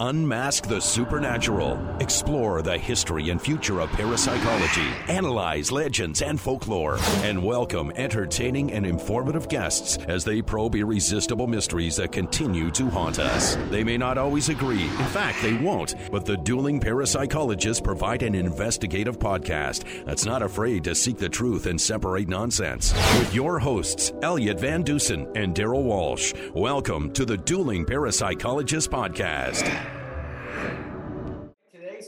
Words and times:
Unmask 0.00 0.66
the 0.66 0.80
supernatural. 0.80 1.78
Explore 2.00 2.62
the 2.62 2.76
history 2.76 3.30
and 3.30 3.40
future 3.40 3.78
of 3.78 3.90
parapsychology. 3.90 4.88
Analyze 5.08 5.70
legends 5.70 6.20
and 6.20 6.40
folklore. 6.40 6.98
And 7.22 7.40
welcome 7.40 7.92
entertaining 7.94 8.72
and 8.72 8.84
informative 8.84 9.48
guests 9.48 9.98
as 10.08 10.24
they 10.24 10.42
probe 10.42 10.74
irresistible 10.74 11.46
mysteries 11.46 11.94
that 11.96 12.10
continue 12.10 12.72
to 12.72 12.90
haunt 12.90 13.20
us. 13.20 13.54
They 13.70 13.84
may 13.84 13.96
not 13.96 14.18
always 14.18 14.48
agree. 14.48 14.82
In 14.82 15.06
fact, 15.12 15.40
they 15.42 15.54
won't. 15.54 15.94
But 16.10 16.26
the 16.26 16.38
dueling 16.38 16.80
parapsychologists 16.80 17.84
provide 17.84 18.24
an 18.24 18.34
investigative 18.34 19.20
podcast 19.20 19.84
that's 20.04 20.26
not 20.26 20.42
afraid 20.42 20.82
to 20.84 20.96
seek 20.96 21.18
the 21.18 21.28
truth 21.28 21.66
and 21.66 21.80
separate 21.80 22.28
nonsense. 22.28 22.92
With 23.20 23.32
your 23.32 23.60
hosts, 23.60 24.12
Elliott 24.22 24.58
Van 24.58 24.82
Dusen 24.82 25.28
and 25.36 25.54
Darryll 25.54 25.84
Walsh. 25.84 26.34
Welcome 26.52 27.12
to 27.12 27.24
the 27.24 27.36
Dueling 27.36 27.86
Parapsychologist 27.86 28.88
Podcast 28.88 29.83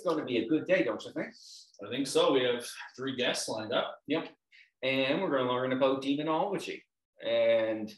going 0.06 0.18
to 0.18 0.24
be 0.24 0.38
a 0.38 0.48
good 0.48 0.66
day, 0.66 0.84
don't 0.84 1.04
you 1.04 1.12
think? 1.12 1.28
I 1.86 1.90
think 1.90 2.06
so. 2.06 2.32
We 2.32 2.44
have 2.44 2.64
three 2.96 3.16
guests 3.16 3.48
lined 3.48 3.72
up. 3.72 3.96
Yep. 4.06 4.28
And 4.82 5.20
we're 5.20 5.30
going 5.30 5.46
to 5.46 5.52
learn 5.52 5.72
about 5.72 6.02
demonology. 6.02 6.82
And 7.26 7.92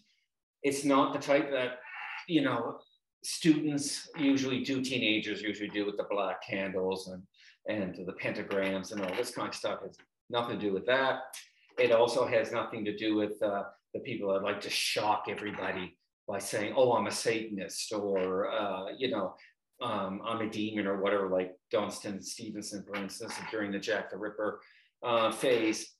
it's 0.62 0.84
not 0.84 1.12
the 1.12 1.20
type 1.20 1.50
that, 1.52 1.78
you 2.26 2.40
know, 2.40 2.78
students 3.22 4.08
usually 4.16 4.64
do, 4.64 4.82
teenagers 4.82 5.42
usually 5.42 5.68
do 5.68 5.86
with 5.86 5.96
the 5.96 6.06
black 6.10 6.42
candles 6.48 7.08
and, 7.08 7.22
and 7.68 8.06
the 8.06 8.12
pentagrams 8.12 8.92
and 8.92 9.00
all 9.02 9.14
this 9.16 9.30
kind 9.30 9.48
of 9.48 9.54
stuff. 9.54 9.80
It's 9.84 9.98
nothing 10.30 10.58
to 10.58 10.66
do 10.66 10.72
with 10.72 10.86
that. 10.86 11.20
It 11.78 11.92
also 11.92 12.26
has 12.26 12.52
nothing 12.52 12.84
to 12.84 12.96
do 12.96 13.14
with 13.16 13.40
uh, 13.42 13.64
the 13.94 14.00
people 14.00 14.32
that 14.32 14.42
like 14.42 14.60
to 14.62 14.70
shock 14.70 15.24
everybody 15.28 15.96
by 16.26 16.38
saying, 16.38 16.74
oh, 16.76 16.92
I'm 16.92 17.06
a 17.06 17.10
Satanist, 17.10 17.92
or, 17.92 18.50
uh, 18.50 18.86
you 18.98 19.10
know, 19.10 19.34
um, 19.80 20.20
I'm 20.24 20.40
a 20.40 20.50
demon 20.50 20.86
or 20.86 21.00
whatever, 21.00 21.28
like 21.28 21.54
Donston 21.72 22.22
Stephenson, 22.22 22.84
for 22.86 22.96
instance, 22.96 23.34
during 23.50 23.70
the 23.70 23.78
Jack 23.78 24.10
the 24.10 24.16
Ripper 24.16 24.60
uh, 25.02 25.30
phase. 25.30 25.94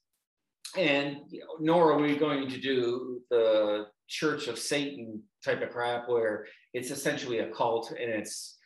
And 0.76 1.18
you 1.30 1.40
know, 1.40 1.56
nor 1.60 1.92
are 1.92 1.98
we 1.98 2.16
going 2.16 2.48
to 2.48 2.60
do 2.60 3.20
the 3.30 3.86
Church 4.08 4.48
of 4.48 4.58
Satan 4.58 5.22
type 5.44 5.62
of 5.62 5.70
crap 5.70 6.08
where 6.08 6.46
it's 6.74 6.90
essentially 6.90 7.38
a 7.38 7.50
cult 7.50 7.90
and 7.92 8.10
it's 8.10 8.58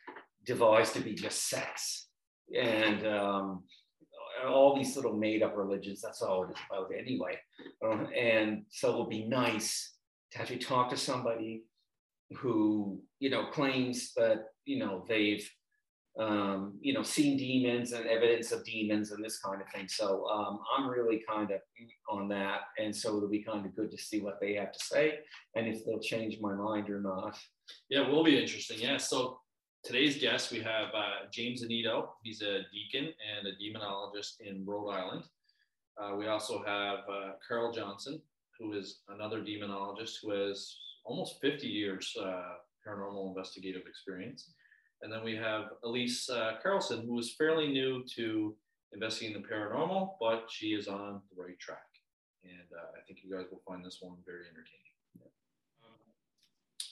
devised 0.47 0.95
to 0.95 1.01
be 1.01 1.15
just 1.15 1.49
sex. 1.49 2.09
And 2.57 3.07
um, 3.07 3.65
all 4.47 4.77
these 4.77 4.97
little 4.97 5.17
made 5.17 5.43
up 5.43 5.57
religions, 5.57 6.01
that's 6.01 6.23
all 6.23 6.45
it 6.45 6.51
is 6.51 6.57
about 6.71 6.91
anyway. 6.97 7.39
Um, 7.85 8.09
and 8.17 8.65
so 8.71 8.89
it'll 8.89 9.07
be 9.07 9.27
nice 9.27 9.95
to 10.33 10.41
actually 10.41 10.59
talk 10.59 10.91
to 10.91 10.97
somebody 10.97 11.65
who 12.37 13.01
you 13.19 13.31
know 13.31 13.47
claims 13.47 14.13
that 14.17 14.47
you 14.65 14.79
know 14.79 15.05
they've 15.09 15.49
um, 16.19 16.79
you 16.81 16.93
know 16.93 17.03
seen 17.03 17.37
demons 17.39 17.93
and 17.93 18.07
evidence 18.07 18.53
of 18.53 18.65
demons 18.65 19.13
and 19.13 19.25
this 19.25 19.39
kind 19.39 19.61
of 19.61 19.69
thing. 19.69 19.89
So 19.89 20.27
um, 20.27 20.59
I'm 20.77 20.89
really 20.89 21.23
kind 21.29 21.51
of 21.51 21.61
on 22.09 22.29
that, 22.29 22.61
and 22.79 22.95
so 22.95 23.17
it'll 23.17 23.29
be 23.29 23.43
kind 23.43 23.65
of 23.65 23.75
good 23.75 23.91
to 23.91 23.99
see 23.99 24.21
what 24.21 24.39
they 24.41 24.55
have 24.55 24.73
to 24.73 24.79
say 24.79 25.19
and 25.55 25.67
if 25.67 25.85
they'll 25.85 26.01
change 26.01 26.39
my 26.41 26.55
mind 26.55 26.91
or 26.91 27.01
not. 27.01 27.39
Yeah, 27.89 28.03
it 28.03 28.11
will 28.11 28.25
be 28.25 28.41
interesting. 28.41 28.79
Yeah. 28.81 28.97
So 28.97 29.39
today's 29.85 30.19
guest 30.19 30.53
we 30.53 30.61
have 30.61 30.89
uh, 30.95 31.27
James 31.33 31.65
Annitto. 31.65 32.09
He's 32.23 32.43
a 32.43 32.61
deacon 32.73 33.13
and 33.37 33.47
a 33.47 33.53
demonologist 33.63 34.41
in 34.41 34.65
Rhode 34.65 34.91
Island. 34.91 35.25
Uh, 36.01 36.17
we 36.17 36.27
also 36.27 36.63
have 36.65 37.01
uh, 37.01 37.33
Carl 37.47 37.73
Johnson, 37.73 38.21
who 38.59 38.73
is 38.73 39.01
another 39.09 39.41
demonologist 39.41 40.17
who 40.23 40.31
has 40.31 40.75
almost 41.05 41.41
50 41.41 41.67
years 41.67 42.15
uh, 42.21 42.55
paranormal 42.87 43.29
investigative 43.29 43.83
experience. 43.87 44.53
And 45.03 45.13
then 45.13 45.25
we 45.25 45.35
have 45.37 45.65
Elise 45.85 46.29
uh, 46.31 46.53
Carlson, 46.63 47.05
who 47.07 47.19
is 47.19 47.35
fairly 47.37 47.69
new 47.69 48.05
to 48.17 48.55
investigating 48.93 49.43
the 49.43 49.49
paranormal, 49.49 50.15
but 50.21 50.47
she 50.49 50.69
is 50.69 50.87
on 50.87 51.21
the 51.31 51.43
right 51.43 51.59
track. 51.59 51.79
And 52.45 52.69
uh, 52.77 52.99
I 52.99 53.05
think 53.07 53.21
you 53.23 53.35
guys 53.35 53.47
will 53.51 53.63
find 53.67 53.85
this 53.85 53.99
one 54.01 54.17
very 54.25 54.47
entertaining. 54.47 54.83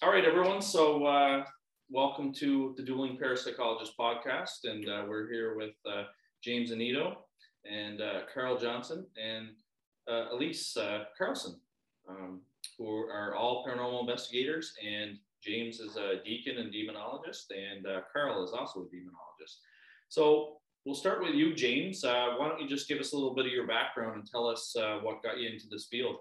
All 0.03 0.11
right, 0.11 0.25
everyone. 0.25 0.63
So, 0.63 1.05
uh, 1.05 1.45
welcome 1.91 2.33
to 2.35 2.75
the 2.77 2.83
Dueling 2.83 3.19
Parapsychologist 3.19 3.91
podcast. 3.99 4.65
And 4.65 4.89
uh, 4.89 5.05
we're 5.07 5.31
here 5.31 5.57
with 5.57 5.75
uh, 5.87 6.05
James 6.43 6.71
Annitto 6.71 7.17
and 7.71 8.01
uh, 8.01 8.21
Carl 8.33 8.57
Johnson 8.57 9.07
and 9.23 9.49
Elise 10.33 10.77
Carlson. 11.19 11.61
Um, 12.09 12.41
who 12.79 12.89
are 12.89 13.35
all 13.35 13.65
paranormal 13.67 14.01
investigators. 14.01 14.75
And 14.87 15.19
James 15.43 15.81
is 15.81 15.97
a 15.97 16.23
deacon 16.25 16.59
and 16.59 16.73
demonologist, 16.73 17.47
and 17.51 17.87
uh, 17.87 18.01
Carl 18.13 18.45
is 18.45 18.53
also 18.53 18.81
a 18.81 18.85
demonologist. 18.85 19.57
So 20.09 20.57
we'll 20.85 20.95
start 20.95 21.23
with 21.23 21.35
you, 21.35 21.55
James. 21.55 22.05
Uh, 22.05 22.35
why 22.37 22.49
don't 22.49 22.61
you 22.61 22.69
just 22.69 22.89
give 22.89 22.99
us 22.99 23.13
a 23.13 23.17
little 23.17 23.35
bit 23.35 23.47
of 23.47 23.53
your 23.53 23.67
background 23.67 24.17
and 24.17 24.27
tell 24.27 24.47
us 24.47 24.75
uh, 24.77 24.99
what 25.03 25.23
got 25.23 25.39
you 25.39 25.49
into 25.49 25.67
this 25.71 25.87
field? 25.91 26.17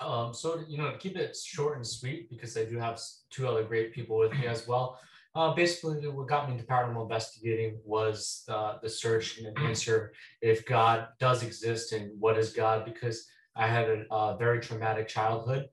Um, 0.00 0.34
so, 0.34 0.60
you 0.68 0.78
know, 0.78 0.90
to 0.90 0.98
keep 0.98 1.16
it 1.16 1.36
short 1.36 1.76
and 1.76 1.86
sweet, 1.86 2.28
because 2.28 2.56
I 2.56 2.64
do 2.64 2.78
have 2.78 3.00
two 3.30 3.48
other 3.48 3.64
great 3.64 3.92
people 3.92 4.18
with 4.18 4.32
me 4.32 4.46
as 4.46 4.66
well. 4.68 5.00
Uh, 5.34 5.54
basically, 5.54 6.06
what 6.08 6.26
got 6.26 6.48
me 6.48 6.54
into 6.54 6.66
paranormal 6.66 7.02
investigating 7.02 7.78
was 7.84 8.44
uh, 8.48 8.78
the 8.82 8.88
search 8.88 9.38
and 9.38 9.46
an 9.46 9.66
answer 9.66 10.12
if 10.42 10.66
God 10.66 11.08
does 11.20 11.42
exist 11.42 11.92
and 11.92 12.10
what 12.18 12.38
is 12.38 12.52
God, 12.52 12.84
because 12.84 13.26
I 13.58 13.66
had 13.66 13.88
a, 13.88 14.14
a 14.14 14.36
very 14.38 14.60
traumatic 14.60 15.08
childhood 15.08 15.66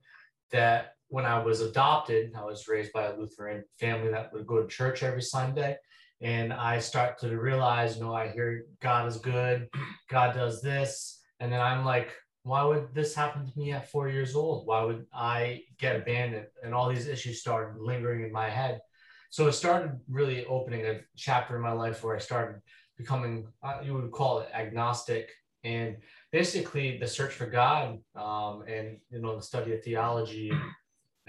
that 0.50 0.92
when 1.08 1.24
I 1.24 1.38
was 1.38 1.60
adopted, 1.60 2.32
I 2.36 2.44
was 2.44 2.66
raised 2.68 2.92
by 2.92 3.04
a 3.04 3.16
Lutheran 3.16 3.64
family 3.78 4.10
that 4.10 4.32
would 4.32 4.46
go 4.46 4.60
to 4.60 4.68
church 4.68 5.02
every 5.02 5.22
Sunday. 5.22 5.76
And 6.20 6.52
I 6.52 6.78
start 6.80 7.18
to 7.20 7.38
realize, 7.38 7.96
you 7.96 8.02
know, 8.02 8.14
I 8.14 8.28
hear 8.28 8.64
God 8.80 9.06
is 9.06 9.18
good, 9.18 9.68
God 10.10 10.34
does 10.34 10.60
this. 10.60 11.20
And 11.40 11.52
then 11.52 11.60
I'm 11.60 11.84
like, 11.84 12.12
why 12.42 12.64
would 12.64 12.94
this 12.94 13.14
happen 13.14 13.46
to 13.46 13.58
me 13.58 13.72
at 13.72 13.90
four 13.90 14.08
years 14.08 14.34
old? 14.34 14.66
Why 14.66 14.82
would 14.82 15.06
I 15.12 15.62
get 15.78 15.96
abandoned? 15.96 16.46
And 16.62 16.74
all 16.74 16.88
these 16.88 17.08
issues 17.08 17.40
started 17.40 17.80
lingering 17.80 18.24
in 18.24 18.32
my 18.32 18.48
head. 18.48 18.80
So 19.30 19.46
it 19.48 19.52
started 19.52 19.98
really 20.08 20.46
opening 20.46 20.86
a 20.86 21.00
chapter 21.16 21.56
in 21.56 21.62
my 21.62 21.72
life 21.72 22.02
where 22.02 22.16
I 22.16 22.20
started 22.20 22.62
becoming, 22.96 23.48
uh, 23.62 23.80
you 23.84 23.94
would 23.94 24.10
call 24.12 24.40
it 24.40 24.48
agnostic. 24.54 25.28
And 25.64 25.96
basically 26.36 26.98
the 26.98 27.06
search 27.06 27.32
for 27.32 27.46
God 27.46 27.98
um, 28.14 28.62
and 28.68 28.98
you 29.10 29.20
know 29.22 29.36
the 29.36 29.42
study 29.50 29.72
of 29.72 29.82
theology, 29.82 30.52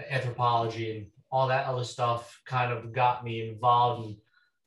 anthropology, 0.10 0.88
and 0.92 1.08
all 1.32 1.48
that 1.48 1.66
other 1.66 1.86
stuff 1.86 2.42
kind 2.46 2.74
of 2.74 2.92
got 2.92 3.24
me 3.24 3.48
involved 3.48 4.00
and 4.06 4.16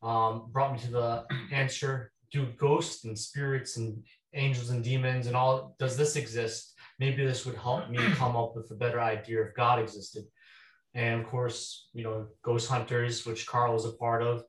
um, 0.03 0.49
brought 0.51 0.73
me 0.73 0.79
to 0.79 0.91
the 0.91 1.25
answer: 1.53 2.11
Do 2.33 2.47
ghosts 2.57 3.05
and 3.05 3.19
spirits 3.19 3.77
and 3.77 4.03
angels 4.33 4.71
and 4.71 4.83
demons 4.83 5.27
and 5.27 5.37
all 5.37 5.77
does 5.79 5.95
this 5.99 6.17
exist? 6.17 6.73
Maybe 6.99 7.23
this 7.23 7.45
would 7.45 7.57
help 7.57 7.91
me 7.91 7.99
come 8.23 8.35
up 8.35 8.57
with 8.57 8.71
a 8.71 8.81
better 8.83 9.01
idea 9.15 9.43
if 9.43 9.55
God 9.55 9.79
existed. 9.79 10.25
And 10.95 11.21
of 11.21 11.27
course, 11.27 11.89
you 11.93 12.03
know, 12.03 12.29
Ghost 12.43 12.67
Hunters, 12.71 13.27
which 13.27 13.47
Carl 13.47 13.75
was 13.75 13.85
a 13.85 13.93
part 14.05 14.23
of, 14.23 14.45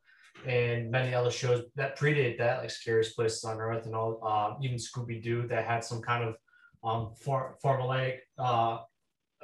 and 0.46 0.90
many 0.90 1.14
other 1.14 1.32
shows 1.32 1.66
that 1.76 1.98
predate 1.98 2.38
that, 2.38 2.62
like 2.62 2.72
Scariest 2.72 3.16
Places 3.16 3.44
on 3.44 3.60
Earth 3.60 3.86
and 3.86 3.96
all, 3.96 4.20
uh, 4.24 4.56
even 4.62 4.78
Scooby 4.78 5.22
Doo, 5.22 5.48
that 5.48 5.66
had 5.66 5.84
some 5.84 6.02
kind 6.02 6.24
of 6.24 6.36
um, 6.84 7.14
for, 7.16 7.58
formulaic 7.64 8.18
uh, 8.38 8.80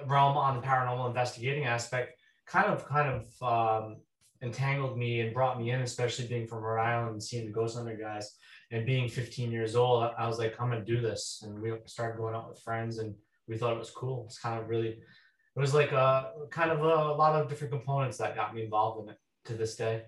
realm 0.06 0.38
on 0.38 0.56
the 0.56 0.62
paranormal 0.62 1.08
investigating 1.08 1.66
aspect, 1.66 2.20
kind 2.46 2.68
of 2.68 2.86
kind 2.88 3.24
of 3.42 3.84
um, 3.84 3.98
entangled 4.42 4.98
me 4.98 5.22
and 5.22 5.34
brought 5.34 5.60
me 5.60 5.72
in, 5.72 5.82
especially 5.82 6.28
being 6.28 6.48
from 6.48 6.60
Rhode 6.60 6.82
Island 6.82 7.12
and 7.14 7.24
seeing 7.24 7.46
the 7.46 7.52
Ghost 7.52 7.78
Hunter 7.78 7.98
guys. 7.98 8.36
And 8.72 8.86
being 8.86 9.08
15 9.08 9.52
years 9.52 9.76
old, 9.78 10.12
I 10.18 10.28
was 10.28 10.40
like, 10.40 10.60
I'm 10.60 10.70
gonna 10.70 10.84
do 10.84 11.00
this. 11.00 11.42
And 11.46 11.62
we 11.62 11.74
started 11.86 12.18
going 12.18 12.36
out 12.36 12.50
with 12.50 12.60
friends, 12.62 12.98
and 12.98 13.16
we 13.48 13.58
thought 13.58 13.74
it 13.74 13.80
was 13.80 13.92
cool. 13.92 14.26
It's 14.26 14.40
kind 14.40 14.60
of 14.60 14.68
really, 14.68 14.90
it 14.90 15.60
was 15.60 15.74
like 15.74 15.92
a 15.92 16.32
kind 16.50 16.72
of 16.72 16.82
a, 16.82 16.84
a 16.84 17.16
lot 17.16 17.40
of 17.40 17.48
different 17.48 17.72
components 17.72 18.18
that 18.18 18.36
got 18.36 18.54
me 18.54 18.64
involved 18.64 19.04
in 19.04 19.14
it 19.14 19.18
to 19.46 19.54
this 19.54 19.76
day 19.76 20.04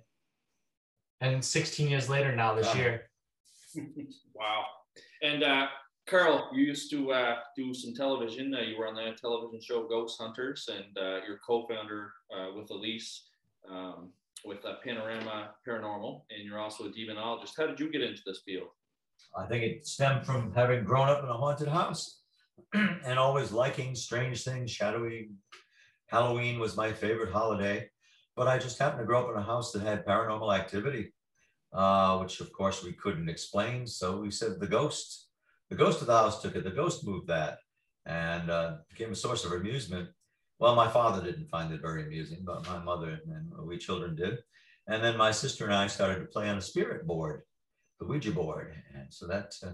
and 1.22 1.44
16 1.44 1.90
years 1.90 2.10
later 2.10 2.36
now 2.36 2.54
this 2.54 2.68
wow. 2.68 2.74
year. 2.74 3.10
wow. 4.34 4.64
And 5.22 5.44
uh, 5.44 5.68
Carl, 6.08 6.50
you 6.54 6.64
used 6.64 6.90
to 6.92 7.12
uh, 7.12 7.36
do 7.56 7.74
some 7.74 7.94
television. 7.94 8.54
Uh, 8.54 8.62
you 8.62 8.78
were 8.78 8.88
on 8.88 8.96
the 8.96 9.16
television 9.20 9.60
show 9.62 9.88
Ghost 9.88 10.20
Hunters, 10.20 10.70
and 10.72 10.98
uh, 10.98 11.20
you're 11.28 11.40
co-founder 11.46 12.12
uh, 12.36 12.48
with 12.56 12.70
Elise 12.72 13.30
um, 13.70 14.10
with 14.46 14.66
uh, 14.66 14.76
Panorama 14.84 15.52
Paranormal, 15.68 16.22
and 16.32 16.46
you're 16.46 16.60
also 16.60 16.86
a 16.86 16.90
demonologist. 16.90 17.52
How 17.58 17.68
did 17.68 17.80
you 17.80 17.92
get 17.92 18.02
into 18.02 18.22
this 18.26 18.42
field? 18.46 18.70
I 19.38 19.46
think 19.46 19.64
it 19.64 19.86
stemmed 19.86 20.26
from 20.26 20.54
having 20.54 20.84
grown 20.84 21.10
up 21.10 21.24
in 21.24 21.30
a 21.30 21.34
haunted 21.34 21.68
house 21.68 22.22
and 22.74 23.20
always 23.20 23.52
liking 23.52 23.94
strange 23.96 24.44
things, 24.44 24.72
shadowy. 24.72 25.30
Halloween 26.08 26.60
was 26.60 26.76
my 26.76 26.92
favorite 26.92 27.32
holiday 27.32 27.90
but 28.40 28.48
I 28.48 28.58
just 28.58 28.80
happened 28.80 29.02
to 29.02 29.06
grow 29.06 29.26
up 29.26 29.32
in 29.32 29.36
a 29.36 29.44
house 29.44 29.74
that 29.74 29.82
had 29.82 30.06
paranormal 30.06 30.58
activity, 30.58 31.12
uh, 31.74 32.18
which 32.20 32.40
of 32.40 32.54
course 32.54 32.82
we 32.82 32.94
couldn't 32.94 33.28
explain. 33.28 33.86
So 33.86 34.22
we 34.22 34.32
said 34.32 34.62
the 34.62 34.66
ghost, 34.66 35.28
the 35.70 35.76
ghost 35.76 36.00
of 36.00 36.08
the 36.08 36.18
house 36.18 36.42
took 36.42 36.56
it. 36.56 36.64
The 36.64 36.72
ghost 36.72 37.06
moved 37.06 37.28
that 37.28 37.58
and 38.06 38.50
uh, 38.50 38.78
became 38.90 39.12
a 39.12 39.16
source 39.16 39.44
of 39.44 39.52
amusement. 39.52 40.08
Well, 40.58 40.74
my 40.74 40.88
father 40.88 41.22
didn't 41.22 41.50
find 41.50 41.74
it 41.74 41.82
very 41.82 42.06
amusing, 42.06 42.44
but 42.46 42.66
my 42.66 42.80
mother 42.80 43.20
and 43.30 43.52
we 43.68 43.78
children 43.78 44.16
did. 44.16 44.38
And 44.88 45.04
then 45.04 45.18
my 45.18 45.32
sister 45.32 45.66
and 45.66 45.74
I 45.74 45.88
started 45.88 46.20
to 46.20 46.26
play 46.28 46.48
on 46.48 46.56
the 46.56 46.62
spirit 46.62 47.06
board, 47.06 47.42
the 48.00 48.06
Ouija 48.06 48.32
board. 48.32 48.74
And 48.96 49.14
so 49.14 49.28
that, 49.28 49.54
uh, 49.62 49.74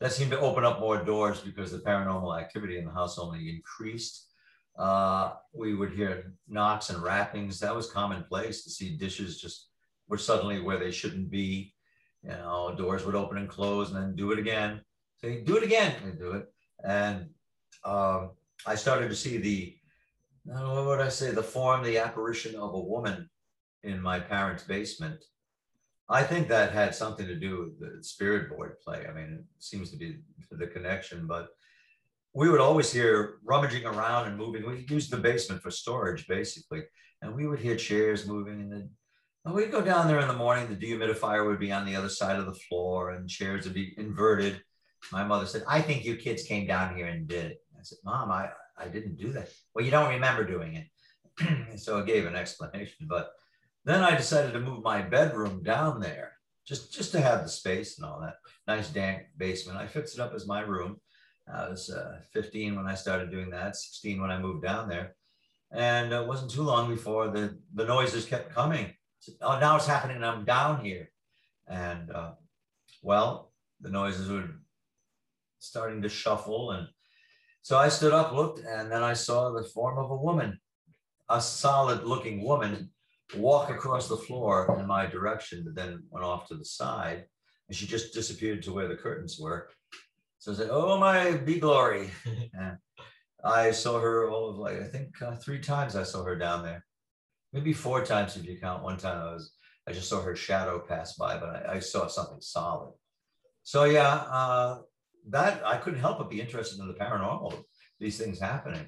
that 0.00 0.12
seemed 0.12 0.30
to 0.30 0.40
open 0.40 0.64
up 0.64 0.80
more 0.80 1.04
doors 1.04 1.40
because 1.40 1.70
the 1.70 1.80
paranormal 1.80 2.40
activity 2.40 2.78
in 2.78 2.86
the 2.86 2.90
house 2.90 3.18
only 3.18 3.50
increased. 3.50 4.31
Uh, 4.78 5.34
we 5.52 5.74
would 5.74 5.92
hear 5.92 6.34
knocks 6.48 6.90
and 6.90 7.02
rappings. 7.02 7.60
That 7.60 7.74
was 7.74 7.90
commonplace 7.90 8.64
to 8.64 8.70
see 8.70 8.96
dishes 8.96 9.40
just 9.40 9.68
were 10.08 10.18
suddenly 10.18 10.60
where 10.60 10.78
they 10.78 10.90
shouldn't 10.90 11.30
be. 11.30 11.74
You 12.22 12.30
know, 12.30 12.74
doors 12.76 13.04
would 13.04 13.14
open 13.14 13.38
and 13.38 13.48
close 13.48 13.90
and 13.90 13.96
then 13.96 14.16
do 14.16 14.32
it 14.32 14.38
again. 14.38 14.80
Say, 15.20 15.42
do 15.42 15.56
it 15.56 15.62
again. 15.62 15.94
They 16.04 16.12
do 16.12 16.32
it. 16.32 16.46
And 16.84 17.28
um, 17.84 18.30
I 18.66 18.74
started 18.74 19.08
to 19.08 19.16
see 19.16 19.38
the, 19.38 19.76
what 20.44 20.86
would 20.86 21.00
I 21.00 21.08
say, 21.08 21.30
the 21.30 21.42
form, 21.42 21.82
the 21.82 21.98
apparition 21.98 22.54
of 22.54 22.74
a 22.74 22.80
woman 22.80 23.28
in 23.82 24.00
my 24.00 24.20
parents' 24.20 24.62
basement. 24.62 25.24
I 26.08 26.22
think 26.22 26.48
that 26.48 26.72
had 26.72 26.94
something 26.94 27.26
to 27.26 27.34
do 27.34 27.72
with 27.80 27.98
the 27.98 28.04
spirit 28.04 28.50
board 28.50 28.78
play. 28.80 29.06
I 29.08 29.12
mean, 29.12 29.32
it 29.32 29.44
seems 29.58 29.90
to 29.90 29.96
be 29.96 30.18
the 30.50 30.66
connection, 30.66 31.26
but 31.26 31.48
we 32.34 32.48
would 32.48 32.60
always 32.60 32.92
hear 32.92 33.38
rummaging 33.44 33.84
around 33.84 34.28
and 34.28 34.38
moving. 34.38 34.66
We 34.66 34.86
used 34.88 35.10
the 35.10 35.18
basement 35.18 35.62
for 35.62 35.70
storage, 35.70 36.26
basically, 36.26 36.82
and 37.20 37.34
we 37.34 37.46
would 37.46 37.60
hear 37.60 37.76
chairs 37.76 38.26
moving. 38.26 38.60
And 38.60 38.72
then 38.72 38.90
and 39.44 39.54
we'd 39.54 39.72
go 39.72 39.82
down 39.82 40.06
there 40.06 40.20
in 40.20 40.28
the 40.28 40.34
morning. 40.34 40.68
The 40.68 40.76
dehumidifier 40.76 41.46
would 41.46 41.58
be 41.58 41.72
on 41.72 41.84
the 41.84 41.96
other 41.96 42.08
side 42.08 42.38
of 42.38 42.46
the 42.46 42.54
floor, 42.54 43.10
and 43.10 43.28
chairs 43.28 43.64
would 43.64 43.74
be 43.74 43.94
inverted. 43.98 44.62
My 45.10 45.24
mother 45.24 45.46
said, 45.46 45.64
"I 45.66 45.82
think 45.82 46.04
you 46.04 46.16
kids 46.16 46.44
came 46.44 46.66
down 46.66 46.96
here 46.96 47.06
and 47.06 47.26
did 47.26 47.52
it." 47.52 47.58
I 47.78 47.82
said, 47.82 47.98
"Mom, 48.04 48.30
I 48.30 48.50
I 48.76 48.88
didn't 48.88 49.16
do 49.16 49.32
that." 49.32 49.48
Well, 49.74 49.84
you 49.84 49.90
don't 49.90 50.14
remember 50.14 50.44
doing 50.44 50.76
it, 50.76 51.78
so 51.80 51.98
I 51.98 52.04
gave 52.04 52.24
an 52.24 52.36
explanation, 52.36 53.08
but 53.08 53.32
then 53.84 54.02
I 54.02 54.16
decided 54.16 54.52
to 54.52 54.60
move 54.60 54.84
my 54.84 55.02
bedroom 55.02 55.62
down 55.62 56.00
there 56.00 56.38
just, 56.64 56.92
just 56.92 57.12
to 57.12 57.20
have 57.20 57.42
the 57.42 57.48
space 57.48 57.98
and 57.98 58.06
all 58.06 58.20
that. 58.20 58.36
Nice 58.66 58.88
dank 58.88 59.22
basement. 59.36 59.78
I 59.78 59.86
fixed 59.86 60.14
it 60.14 60.20
up 60.20 60.34
as 60.34 60.46
my 60.46 60.60
room. 60.60 61.00
I 61.52 61.68
was 61.68 61.90
uh, 61.90 62.18
15 62.32 62.76
when 62.76 62.86
I 62.86 62.94
started 62.94 63.30
doing 63.30 63.50
that, 63.50 63.76
16 63.76 64.20
when 64.20 64.30
I 64.30 64.38
moved 64.38 64.62
down 64.62 64.88
there. 64.88 65.14
And 65.72 66.12
it 66.12 66.26
wasn't 66.26 66.50
too 66.50 66.62
long 66.62 66.88
before 66.88 67.28
the, 67.28 67.58
the 67.74 67.86
noises 67.86 68.26
kept 68.26 68.54
coming. 68.54 68.92
So, 69.20 69.32
oh, 69.40 69.58
now 69.58 69.76
it's 69.76 69.86
happening. 69.86 70.22
I'm 70.22 70.44
down 70.44 70.84
here. 70.84 71.10
And 71.66 72.10
uh, 72.10 72.32
well, 73.02 73.52
the 73.80 73.90
noises 73.90 74.28
were 74.28 74.50
starting 75.58 76.02
to 76.02 76.08
shuffle. 76.08 76.72
And 76.72 76.88
so 77.62 77.78
I 77.78 77.88
stood 77.88 78.12
up, 78.12 78.32
looked, 78.32 78.60
and 78.60 78.90
then 78.90 79.02
I 79.02 79.14
saw 79.14 79.50
the 79.50 79.64
form 79.64 79.98
of 79.98 80.10
a 80.10 80.16
woman, 80.16 80.58
a 81.28 81.40
solid 81.40 82.04
looking 82.04 82.44
woman 82.44 82.90
walk 83.36 83.70
across 83.70 84.08
the 84.08 84.16
floor 84.16 84.76
in 84.78 84.86
my 84.86 85.06
direction, 85.06 85.62
but 85.64 85.74
then 85.74 86.02
went 86.10 86.26
off 86.26 86.48
to 86.48 86.54
the 86.54 86.64
side. 86.64 87.24
And 87.68 87.76
she 87.76 87.86
just 87.86 88.12
disappeared 88.12 88.62
to 88.64 88.72
where 88.72 88.88
the 88.88 88.96
curtains 88.96 89.38
were. 89.40 89.68
So 90.42 90.50
I 90.50 90.54
said, 90.56 90.70
Oh, 90.72 90.98
my 90.98 91.36
be 91.36 91.60
glory. 91.60 92.10
I 93.44 93.70
saw 93.70 94.00
her 94.00 94.28
all 94.28 94.50
of 94.50 94.56
like, 94.56 94.80
I 94.80 94.88
think 94.88 95.22
uh, 95.22 95.36
three 95.36 95.60
times 95.60 95.94
I 95.94 96.02
saw 96.02 96.24
her 96.24 96.34
down 96.34 96.64
there. 96.64 96.84
Maybe 97.52 97.72
four 97.72 98.04
times 98.04 98.36
if 98.36 98.44
you 98.44 98.58
count. 98.58 98.82
One 98.82 98.96
time 98.96 99.22
I 99.22 99.34
was, 99.34 99.52
I 99.86 99.92
just 99.92 100.08
saw 100.08 100.20
her 100.20 100.34
shadow 100.34 100.80
pass 100.80 101.12
by, 101.12 101.38
but 101.38 101.68
I, 101.68 101.74
I 101.74 101.78
saw 101.78 102.08
something 102.08 102.40
solid. 102.40 102.92
So 103.62 103.84
yeah, 103.84 104.14
uh, 104.14 104.80
that 105.28 105.64
I 105.64 105.76
couldn't 105.76 106.00
help 106.00 106.18
but 106.18 106.28
be 106.28 106.40
interested 106.40 106.80
in 106.80 106.88
the 106.88 106.94
paranormal, 106.94 107.62
these 108.00 108.18
things 108.18 108.40
happening. 108.40 108.86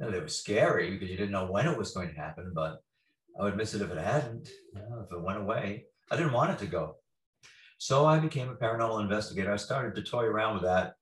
You 0.00 0.06
know, 0.06 0.10
they 0.10 0.18
were 0.18 0.26
scary 0.26 0.90
because 0.90 1.10
you 1.10 1.16
didn't 1.16 1.30
know 1.30 1.46
when 1.46 1.68
it 1.68 1.78
was 1.78 1.92
going 1.92 2.08
to 2.08 2.20
happen, 2.20 2.50
but 2.52 2.82
I 3.38 3.44
would 3.44 3.56
miss 3.56 3.72
it 3.72 3.82
if 3.82 3.90
it 3.92 3.98
hadn't, 3.98 4.48
you 4.74 4.80
know, 4.80 5.06
if 5.06 5.12
it 5.12 5.22
went 5.22 5.38
away. 5.38 5.84
I 6.10 6.16
didn't 6.16 6.32
want 6.32 6.50
it 6.50 6.58
to 6.58 6.66
go. 6.66 6.96
So 7.78 8.06
I 8.06 8.18
became 8.18 8.48
a 8.48 8.56
paranormal 8.56 9.00
investigator. 9.00 9.52
I 9.52 9.56
started 9.56 9.94
to 9.94 10.02
toy 10.02 10.24
around 10.24 10.54
with 10.54 10.64
that, 10.64 10.94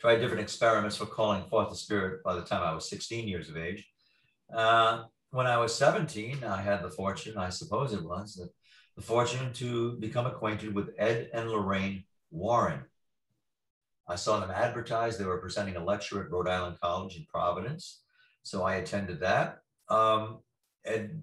tried 0.00 0.16
different 0.16 0.42
experiments 0.42 0.96
for 0.96 1.06
calling 1.06 1.44
forth 1.44 1.70
the 1.70 1.76
spirit 1.76 2.24
by 2.24 2.34
the 2.34 2.42
time 2.42 2.62
I 2.62 2.74
was 2.74 2.90
16 2.90 3.28
years 3.28 3.48
of 3.48 3.56
age. 3.56 3.88
Uh, 4.52 5.04
when 5.30 5.46
I 5.46 5.56
was 5.58 5.74
17, 5.76 6.42
I 6.42 6.60
had 6.60 6.82
the 6.82 6.90
fortune, 6.90 7.38
I 7.38 7.50
suppose 7.50 7.92
it 7.92 8.04
was, 8.04 8.34
the, 8.34 8.48
the 8.96 9.02
fortune 9.02 9.52
to 9.54 9.92
become 10.00 10.26
acquainted 10.26 10.74
with 10.74 10.90
Ed 10.98 11.30
and 11.32 11.48
Lorraine 11.48 12.04
Warren. 12.32 12.80
I 14.08 14.16
saw 14.16 14.40
them 14.40 14.50
advertised. 14.50 15.18
They 15.18 15.24
were 15.24 15.38
presenting 15.38 15.76
a 15.76 15.84
lecture 15.84 16.22
at 16.22 16.30
Rhode 16.30 16.48
Island 16.48 16.78
College 16.80 17.16
in 17.16 17.26
Providence. 17.26 18.02
So 18.42 18.64
I 18.64 18.76
attended 18.76 19.20
that. 19.20 19.58
Um, 19.88 20.40
Ed, 20.84 21.22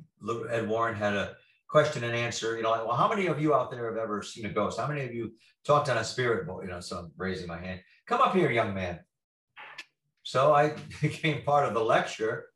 Ed 0.49 0.67
Warren 0.67 0.95
had 0.95 1.13
a 1.13 1.35
question 1.71 2.03
and 2.03 2.13
answer. 2.13 2.57
You 2.57 2.63
know, 2.63 2.71
like, 2.71 2.85
well, 2.85 2.97
how 2.97 3.07
many 3.07 3.27
of 3.27 3.41
you 3.41 3.55
out 3.55 3.71
there 3.71 3.85
have 3.85 3.97
ever 3.97 4.21
seen 4.21 4.45
a 4.45 4.49
ghost? 4.49 4.77
How 4.77 4.87
many 4.87 5.01
of 5.01 5.13
you 5.13 5.31
talked 5.65 5.89
on 5.89 5.97
a 5.97 6.03
spirit 6.03 6.45
boat? 6.45 6.63
You 6.63 6.69
know, 6.69 6.81
so 6.81 6.97
I'm 6.97 7.11
raising 7.17 7.47
my 7.47 7.57
hand. 7.57 7.79
Come 8.07 8.21
up 8.21 8.35
here, 8.35 8.51
young 8.51 8.73
man. 8.73 8.99
So 10.23 10.53
I 10.53 10.75
became 11.01 11.43
part 11.43 11.67
of 11.67 11.73
the 11.73 11.83
lecture. 11.83 12.47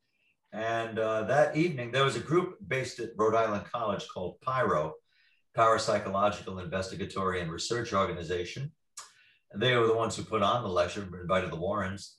And 0.51 1.00
uh, 1.00 1.23
that 1.23 1.56
evening, 1.56 1.91
there 1.91 2.03
was 2.03 2.17
a 2.17 2.19
group 2.19 2.56
based 2.67 3.00
at 3.00 3.09
Rhode 3.17 3.35
Island 3.35 3.65
College 3.71 4.06
called 4.13 4.39
PIRO, 4.41 4.91
Parapsychological 5.57 6.62
Investigatory 6.62 7.41
and 7.41 7.51
Research 7.51 7.94
Organization. 7.94 8.71
They 9.56 9.75
were 9.75 9.88
the 9.88 9.95
ones 9.95 10.15
who 10.15 10.23
put 10.23 10.41
on 10.41 10.63
the 10.63 10.69
lecture, 10.69 11.07
invited 11.21 11.51
the 11.51 11.56
Warrens. 11.56 12.17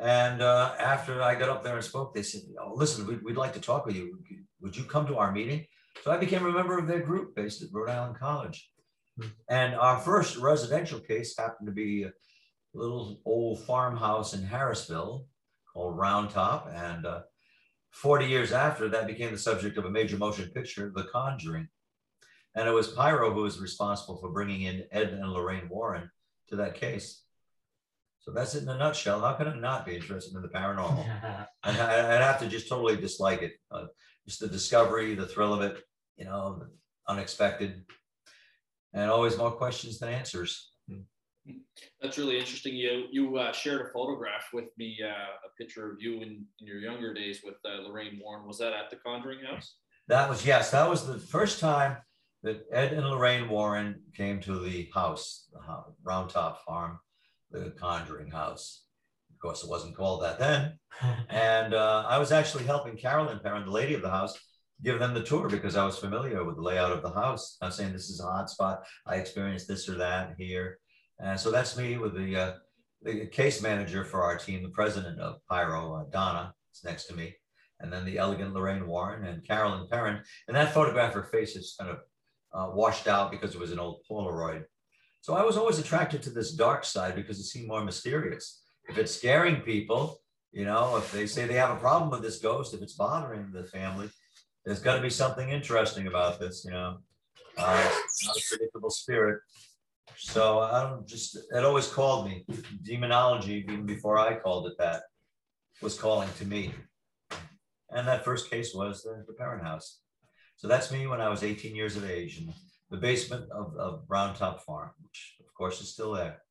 And 0.00 0.40
uh, 0.40 0.74
after 0.78 1.20
I 1.20 1.34
got 1.34 1.50
up 1.50 1.62
there 1.62 1.76
and 1.76 1.84
spoke, 1.84 2.14
they 2.14 2.22
said, 2.22 2.40
oh, 2.58 2.72
listen, 2.74 3.06
we'd, 3.06 3.22
we'd 3.22 3.36
like 3.36 3.52
to 3.52 3.60
talk 3.60 3.84
with 3.84 3.96
you. 3.96 4.18
Would 4.62 4.76
you 4.76 4.84
come 4.84 5.06
to 5.06 5.18
our 5.18 5.32
meeting? 5.32 5.66
So 6.02 6.10
I 6.10 6.16
became 6.16 6.46
a 6.46 6.52
member 6.52 6.78
of 6.78 6.86
their 6.86 7.00
group 7.00 7.34
based 7.36 7.62
at 7.62 7.68
Rhode 7.72 7.90
Island 7.90 8.16
College. 8.18 8.70
Hmm. 9.20 9.28
And 9.48 9.74
our 9.74 9.98
first 9.98 10.36
residential 10.36 11.00
case 11.00 11.36
happened 11.36 11.66
to 11.66 11.72
be 11.72 12.04
a 12.04 12.12
little 12.74 13.20
old 13.24 13.60
farmhouse 13.60 14.34
in 14.34 14.42
Harrisville 14.42 15.26
called 15.72 15.96
Round 15.96 16.30
Top. 16.30 16.70
And 16.72 17.06
uh, 17.06 17.20
40 17.92 18.26
years 18.26 18.52
after, 18.52 18.88
that 18.88 19.06
became 19.06 19.32
the 19.32 19.38
subject 19.38 19.76
of 19.78 19.84
a 19.84 19.90
major 19.90 20.16
motion 20.16 20.50
picture, 20.50 20.90
The 20.94 21.04
Conjuring. 21.04 21.68
And 22.54 22.68
it 22.68 22.72
was 22.72 22.88
PIRO 22.88 23.32
who 23.32 23.42
was 23.42 23.60
responsible 23.60 24.18
for 24.18 24.30
bringing 24.30 24.62
in 24.62 24.84
Ed 24.90 25.08
and 25.08 25.32
Lorraine 25.32 25.68
Warren 25.68 26.10
to 26.48 26.56
that 26.56 26.74
case. 26.74 27.22
So 28.20 28.30
that's 28.30 28.54
it 28.54 28.62
in 28.62 28.68
a 28.68 28.78
nutshell. 28.78 29.20
How 29.20 29.32
can 29.32 29.48
I 29.48 29.56
not 29.58 29.84
be 29.84 29.96
interested 29.96 30.34
in 30.34 30.42
the 30.42 30.48
paranormal? 30.48 31.04
and 31.64 31.76
I, 31.80 32.12
would 32.12 32.22
have 32.22 32.38
to 32.40 32.48
just 32.48 32.68
totally 32.68 32.96
dislike 32.96 33.42
it. 33.42 33.54
Uh, 33.70 33.86
just 34.32 34.40
the 34.40 34.48
discovery, 34.48 35.14
the 35.14 35.26
thrill 35.26 35.52
of 35.52 35.60
it, 35.60 35.82
you 36.16 36.24
know, 36.24 36.62
unexpected, 37.06 37.84
and 38.94 39.10
always 39.10 39.36
more 39.36 39.50
questions 39.50 39.98
than 39.98 40.08
answers. 40.08 40.72
That's 42.00 42.16
really 42.18 42.38
interesting. 42.38 42.74
You 42.74 43.06
you 43.10 43.36
uh, 43.36 43.52
shared 43.52 43.82
a 43.82 43.90
photograph 43.92 44.44
with 44.54 44.66
me, 44.78 44.98
uh, 45.04 45.48
a 45.48 45.50
picture 45.58 45.90
of 45.90 45.96
you 46.00 46.22
in, 46.22 46.46
in 46.60 46.66
your 46.66 46.78
younger 46.78 47.12
days 47.12 47.40
with 47.44 47.56
uh, 47.66 47.82
Lorraine 47.82 48.20
Warren. 48.22 48.46
Was 48.46 48.58
that 48.58 48.72
at 48.72 48.90
the 48.90 48.96
Conjuring 48.96 49.40
House? 49.44 49.74
That 50.08 50.30
was 50.30 50.46
yes. 50.46 50.70
That 50.70 50.88
was 50.88 51.06
the 51.06 51.18
first 51.18 51.60
time 51.60 51.96
that 52.42 52.64
Ed 52.72 52.92
and 52.92 53.06
Lorraine 53.06 53.48
Warren 53.48 54.02
came 54.16 54.40
to 54.42 54.60
the 54.60 54.88
house, 54.94 55.48
the 55.52 55.60
Round 56.04 56.30
Top 56.30 56.64
Farm 56.64 57.00
the 57.50 57.72
Conjuring 57.78 58.30
House. 58.30 58.84
Of 59.42 59.48
course, 59.48 59.64
it 59.64 59.70
wasn't 59.70 59.96
called 59.96 60.22
that 60.22 60.38
then. 60.38 60.78
and 61.28 61.74
uh, 61.74 62.04
I 62.06 62.18
was 62.18 62.30
actually 62.30 62.62
helping 62.62 62.96
Carolyn 62.96 63.40
Perron, 63.42 63.64
the 63.64 63.72
lady 63.72 63.94
of 63.94 64.00
the 64.00 64.08
house, 64.08 64.38
give 64.84 65.00
them 65.00 65.14
the 65.14 65.22
tour 65.24 65.48
because 65.48 65.76
I 65.76 65.84
was 65.84 65.98
familiar 65.98 66.44
with 66.44 66.54
the 66.54 66.62
layout 66.62 66.92
of 66.92 67.02
the 67.02 67.10
house. 67.10 67.56
I'm 67.60 67.72
saying 67.72 67.92
this 67.92 68.08
is 68.08 68.20
a 68.20 68.30
hot 68.30 68.50
spot. 68.50 68.84
I 69.04 69.16
experienced 69.16 69.66
this 69.66 69.88
or 69.88 69.96
that 69.96 70.36
here. 70.38 70.78
And 71.18 71.40
so 71.40 71.50
that's 71.50 71.76
me 71.76 71.98
with 71.98 72.14
the, 72.14 72.36
uh, 72.36 72.52
the 73.02 73.26
case 73.26 73.60
manager 73.60 74.04
for 74.04 74.22
our 74.22 74.38
team, 74.38 74.62
the 74.62 74.68
president 74.68 75.18
of 75.18 75.40
PIRO, 75.50 76.02
uh, 76.02 76.04
Donna, 76.12 76.54
is 76.72 76.84
next 76.84 77.06
to 77.06 77.16
me. 77.16 77.34
And 77.80 77.92
then 77.92 78.04
the 78.04 78.18
elegant 78.18 78.54
Lorraine 78.54 78.86
Warren 78.86 79.24
and 79.24 79.44
Carolyn 79.44 79.88
Perron. 79.90 80.22
And 80.46 80.56
that 80.56 80.72
photograph, 80.72 81.14
her 81.14 81.24
face 81.24 81.56
is 81.56 81.74
kind 81.80 81.90
of 81.90 81.98
uh, 82.54 82.72
washed 82.72 83.08
out 83.08 83.32
because 83.32 83.56
it 83.56 83.60
was 83.60 83.72
an 83.72 83.80
old 83.80 84.02
Polaroid. 84.08 84.62
So 85.20 85.34
I 85.34 85.44
was 85.44 85.56
always 85.56 85.80
attracted 85.80 86.22
to 86.22 86.30
this 86.30 86.52
dark 86.52 86.84
side 86.84 87.16
because 87.16 87.40
it 87.40 87.44
seemed 87.44 87.66
more 87.66 87.84
mysterious. 87.84 88.61
If 88.88 88.98
it's 88.98 89.14
scaring 89.14 89.56
people, 89.62 90.20
you 90.52 90.64
know, 90.64 90.96
if 90.96 91.10
they 91.12 91.26
say 91.26 91.46
they 91.46 91.54
have 91.54 91.70
a 91.70 91.80
problem 91.80 92.10
with 92.10 92.22
this 92.22 92.38
ghost, 92.38 92.74
if 92.74 92.82
it's 92.82 92.94
bothering 92.94 93.50
the 93.52 93.64
family, 93.64 94.10
there's 94.64 94.80
got 94.80 94.96
to 94.96 95.02
be 95.02 95.10
something 95.10 95.48
interesting 95.48 96.06
about 96.06 96.38
this, 96.38 96.64
you 96.64 96.70
know. 96.70 96.98
Uh, 97.56 97.90
not 98.26 98.36
a 98.36 98.42
predictable 98.48 98.90
spirit. 98.90 99.40
So 100.16 100.60
I 100.60 100.82
don't 100.82 101.06
just, 101.06 101.36
it 101.36 101.64
always 101.64 101.88
called 101.88 102.26
me. 102.26 102.44
Demonology, 102.82 103.64
even 103.68 103.86
before 103.86 104.18
I 104.18 104.36
called 104.36 104.66
it 104.66 104.78
that, 104.78 105.02
was 105.80 105.98
calling 105.98 106.28
to 106.38 106.46
me. 106.46 106.72
And 107.90 108.06
that 108.06 108.24
first 108.24 108.50
case 108.50 108.74
was 108.74 109.02
the, 109.02 109.24
the 109.26 109.34
Perron 109.34 109.64
House. 109.64 110.00
So 110.56 110.68
that's 110.68 110.92
me 110.92 111.06
when 111.06 111.20
I 111.20 111.28
was 111.28 111.42
18 111.42 111.74
years 111.74 111.96
of 111.96 112.08
age. 112.08 112.38
And 112.38 112.52
the 112.90 112.96
basement 112.96 113.50
of, 113.50 113.74
of 113.76 114.04
Round 114.08 114.36
Top 114.36 114.62
Farm, 114.64 114.90
which 115.02 115.36
of 115.40 115.52
course 115.54 115.80
is 115.80 115.92
still 115.92 116.12
there. 116.12 116.42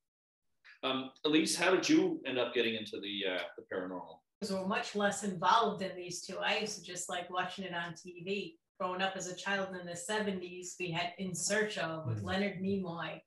Um, 0.83 1.11
Elise, 1.25 1.55
how 1.55 1.71
did 1.71 1.87
you 1.87 2.21
end 2.25 2.39
up 2.39 2.53
getting 2.53 2.75
into 2.75 2.99
the 2.99 3.33
uh, 3.35 3.39
the 3.57 3.63
paranormal? 3.73 4.17
Because 4.39 4.55
we're 4.55 4.65
much 4.67 4.95
less 4.95 5.23
involved 5.23 5.83
in 5.83 5.95
these 5.95 6.21
two. 6.21 6.37
I 6.39 6.57
used 6.57 6.77
to 6.79 6.83
just 6.83 7.09
like 7.09 7.29
watching 7.29 7.65
it 7.65 7.73
on 7.73 7.93
TV. 7.93 8.55
growing 8.79 9.03
up 9.03 9.13
as 9.15 9.27
a 9.27 9.35
child 9.35 9.75
in 9.79 9.85
the 9.85 9.93
70s, 9.93 10.69
we 10.79 10.89
had 10.89 11.13
In 11.19 11.35
Search 11.35 11.77
of 11.77 12.07
with 12.07 12.23
Mhm. 12.23 12.25
Leonard 12.25 12.57
Nimoy. 12.63 13.21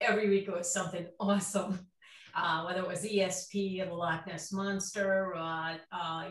Every 0.00 0.28
week 0.28 0.48
it 0.48 0.52
was 0.52 0.72
something 0.72 1.06
awesome. 1.20 1.86
Uh, 2.34 2.64
whether 2.64 2.80
it 2.80 2.88
was 2.88 3.04
ESP 3.04 3.80
or 3.80 3.86
the 3.86 3.94
Loch 3.94 4.26
Ness 4.26 4.50
Monster 4.52 5.08
or 5.32 5.36
uh, 5.36 5.78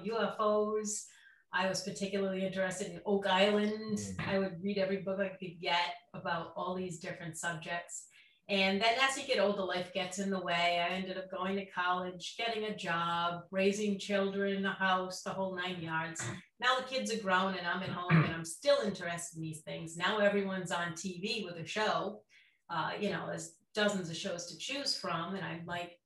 UFOs. 0.03 1.05
I 1.53 1.70
was 1.70 1.84
particularly 1.84 2.46
interested 2.46 2.88
in 2.91 3.01
Oak 3.05 3.27
Island. 3.27 3.98
Mhm. 3.98 4.27
I 4.27 4.39
would 4.39 4.62
read 4.62 4.77
every 4.77 4.98
book 4.98 5.22
I 5.22 5.29
could 5.29 5.58
get 5.62 5.94
about 6.13 6.51
all 6.58 6.75
these 6.75 7.00
different 7.00 7.38
subjects. 7.38 8.08
And 8.48 8.80
then 8.80 8.94
as 9.02 9.18
you 9.18 9.25
get 9.25 9.40
older, 9.40 9.64
life 9.64 9.92
gets 9.92 10.20
in 10.20 10.30
the 10.30 10.40
way. 10.40 10.80
I 10.80 10.94
ended 10.94 11.18
up 11.18 11.32
going 11.32 11.56
to 11.56 11.66
college, 11.66 12.36
getting 12.38 12.66
a 12.66 12.75
job, 12.75 13.42
raising 13.50 13.98
children, 13.98 14.66
a 14.66 14.74
house, 14.74 15.24
the 15.24 15.32
whole 15.32 15.56
nine 15.56 15.82
yards. 15.82 16.24
Now 16.60 16.75
the 16.78 16.84
kids 16.84 17.12
are 17.12 17.22
grown 17.22 17.56
and 17.56 17.66
I'm 17.66 17.82
at 17.82 17.90
home 17.90 18.24
and 18.24 18.34
I'm 18.34 18.46
still 18.46 18.78
interested 18.86 19.38
in 19.38 19.42
these 19.42 19.62
things. 19.62 19.98
Now 19.98 20.20
everyone's 20.20 20.72
on 20.72 20.94
TV 20.94 21.44
with 21.44 21.56
a 21.56 21.66
show. 21.66 22.22
Uh, 22.70 22.92
you 23.00 23.10
know, 23.10 23.25
there's 23.28 23.56
dozens 23.74 24.12
of 24.12 24.16
shows 24.16 24.46
to 24.48 24.58
choose 24.58 24.96
from. 24.96 25.34
And 25.34 25.44
I'm 25.44 25.66
like, 25.66 25.98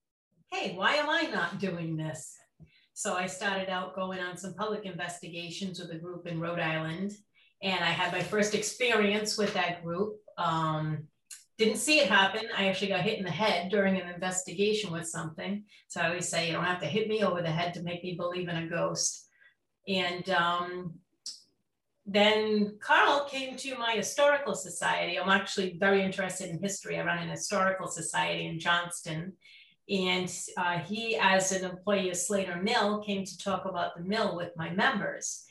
hey, 0.51 0.75
why 0.75 0.95
am 0.95 1.09
I 1.09 1.23
not 1.23 1.59
doing 1.59 1.97
this? 1.97 2.35
So 2.93 3.15
I 3.15 3.27
started 3.27 3.69
out 3.69 3.95
going 3.95 4.19
on 4.19 4.37
some 4.37 4.53
public 4.53 4.85
investigations 4.85 5.79
with 5.79 5.91
a 5.91 5.97
group 5.97 6.25
in 6.25 6.39
Rhode 6.39 6.59
Island. 6.59 7.11
And 7.61 7.83
I 7.83 7.91
had 7.91 8.13
my 8.13 8.23
first 8.23 8.55
experience 8.55 9.37
with 9.37 9.53
that 9.55 9.83
group. 9.83 10.15
Um, 10.37 11.07
didn't 11.59 11.75
see 11.75 11.99
it 11.99 12.09
happen. 12.09 12.45
I 12.57 12.69
actually 12.69 12.87
got 12.87 13.01
hit 13.01 13.19
in 13.19 13.25
the 13.25 13.29
head 13.31 13.69
during 13.69 13.99
an 13.99 14.07
investigation 14.07 14.93
with 14.93 15.07
something. 15.07 15.65
So 15.89 15.99
I 15.99 16.07
always 16.07 16.27
say, 16.27 16.47
you 16.47 16.53
don't 16.53 16.63
have 16.63 16.79
to 16.79 16.87
hit 16.87 17.09
me 17.09 17.21
over 17.21 17.41
the 17.41 17.51
head 17.51 17.73
to 17.73 17.83
make 17.83 18.01
me 18.01 18.15
believe 18.15 18.47
in 18.47 18.55
a 18.55 18.67
ghost. 18.67 19.27
And 19.85 20.27
um, 20.29 20.93
then 22.05 22.77
Carl 22.79 23.27
came 23.29 23.57
to 23.57 23.77
my 23.77 23.91
historical 23.91 24.55
society. 24.55 25.19
I'm 25.19 25.29
actually 25.29 25.77
very 25.77 26.01
interested 26.01 26.49
in 26.49 26.63
history. 26.63 26.97
I 26.97 27.03
run 27.03 27.17
an 27.17 27.29
historical 27.29 27.87
society 27.87 28.47
in 28.47 28.57
Johnston. 28.57 29.33
And 29.89 30.33
uh, 30.55 30.79
he, 30.79 31.17
as 31.17 31.51
an 31.51 31.69
employee 31.69 32.09
of 32.09 32.15
Slater 32.15 32.61
Mill, 32.61 33.03
came 33.03 33.25
to 33.25 33.37
talk 33.37 33.65
about 33.65 33.97
the 33.97 34.03
mill 34.03 34.37
with 34.37 34.55
my 34.55 34.69
members. 34.69 35.45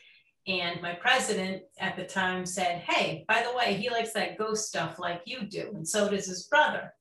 And 0.49 0.81
my 0.81 0.95
president 0.95 1.63
at 1.79 1.95
the 1.95 2.05
time 2.05 2.47
said, 2.47 2.81
Hey, 2.81 3.25
by 3.29 3.43
the 3.43 3.57
way, 3.57 3.75
he 3.75 3.91
likes 3.91 4.13
that 4.15 4.39
ghost 4.39 4.67
stuff 4.67 4.99
like 4.99 5.21
you 5.27 5.43
do. 5.43 5.71
And 5.75 5.87
so 5.87 6.09
does 6.09 6.27
his 6.27 6.45
brother. 6.45 6.93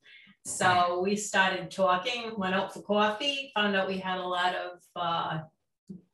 So 0.43 1.01
we 1.03 1.15
started 1.15 1.71
talking, 1.71 2.31
went 2.37 2.55
out 2.55 2.73
for 2.73 2.81
coffee, 2.81 3.51
found 3.53 3.75
out 3.75 3.87
we 3.87 3.97
had 3.97 4.19
a 4.19 4.27
lot 4.27 4.55
of 4.55 4.79
uh, 4.95 5.39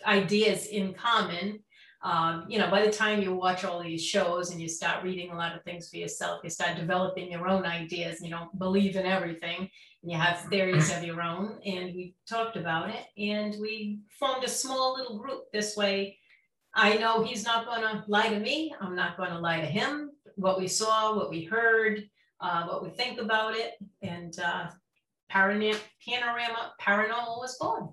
ideas 0.06 0.68
in 0.68 0.94
common. 0.94 1.60
Um, 2.04 2.46
you 2.50 2.58
know, 2.58 2.70
by 2.70 2.84
the 2.86 2.92
time 2.92 3.22
you 3.22 3.34
watch 3.34 3.64
all 3.64 3.82
these 3.82 4.04
shows 4.04 4.52
and 4.52 4.60
you 4.60 4.68
start 4.68 5.04
reading 5.04 5.32
a 5.32 5.36
lot 5.36 5.56
of 5.56 5.64
things 5.64 5.90
for 5.90 5.98
yourself, 5.98 6.42
you 6.44 6.50
start 6.50 6.78
developing 6.78 7.32
your 7.32 7.48
own 7.48 7.66
ideas 7.66 8.22
you 8.22 8.30
don't 8.30 8.58
believe 8.60 8.96
in 8.96 9.06
everything 9.06 9.70
and 10.02 10.12
you 10.12 10.18
have 10.18 10.42
theories 10.50 10.92
of 10.92 11.04
your 11.04 11.22
own. 11.22 11.60
And 11.66 11.94
we 11.94 12.16
talked 12.28 12.58
about 12.58 12.90
it 12.90 13.06
and 13.18 13.56
we 13.62 14.00
formed 14.20 14.44
a 14.44 14.50
small 14.50 14.96
little 14.98 15.20
group 15.20 15.44
this 15.54 15.78
way. 15.78 16.18
I 16.76 16.96
know 16.98 17.24
he's 17.24 17.46
not 17.46 17.66
going 17.66 17.82
to 17.82 18.04
lie 18.08 18.30
to 18.30 18.40
me. 18.40 18.74
I'm 18.82 18.96
not 18.96 19.18
going 19.18 19.30
to 19.30 19.40
lie 19.40 19.60
to 19.60 19.66
him. 19.66 20.12
What 20.36 20.60
we 20.60 20.68
saw, 20.68 21.16
what 21.16 21.30
we 21.30 21.44
heard, 21.44 22.10
uh, 22.42 22.64
what 22.66 22.84
we 22.84 22.90
think 22.90 23.20
about 23.20 23.56
it, 23.56 23.74
and 24.02 24.38
uh, 24.40 24.68
Panorama, 25.30 25.78
Panorama 26.08 26.74
Paranormal 26.82 27.40
was 27.40 27.58
born. 27.60 27.90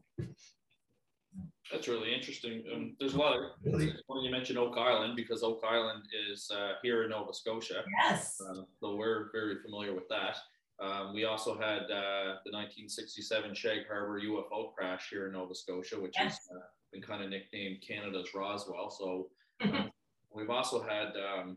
That's 1.71 1.87
really 1.87 2.13
interesting. 2.13 2.65
Um, 2.75 2.97
there's 2.99 3.15
a 3.15 3.19
lot 3.19 3.37
of 3.37 3.43
Really? 3.63 3.93
when 4.09 4.25
you 4.25 4.31
mentioned 4.31 4.59
Oak 4.59 4.77
Island 4.77 5.15
because 5.15 5.43
Oak 5.45 5.63
Island 5.65 6.03
is 6.33 6.51
uh, 6.51 6.73
here 6.83 7.05
in 7.05 7.11
Nova 7.11 7.33
Scotia. 7.33 7.85
Yes. 8.03 8.41
Uh, 8.41 8.63
so 8.81 8.97
we're 8.97 9.31
very 9.33 9.57
familiar 9.63 9.95
with 9.95 10.09
that. 10.09 10.37
Um, 10.81 11.13
we 11.15 11.27
also 11.27 11.55
had 11.57 11.83
uh, 11.83 12.41
the 12.45 12.51
1967 12.51 13.55
Shag 13.55 13.87
Harbor 13.87 14.21
UFO 14.21 14.75
crash 14.75 15.11
here 15.11 15.27
in 15.27 15.35
Nova 15.35 15.55
Scotia, 15.55 16.01
which 16.01 16.17
has 16.17 16.33
Yes. 16.33 16.49
uh, 16.57 16.61
been 16.93 17.03
kind 17.03 17.23
of 17.23 17.31
nicknamed 17.31 17.79
Canada's 17.87 18.29
Roswell. 18.35 18.91
So 18.91 19.29
uh, 19.63 19.85
we've 20.35 20.51
also 20.51 20.83
had 20.83 21.13
um, 21.17 21.57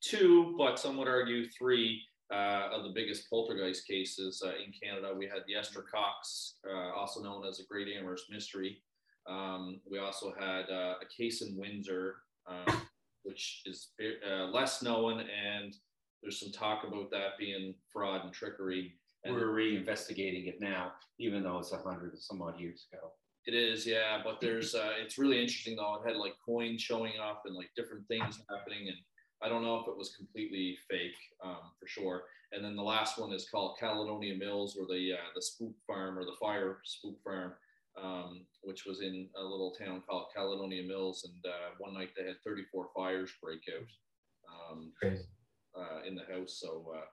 two, 0.00 0.54
but 0.58 0.78
some 0.78 0.96
would 0.96 1.08
argue 1.08 1.48
three 1.50 2.02
uh, 2.32 2.68
of 2.72 2.84
the 2.84 2.92
biggest 2.94 3.28
poltergeist 3.28 3.86
cases 3.86 4.42
uh, 4.44 4.50
in 4.50 4.72
Canada. 4.72 5.14
We 5.16 5.26
had 5.26 5.42
the 5.46 5.54
Esther 5.54 5.84
Cox, 5.92 6.54
uh, 6.68 6.92
also 6.96 7.22
known 7.22 7.46
as 7.46 7.58
the 7.58 7.64
Great 7.68 7.88
Amherst 7.96 8.30
Mystery. 8.30 8.82
Um, 9.28 9.80
we 9.88 9.98
also 9.98 10.32
had 10.38 10.64
uh, 10.70 10.94
a 11.00 11.06
case 11.16 11.42
in 11.42 11.56
Windsor, 11.56 12.16
um, 12.46 12.82
which 13.22 13.62
is 13.66 13.90
uh, 14.28 14.46
less 14.46 14.82
known, 14.82 15.20
and 15.20 15.74
there's 16.22 16.40
some 16.40 16.52
talk 16.52 16.84
about 16.86 17.10
that 17.10 17.38
being 17.38 17.74
fraud 17.92 18.24
and 18.24 18.32
trickery. 18.32 18.94
And 19.24 19.34
We're 19.34 19.52
reinvestigating 19.52 20.48
it 20.48 20.56
now, 20.60 20.92
even 21.20 21.44
though 21.44 21.58
it's 21.58 21.72
a 21.72 21.78
hundred 21.78 22.12
and 22.12 22.22
some 22.22 22.42
odd 22.42 22.58
years 22.58 22.86
ago. 22.92 23.12
It 23.44 23.54
is, 23.54 23.86
yeah, 23.86 24.20
but 24.22 24.40
there's 24.40 24.74
uh 24.74 24.92
it's 25.02 25.18
really 25.18 25.40
interesting 25.40 25.76
though. 25.76 25.96
It 25.96 26.08
had 26.08 26.16
like 26.16 26.34
coins 26.44 26.80
showing 26.80 27.14
up 27.20 27.42
and 27.44 27.56
like 27.56 27.70
different 27.76 28.06
things 28.06 28.40
happening, 28.48 28.88
and 28.88 28.96
I 29.42 29.48
don't 29.48 29.62
know 29.62 29.80
if 29.80 29.88
it 29.88 29.96
was 29.96 30.14
completely 30.16 30.78
fake, 30.88 31.18
um, 31.44 31.72
for 31.78 31.88
sure. 31.88 32.22
And 32.52 32.64
then 32.64 32.76
the 32.76 32.82
last 32.82 33.18
one 33.18 33.32
is 33.32 33.48
called 33.50 33.78
Caledonia 33.80 34.36
Mills, 34.36 34.76
or 34.78 34.86
the 34.86 35.14
uh, 35.14 35.30
the 35.34 35.42
spook 35.42 35.74
farm 35.86 36.18
or 36.18 36.24
the 36.24 36.36
fire 36.40 36.78
spook 36.84 37.16
farm, 37.24 37.54
um, 38.00 38.46
which 38.62 38.84
was 38.86 39.00
in 39.00 39.28
a 39.36 39.42
little 39.42 39.72
town 39.72 40.02
called 40.08 40.26
Caledonia 40.34 40.84
Mills. 40.84 41.24
And 41.24 41.52
uh, 41.52 41.74
one 41.78 41.94
night 41.94 42.10
they 42.16 42.24
had 42.24 42.36
34 42.44 42.90
fires 42.94 43.30
break 43.42 43.62
out 43.74 44.70
um, 44.70 44.92
uh, 45.02 46.06
in 46.06 46.14
the 46.14 46.32
house. 46.32 46.60
So 46.60 46.92
uh, 46.94 47.06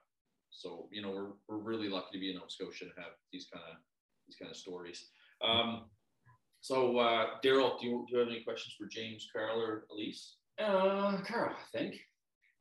so 0.50 0.88
you 0.92 1.02
know 1.02 1.10
we're 1.10 1.32
we're 1.48 1.64
really 1.64 1.88
lucky 1.88 2.12
to 2.12 2.20
be 2.20 2.30
in 2.30 2.36
Nova 2.36 2.50
Scotia 2.50 2.84
and 2.84 2.92
have 2.96 3.14
these 3.32 3.48
kind 3.52 3.64
of 3.68 3.78
these 4.28 4.36
kind 4.36 4.50
of 4.50 4.56
stories. 4.56 5.08
Um, 5.42 5.86
so, 6.60 6.98
uh, 6.98 7.26
Darryll, 7.42 7.80
do 7.80 7.86
you, 7.86 8.06
do 8.08 8.14
you 8.14 8.18
have 8.18 8.28
any 8.28 8.42
questions 8.42 8.74
for 8.78 8.86
James, 8.86 9.28
Carl, 9.32 9.60
or 9.60 9.86
Elise? 9.90 10.36
Uh, 10.58 11.18
Carl, 11.26 11.54
I 11.56 11.78
think. 11.78 11.96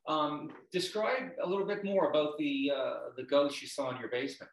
Um, 0.07 0.51
describe 0.71 1.31
a 1.43 1.47
little 1.47 1.67
bit 1.67 1.83
more 1.83 2.09
about 2.09 2.37
the 2.39 2.71
uh, 2.75 2.93
the 3.15 3.23
ghost 3.23 3.61
you 3.61 3.67
saw 3.67 3.91
in 3.91 3.99
your 3.99 4.09
basement. 4.09 4.51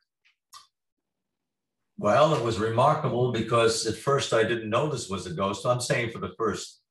Well, 1.97 2.35
it 2.35 2.45
was 2.45 2.59
remarkable 2.59 3.33
because 3.33 3.87
at 3.87 3.95
first 3.95 4.35
I 4.35 4.43
didn't 4.43 4.69
know 4.69 4.91
this 4.91 5.09
was 5.09 5.25
a 5.25 5.33
ghost. 5.33 5.65
I'm 5.65 5.81
saying 5.81 6.11
for 6.11 6.19
the 6.19 6.35
first 6.37 6.83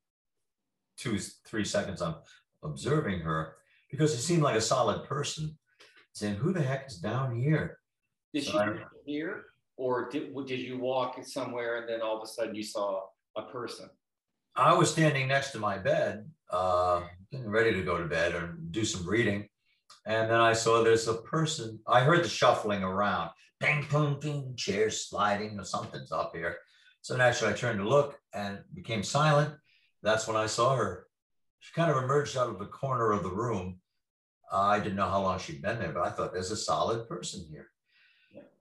two, 0.98 1.20
three 1.46 1.66
seconds 1.66 2.02
I'm 2.02 2.16
observing 2.64 3.20
her 3.20 3.58
because 3.92 4.14
it 4.14 4.22
seemed 4.22 4.42
like 4.42 4.56
a 4.56 4.62
solid 4.62 5.04
person. 5.04 5.58
Saying, 6.14 6.36
who 6.36 6.54
the 6.54 6.62
heck 6.62 6.88
is 6.88 6.98
down 6.98 7.38
here? 7.38 7.78
Did 8.34 8.46
she 8.46 8.52
Sorry. 8.52 8.80
hear, 9.06 9.44
or 9.78 10.10
did 10.10 10.34
did 10.46 10.60
you 10.60 10.78
walk 10.80 11.18
somewhere 11.24 11.80
and 11.80 11.90
then 11.90 12.02
all 12.02 12.18
of 12.18 12.24
a 12.24 12.28
sudden 12.28 12.56
you 12.56 12.64
saw 12.64 13.02
a 13.36 13.44
person? 13.44 13.90
I 14.56 14.74
was 14.74 14.90
standing 14.90 15.28
next 15.28 15.52
to 15.52 15.60
my 15.60 15.78
bed, 15.78 16.30
uh, 16.50 17.02
getting 17.32 17.50
ready 17.50 17.74
to 17.74 17.84
go 17.84 17.98
to 17.98 18.06
bed 18.06 18.34
or 18.34 18.58
do 18.72 18.86
some 18.86 19.08
reading. 19.08 19.50
And 20.06 20.30
then 20.30 20.40
I 20.40 20.54
saw 20.54 20.82
there's 20.82 21.08
a 21.08 21.16
person. 21.16 21.80
I 21.88 22.02
heard 22.02 22.24
the 22.24 22.30
shuffling 22.30 22.84
around, 22.84 23.32
ping, 23.60 23.86
ping, 23.90 24.16
ping, 24.16 24.54
chairs 24.56 25.08
sliding, 25.10 25.60
or 25.60 25.66
something's 25.66 26.12
up 26.12 26.32
here. 26.34 26.58
So 27.02 27.18
naturally, 27.18 27.54
I 27.54 27.58
turned 27.58 27.80
to 27.80 27.88
look 27.88 28.18
and 28.34 28.60
became 28.74 29.04
silent. 29.04 29.54
That's 30.04 30.28
when 30.28 30.38
I 30.38 30.46
saw 30.46 30.76
her. 30.76 31.08
She 31.60 31.74
kind 31.74 31.92
of 31.92 32.02
emerged 32.02 32.38
out 32.38 32.50
of 32.50 32.60
the 32.60 32.66
corner 32.66 33.12
of 33.12 33.24
the 33.24 33.34
room. 33.34 33.80
I 34.52 34.80
didn't 34.80 34.96
know 34.96 35.10
how 35.10 35.22
long 35.22 35.40
she'd 35.40 35.62
been 35.62 35.80
there, 35.80 35.92
but 35.92 36.06
I 36.06 36.12
thought 36.12 36.32
there's 36.32 36.52
a 36.52 36.58
solid 36.58 37.10
person 37.10 37.46
here. 37.50 37.72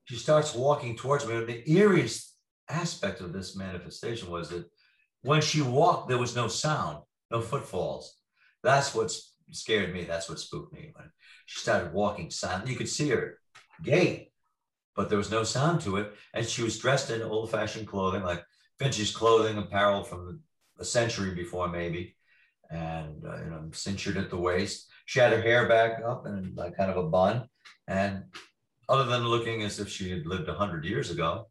She 0.04 0.16
starts 0.16 0.54
walking 0.54 0.96
towards 0.96 1.26
me. 1.26 1.44
The 1.44 1.62
eeriest 1.64 2.30
aspect 2.68 3.20
of 3.20 3.32
this 3.32 3.56
manifestation 3.56 4.30
was 4.30 4.50
that 4.50 4.66
when 5.23 5.40
she 5.40 5.62
walked, 5.62 6.08
there 6.08 6.18
was 6.18 6.37
no 6.37 6.49
sound, 6.49 6.99
no 7.30 7.40
footfalls. 7.40 8.18
That's 8.62 8.94
what 8.94 9.12
scared 9.50 9.92
me. 9.92 10.04
That's 10.04 10.28
what 10.28 10.38
spooked 10.38 10.73
me. 10.73 10.90
When 10.94 11.11
she 11.46 11.61
started 11.61 11.92
walking 11.92 12.30
silently, 12.30 12.73
you 12.73 12.78
could 12.78 12.88
see 12.88 13.08
her 13.11 13.38
gait, 13.82 14.32
but 14.94 15.08
there 15.08 15.18
was 15.18 15.30
no 15.30 15.42
sound 15.42 15.80
to 15.82 15.96
it. 15.96 16.12
And 16.34 16.46
she 16.46 16.62
was 16.62 16.78
dressed 16.78 17.11
in 17.11 17.23
old 17.23 17.50
fashioned 17.50 17.87
clothing, 17.87 18.23
like 18.23 18.44
vintage 18.78 19.14
clothing, 19.14 19.58
apparel 19.58 20.04
from 20.04 20.40
a 20.78 20.84
century 20.84 21.34
before, 21.34 21.68
maybe, 21.68 22.16
and 22.70 23.25
uh, 23.25 23.37
you 23.38 23.50
know, 23.50 23.70
cinchered 23.73 24.16
at 24.16 24.30
the 24.30 24.37
waist. 24.37 24.90
She 25.06 25.20
had 25.20 25.32
her 25.32 25.40
hair 25.40 25.68
back 25.68 26.02
up 26.04 26.26
in 26.26 26.52
like 26.54 26.76
kind 26.76 26.90
of 26.90 26.96
a 26.96 27.08
bun. 27.08 27.49
And 27.87 28.25
other 28.88 29.05
than 29.05 29.26
looking 29.26 29.62
as 29.62 29.81
if 29.81 29.88
she 29.88 30.11
had 30.11 30.26
lived 30.26 30.49
100 30.49 30.85
years 30.85 31.11
ago 31.11 31.49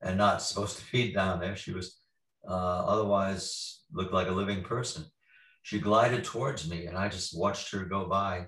and 0.00 0.16
not 0.18 0.42
supposed 0.42 0.78
to 0.78 0.92
be 0.92 1.12
down 1.12 1.40
there, 1.40 1.56
she 1.56 1.72
was 1.72 1.98
uh, 2.48 2.52
otherwise 2.52 3.82
looked 3.92 4.12
like 4.12 4.28
a 4.28 4.32
living 4.32 4.62
person. 4.62 5.04
She 5.62 5.78
glided 5.78 6.24
towards 6.24 6.68
me 6.68 6.86
and 6.86 6.96
I 6.96 7.08
just 7.08 7.38
watched 7.38 7.70
her 7.72 7.84
go 7.84 8.06
by. 8.06 8.46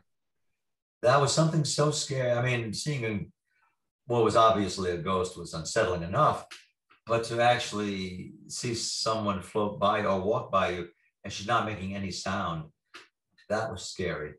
That 1.02 1.20
was 1.20 1.32
something 1.32 1.64
so 1.64 1.90
scary. 1.90 2.32
I 2.32 2.42
mean, 2.42 2.72
seeing 2.72 3.30
what 4.06 4.24
was 4.24 4.36
obviously 4.36 4.90
a 4.90 4.96
ghost 4.96 5.38
was 5.38 5.54
unsettling 5.54 6.02
enough, 6.02 6.46
but 7.06 7.24
to 7.24 7.40
actually 7.40 8.32
see 8.48 8.74
someone 8.74 9.42
float 9.42 9.78
by 9.78 10.04
or 10.04 10.20
walk 10.20 10.50
by 10.50 10.70
you 10.70 10.88
and 11.22 11.32
she's 11.32 11.46
not 11.46 11.66
making 11.66 11.94
any 11.94 12.10
sound, 12.10 12.64
that 13.48 13.70
was 13.70 13.84
scary. 13.84 14.34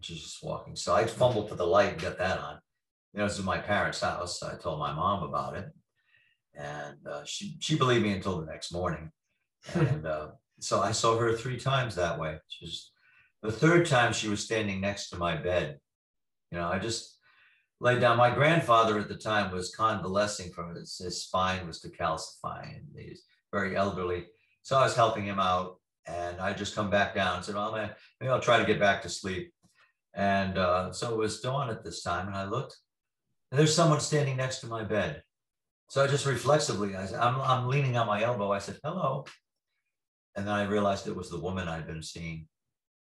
She's 0.00 0.20
just 0.20 0.42
walking. 0.42 0.76
So 0.76 0.94
I 0.94 1.06
fumbled 1.06 1.48
for 1.48 1.54
the 1.54 1.66
light 1.66 1.92
and 1.92 2.00
got 2.02 2.18
that 2.18 2.38
on. 2.38 2.58
You 3.14 3.20
know, 3.20 3.28
this 3.28 3.38
is 3.38 3.44
my 3.44 3.58
parents' 3.58 4.00
house. 4.00 4.42
I 4.42 4.56
told 4.56 4.80
my 4.80 4.92
mom 4.92 5.22
about 5.22 5.56
it. 5.56 5.70
And 6.56 6.96
uh, 7.08 7.22
she, 7.24 7.56
she 7.60 7.76
believed 7.76 8.02
me 8.02 8.12
until 8.12 8.40
the 8.40 8.46
next 8.46 8.72
morning. 8.72 9.10
And 9.74 10.04
uh, 10.04 10.28
so 10.58 10.80
I 10.80 10.90
saw 10.90 11.16
her 11.16 11.32
three 11.32 11.58
times 11.58 11.94
that 11.94 12.18
way. 12.18 12.38
Just 12.60 12.90
the 13.40 13.52
third 13.52 13.86
time 13.86 14.12
she 14.12 14.28
was 14.28 14.44
standing 14.44 14.80
next 14.80 15.10
to 15.10 15.16
my 15.16 15.36
bed. 15.36 15.78
You 16.50 16.58
know, 16.58 16.68
I 16.68 16.80
just 16.80 17.16
laid 17.80 18.00
down. 18.00 18.16
My 18.16 18.34
grandfather 18.34 18.98
at 18.98 19.08
the 19.08 19.14
time 19.14 19.52
was 19.52 19.74
convalescing 19.74 20.50
from 20.50 20.74
his, 20.74 20.98
his 20.98 21.22
spine 21.22 21.66
was 21.68 21.80
decalcifying. 21.80 22.82
He's 22.96 23.22
very 23.52 23.76
elderly. 23.76 24.26
So 24.62 24.76
I 24.76 24.82
was 24.82 24.96
helping 24.96 25.24
him 25.24 25.38
out 25.38 25.76
and 26.06 26.40
I 26.40 26.52
just 26.52 26.74
come 26.74 26.90
back 26.90 27.14
down 27.14 27.36
and 27.36 27.44
said, 27.44 27.54
well, 27.54 27.72
man, 27.72 27.90
maybe 28.20 28.30
I'll 28.30 28.40
try 28.40 28.58
to 28.58 28.66
get 28.66 28.80
back 28.80 29.02
to 29.02 29.08
sleep. 29.08 29.52
And 30.14 30.58
uh, 30.58 30.92
so 30.92 31.12
it 31.12 31.18
was 31.18 31.40
dawn 31.40 31.70
at 31.70 31.84
this 31.84 32.02
time 32.02 32.26
and 32.26 32.36
I 32.36 32.44
looked 32.44 32.76
and 33.54 33.60
there's 33.60 33.72
someone 33.72 34.00
standing 34.00 34.36
next 34.36 34.58
to 34.58 34.66
my 34.66 34.82
bed. 34.82 35.22
So 35.88 36.02
I 36.02 36.08
just 36.08 36.26
reflexively, 36.26 36.96
I 36.96 37.06
said, 37.06 37.20
I'm, 37.20 37.40
I'm 37.40 37.68
leaning 37.68 37.96
on 37.96 38.08
my 38.08 38.20
elbow. 38.20 38.50
I 38.50 38.58
said, 38.58 38.80
hello. 38.82 39.26
And 40.34 40.44
then 40.44 40.52
I 40.52 40.64
realized 40.64 41.06
it 41.06 41.14
was 41.14 41.30
the 41.30 41.38
woman 41.38 41.68
I'd 41.68 41.86
been 41.86 42.02
seeing 42.02 42.48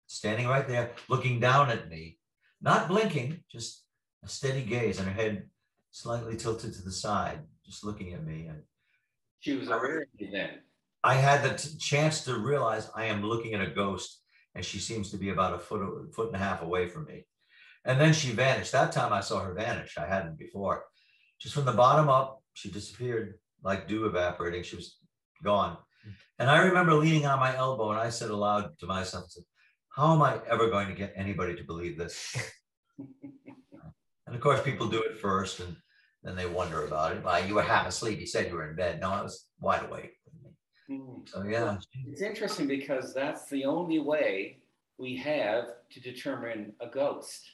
standing 0.08 0.46
right 0.46 0.68
there, 0.68 0.90
looking 1.08 1.40
down 1.40 1.70
at 1.70 1.88
me, 1.88 2.18
not 2.60 2.86
blinking, 2.86 3.42
just 3.50 3.84
a 4.22 4.28
steady 4.28 4.60
gaze 4.60 4.98
and 4.98 5.08
her 5.08 5.14
head 5.14 5.48
slightly 5.90 6.36
tilted 6.36 6.74
to 6.74 6.82
the 6.82 6.92
side, 6.92 7.38
just 7.64 7.82
looking 7.82 8.12
at 8.12 8.22
me. 8.22 8.48
And 8.48 8.60
She 9.40 9.56
was 9.56 9.70
already 9.70 10.04
then. 10.30 10.58
I 11.02 11.14
had 11.14 11.42
the 11.42 11.56
t- 11.56 11.78
chance 11.78 12.24
to 12.26 12.36
realize 12.36 12.90
I 12.94 13.06
am 13.06 13.24
looking 13.24 13.54
at 13.54 13.66
a 13.66 13.70
ghost 13.70 14.20
and 14.54 14.62
she 14.62 14.80
seems 14.80 15.10
to 15.12 15.16
be 15.16 15.30
about 15.30 15.54
a 15.54 15.58
foot, 15.58 15.80
a 15.80 16.12
foot 16.12 16.26
and 16.26 16.36
a 16.36 16.40
half 16.40 16.60
away 16.60 16.90
from 16.90 17.06
me. 17.06 17.24
And 17.84 18.00
then 18.00 18.12
she 18.12 18.30
vanished. 18.30 18.72
That 18.72 18.92
time 18.92 19.12
I 19.12 19.20
saw 19.20 19.40
her 19.40 19.54
vanish. 19.54 19.98
I 19.98 20.06
hadn't 20.06 20.38
before. 20.38 20.84
Just 21.40 21.54
from 21.54 21.64
the 21.64 21.72
bottom 21.72 22.08
up, 22.08 22.42
she 22.54 22.70
disappeared 22.70 23.34
like 23.62 23.88
dew 23.88 24.06
evaporating. 24.06 24.62
She 24.62 24.76
was 24.76 24.96
gone. 25.42 25.76
And 26.38 26.50
I 26.50 26.58
remember 26.58 26.94
leaning 26.94 27.26
on 27.26 27.38
my 27.38 27.56
elbow 27.56 27.90
and 27.90 28.00
I 28.00 28.10
said 28.10 28.30
aloud 28.30 28.78
to 28.80 28.86
myself, 28.86 29.32
how 29.90 30.14
am 30.14 30.22
I 30.22 30.40
ever 30.48 30.68
going 30.70 30.88
to 30.88 30.94
get 30.94 31.12
anybody 31.16 31.54
to 31.56 31.64
believe 31.64 31.98
this? 31.98 32.36
and 32.98 34.34
of 34.34 34.40
course, 34.40 34.62
people 34.62 34.88
do 34.88 35.02
it 35.02 35.18
first 35.18 35.60
and 35.60 35.76
then 36.22 36.36
they 36.36 36.46
wonder 36.46 36.84
about 36.86 37.12
it. 37.12 37.24
Well, 37.24 37.44
you 37.46 37.54
were 37.54 37.62
half 37.62 37.86
asleep. 37.86 38.20
You 38.20 38.26
said 38.26 38.48
you 38.48 38.54
were 38.54 38.68
in 38.68 38.76
bed. 38.76 39.00
No, 39.00 39.10
I 39.10 39.22
was 39.22 39.46
wide 39.60 39.84
awake. 39.84 40.14
Hmm. 40.88 41.22
So 41.26 41.42
yeah, 41.42 41.76
It's 42.06 42.22
interesting 42.22 42.66
because 42.66 43.12
that's 43.14 43.48
the 43.48 43.64
only 43.64 43.98
way 43.98 44.58
we 44.98 45.16
have 45.16 45.66
to 45.90 46.00
determine 46.00 46.72
a 46.80 46.86
ghost 46.86 47.51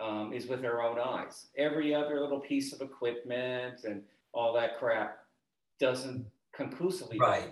um, 0.00 0.32
is 0.32 0.46
with 0.46 0.64
our 0.64 0.82
own 0.82 0.98
eyes. 0.98 1.46
Every 1.56 1.94
other 1.94 2.20
little 2.20 2.40
piece 2.40 2.72
of 2.72 2.80
equipment 2.80 3.84
and 3.84 4.02
all 4.32 4.52
that 4.54 4.78
crap 4.78 5.18
doesn't 5.78 6.26
conclusively 6.52 7.18
Right. 7.18 7.50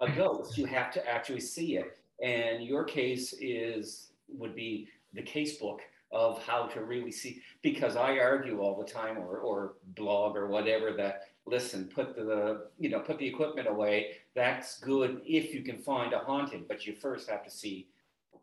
a 0.00 0.10
ghost. 0.10 0.56
You 0.58 0.66
have 0.66 0.90
to 0.92 1.08
actually 1.08 1.40
see 1.40 1.76
it. 1.76 1.98
And 2.22 2.64
your 2.64 2.84
case 2.84 3.34
is 3.40 4.12
would 4.28 4.54
be 4.54 4.88
the 5.14 5.22
case 5.22 5.56
book 5.58 5.80
of 6.10 6.42
how 6.42 6.66
to 6.66 6.84
really 6.84 7.10
see 7.10 7.42
because 7.62 7.96
I 7.96 8.18
argue 8.18 8.60
all 8.60 8.78
the 8.78 8.90
time 8.90 9.18
or 9.18 9.38
or 9.38 9.74
blog 9.94 10.36
or 10.36 10.48
whatever 10.48 10.92
that 10.94 11.22
listen, 11.46 11.86
put 11.86 12.14
the 12.14 12.68
you 12.78 12.90
know, 12.90 13.00
put 13.00 13.18
the 13.18 13.26
equipment 13.26 13.68
away. 13.68 14.16
That's 14.34 14.78
good 14.80 15.22
if 15.24 15.54
you 15.54 15.62
can 15.62 15.78
find 15.78 16.12
a 16.12 16.18
haunting, 16.18 16.64
but 16.68 16.86
you 16.86 16.94
first 16.94 17.28
have 17.30 17.44
to 17.44 17.50
see 17.50 17.88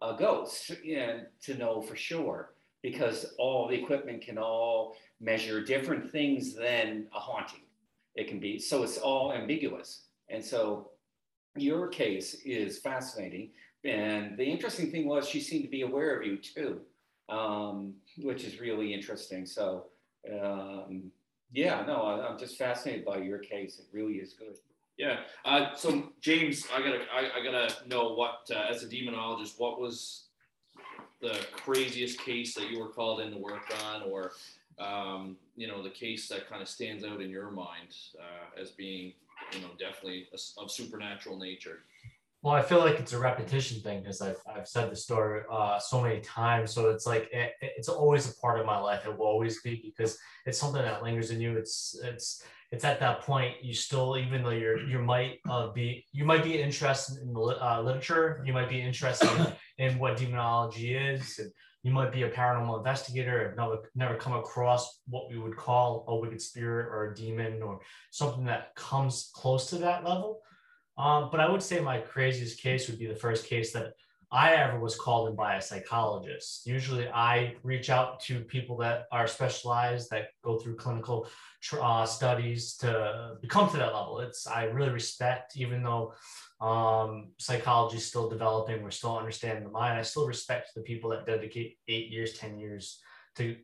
a 0.02 0.16
ghost 0.18 0.72
and 0.88 1.28
to 1.42 1.56
know 1.56 1.82
for 1.82 1.96
sure 1.96 2.55
because 2.86 3.34
all 3.40 3.68
the 3.68 3.74
equipment 3.74 4.22
can 4.22 4.38
all 4.38 4.96
measure 5.20 5.60
different 5.64 6.12
things 6.12 6.54
than 6.54 7.08
a 7.16 7.20
haunting. 7.20 7.66
It 8.14 8.28
can 8.28 8.40
be 8.40 8.60
so 8.60 8.84
it's 8.84 9.00
all 9.00 9.34
ambiguous. 9.34 10.04
And 10.30 10.46
so 10.46 10.92
your 11.58 11.88
case 11.88 12.36
is 12.46 12.78
fascinating. 12.78 13.50
And 13.84 14.38
the 14.38 14.46
interesting 14.46 14.92
thing 14.92 15.08
was 15.08 15.28
she 15.28 15.42
seemed 15.42 15.64
to 15.64 15.70
be 15.70 15.82
aware 15.82 16.16
of 16.16 16.28
you 16.28 16.38
too, 16.38 16.82
um, 17.28 17.96
which 18.20 18.44
is 18.44 18.60
really 18.60 18.94
interesting. 18.94 19.48
So 19.48 19.88
um, 20.32 21.12
yeah, 21.52 21.84
no, 21.88 22.04
I, 22.04 22.28
I'm 22.28 22.38
just 22.38 22.56
fascinated 22.56 23.04
by 23.04 23.18
your 23.18 23.40
case. 23.40 23.80
It 23.80 23.88
really 23.92 24.18
is 24.18 24.34
good. 24.34 24.58
Yeah. 24.96 25.22
Uh, 25.44 25.74
so 25.74 26.12
James, 26.22 26.68
I 26.72 26.82
gotta, 26.82 27.00
I, 27.12 27.40
I 27.40 27.44
gotta 27.44 27.88
know 27.88 28.14
what, 28.14 28.48
uh, 28.52 28.68
as 28.70 28.84
a 28.84 28.88
demonologist, 28.88 29.56
what 29.58 29.82
was 29.82 30.26
the 31.26 31.46
craziest 31.52 32.20
case 32.20 32.54
that 32.54 32.70
you 32.70 32.80
were 32.80 32.90
called 32.90 33.20
in 33.22 33.32
to 33.32 33.38
work 33.38 33.66
on, 33.84 34.04
or 34.04 34.32
um, 34.78 35.38
you 35.56 35.68
know, 35.68 35.82
the 35.82 35.90
case 35.90 36.28
that 36.30 36.50
kind 36.50 36.62
of 36.62 36.68
stands 36.68 37.04
out 37.04 37.22
in 37.22 37.30
your 37.30 37.50
mind 37.50 37.96
uh, 38.20 38.62
as 38.62 38.72
being, 38.72 39.14
you 39.54 39.62
know, 39.62 39.70
definitely 39.80 40.28
a 40.34 40.62
of 40.62 40.72
supernatural 40.72 41.38
nature. 41.38 41.80
Well, 42.44 42.54
I 42.54 42.62
feel 42.62 42.78
like 42.78 43.00
it's 43.00 43.14
a 43.14 43.18
repetition 43.18 43.82
thing 43.82 44.02
because 44.02 44.22
I've, 44.22 44.40
I've 44.46 44.68
said 44.68 44.92
the 44.92 44.96
story 44.96 45.42
uh, 45.52 45.80
so 45.80 46.00
many 46.00 46.22
times. 46.22 46.72
So 46.72 46.90
it's 46.90 47.08
like 47.08 47.28
it, 47.34 47.54
it's 47.60 47.90
always 47.90 48.30
a 48.30 48.36
part 48.36 48.60
of 48.60 48.68
my 48.68 48.78
life. 48.78 49.06
It 49.06 49.18
will 49.18 49.26
always 49.26 49.62
be 49.64 49.82
because 49.84 50.20
it's 50.46 50.60
something 50.60 50.84
that 50.84 51.02
lingers 51.02 51.32
in 51.32 51.42
you. 51.42 51.58
It's 51.58 52.00
it's 52.04 52.44
it's 52.76 52.84
at 52.84 53.00
that 53.00 53.22
point 53.22 53.56
you 53.64 53.74
still, 53.74 54.18
even 54.18 54.44
though 54.44 54.50
you're 54.50 54.78
you 54.86 55.00
might 55.00 55.40
uh, 55.50 55.72
be 55.72 56.06
you 56.12 56.26
might 56.26 56.44
be 56.44 56.62
interested 56.62 57.22
in 57.22 57.32
the 57.32 57.40
uh, 57.40 57.82
literature, 57.82 58.44
you 58.46 58.52
might 58.52 58.70
be 58.70 58.82
interested 58.82 59.30
in, 59.40 59.48
in 59.92 59.98
what 59.98 60.18
demonology 60.18 60.94
is, 60.94 61.40
and 61.40 61.50
you 61.84 61.92
might 61.94 62.12
be 62.12 62.24
a 62.24 62.30
paranormal 62.30 62.78
investigator 62.78 63.46
and 63.46 63.56
never 63.56 63.78
never 63.96 64.16
come 64.16 64.34
across 64.34 65.00
what 65.08 65.30
we 65.30 65.38
would 65.38 65.56
call 65.56 66.04
a 66.10 66.16
wicked 66.18 66.42
spirit 66.42 66.88
or 66.88 67.12
a 67.12 67.16
demon 67.16 67.64
or 67.64 67.80
something 68.12 68.44
that 68.44 68.76
comes 68.76 69.32
close 69.34 69.70
to 69.70 69.78
that 69.78 70.04
level. 70.04 70.42
Um, 70.98 71.30
but 71.32 71.40
I 71.40 71.50
would 71.50 71.64
say 71.64 71.80
my 71.80 72.00
craziest 72.00 72.62
case 72.62 72.90
would 72.90 73.00
be 73.00 73.08
the 73.08 73.16
first 73.16 73.48
case 73.48 73.72
that 73.72 73.94
I 74.36 74.56
ever 74.56 74.78
was 74.78 74.98
called 74.98 75.30
in 75.30 75.36
by 75.36 75.56
a 75.56 75.62
psychologist. 75.62 76.68
Usually, 76.68 77.08
I 77.08 77.56
reach 77.64 77.90
out 77.90 78.20
to 78.24 78.42
people 78.42 78.76
that 78.80 79.06
are 79.10 79.28
specialized, 79.28 80.10
that 80.10 80.28
go 80.44 80.60
through 80.60 80.76
clinical 80.76 81.30
uh, 81.82 82.06
studies 82.06 82.76
to 82.78 83.38
become 83.42 83.70
to 83.70 83.78
that 83.78 83.94
level. 83.94 84.20
It's 84.20 84.46
I 84.46 84.66
really 84.66 84.92
respect, 84.92 85.56
even 85.56 85.82
though 85.82 86.16
um, 86.60 87.30
psychology 87.38 87.96
is 87.96 88.06
still 88.06 88.30
developing, 88.30 88.84
we're 88.84 88.92
still 88.92 89.18
understanding 89.18 89.64
the 89.64 89.70
mind. 89.70 89.98
I 89.98 90.02
still 90.02 90.28
respect 90.28 90.72
the 90.76 90.82
people 90.82 91.12
that 91.12 91.26
dedicate 91.26 91.78
eight 91.88 92.12
years, 92.12 92.34
ten 92.34 92.60
years 92.60 93.00
to 93.38 93.56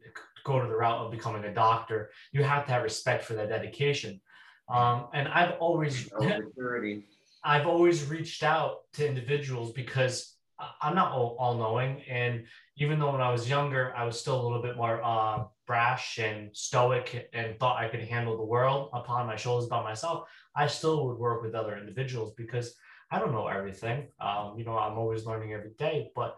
go 0.45 0.61
to 0.61 0.67
the 0.69 0.75
route 0.75 0.99
of 0.99 1.11
becoming 1.11 1.43
a 1.43 1.53
doctor. 1.53 2.11
You 2.31 2.45
have 2.45 2.65
to 2.67 2.71
have 2.71 2.83
respect 2.83 3.25
for 3.25 3.33
that 3.33 3.49
dedication. 3.49 4.21
Um, 4.69 5.07
and 5.13 5.27
I've 5.27 5.55
always 5.59 6.09
I've 7.43 7.67
always 7.67 8.05
reached 8.05 8.43
out 8.43 8.77
to 8.93 9.05
individuals 9.05 9.73
because 9.73 10.37
I'm 10.81 10.95
not 10.95 11.11
all, 11.11 11.35
all 11.39 11.55
knowing. 11.57 12.01
And 12.09 12.45
even 12.77 12.99
though 12.99 13.11
when 13.11 13.21
I 13.21 13.31
was 13.31 13.49
younger, 13.49 13.93
I 13.95 14.03
was 14.03 14.19
still 14.19 14.39
a 14.39 14.43
little 14.43 14.61
bit 14.61 14.77
more 14.77 15.01
uh, 15.03 15.45
brash 15.67 16.17
and 16.17 16.55
stoic 16.55 17.29
and 17.33 17.57
thought 17.59 17.81
I 17.81 17.87
could 17.87 18.01
handle 18.01 18.37
the 18.37 18.45
world 18.45 18.89
upon 18.93 19.27
my 19.27 19.35
shoulders 19.35 19.69
by 19.69 19.81
myself, 19.83 20.27
I 20.55 20.67
still 20.67 21.07
would 21.07 21.17
work 21.17 21.41
with 21.41 21.55
other 21.55 21.77
individuals 21.77 22.33
because 22.35 22.75
I 23.09 23.19
don't 23.19 23.31
know 23.31 23.47
everything. 23.47 24.07
Um, 24.19 24.55
you 24.57 24.65
know, 24.65 24.77
I'm 24.77 24.97
always 24.97 25.25
learning 25.25 25.53
every 25.53 25.71
day. 25.77 26.11
But 26.15 26.37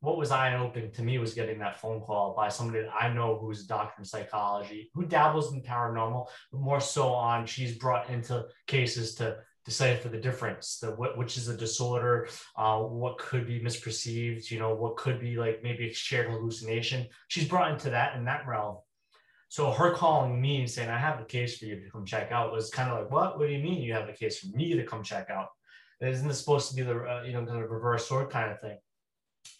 what 0.00 0.18
was 0.18 0.30
eye 0.30 0.56
opening 0.56 0.92
to 0.92 1.02
me 1.02 1.18
was 1.18 1.34
getting 1.34 1.58
that 1.58 1.80
phone 1.80 2.00
call 2.00 2.34
by 2.34 2.48
somebody 2.48 2.82
that 2.82 2.94
I 2.94 3.12
know 3.12 3.38
who's 3.38 3.64
a 3.64 3.68
doctor 3.68 4.00
in 4.00 4.04
psychology, 4.04 4.90
who 4.94 5.06
dabbles 5.06 5.52
in 5.52 5.62
paranormal, 5.62 6.26
but 6.52 6.60
more 6.60 6.80
so 6.80 7.08
on 7.08 7.46
she's 7.46 7.78
brought 7.78 8.10
into 8.10 8.44
cases 8.66 9.14
to 9.16 9.38
decipher 9.64 10.08
the 10.08 10.18
difference, 10.18 10.78
the 10.78 10.90
what 10.90 11.16
which 11.16 11.36
is 11.36 11.48
a 11.48 11.56
disorder, 11.56 12.28
uh, 12.56 12.78
what 12.80 13.18
could 13.18 13.46
be 13.46 13.60
misperceived, 13.60 14.50
you 14.50 14.58
know, 14.58 14.74
what 14.74 14.96
could 14.96 15.20
be 15.20 15.36
like 15.36 15.62
maybe 15.62 15.88
a 15.88 15.92
shared 15.92 16.30
hallucination. 16.30 17.06
She's 17.28 17.48
brought 17.48 17.70
into 17.70 17.90
that 17.90 18.16
in 18.16 18.24
that 18.26 18.46
realm. 18.46 18.78
So 19.48 19.70
her 19.70 19.92
calling 19.92 20.40
me 20.40 20.60
and 20.60 20.70
saying, 20.70 20.90
I 20.90 20.98
have 20.98 21.20
a 21.20 21.24
case 21.24 21.58
for 21.58 21.66
you 21.66 21.80
to 21.80 21.90
come 21.90 22.04
check 22.04 22.32
out 22.32 22.52
was 22.52 22.70
kind 22.70 22.90
of 22.90 22.98
like, 22.98 23.10
what? 23.10 23.38
What 23.38 23.46
do 23.46 23.52
you 23.52 23.62
mean 23.62 23.82
you 23.82 23.92
have 23.92 24.08
a 24.08 24.12
case 24.12 24.40
for 24.40 24.48
me 24.56 24.74
to 24.74 24.84
come 24.84 25.02
check 25.02 25.30
out? 25.30 25.48
Isn't 26.00 26.26
this 26.26 26.40
supposed 26.40 26.70
to 26.70 26.74
be 26.74 26.82
the, 26.82 26.96
uh, 26.96 27.22
you 27.24 27.32
know, 27.32 27.44
kind 27.46 27.62
of 27.62 27.70
reverse 27.70 28.08
sword 28.08 28.30
kind 28.30 28.50
of 28.50 28.60
thing? 28.60 28.78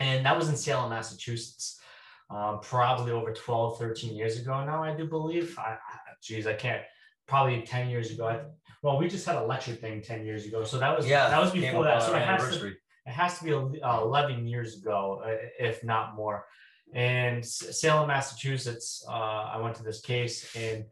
And 0.01 0.27
that 0.27 0.37
was 0.37 0.49
in 0.49 0.57
Salem, 0.57 0.91
Massachusetts, 0.91 1.81
um, 2.29 2.59
probably 2.61 3.13
over 3.13 3.33
12, 3.33 3.79
13 3.79 4.17
years 4.17 4.39
ago 4.39 4.65
now, 4.65 4.83
I 4.83 4.97
do 4.97 5.07
believe. 5.07 5.57
I, 5.59 5.73
I, 5.73 5.79
geez, 6.21 6.47
I 6.47 6.55
can't, 6.55 6.83
probably 7.29 7.63
10 7.63 7.89
years 7.89 8.11
ago. 8.11 8.45
Well, 8.85 8.99
we 8.99 9.09
just 9.09 9.25
had 9.25 9.37
a 9.37 9.45
lecture 9.47 9.73
thing 9.73 10.03
10 10.03 10.27
years 10.27 10.45
ago. 10.45 10.63
So 10.63 10.79
that 10.79 10.95
was, 10.95 11.09
yeah, 11.09 11.31
that 11.31 11.41
was 11.41 11.53
before 11.53 11.85
that. 11.85 12.03
So 12.03 12.15
it 12.15 12.19
has 12.19 12.41
to, 12.41 12.45
anniversary. 12.45 12.77
it 13.07 13.11
has 13.11 13.39
to 13.39 13.45
be 13.45 13.81
uh, 13.81 14.03
11 14.03 14.47
years 14.47 14.77
ago, 14.77 15.23
uh, 15.25 15.37
if 15.59 15.83
not 15.83 16.15
more. 16.15 16.45
And 16.93 17.43
Salem, 17.43 18.09
Massachusetts, 18.09 19.03
uh, 19.09 19.53
I 19.55 19.57
went 19.57 19.75
to 19.77 19.83
this 19.83 20.03
case, 20.03 20.55
and 20.55 20.85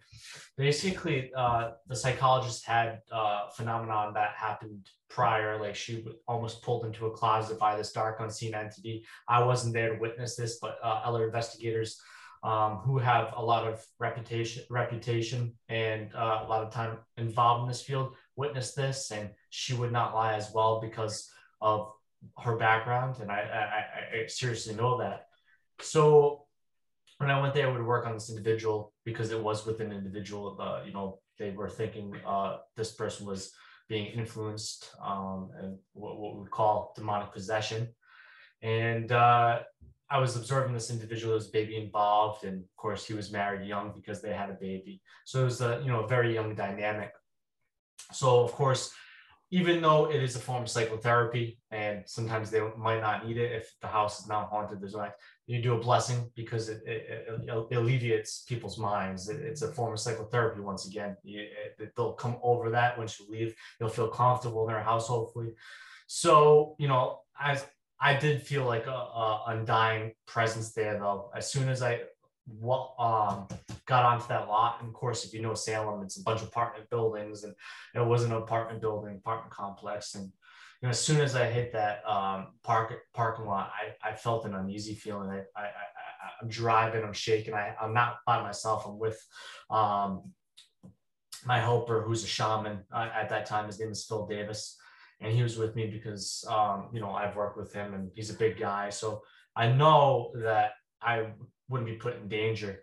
basically, 0.56 1.30
uh, 1.36 1.72
the 1.86 1.94
psychologist 1.94 2.64
had 2.64 3.00
a 3.12 3.50
phenomenon 3.54 4.14
that 4.14 4.30
happened 4.38 4.88
prior. 5.10 5.60
Like 5.60 5.76
she 5.76 6.02
almost 6.26 6.62
pulled 6.62 6.86
into 6.86 7.06
a 7.06 7.10
closet 7.10 7.58
by 7.58 7.76
this 7.76 7.92
dark 7.92 8.20
unseen 8.20 8.54
entity. 8.54 9.04
I 9.28 9.44
wasn't 9.44 9.74
there 9.74 9.92
to 9.92 10.00
witness 10.00 10.34
this, 10.34 10.58
but 10.62 10.78
uh, 10.82 11.02
other 11.04 11.26
investigators 11.26 12.00
um, 12.42 12.78
who 12.78 12.98
have 12.98 13.32
a 13.36 13.44
lot 13.44 13.66
of 13.66 13.84
reputation, 13.98 14.64
reputation, 14.68 15.52
and 15.68 16.12
uh, 16.14 16.42
a 16.44 16.48
lot 16.48 16.62
of 16.62 16.72
time 16.72 16.98
involved 17.16 17.62
in 17.62 17.68
this 17.68 17.82
field 17.82 18.14
witnessed 18.36 18.74
this, 18.74 19.10
and 19.10 19.30
she 19.50 19.74
would 19.74 19.92
not 19.92 20.14
lie 20.14 20.34
as 20.34 20.50
well 20.52 20.80
because 20.80 21.30
of 21.60 21.92
her 22.38 22.56
background, 22.56 23.16
and 23.20 23.30
I, 23.30 23.40
I, 23.40 24.18
I 24.22 24.26
seriously 24.26 24.74
know 24.74 24.98
that. 24.98 25.26
So 25.80 26.46
when 27.18 27.30
I 27.30 27.40
went 27.40 27.54
there, 27.54 27.68
I 27.68 27.72
would 27.72 27.84
work 27.84 28.06
on 28.06 28.14
this 28.14 28.30
individual 28.30 28.92
because 29.04 29.30
it 29.30 29.40
was 29.40 29.64
with 29.66 29.80
an 29.80 29.92
individual. 29.92 30.56
Uh, 30.60 30.82
you 30.84 30.92
know, 30.92 31.20
they 31.38 31.50
were 31.50 31.68
thinking 31.68 32.14
uh, 32.26 32.58
this 32.76 32.92
person 32.92 33.26
was 33.26 33.52
being 33.88 34.06
influenced 34.06 34.90
um, 35.04 35.50
and 35.60 35.78
what, 35.92 36.18
what 36.18 36.36
we 36.40 36.48
call 36.48 36.92
demonic 36.96 37.32
possession. 37.32 37.88
And 38.62 39.10
uh, 39.12 39.60
I 40.12 40.18
was 40.18 40.36
observing 40.36 40.74
this 40.74 40.90
individual, 40.90 41.34
was 41.34 41.48
baby 41.48 41.76
involved, 41.76 42.44
and 42.44 42.62
of 42.62 42.76
course 42.76 43.06
he 43.06 43.14
was 43.14 43.32
married 43.32 43.66
young 43.66 43.92
because 43.94 44.20
they 44.20 44.34
had 44.34 44.50
a 44.50 44.58
baby. 44.68 45.00
So 45.24 45.40
it 45.40 45.44
was 45.44 45.60
a 45.62 45.80
you 45.82 45.90
know 45.90 46.00
a 46.04 46.08
very 46.08 46.34
young 46.34 46.54
dynamic. 46.54 47.12
So 48.12 48.44
of 48.44 48.52
course, 48.52 48.92
even 49.50 49.80
though 49.80 50.10
it 50.10 50.22
is 50.22 50.36
a 50.36 50.38
form 50.38 50.64
of 50.64 50.68
psychotherapy, 50.68 51.58
and 51.70 52.02
sometimes 52.06 52.50
they 52.50 52.60
might 52.76 53.00
not 53.00 53.26
need 53.26 53.38
it 53.38 53.52
if 53.52 53.72
the 53.80 53.86
house 53.86 54.20
is 54.20 54.28
not 54.28 54.50
haunted, 54.50 54.82
there's 54.82 54.94
no 54.94 55.10
you 55.46 55.62
do 55.62 55.74
a 55.74 55.78
blessing 55.78 56.30
because 56.36 56.68
it, 56.68 56.82
it, 56.86 57.28
it 57.70 57.76
alleviates 57.76 58.42
people's 58.42 58.78
minds. 58.78 59.30
It, 59.30 59.40
it's 59.40 59.62
a 59.62 59.72
form 59.72 59.94
of 59.94 60.00
psychotherapy. 60.00 60.60
Once 60.60 60.86
again, 60.86 61.16
you, 61.22 61.46
they'll 61.96 62.12
come 62.12 62.36
over 62.42 62.70
that 62.70 62.98
once 62.98 63.18
you 63.18 63.26
leave. 63.30 63.54
You'll 63.80 63.88
feel 63.88 64.08
comfortable 64.08 64.62
in 64.66 64.74
their 64.74 64.82
house, 64.82 65.08
hopefully. 65.08 65.52
So 66.06 66.76
you 66.78 66.88
know, 66.88 67.20
as 67.40 67.64
I 68.02 68.14
did 68.14 68.42
feel 68.42 68.64
like 68.64 68.88
a, 68.88 68.90
a, 68.90 69.44
undying 69.46 70.12
presence 70.26 70.72
there, 70.72 70.98
though. 70.98 71.30
As 71.36 71.52
soon 71.52 71.68
as 71.68 71.82
I 71.82 72.00
um, 72.98 73.46
got 73.86 74.04
onto 74.04 74.26
that 74.26 74.48
lot, 74.48 74.78
and 74.80 74.88
of 74.88 74.94
course, 74.94 75.24
if 75.24 75.32
you 75.32 75.40
know 75.40 75.54
Salem, 75.54 76.02
it's 76.02 76.18
a 76.18 76.22
bunch 76.24 76.42
of 76.42 76.48
apartment 76.48 76.90
buildings, 76.90 77.44
and 77.44 77.54
it 77.94 78.04
was 78.04 78.24
an 78.24 78.32
apartment 78.32 78.80
building, 78.80 79.14
apartment 79.16 79.52
complex, 79.52 80.16
and 80.16 80.24
you 80.24 80.88
know, 80.88 80.90
as 80.90 80.98
soon 80.98 81.20
as 81.20 81.36
I 81.36 81.46
hit 81.46 81.72
that 81.74 82.02
um, 82.04 82.48
park 82.64 82.92
parking 83.14 83.46
lot, 83.46 83.70
I, 83.70 84.10
I 84.10 84.16
felt 84.16 84.46
an 84.46 84.56
uneasy 84.56 84.96
feeling. 84.96 85.30
I, 85.30 85.42
I, 85.56 85.62
I 85.62 86.42
am 86.42 86.48
driving, 86.48 87.04
I'm 87.04 87.12
shaking. 87.12 87.54
I, 87.54 87.72
I'm 87.80 87.94
not 87.94 88.16
by 88.26 88.42
myself. 88.42 88.84
I'm 88.84 88.98
with 88.98 89.24
um, 89.70 90.32
my 91.46 91.60
helper, 91.60 92.02
who's 92.02 92.24
a 92.24 92.26
shaman 92.26 92.80
uh, 92.92 93.10
at 93.14 93.28
that 93.28 93.46
time. 93.46 93.66
His 93.66 93.78
name 93.78 93.92
is 93.92 94.04
Phil 94.04 94.26
Davis 94.26 94.76
and 95.22 95.32
he 95.32 95.42
was 95.42 95.56
with 95.56 95.76
me 95.76 95.86
because 95.86 96.44
um, 96.48 96.88
you 96.92 97.00
know 97.00 97.10
I've 97.10 97.36
worked 97.36 97.56
with 97.56 97.72
him 97.72 97.94
and 97.94 98.10
he's 98.14 98.30
a 98.30 98.34
big 98.34 98.58
guy, 98.58 98.90
so 98.90 99.22
I 99.56 99.68
know 99.68 100.32
that 100.36 100.72
I 101.00 101.26
wouldn't 101.68 101.88
be 101.88 101.96
put 101.96 102.16
in 102.16 102.28
danger. 102.28 102.80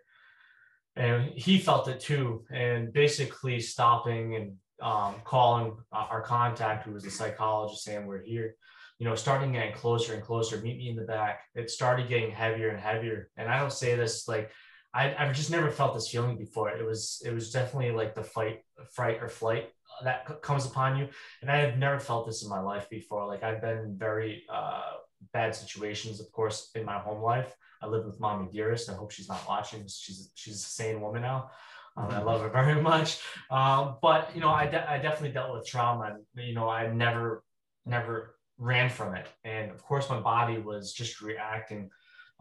And 0.95 1.29
he 1.35 1.59
felt 1.59 1.87
it 1.87 1.99
too, 1.99 2.43
and 2.51 2.91
basically 2.91 3.59
stopping 3.59 4.35
and 4.35 4.53
um, 4.81 5.15
calling 5.23 5.73
our 5.91 6.21
contact, 6.21 6.85
who 6.85 6.93
was 6.93 7.05
a 7.05 7.11
psychologist, 7.11 7.83
saying 7.83 8.05
we're 8.05 8.23
here. 8.23 8.55
You 8.97 9.07
know, 9.07 9.15
starting 9.15 9.53
getting 9.53 9.73
closer 9.73 10.13
and 10.13 10.23
closer. 10.23 10.57
Meet 10.57 10.77
me 10.77 10.89
in 10.89 10.97
the 10.97 11.03
back. 11.03 11.41
It 11.55 11.69
started 11.69 12.09
getting 12.09 12.31
heavier 12.31 12.69
and 12.69 12.79
heavier, 12.79 13.29
and 13.37 13.47
I 13.47 13.59
don't 13.59 13.71
say 13.71 13.95
this 13.95 14.27
like 14.27 14.51
I, 14.93 15.15
I've 15.17 15.35
just 15.35 15.51
never 15.51 15.69
felt 15.69 15.93
this 15.93 16.09
feeling 16.09 16.37
before. 16.37 16.69
It 16.69 16.85
was 16.85 17.21
it 17.25 17.33
was 17.33 17.51
definitely 17.51 17.91
like 17.91 18.15
the 18.15 18.23
fight, 18.23 18.63
fright 18.91 19.19
or 19.21 19.29
flight 19.29 19.69
that 20.03 20.41
comes 20.41 20.65
upon 20.65 20.97
you. 20.97 21.07
And 21.41 21.51
I 21.51 21.57
have 21.57 21.77
never 21.77 21.99
felt 21.99 22.25
this 22.25 22.43
in 22.43 22.49
my 22.49 22.59
life 22.59 22.89
before. 22.89 23.27
Like 23.27 23.43
I've 23.43 23.61
been 23.61 23.95
very 23.97 24.43
uh, 24.51 24.93
bad 25.33 25.55
situations, 25.55 26.19
of 26.19 26.31
course, 26.31 26.71
in 26.75 26.85
my 26.85 26.99
home 26.99 27.21
life. 27.21 27.55
I 27.81 27.87
live 27.87 28.05
with 28.05 28.19
mommy 28.19 28.49
dearest. 28.51 28.89
I 28.89 28.93
hope 28.93 29.11
she's 29.11 29.29
not 29.29 29.47
watching. 29.47 29.81
She's 29.87 30.31
she's 30.35 30.55
a 30.55 30.59
sane 30.59 31.01
woman 31.01 31.21
now. 31.21 31.51
Um, 31.95 32.09
I 32.11 32.21
love 32.21 32.41
her 32.41 32.49
very 32.49 32.81
much. 32.93 33.19
Um, 33.49 33.97
but 34.01 34.31
you 34.33 34.41
know, 34.41 34.49
I, 34.49 34.67
de- 34.67 34.89
I 34.89 34.97
definitely 34.97 35.31
dealt 35.31 35.53
with 35.53 35.67
trauma. 35.67 36.17
You 36.35 36.53
know, 36.53 36.69
I 36.69 36.87
never 36.87 37.43
never 37.85 38.35
ran 38.57 38.89
from 38.89 39.15
it. 39.15 39.27
And 39.43 39.71
of 39.71 39.83
course, 39.83 40.09
my 40.09 40.19
body 40.19 40.57
was 40.59 40.93
just 40.93 41.21
reacting. 41.21 41.89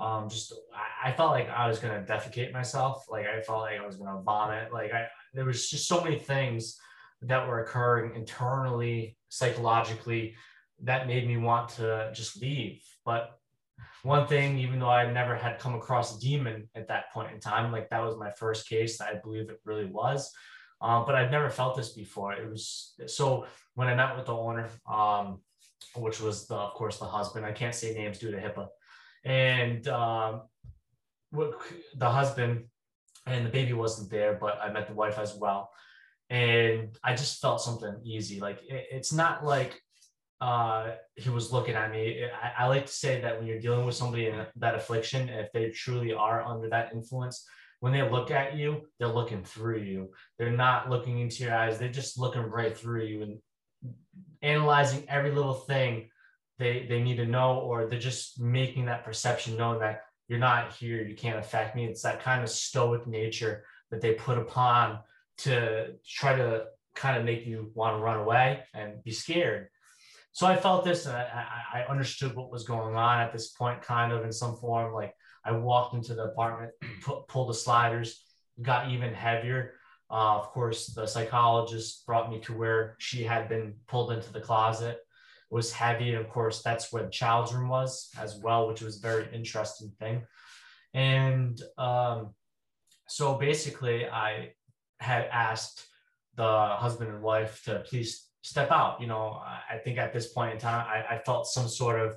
Um, 0.00 0.28
just 0.28 0.52
I, 0.74 1.10
I 1.10 1.12
felt 1.12 1.30
like 1.30 1.48
I 1.48 1.68
was 1.68 1.78
gonna 1.78 2.04
defecate 2.06 2.52
myself. 2.52 3.06
Like 3.08 3.26
I 3.26 3.40
felt 3.40 3.60
like 3.60 3.80
I 3.80 3.86
was 3.86 3.96
gonna 3.96 4.22
vomit. 4.22 4.72
Like 4.72 4.92
I 4.92 5.06
there 5.34 5.44
was 5.44 5.68
just 5.68 5.88
so 5.88 6.02
many 6.02 6.18
things 6.18 6.78
that 7.22 7.46
were 7.48 7.60
occurring 7.60 8.14
internally, 8.14 9.16
psychologically, 9.28 10.36
that 10.82 11.06
made 11.06 11.26
me 11.26 11.36
want 11.36 11.70
to 11.70 12.10
just 12.14 12.40
leave. 12.40 12.82
But 13.04 13.30
one 14.02 14.26
thing, 14.26 14.58
even 14.58 14.78
though 14.78 14.90
I 14.90 15.10
never 15.10 15.34
had 15.34 15.58
come 15.58 15.74
across 15.74 16.16
a 16.16 16.20
demon 16.20 16.68
at 16.74 16.88
that 16.88 17.12
point 17.12 17.32
in 17.32 17.40
time, 17.40 17.72
like 17.72 17.90
that 17.90 18.02
was 18.02 18.16
my 18.16 18.30
first 18.30 18.68
case, 18.68 19.00
I 19.00 19.14
believe 19.14 19.50
it 19.50 19.60
really 19.64 19.86
was. 19.86 20.30
Um, 20.80 21.04
but 21.04 21.16
I've 21.16 21.32
never 21.32 21.50
felt 21.50 21.76
this 21.76 21.90
before. 21.90 22.34
It 22.34 22.48
was 22.48 22.94
so 23.06 23.46
when 23.74 23.88
I 23.88 23.96
met 23.96 24.16
with 24.16 24.26
the 24.26 24.36
owner, 24.36 24.68
um, 24.88 25.40
which 25.96 26.20
was 26.20 26.46
the, 26.46 26.54
of 26.54 26.74
course, 26.74 26.98
the 26.98 27.04
husband. 27.04 27.44
I 27.44 27.50
can't 27.50 27.74
say 27.74 27.94
names 27.94 28.20
due 28.20 28.30
to 28.30 28.36
HIPAA, 28.36 28.68
and 29.24 29.88
um, 29.88 30.42
the 31.32 32.08
husband 32.08 32.66
and 33.26 33.44
the 33.44 33.50
baby 33.50 33.72
wasn't 33.72 34.08
there, 34.08 34.34
but 34.40 34.60
I 34.62 34.70
met 34.70 34.86
the 34.86 34.94
wife 34.94 35.18
as 35.18 35.34
well 35.34 35.70
and 36.30 36.96
I 37.02 37.14
just 37.14 37.40
felt 37.40 37.60
something 37.60 38.00
easy. 38.04 38.40
Like 38.40 38.60
it, 38.68 38.86
it's 38.90 39.12
not 39.12 39.44
like 39.44 39.80
uh, 40.40 40.92
he 41.16 41.30
was 41.30 41.52
looking 41.52 41.74
at 41.74 41.90
me. 41.90 42.24
I, 42.24 42.64
I, 42.64 42.66
like 42.68 42.86
to 42.86 42.92
say 42.92 43.20
that 43.20 43.38
when 43.38 43.46
you're 43.46 43.58
dealing 43.58 43.84
with 43.84 43.96
somebody 43.96 44.26
in 44.26 44.46
that 44.56 44.74
affliction, 44.76 45.28
if 45.28 45.50
they 45.52 45.70
truly 45.70 46.12
are 46.12 46.44
under 46.44 46.68
that 46.68 46.92
influence, 46.92 47.44
when 47.80 47.92
they 47.92 48.08
look 48.08 48.30
at 48.30 48.56
you, 48.56 48.82
they're 48.98 49.08
looking 49.08 49.42
through 49.42 49.78
you. 49.78 50.10
They're 50.38 50.50
not 50.50 50.90
looking 50.90 51.18
into 51.18 51.42
your 51.42 51.54
eyes. 51.54 51.78
They're 51.78 51.88
just 51.88 52.18
looking 52.18 52.42
right 52.42 52.76
through 52.76 53.06
you 53.06 53.22
and 53.22 53.38
analyzing 54.42 55.04
every 55.08 55.32
little 55.32 55.54
thing 55.54 56.08
they 56.58 56.86
they 56.88 57.00
need 57.02 57.16
to 57.16 57.26
know, 57.26 57.58
or 57.60 57.86
they're 57.86 57.98
just 57.98 58.40
making 58.40 58.86
that 58.86 59.04
perception 59.04 59.56
known 59.56 59.78
that 59.80 60.02
you're 60.28 60.38
not 60.38 60.72
here, 60.74 61.02
you 61.02 61.16
can't 61.16 61.38
affect 61.38 61.74
me. 61.74 61.86
It's 61.86 62.02
that 62.02 62.20
kind 62.20 62.42
of 62.42 62.50
stoic 62.50 63.06
nature 63.06 63.64
that 63.90 64.00
they 64.00 64.12
put 64.12 64.38
upon 64.38 64.98
to 65.38 65.94
try 66.06 66.36
to 66.36 66.64
kind 66.94 67.16
of 67.16 67.24
make 67.24 67.46
you 67.46 67.70
want 67.74 67.96
to 67.96 68.02
run 68.02 68.18
away 68.18 68.60
and 68.74 69.02
be 69.04 69.12
scared. 69.12 69.68
So 70.32 70.46
I 70.46 70.56
felt 70.56 70.84
this 70.84 71.06
and 71.06 71.16
I, 71.16 71.46
I 71.74 71.80
understood 71.90 72.34
what 72.34 72.50
was 72.50 72.64
going 72.64 72.94
on 72.94 73.20
at 73.20 73.32
this 73.32 73.48
point, 73.48 73.82
kind 73.82 74.12
of 74.12 74.24
in 74.24 74.32
some 74.32 74.56
form. 74.56 74.92
Like 74.92 75.14
I 75.44 75.52
walked 75.52 75.94
into 75.94 76.14
the 76.14 76.24
apartment, 76.24 76.72
pu- 77.02 77.24
pulled 77.28 77.50
the 77.50 77.54
sliders, 77.54 78.22
got 78.62 78.90
even 78.90 79.14
heavier. 79.14 79.74
Uh, 80.10 80.38
of 80.38 80.48
course, 80.50 80.86
the 80.86 81.06
psychologist 81.06 82.06
brought 82.06 82.30
me 82.30 82.40
to 82.40 82.52
where 82.52 82.96
she 82.98 83.24
had 83.24 83.48
been 83.48 83.74
pulled 83.86 84.12
into 84.12 84.32
the 84.32 84.40
closet. 84.40 84.98
It 85.50 85.54
was 85.54 85.72
heavy. 85.72 86.10
And 86.10 86.24
of 86.24 86.30
course, 86.30 86.62
that's 86.62 86.92
where 86.92 87.02
the 87.02 87.10
child's 87.10 87.52
room 87.52 87.68
was 87.68 88.10
as 88.18 88.36
well, 88.36 88.68
which 88.68 88.80
was 88.80 88.98
a 88.98 89.00
very 89.02 89.28
interesting 89.32 89.92
thing. 89.98 90.22
And 90.94 91.60
um, 91.76 92.34
so 93.06 93.34
basically, 93.34 94.06
I 94.06 94.52
had 95.00 95.28
asked 95.32 95.86
the 96.36 96.68
husband 96.76 97.10
and 97.10 97.22
wife 97.22 97.62
to 97.64 97.80
please 97.80 98.28
step 98.42 98.70
out. 98.70 99.00
You 99.00 99.06
know, 99.06 99.40
I 99.70 99.78
think 99.78 99.98
at 99.98 100.12
this 100.12 100.32
point 100.32 100.54
in 100.54 100.58
time, 100.58 100.86
I, 100.86 101.16
I 101.16 101.18
felt 101.18 101.46
some 101.46 101.68
sort 101.68 102.00
of 102.00 102.16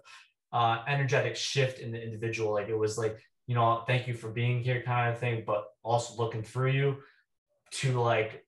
uh, 0.53 0.83
energetic 0.87 1.35
shift 1.35 1.79
in 1.79 1.91
the 1.91 2.01
individual. 2.01 2.53
Like 2.53 2.69
it 2.69 2.77
was 2.77 2.97
like, 2.97 3.17
you 3.47 3.55
know, 3.55 3.83
thank 3.87 4.07
you 4.07 4.13
for 4.13 4.29
being 4.29 4.61
here 4.61 4.81
kind 4.83 5.11
of 5.11 5.19
thing, 5.19 5.43
but 5.45 5.65
also 5.83 6.21
looking 6.21 6.43
through 6.43 6.71
you 6.71 6.97
to 7.71 7.99
like, 7.99 8.45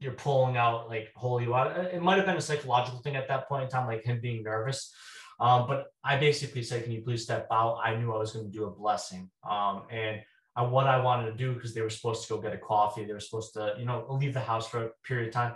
you're 0.00 0.12
pulling 0.12 0.56
out 0.56 0.88
like 0.88 1.12
holy 1.14 1.48
water. 1.48 1.82
It 1.92 2.00
might 2.00 2.16
have 2.16 2.26
been 2.26 2.36
a 2.36 2.40
psychological 2.40 3.00
thing 3.00 3.16
at 3.16 3.28
that 3.28 3.48
point 3.48 3.64
in 3.64 3.68
time, 3.68 3.86
like 3.86 4.04
him 4.04 4.20
being 4.20 4.42
nervous. 4.42 4.94
Um, 5.40 5.66
but 5.66 5.86
I 6.02 6.16
basically 6.16 6.62
said, 6.62 6.84
can 6.84 6.92
you 6.92 7.02
please 7.02 7.22
step 7.22 7.46
out? 7.52 7.78
I 7.84 7.96
knew 7.96 8.12
I 8.12 8.18
was 8.18 8.32
going 8.32 8.46
to 8.46 8.50
do 8.50 8.64
a 8.64 8.70
blessing. 8.70 9.30
Um, 9.48 9.82
and 9.90 10.22
what 10.66 10.86
I 10.86 11.00
wanted 11.00 11.30
to 11.30 11.36
do 11.36 11.54
because 11.54 11.74
they 11.74 11.82
were 11.82 11.90
supposed 11.90 12.26
to 12.26 12.34
go 12.34 12.40
get 12.40 12.52
a 12.52 12.58
coffee. 12.58 13.04
They 13.04 13.12
were 13.12 13.20
supposed 13.20 13.54
to, 13.54 13.74
you 13.78 13.84
know, 13.84 14.06
leave 14.08 14.34
the 14.34 14.40
house 14.40 14.68
for 14.68 14.84
a 14.84 14.90
period 15.06 15.28
of 15.28 15.34
time. 15.34 15.54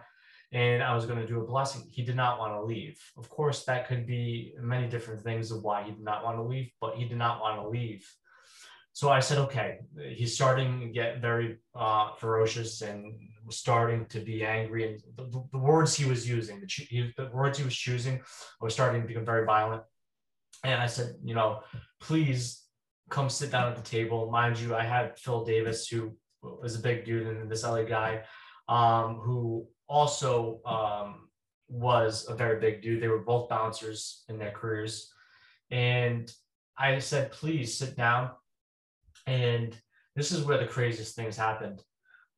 And 0.52 0.82
I 0.82 0.94
was 0.94 1.06
going 1.06 1.18
to 1.18 1.26
do 1.26 1.40
a 1.40 1.46
blessing. 1.46 1.88
He 1.90 2.02
did 2.02 2.14
not 2.14 2.38
want 2.38 2.52
to 2.52 2.62
leave. 2.62 2.98
Of 3.16 3.28
course, 3.30 3.64
that 3.64 3.88
could 3.88 4.06
be 4.06 4.54
many 4.60 4.86
different 4.86 5.22
things 5.22 5.50
of 5.50 5.62
why 5.62 5.82
he 5.82 5.92
did 5.92 6.04
not 6.04 6.24
want 6.24 6.36
to 6.36 6.42
leave, 6.42 6.70
but 6.80 6.94
he 6.94 7.06
did 7.06 7.16
not 7.16 7.40
want 7.40 7.60
to 7.60 7.68
leave. 7.68 8.06
So 8.92 9.08
I 9.08 9.20
said, 9.20 9.38
okay, 9.38 9.78
he's 10.10 10.34
starting 10.34 10.80
to 10.80 10.86
get 10.88 11.22
very 11.22 11.56
uh, 11.74 12.12
ferocious 12.12 12.82
and 12.82 13.14
starting 13.48 14.04
to 14.06 14.20
be 14.20 14.44
angry. 14.44 14.92
And 14.92 15.02
the, 15.16 15.42
the 15.50 15.58
words 15.58 15.96
he 15.96 16.04
was 16.04 16.28
using, 16.28 16.60
the, 16.60 16.66
he, 16.66 17.12
the 17.16 17.30
words 17.32 17.56
he 17.56 17.64
was 17.64 17.74
choosing, 17.74 18.20
were 18.60 18.68
starting 18.68 19.00
to 19.00 19.08
become 19.08 19.24
very 19.24 19.46
violent. 19.46 19.82
And 20.62 20.80
I 20.80 20.86
said, 20.86 21.14
you 21.24 21.34
know, 21.34 21.60
please 22.00 22.62
come 23.10 23.28
sit 23.28 23.50
down 23.50 23.68
at 23.68 23.76
the 23.76 23.82
table. 23.82 24.30
Mind 24.30 24.58
you, 24.58 24.74
I 24.74 24.84
had 24.84 25.18
Phil 25.18 25.44
Davis, 25.44 25.88
who 25.88 26.16
was 26.42 26.76
a 26.76 26.80
big 26.80 27.04
dude 27.04 27.26
and 27.26 27.50
this 27.50 27.64
LA 27.64 27.82
guy, 27.82 28.22
um, 28.68 29.16
who 29.16 29.66
also 29.88 30.60
um, 30.64 31.28
was 31.68 32.26
a 32.28 32.34
very 32.34 32.60
big 32.60 32.82
dude. 32.82 33.02
They 33.02 33.08
were 33.08 33.18
both 33.18 33.48
bouncers 33.48 34.24
in 34.28 34.38
their 34.38 34.50
careers. 34.50 35.12
And 35.70 36.32
I 36.76 36.98
said, 36.98 37.32
please 37.32 37.76
sit 37.76 37.96
down. 37.96 38.30
And 39.26 39.76
this 40.16 40.32
is 40.32 40.44
where 40.44 40.58
the 40.58 40.66
craziest 40.66 41.14
things 41.14 41.36
happened. 41.36 41.82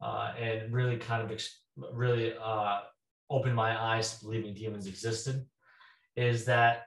Uh, 0.01 0.35
and 0.39 0.73
really 0.73 0.97
kind 0.97 1.23
of 1.23 1.31
ex- 1.31 1.61
really 1.77 2.35
uh, 2.43 2.81
opened 3.31 3.55
my 3.55 3.81
eyes 3.81 4.19
to 4.19 4.25
believing 4.25 4.55
demons 4.55 4.87
existed. 4.87 5.45
Is 6.17 6.45
that 6.45 6.83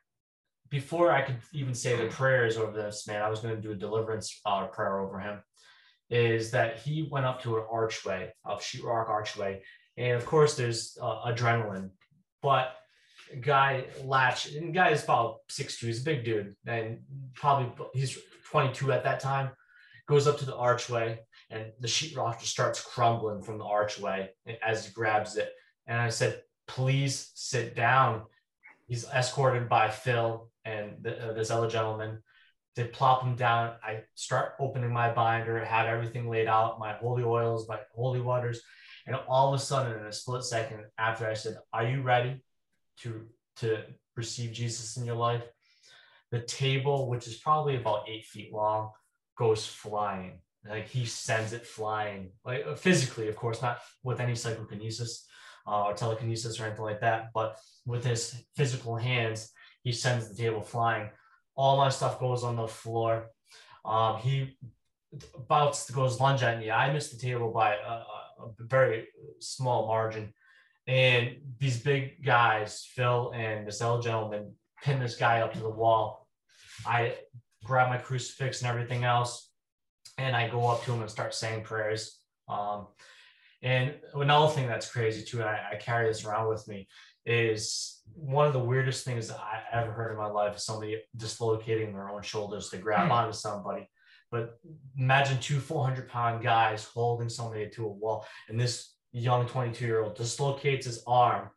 before 0.70 1.12
I 1.12 1.22
could 1.22 1.38
even 1.54 1.74
say 1.74 1.96
the 1.96 2.08
prayers 2.08 2.58
over 2.58 2.72
this 2.72 3.08
man, 3.08 3.22
I 3.22 3.30
was 3.30 3.40
going 3.40 3.56
to 3.56 3.62
do 3.62 3.72
a 3.72 3.76
deliverance 3.76 4.40
uh, 4.46 4.66
prayer 4.68 5.00
over 5.00 5.20
him. 5.20 5.42
Is 6.10 6.52
that 6.52 6.80
he 6.80 7.08
went 7.12 7.26
up 7.26 7.42
to 7.42 7.58
an 7.58 7.66
archway 7.70 8.32
of 8.46 8.62
sheetrock 8.62 9.10
archway, 9.10 9.62
and 9.98 10.16
of 10.16 10.26
course 10.26 10.56
there's 10.56 10.98
uh, 11.02 11.26
adrenaline, 11.26 11.90
but 12.42 12.76
guy 13.42 13.86
latch 14.06 14.54
and 14.54 14.74
guy 14.74 14.92
is 14.92 15.04
about 15.04 15.40
six 15.50 15.78
two. 15.78 15.88
He's 15.88 16.02
a 16.02 16.06
big 16.06 16.24
dude, 16.24 16.56
and 16.66 17.00
probably 17.34 17.74
he's 17.94 18.18
22 18.52 18.94
at 18.94 19.04
that 19.04 19.20
time. 19.20 19.50
Goes 20.08 20.28
up 20.28 20.38
to 20.38 20.46
the 20.46 20.56
archway, 20.56 21.20
and 21.50 21.74
the 21.82 21.90
sheetrock 21.90 22.40
just 22.40 22.54
starts 22.54 22.80
crumbling 22.80 23.42
from 23.42 23.58
the 23.58 23.66
archway 23.66 24.30
as 24.66 24.86
he 24.86 24.94
grabs 24.94 25.36
it. 25.36 25.52
And 25.88 26.00
I 26.00 26.08
said, 26.08 26.42
"Please 26.68 27.32
sit 27.36 27.76
down." 27.76 28.24
He's 28.88 29.06
escorted 29.06 29.68
by 29.68 29.90
Phil 29.90 30.50
and 30.66 30.96
the, 31.02 31.30
uh, 31.30 31.34
this 31.34 31.52
other 31.52 31.70
gentleman. 31.70 32.24
They 32.76 32.86
plop 32.86 33.24
him 33.24 33.36
down. 33.36 33.74
I 33.84 34.04
start 34.16 34.54
opening 34.60 34.92
my 34.92 35.12
binder, 35.12 35.64
have 35.64 35.88
everything 35.88 36.30
laid 36.30 36.48
out, 36.48 36.80
my 36.80 36.94
holy 36.94 37.24
oils, 37.24 37.68
my 37.68 37.80
holy 37.94 38.22
waters. 38.22 38.62
And 39.06 39.16
all 39.28 39.54
of 39.54 39.60
a 39.60 39.64
sudden, 39.64 40.00
in 40.00 40.06
a 40.06 40.12
split 40.12 40.44
second 40.44 40.86
after 40.98 41.28
I 41.28 41.34
said, 41.34 41.58
Are 41.74 41.86
you 41.86 42.02
ready 42.02 42.42
to, 43.02 43.26
to 43.58 43.84
receive 44.16 44.52
Jesus 44.52 44.98
in 44.98 45.06
your 45.06 45.16
life? 45.16 45.44
The 46.32 46.42
table, 46.42 47.10
which 47.10 47.28
is 47.28 47.38
probably 47.38 47.78
about 47.78 48.08
eight 48.08 48.26
feet 48.26 48.54
long, 48.54 48.92
goes 49.38 49.66
flying. 49.66 50.40
Like 50.68 50.88
he 50.88 51.06
sends 51.06 51.54
it 51.54 51.66
flying, 51.66 52.32
like 52.44 52.66
uh, 52.66 52.76
physically, 52.76 53.30
of 53.30 53.36
course, 53.38 53.62
not 53.62 53.80
with 54.04 54.20
any 54.20 54.36
psychokinesis 54.36 55.26
uh, 55.68 55.84
or 55.84 55.94
telekinesis 55.94 56.60
or 56.60 56.66
anything 56.66 56.86
like 56.86 57.02
that, 57.02 57.30
but 57.34 57.58
with 57.86 58.06
his 58.06 58.36
physical 58.56 58.96
hands, 58.96 59.52
he 59.84 59.92
sends 59.92 60.30
the 60.30 60.36
table 60.36 60.62
flying. 60.62 61.10
All 61.56 61.78
my 61.78 61.90
stuff 61.90 62.20
goes 62.20 62.44
on 62.44 62.56
the 62.56 62.68
floor. 62.68 63.30
Um, 63.84 64.18
he 64.18 64.58
bouts 65.48 65.90
goes 65.90 66.20
lunge 66.20 66.44
at 66.44 66.60
me. 66.60 66.70
I 66.70 66.92
missed 66.92 67.12
the 67.12 67.18
table 67.18 67.52
by 67.52 67.76
a, 67.76 67.92
a 68.44 68.50
very 68.60 69.08
small 69.40 69.88
margin. 69.88 70.34
And 70.88 71.38
these 71.60 71.82
big 71.82 72.24
guys, 72.24 72.88
Phil 72.96 73.32
and 73.36 73.68
this 73.68 73.82
other 73.82 74.02
gentleman, 74.02 74.54
pin 74.84 75.00
this 75.00 75.18
guy 75.18 75.42
up 75.42 75.54
to 75.54 75.60
the 75.60 75.70
wall. 75.70 76.28
I 76.86 77.16
grab 77.64 77.90
my 77.90 77.98
crucifix 77.98 78.62
and 78.62 78.70
everything 78.70 79.04
else, 79.04 79.52
and 80.18 80.36
I 80.36 80.48
go 80.48 80.68
up 80.68 80.84
to 80.86 80.94
him 80.94 81.02
and 81.02 81.10
start 81.10 81.34
saying 81.34 81.64
prayers. 81.64 82.20
Um, 82.48 82.88
and 83.62 83.96
another 84.14 84.54
thing 84.54 84.68
that's 84.68 84.92
crazy 84.92 85.24
too, 85.24 85.40
and 85.40 85.50
I, 85.50 85.62
I, 85.74 85.76
carry 85.78 86.08
this 86.08 86.26
around 86.26 86.50
with 86.50 86.68
me, 86.68 86.88
is 87.26 88.02
one 88.14 88.46
of 88.46 88.54
the 88.54 88.60
weirdest 88.60 89.04
things 89.04 89.32
I 89.32 89.62
ever 89.72 89.92
heard 89.92 90.12
in 90.12 90.18
my 90.18 90.28
life 90.28 90.56
is 90.56 90.64
somebody 90.64 91.02
dislocating 91.16 91.94
their 91.94 92.10
own 92.10 92.22
shoulders 92.22 92.70
to 92.70 92.78
grab 92.78 93.10
mm. 93.10 93.12
onto 93.12 93.34
somebody. 93.34 93.90
But 94.30 94.60
imagine 94.98 95.40
two 95.40 95.60
400 95.60 96.08
pound 96.08 96.44
guys 96.44 96.84
holding 96.84 97.30
somebody 97.30 97.70
to 97.70 97.86
a 97.86 97.90
wall, 97.90 98.26
and 98.50 98.60
this 98.60 98.94
young 99.12 99.48
22 99.48 99.86
year 99.86 100.04
old 100.04 100.16
dislocates 100.16 100.86
his 100.86 101.04
arm, 101.08 101.50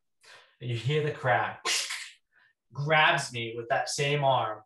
and 0.61 0.71
you 0.71 0.77
hear 0.77 1.03
the 1.03 1.11
crack, 1.11 1.65
grabs 2.73 3.33
me 3.33 3.55
with 3.57 3.69
that 3.69 3.91
same 3.91 4.25
arm, 4.25 4.61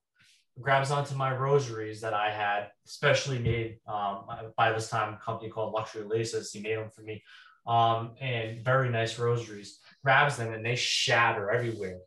grabs 0.61 0.91
onto 0.91 1.15
my 1.15 1.35
rosaries 1.35 2.01
that 2.01 2.15
I 2.15 2.31
had, 2.31 2.69
specially 2.85 3.39
made 3.39 3.79
um, 3.87 4.27
by 4.57 4.73
this 4.73 4.89
time, 4.89 5.15
a 5.15 5.17
company 5.19 5.51
called 5.51 5.73
Luxury 5.73 6.05
Laces. 6.05 6.53
He 6.53 6.61
made 6.61 6.77
them 6.77 6.91
for 6.91 7.03
me, 7.03 7.23
um, 7.67 8.13
and 8.21 8.65
very 8.65 8.89
nice 8.89 9.19
rosaries 9.19 9.81
grabs 10.05 10.37
them 10.37 10.53
and 10.53 10.65
they 10.65 10.77
shatter 10.77 11.51
everywhere. 11.51 11.99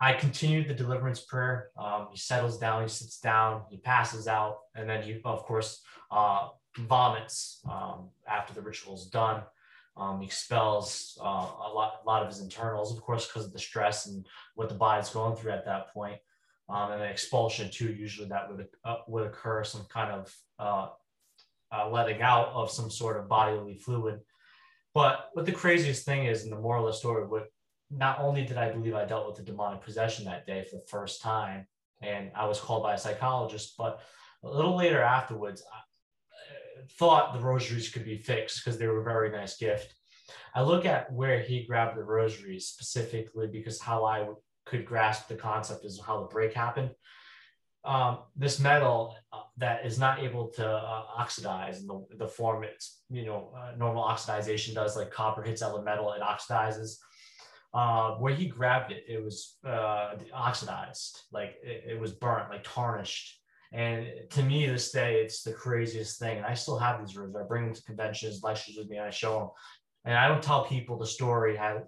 I 0.00 0.12
continued 0.12 0.68
the 0.68 0.74
deliverance 0.74 1.20
prayer. 1.20 1.70
Um, 1.76 2.08
he 2.12 2.18
settles 2.18 2.58
down, 2.58 2.82
he 2.82 2.88
sits 2.88 3.18
down, 3.18 3.62
he 3.70 3.78
passes 3.78 4.28
out, 4.28 4.58
and 4.74 4.88
then 4.88 5.02
he, 5.02 5.20
of 5.24 5.42
course, 5.42 5.82
uh, 6.10 6.48
vomits 6.78 7.60
um, 7.68 8.10
after 8.28 8.54
the 8.54 8.60
ritual 8.60 8.94
is 8.94 9.06
done. 9.06 9.42
Um, 9.96 10.20
he 10.20 10.26
expels 10.26 11.18
uh, 11.20 11.24
a, 11.24 11.70
lot, 11.74 11.94
a 12.04 12.06
lot 12.06 12.22
of 12.22 12.28
his 12.28 12.40
internals, 12.40 12.96
of 12.96 13.02
course, 13.02 13.26
because 13.26 13.46
of 13.46 13.52
the 13.52 13.58
stress 13.58 14.06
and 14.06 14.24
what 14.54 14.68
the 14.68 14.74
body's 14.76 15.08
going 15.08 15.34
through 15.34 15.50
at 15.50 15.64
that 15.64 15.92
point. 15.92 16.18
Um, 16.68 16.92
and 16.92 17.00
then 17.00 17.10
expulsion 17.10 17.70
too. 17.70 17.92
Usually 17.92 18.28
that 18.28 18.50
would 18.50 18.66
uh, 18.84 18.96
would 19.08 19.26
occur 19.26 19.64
some 19.64 19.86
kind 19.88 20.12
of 20.12 20.34
uh, 20.58 20.88
uh, 21.72 21.88
letting 21.88 22.20
out 22.20 22.48
of 22.48 22.70
some 22.70 22.90
sort 22.90 23.18
of 23.18 23.28
bodily 23.28 23.78
fluid. 23.78 24.20
But 24.94 25.30
what 25.32 25.46
the 25.46 25.52
craziest 25.52 26.04
thing 26.04 26.26
is 26.26 26.44
in 26.44 26.50
the 26.50 26.60
moral 26.60 26.86
of 26.86 26.92
the 26.92 26.98
story, 26.98 27.26
what 27.26 27.46
not 27.90 28.20
only 28.20 28.44
did 28.44 28.58
I 28.58 28.70
believe 28.70 28.94
I 28.94 29.04
dealt 29.04 29.26
with 29.26 29.36
the 29.36 29.42
demonic 29.42 29.82
possession 29.82 30.24
that 30.26 30.46
day 30.46 30.64
for 30.64 30.76
the 30.76 30.86
first 30.88 31.22
time, 31.22 31.66
and 32.02 32.30
I 32.34 32.46
was 32.46 32.60
called 32.60 32.82
by 32.82 32.94
a 32.94 32.98
psychologist, 32.98 33.74
but 33.78 34.00
a 34.42 34.48
little 34.48 34.76
later 34.76 35.02
afterwards, 35.02 35.62
I 35.72 35.78
thought 36.98 37.32
the 37.32 37.40
rosaries 37.40 37.90
could 37.90 38.04
be 38.04 38.18
fixed 38.18 38.62
because 38.62 38.78
they 38.78 38.86
were 38.86 39.00
a 39.00 39.04
very 39.04 39.30
nice 39.30 39.56
gift. 39.56 39.94
I 40.54 40.62
look 40.62 40.84
at 40.84 41.12
where 41.12 41.40
he 41.40 41.64
grabbed 41.64 41.96
the 41.96 42.04
rosaries 42.04 42.66
specifically 42.66 43.46
because 43.46 43.80
how 43.80 44.04
I 44.04 44.28
could 44.68 44.84
grasp 44.84 45.28
the 45.28 45.34
concept 45.34 45.84
is 45.84 46.00
how 46.04 46.20
the 46.20 46.26
break 46.26 46.52
happened. 46.52 46.90
Um, 47.84 48.18
this 48.36 48.60
metal 48.60 49.16
uh, 49.32 49.42
that 49.56 49.86
is 49.86 49.98
not 49.98 50.18
able 50.18 50.48
to 50.48 50.68
uh, 50.68 51.02
oxidize 51.16 51.80
in 51.80 51.86
the, 51.86 52.04
the 52.18 52.28
form 52.28 52.64
it's 52.64 53.00
you 53.08 53.24
know 53.24 53.52
uh, 53.56 53.72
normal 53.78 54.04
oxidization 54.04 54.74
does 54.74 54.96
like 54.96 55.10
copper 55.10 55.42
hits 55.42 55.62
other 55.62 55.82
metal 55.82 56.12
it 56.12 56.22
oxidizes. 56.22 56.96
Uh, 57.74 58.12
where 58.14 58.34
he 58.34 58.46
grabbed 58.46 58.92
it 58.92 59.04
it 59.06 59.22
was 59.22 59.58
uh, 59.66 60.14
oxidized 60.32 61.24
like 61.32 61.56
it, 61.62 61.84
it, 61.92 62.00
was 62.00 62.12
burnt 62.12 62.50
like 62.50 62.64
tarnished. 62.64 63.40
And 63.72 64.06
to 64.30 64.42
me 64.42 64.66
this 64.66 64.90
day 64.90 65.20
it's 65.22 65.42
the 65.42 65.52
craziest 65.52 66.18
thing. 66.18 66.38
And 66.38 66.46
i 66.46 66.54
still 66.54 66.78
have 66.78 66.98
these 66.98 67.16
rooms 67.16 67.36
i 67.36 67.42
bring 67.42 67.66
them 67.66 67.74
to 67.74 67.82
conventions 67.84 68.42
lectures 68.42 68.76
with 68.76 68.88
me 68.88 68.96
and 68.96 69.06
i 69.06 69.10
show 69.10 69.38
them 69.38 69.48
and 70.06 70.14
i 70.16 70.26
don't 70.28 70.42
tell 70.42 70.64
people 70.64 70.98
the 70.98 71.06
story 71.06 71.58
i 71.58 71.78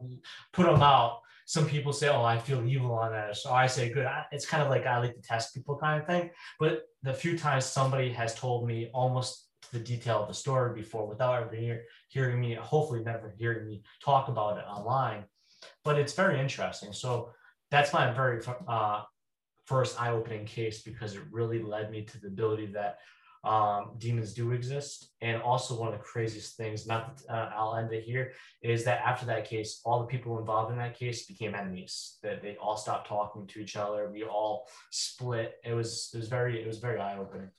put 0.53 0.67
them 0.67 0.83
out 0.83 1.21
some 1.51 1.67
people 1.67 1.93
say, 1.93 2.09
"Oh, 2.09 2.23
I 2.23 2.39
feel 2.39 2.65
evil 2.65 2.93
on 2.93 3.11
that," 3.11 3.37
so 3.37 3.53
I 3.53 3.67
say, 3.67 3.91
"Good." 3.91 4.07
It's 4.31 4.47
kind 4.47 4.63
of 4.63 4.69
like 4.69 4.87
I 4.87 4.99
like 4.99 5.17
to 5.17 5.21
test 5.21 5.53
people 5.53 5.77
kind 5.77 6.01
of 6.01 6.07
thing. 6.07 6.31
But 6.61 6.83
the 7.03 7.13
few 7.13 7.37
times 7.37 7.65
somebody 7.65 8.13
has 8.13 8.37
told 8.37 8.69
me 8.69 8.89
almost 8.95 9.49
the 9.73 9.81
detail 9.81 10.23
of 10.23 10.29
the 10.29 10.35
story 10.35 10.73
before, 10.81 11.09
without 11.09 11.43
ever 11.43 11.53
hear, 11.53 11.87
hearing 12.09 12.41
me, 12.41 12.55
hopefully 12.55 13.03
never 13.03 13.35
hearing 13.37 13.67
me 13.67 13.83
talk 14.01 14.29
about 14.29 14.59
it 14.59 14.65
online, 14.65 15.25
but 15.83 15.99
it's 15.99 16.13
very 16.13 16.39
interesting. 16.39 16.93
So 16.93 17.33
that's 17.73 17.93
my 17.93 18.13
very 18.13 18.41
uh, 18.69 19.03
first 19.67 20.01
eye-opening 20.01 20.45
case 20.45 20.83
because 20.83 21.17
it 21.17 21.23
really 21.33 21.61
led 21.61 21.91
me 21.91 22.05
to 22.05 22.21
the 22.21 22.29
ability 22.29 22.67
that 22.67 22.99
um, 23.43 23.93
demons 23.99 24.35
do 24.35 24.53
exist. 24.53 25.13
And 25.23 25.41
also, 25.41 25.79
one 25.79 25.93
of 25.93 25.95
the 25.95 26.05
craziest 26.05 26.57
things, 26.57 26.87
not 26.87 27.17
that, 27.17 27.35
uh, 27.35 27.51
I'll 27.57 27.77
end 27.77 27.93
it 27.93 28.05
here, 28.05 28.33
is 28.63 28.85
that 28.85 29.01
after 29.01 29.27
that 29.27 29.49
case, 29.49 29.81
all 29.85 30.01
the 30.01 30.07
people 30.07 30.39
involved 30.39 30.73
in 30.73 30.79
that 30.79 30.99
case 30.99 31.27
became 31.27 31.55
enemies. 31.55 32.19
That 32.23 32.43
they 32.43 32.57
all 32.57 32.77
stopped 32.77 33.09
talking 33.09 33.47
to 33.47 33.61
each 33.61 33.77
other. 33.77 34.11
We 34.11 34.25
all 34.25 34.69
split. 34.91 35.55
It 35.65 35.73
was 35.73 36.11
it 36.15 36.19
was 36.19 36.29
very 36.29 36.61
it 36.63 36.67
was 36.67 36.79
very 36.79 37.01
eye 37.01 37.19
opening. 37.19 37.51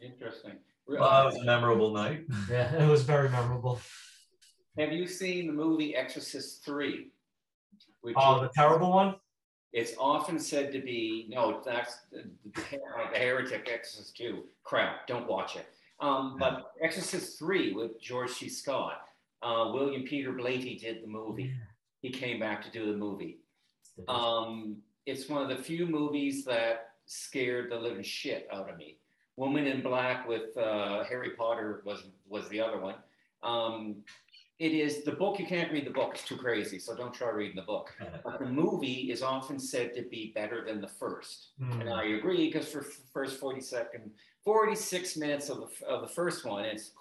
Interesting. 0.00 0.58
Well, 0.86 1.10
that 1.10 1.24
was 1.24 1.36
a 1.36 1.44
memorable 1.44 1.92
night. 1.92 2.26
Yeah, 2.50 2.84
it 2.84 2.88
was 2.88 3.02
very 3.02 3.28
memorable. 3.28 3.80
Have 4.78 4.92
you 4.92 5.08
seen 5.08 5.48
the 5.48 5.52
movie 5.52 5.96
Exorcist 5.96 6.64
Three? 6.64 7.10
Oh, 8.14 8.40
the 8.40 8.50
terrible 8.54 8.92
one. 8.92 9.16
It's 9.76 9.92
often 9.98 10.38
said 10.38 10.72
to 10.72 10.80
be 10.80 11.26
no, 11.28 11.60
that's 11.62 11.98
the, 12.10 12.24
the 12.54 12.78
Heretic 13.18 13.68
Exorcist 13.70 14.16
2. 14.16 14.42
Crap, 14.64 15.06
don't 15.06 15.28
watch 15.28 15.54
it. 15.54 15.66
Um, 16.00 16.38
but 16.40 16.72
Exorcist 16.82 17.38
3 17.38 17.74
with 17.74 18.00
George 18.00 18.30
C. 18.30 18.48
Scott, 18.48 19.02
uh, 19.42 19.72
William 19.74 20.04
Peter 20.04 20.32
Blatty 20.32 20.80
did 20.80 21.02
the 21.02 21.06
movie. 21.06 21.52
He 22.00 22.08
came 22.08 22.40
back 22.40 22.62
to 22.62 22.70
do 22.70 22.90
the 22.90 22.96
movie. 22.96 23.40
Um, 24.08 24.78
it's 25.04 25.28
one 25.28 25.42
of 25.42 25.54
the 25.54 25.62
few 25.62 25.86
movies 25.86 26.42
that 26.46 26.92
scared 27.04 27.70
the 27.70 27.76
living 27.76 28.02
shit 28.02 28.48
out 28.50 28.70
of 28.70 28.78
me. 28.78 28.96
Woman 29.36 29.66
in 29.66 29.82
Black 29.82 30.26
with 30.26 30.56
uh, 30.56 31.04
Harry 31.04 31.32
Potter 31.36 31.82
was 31.84 32.04
was 32.26 32.48
the 32.48 32.60
other 32.60 32.80
one. 32.80 32.94
Um, 33.42 33.96
it 34.58 34.72
is 34.72 35.04
the 35.04 35.12
book 35.12 35.38
you 35.38 35.46
can't 35.46 35.70
read 35.70 35.86
the 35.86 35.90
book 35.90 36.12
it's 36.14 36.24
too 36.24 36.36
crazy 36.36 36.78
so 36.78 36.94
don't 36.94 37.12
try 37.12 37.30
reading 37.30 37.56
the 37.56 37.62
book 37.62 37.94
but 38.24 38.38
the 38.38 38.46
movie 38.46 39.10
is 39.10 39.22
often 39.22 39.58
said 39.58 39.94
to 39.94 40.02
be 40.02 40.32
better 40.34 40.64
than 40.64 40.80
the 40.80 40.88
first 40.88 41.48
mm. 41.60 41.80
and 41.80 41.90
i 41.90 42.04
agree 42.04 42.46
because 42.46 42.68
for 42.68 42.82
first 43.12 43.38
40 43.38 43.60
second 43.60 44.10
46 44.44 45.16
minutes 45.16 45.48
of 45.48 45.58
the, 45.58 45.86
of 45.86 46.02
the 46.02 46.08
first 46.08 46.44
one 46.44 46.64
it's 46.64 46.92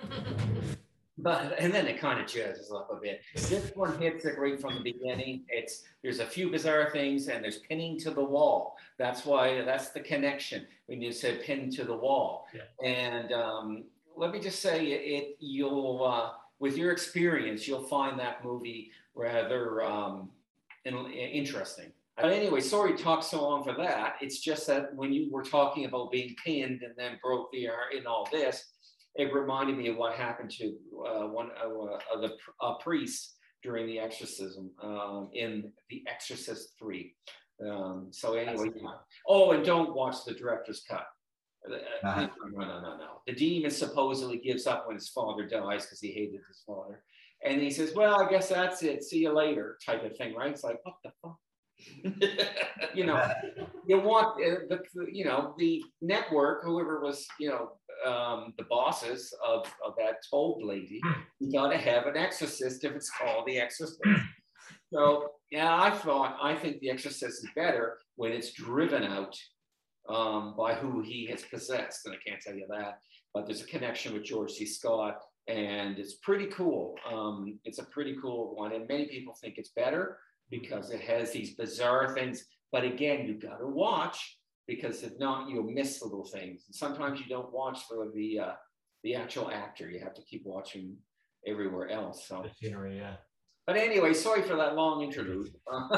but 1.18 1.54
and 1.58 1.72
then 1.72 1.86
it 1.86 1.98
kind 1.98 2.20
of 2.20 2.26
jazzes 2.26 2.72
up 2.72 2.90
a 2.92 2.96
bit. 2.96 3.22
This 3.34 3.70
one 3.74 3.96
hits 4.00 4.24
it 4.24 4.38
right 4.38 4.60
from 4.60 4.74
the 4.74 4.80
beginning. 4.80 5.44
It's 5.48 5.82
there's 6.02 6.18
a 6.18 6.26
few 6.26 6.50
bizarre 6.50 6.90
things 6.92 7.28
and 7.28 7.42
there's 7.42 7.58
pinning 7.58 7.98
to 8.00 8.10
the 8.10 8.24
wall. 8.24 8.76
That's 8.98 9.24
why 9.24 9.62
that's 9.62 9.90
the 9.90 10.00
connection 10.00 10.66
when 10.86 11.00
you 11.00 11.12
said 11.12 11.42
pin 11.42 11.70
to 11.72 11.84
the 11.84 11.96
wall. 11.96 12.46
Yeah. 12.54 12.86
And 12.86 13.32
um, 13.32 13.84
let 14.16 14.32
me 14.32 14.40
just 14.40 14.60
say 14.60 14.86
it. 14.86 15.36
You'll 15.38 16.04
uh, 16.04 16.30
with 16.58 16.76
your 16.76 16.92
experience, 16.92 17.66
you'll 17.66 17.88
find 17.88 18.18
that 18.18 18.44
movie 18.44 18.90
rather 19.14 19.82
um, 19.82 20.30
in- 20.84 21.10
interesting. 21.12 21.92
But 22.16 22.32
anyway, 22.32 22.60
sorry 22.60 22.96
to 22.96 23.02
talk 23.02 23.24
so 23.24 23.42
long 23.42 23.64
for 23.64 23.74
that. 23.74 24.16
It's 24.20 24.38
just 24.38 24.66
that 24.68 24.94
when 24.94 25.12
you 25.12 25.30
were 25.32 25.42
talking 25.42 25.84
about 25.84 26.12
being 26.12 26.34
pinned 26.44 26.82
and 26.82 26.94
then 26.96 27.18
broke 27.22 27.50
the 27.52 27.68
arm 27.68 27.96
and 27.96 28.06
all 28.06 28.28
this, 28.30 28.72
it 29.16 29.32
reminded 29.32 29.76
me 29.76 29.88
of 29.88 29.96
what 29.96 30.14
happened 30.14 30.50
to 30.58 30.76
uh, 31.06 31.26
one 31.26 31.50
uh, 31.60 32.14
of 32.14 32.20
the 32.20 32.30
uh, 32.60 32.74
priests 32.74 33.34
during 33.62 33.86
the 33.86 33.98
exorcism 33.98 34.70
um, 34.82 35.30
in 35.32 35.72
The 35.90 36.04
Exorcist 36.06 36.74
3. 36.78 37.14
Um, 37.68 38.08
so 38.10 38.34
anyway, 38.34 38.70
oh, 39.28 39.52
and 39.52 39.64
don't 39.64 39.94
watch 39.94 40.24
the 40.26 40.34
director's 40.34 40.82
cut. 40.88 41.06
Uh, 41.70 41.76
Uh-huh. 42.06 42.28
No, 42.52 42.60
no, 42.60 42.80
no, 42.80 42.96
no. 42.96 43.08
The 43.26 43.32
demon 43.34 43.70
supposedly 43.70 44.38
gives 44.38 44.66
up 44.66 44.86
when 44.86 44.96
his 44.96 45.08
father 45.08 45.46
dies 45.46 45.84
because 45.86 46.00
he 46.00 46.12
hated 46.12 46.40
his 46.48 46.62
father. 46.66 47.02
And 47.44 47.60
he 47.60 47.70
says, 47.70 47.94
well, 47.94 48.20
I 48.22 48.30
guess 48.30 48.48
that's 48.48 48.82
it. 48.82 49.04
See 49.04 49.18
you 49.18 49.32
later 49.32 49.78
type 49.84 50.04
of 50.04 50.16
thing, 50.16 50.34
right? 50.34 50.50
It's 50.50 50.64
like, 50.64 50.80
what 50.84 50.96
the 51.04 51.12
fuck? 51.22 51.38
you 52.94 53.04
know, 53.04 53.26
you 53.86 54.00
want 54.00 54.42
uh, 54.42 54.60
the, 54.68 54.80
you 55.12 55.24
know, 55.24 55.54
the 55.58 55.82
network, 56.00 56.64
whoever 56.64 57.00
was, 57.00 57.26
you 57.38 57.48
know, 57.48 57.72
um, 58.10 58.52
the 58.58 58.64
bosses 58.64 59.34
of, 59.46 59.66
of 59.84 59.94
that 59.98 60.16
told 60.30 60.62
lady, 60.62 61.00
you 61.40 61.52
gotta 61.52 61.76
have 61.76 62.06
an 62.06 62.16
exorcist 62.16 62.84
if 62.84 62.92
it's 62.92 63.10
called 63.10 63.46
the 63.46 63.58
exorcist. 63.58 64.00
So, 64.92 65.30
yeah, 65.50 65.74
I 65.80 65.90
thought, 65.90 66.36
I 66.42 66.54
think 66.54 66.80
the 66.80 66.90
exorcist 66.90 67.44
is 67.44 67.50
better 67.56 67.98
when 68.16 68.32
it's 68.32 68.52
driven 68.52 69.02
out 69.04 69.36
um, 70.08 70.54
by 70.56 70.74
who 70.74 71.02
he 71.02 71.26
has 71.26 71.42
possessed. 71.42 72.06
And 72.06 72.14
I 72.14 72.18
can't 72.28 72.40
tell 72.40 72.54
you 72.54 72.66
that, 72.70 72.98
but 73.32 73.46
there's 73.46 73.62
a 73.62 73.66
connection 73.66 74.12
with 74.12 74.24
George 74.24 74.52
C. 74.52 74.66
Scott 74.66 75.20
and 75.46 75.98
it's 75.98 76.14
pretty 76.14 76.46
cool. 76.46 76.94
Um, 77.10 77.58
it's 77.64 77.78
a 77.78 77.84
pretty 77.84 78.16
cool 78.20 78.54
one. 78.54 78.72
And 78.72 78.88
many 78.88 79.06
people 79.06 79.34
think 79.34 79.58
it's 79.58 79.70
better 79.70 80.18
because 80.50 80.90
it 80.90 81.00
has 81.02 81.32
these 81.32 81.54
bizarre 81.54 82.14
things. 82.14 82.46
But 82.72 82.84
again, 82.84 83.26
you 83.26 83.34
got 83.34 83.58
to 83.58 83.66
watch 83.66 84.38
because 84.66 85.02
if 85.02 85.18
not, 85.18 85.50
you'll 85.50 85.64
miss 85.70 86.02
little 86.02 86.24
things. 86.24 86.64
And 86.66 86.74
sometimes 86.74 87.20
you 87.20 87.26
don't 87.26 87.52
watch 87.52 87.80
for 87.88 88.10
the 88.14 88.38
uh, 88.38 88.52
the 89.02 89.14
actual 89.14 89.50
actor. 89.50 89.90
You 89.90 90.00
have 90.00 90.14
to 90.14 90.22
keep 90.22 90.46
watching 90.46 90.96
everywhere 91.46 91.90
else. 91.90 92.26
So, 92.26 92.42
The 92.42 92.50
scenery, 92.54 92.96
yeah. 92.96 93.16
But 93.66 93.76
anyway, 93.76 94.12
sorry 94.12 94.42
for 94.42 94.56
that 94.56 94.74
long 94.74 95.02
interlude. 95.02 95.50
I'm 95.72 95.88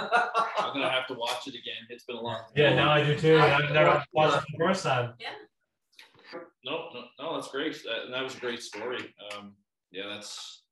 gonna 0.73 0.91
have 0.91 1.07
to 1.09 1.15
watch 1.15 1.47
it 1.47 1.55
again. 1.55 1.87
It's 1.91 2.05
been 2.05 2.17
a 2.17 2.21
long. 2.21 2.39
Time. 2.39 2.53
Yeah, 2.55 2.75
now 2.75 2.91
I 2.91 3.05
do 3.05 3.17
too. 3.19 3.39
I've 3.39 3.73
never 3.73 4.03
watched 4.13 4.39
it 4.39 4.45
the 4.53 4.65
first 4.65 4.85
time. 4.85 5.15
Yeah. 5.19 5.29
No, 6.65 6.89
no, 6.93 7.05
no, 7.21 7.35
that's 7.35 7.49
great. 7.49 7.75
That, 7.85 8.05
and 8.07 8.15
that 8.15 8.23
was 8.23 8.37
a 8.37 8.41
great 8.41 8.63
story. 8.63 9.15
Um, 9.33 9.55
yeah, 9.93 10.09
that's 10.09 10.63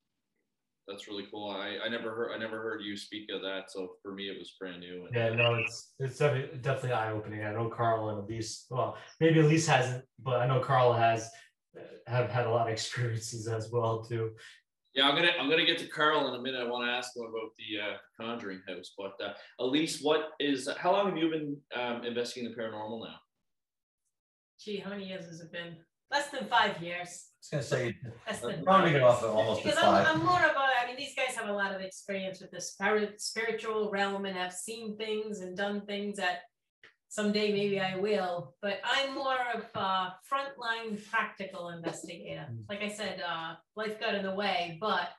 that's 0.86 1.08
really 1.08 1.24
cool. 1.30 1.50
I, 1.50 1.78
I 1.84 1.88
never 1.88 2.14
heard 2.14 2.32
I 2.34 2.38
never 2.38 2.60
heard 2.62 2.82
you 2.82 2.96
speak 2.96 3.30
of 3.32 3.42
that. 3.42 3.70
So 3.70 3.92
for 4.02 4.12
me, 4.12 4.28
it 4.28 4.38
was 4.38 4.54
brand 4.58 4.80
new. 4.80 5.06
And, 5.06 5.14
Yeah, 5.14 5.30
no, 5.34 5.54
it's 5.54 5.94
it's 5.98 6.18
definitely, 6.18 6.58
definitely 6.58 6.92
eye 6.92 7.12
opening. 7.12 7.44
I 7.44 7.52
know 7.52 7.68
Carl 7.68 8.10
and 8.10 8.18
Elise, 8.18 8.66
well, 8.70 8.96
maybe 9.20 9.40
Elise 9.40 9.66
hasn't, 9.66 10.04
but 10.22 10.40
I 10.40 10.46
know 10.46 10.60
Carl 10.60 10.92
has 10.92 11.28
uh, 11.76 11.82
have 12.06 12.30
had 12.30 12.46
a 12.46 12.50
lot 12.50 12.66
of 12.66 12.72
experiences 12.72 13.48
as 13.48 13.70
well 13.72 14.04
too. 14.04 14.32
Yeah, 14.94 15.08
I'm 15.08 15.16
gonna 15.16 15.30
I'm 15.40 15.50
gonna 15.50 15.66
get 15.66 15.78
to 15.78 15.88
Carl 15.88 16.28
in 16.28 16.34
a 16.38 16.42
minute. 16.42 16.60
I 16.60 16.68
want 16.70 16.86
to 16.86 16.92
ask 16.92 17.16
him 17.16 17.24
about 17.24 17.50
the 17.58 17.80
uh, 17.80 17.96
Conjuring 18.20 18.60
House, 18.68 18.92
but 18.96 19.14
uh, 19.24 19.32
Elise, 19.58 20.00
what 20.02 20.30
is 20.38 20.68
how 20.78 20.92
long 20.92 21.08
have 21.08 21.16
you 21.18 21.30
been 21.30 21.56
um, 21.74 22.04
investigating 22.04 22.54
the 22.54 22.60
paranormal 22.62 23.00
now? 23.00 23.16
Gee, 24.60 24.78
how 24.78 24.90
many 24.90 25.06
years 25.08 25.24
has 25.26 25.40
it 25.40 25.50
been? 25.52 25.76
Less 26.12 26.28
than 26.30 26.46
five 26.46 26.80
years. 26.80 27.26
I 27.52 27.56
was 27.56 27.68
gonna 27.70 27.82
say, 27.82 27.96
Less 28.26 28.40
than 28.40 28.62
rounding 28.64 28.92
five 28.92 28.94
it 28.94 29.02
off 29.02 29.20
years. 29.22 29.30
at 29.30 29.36
almost 29.36 29.62
to 29.62 29.68
Because 29.68 29.82
I'm, 29.82 30.04
five. 30.04 30.06
I'm 30.16 30.24
more 30.24 30.38
about. 30.38 30.68
I 30.80 30.86
mean, 30.86 30.96
these 30.96 31.14
guys 31.16 31.34
have 31.34 31.48
a 31.48 31.52
lot 31.52 31.74
of 31.74 31.80
experience 31.80 32.40
with 32.40 32.52
the 32.52 32.60
spirit, 32.60 33.20
spiritual 33.20 33.90
realm 33.90 34.26
and 34.26 34.36
have 34.36 34.52
seen 34.52 34.96
things 34.96 35.40
and 35.40 35.56
done 35.56 35.84
things 35.86 36.18
that 36.18 36.42
someday 37.14 37.52
maybe 37.52 37.78
I 37.78 37.94
will, 37.96 38.56
but 38.60 38.80
I'm 38.84 39.14
more 39.14 39.38
of 39.54 39.62
a 39.76 40.14
frontline 40.28 40.98
practical 41.08 41.68
investigator. 41.68 42.48
Mm. 42.50 42.64
Like 42.68 42.82
I 42.82 42.88
said, 42.88 43.22
uh, 43.24 43.54
life 43.76 44.00
got 44.00 44.16
in 44.16 44.24
the 44.24 44.34
way, 44.34 44.78
but 44.80 45.10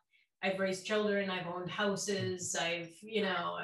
I've 0.44 0.60
raised 0.60 0.86
children, 0.86 1.30
I've 1.30 1.48
owned 1.48 1.72
houses, 1.72 2.54
I've, 2.60 2.92
you 3.02 3.22
know, 3.22 3.60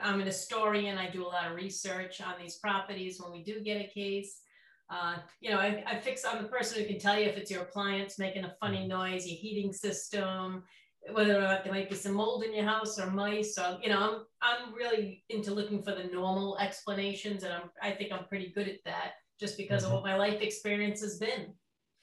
I'm 0.00 0.20
an 0.20 0.26
historian, 0.26 0.96
I 0.96 1.10
do 1.10 1.24
a 1.24 1.26
lot 1.26 1.50
of 1.50 1.56
research 1.56 2.20
on 2.20 2.34
these 2.40 2.58
properties 2.58 3.20
when 3.20 3.32
we 3.32 3.42
do 3.42 3.60
get 3.60 3.84
a 3.84 3.88
case. 3.88 4.40
Uh, 4.88 5.16
you 5.40 5.50
know, 5.50 5.58
I, 5.58 5.82
I 5.84 5.98
fix, 5.98 6.24
I'm 6.24 6.40
the 6.40 6.48
person 6.48 6.80
who 6.80 6.86
can 6.86 7.00
tell 7.00 7.18
you 7.18 7.26
if 7.26 7.36
it's 7.36 7.50
your 7.50 7.62
appliance 7.62 8.16
making 8.16 8.44
a 8.44 8.54
funny 8.60 8.86
noise, 8.86 9.26
your 9.26 9.38
heating 9.38 9.72
system, 9.72 10.62
whether 11.10 11.36
or 11.36 11.40
not 11.40 11.64
there 11.64 11.72
might 11.72 11.90
be 11.90 11.96
some 11.96 12.12
mold 12.12 12.44
in 12.44 12.54
your 12.54 12.64
house 12.64 12.98
or 12.98 13.10
mice. 13.10 13.58
or 13.58 13.78
you 13.82 13.88
know, 13.88 13.98
I'm, 13.98 14.66
I'm 14.68 14.74
really 14.74 15.24
into 15.28 15.52
looking 15.52 15.82
for 15.82 15.94
the 15.94 16.04
normal 16.04 16.56
explanations 16.58 17.42
and 17.42 17.52
I'm, 17.52 17.70
I 17.82 17.90
think 17.90 18.12
I'm 18.12 18.26
pretty 18.26 18.52
good 18.54 18.68
at 18.68 18.78
that 18.84 19.12
just 19.40 19.56
because 19.56 19.84
of 19.84 19.92
what 19.92 20.04
my 20.04 20.16
life 20.16 20.40
experience 20.40 21.00
has 21.00 21.18
been. 21.18 21.52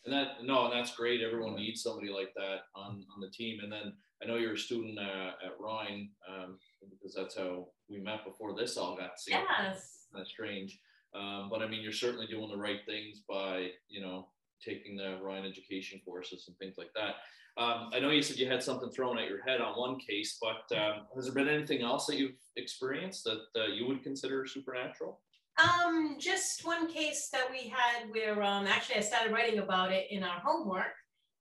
And 0.06 0.14
that 0.14 0.44
no, 0.44 0.66
and 0.66 0.74
that's 0.74 0.96
great. 0.96 1.22
Everyone 1.22 1.56
needs 1.56 1.84
somebody 1.84 2.10
like 2.10 2.34
that 2.36 2.60
on 2.76 3.06
on 3.14 3.22
the 3.22 3.30
team. 3.30 3.60
And 3.62 3.72
then 3.72 3.94
I 4.22 4.28
know 4.28 4.36
you're 4.36 4.54
a 4.54 4.58
student 4.58 4.98
uh, 4.98 5.32
at 5.46 5.60
Rhine 5.60 6.10
um, 6.30 6.58
because 6.90 7.14
that's 7.14 7.38
how 7.38 7.68
we 7.90 8.00
met 8.00 8.26
before 8.26 8.56
this 8.56 8.78
all 8.78 8.98
got 8.98 9.20
serious. 9.20 9.46
Yes. 9.60 10.06
That's 10.14 10.30
strange. 10.30 10.80
Um, 11.14 11.50
but 11.50 11.62
I 11.62 11.68
mean, 11.68 11.82
you're 11.82 11.92
certainly 11.92 12.28
doing 12.28 12.50
the 12.50 12.58
right 12.58 12.80
things 12.86 13.24
by 13.28 13.70
you 13.88 14.02
know 14.02 14.28
taking 14.64 14.96
the 14.96 15.20
Rhine 15.22 15.46
education 15.46 16.02
courses 16.06 16.46
and 16.48 16.58
things 16.58 16.76
like 16.78 16.92
that. 16.96 17.16
Um, 17.58 17.90
I 17.94 18.00
know 18.00 18.10
you 18.10 18.22
said 18.22 18.38
you 18.38 18.48
had 18.48 18.64
something 18.64 18.90
thrown 18.90 19.18
at 19.18 19.28
your 19.28 19.42
head 19.42 19.60
on 19.60 19.78
one 19.78 20.00
case, 20.00 20.38
but 20.42 20.78
um, 20.78 21.08
has 21.16 21.26
there 21.26 21.34
been 21.34 21.54
anything 21.54 21.82
else 21.82 22.06
that 22.08 22.18
you've 22.18 22.38
experienced 22.56 23.26
that 23.26 23.42
uh, 23.56 23.68
you 23.68 23.86
would 23.88 24.04
consider 24.04 24.46
supernatural? 24.46 25.20
Um, 25.62 26.16
just 26.20 26.66
one 26.66 26.88
case 26.88 27.30
that 27.34 27.48
we 27.52 27.68
had 27.68 28.10
where, 28.12 28.42
um, 28.42 28.66
actually 28.66 28.96
I 28.96 29.02
started 29.02 29.34
writing 29.34 29.60
about 29.60 29.92
it 29.92 30.08
in 30.10 30.24
our 30.24 30.40
homework 30.40 30.94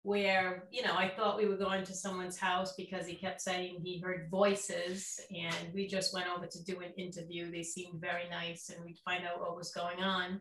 where, 0.03 0.65
you 0.71 0.83
know, 0.83 0.95
I 0.95 1.09
thought 1.09 1.37
we 1.37 1.47
were 1.47 1.57
going 1.57 1.85
to 1.85 1.95
someone's 1.95 2.39
house 2.39 2.75
because 2.77 3.07
he 3.07 3.15
kept 3.15 3.41
saying 3.41 3.81
he 3.83 4.01
heard 4.01 4.29
voices 4.31 5.21
and 5.31 5.73
we 5.75 5.87
just 5.87 6.15
went 6.15 6.29
over 6.35 6.47
to 6.47 6.65
do 6.65 6.81
an 6.81 6.93
interview. 6.97 7.51
They 7.51 7.63
seemed 7.63 8.01
very 8.01 8.29
nice 8.31 8.71
and 8.71 8.85
we'd 8.85 8.99
find 9.05 9.27
out 9.27 9.41
what 9.41 9.57
was 9.57 9.71
going 9.71 10.01
on. 10.01 10.41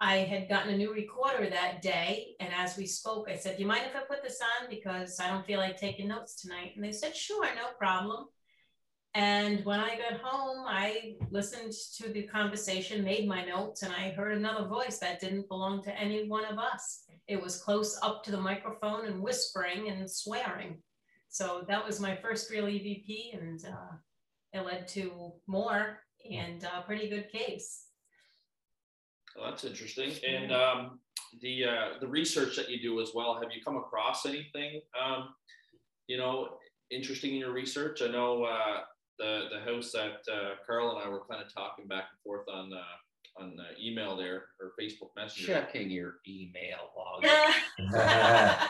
I 0.00 0.18
had 0.18 0.48
gotten 0.48 0.72
a 0.72 0.76
new 0.76 0.94
recorder 0.94 1.50
that 1.50 1.82
day 1.82 2.34
and 2.40 2.50
as 2.56 2.76
we 2.76 2.86
spoke, 2.86 3.28
I 3.28 3.36
said, 3.36 3.56
do 3.56 3.62
you 3.62 3.68
mind 3.68 3.82
if 3.86 3.94
I 3.94 4.00
put 4.00 4.22
this 4.22 4.40
on? 4.40 4.70
Because 4.70 5.20
I 5.20 5.28
don't 5.28 5.44
feel 5.44 5.58
like 5.58 5.76
taking 5.76 6.08
notes 6.08 6.40
tonight. 6.40 6.72
And 6.74 6.84
they 6.84 6.92
said, 6.92 7.14
sure, 7.14 7.44
no 7.54 7.68
problem. 7.78 8.26
And 9.14 9.64
when 9.64 9.80
I 9.80 9.98
got 9.98 10.20
home, 10.20 10.64
I 10.68 11.16
listened 11.30 11.72
to 11.96 12.08
the 12.12 12.22
conversation, 12.22 13.04
made 13.04 13.26
my 13.28 13.44
notes, 13.44 13.82
and 13.82 13.92
I 13.92 14.10
heard 14.10 14.36
another 14.36 14.68
voice 14.68 14.98
that 14.98 15.20
didn't 15.20 15.48
belong 15.48 15.82
to 15.82 16.00
any 16.00 16.28
one 16.28 16.44
of 16.44 16.58
us. 16.58 17.04
It 17.26 17.42
was 17.42 17.60
close 17.60 17.98
up 18.02 18.22
to 18.24 18.30
the 18.30 18.40
microphone 18.40 19.06
and 19.06 19.20
whispering 19.20 19.88
and 19.88 20.08
swearing. 20.08 20.78
So 21.28 21.64
that 21.66 21.84
was 21.84 22.00
my 22.00 22.16
first 22.16 22.50
real 22.50 22.66
EVP, 22.66 23.36
and 23.36 23.64
uh, 23.64 23.96
it 24.52 24.64
led 24.64 24.86
to 24.88 25.32
more 25.48 26.00
and 26.30 26.62
a 26.62 26.82
pretty 26.82 27.08
good 27.08 27.30
case. 27.32 27.86
Well, 29.40 29.50
that's 29.50 29.64
interesting. 29.64 30.12
And 30.28 30.52
um, 30.52 31.00
the 31.40 31.64
uh, 31.64 31.88
the 32.00 32.06
research 32.06 32.56
that 32.56 32.68
you 32.68 32.80
do 32.80 33.00
as 33.00 33.10
well. 33.14 33.34
Have 33.34 33.50
you 33.52 33.62
come 33.64 33.76
across 33.76 34.26
anything, 34.26 34.80
um, 35.00 35.28
you 36.08 36.18
know, 36.18 36.48
interesting 36.90 37.32
in 37.32 37.38
your 37.38 37.52
research? 37.52 38.02
I 38.02 38.08
know 38.08 38.44
uh, 38.44 38.80
the 39.18 39.44
the 39.52 39.60
house 39.60 39.92
that 39.92 40.20
uh, 40.32 40.54
Carl 40.66 40.90
and 40.90 41.04
I 41.04 41.08
were 41.08 41.22
kind 41.30 41.42
of 41.42 41.52
talking 41.52 41.86
back 41.86 42.04
and 42.10 42.20
forth 42.24 42.46
on 42.52 42.72
uh, 42.72 43.42
on 43.42 43.56
uh, 43.58 43.64
email 43.82 44.16
there 44.16 44.44
or 44.60 44.72
Facebook 44.80 45.10
Messenger. 45.16 45.46
Checking 45.46 45.90
your 45.90 46.14
email 46.28 46.90
log. 46.96 47.24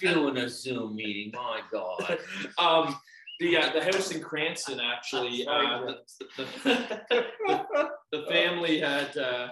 Doing 0.00 0.36
a 0.38 0.48
Zoom 0.48 0.96
meeting. 0.96 1.32
My 1.34 1.60
God. 1.72 2.18
Um, 2.58 2.96
the 3.38 3.56
uh, 3.56 3.72
the 3.72 3.82
house 3.82 4.10
in 4.10 4.20
Cranston 4.20 4.80
actually. 4.80 5.46
Uh, 5.46 5.80
the, 5.86 5.98
the, 6.36 7.00
the, 7.08 7.88
the 8.12 8.26
family 8.28 8.80
had. 8.80 9.16
Uh, 9.16 9.48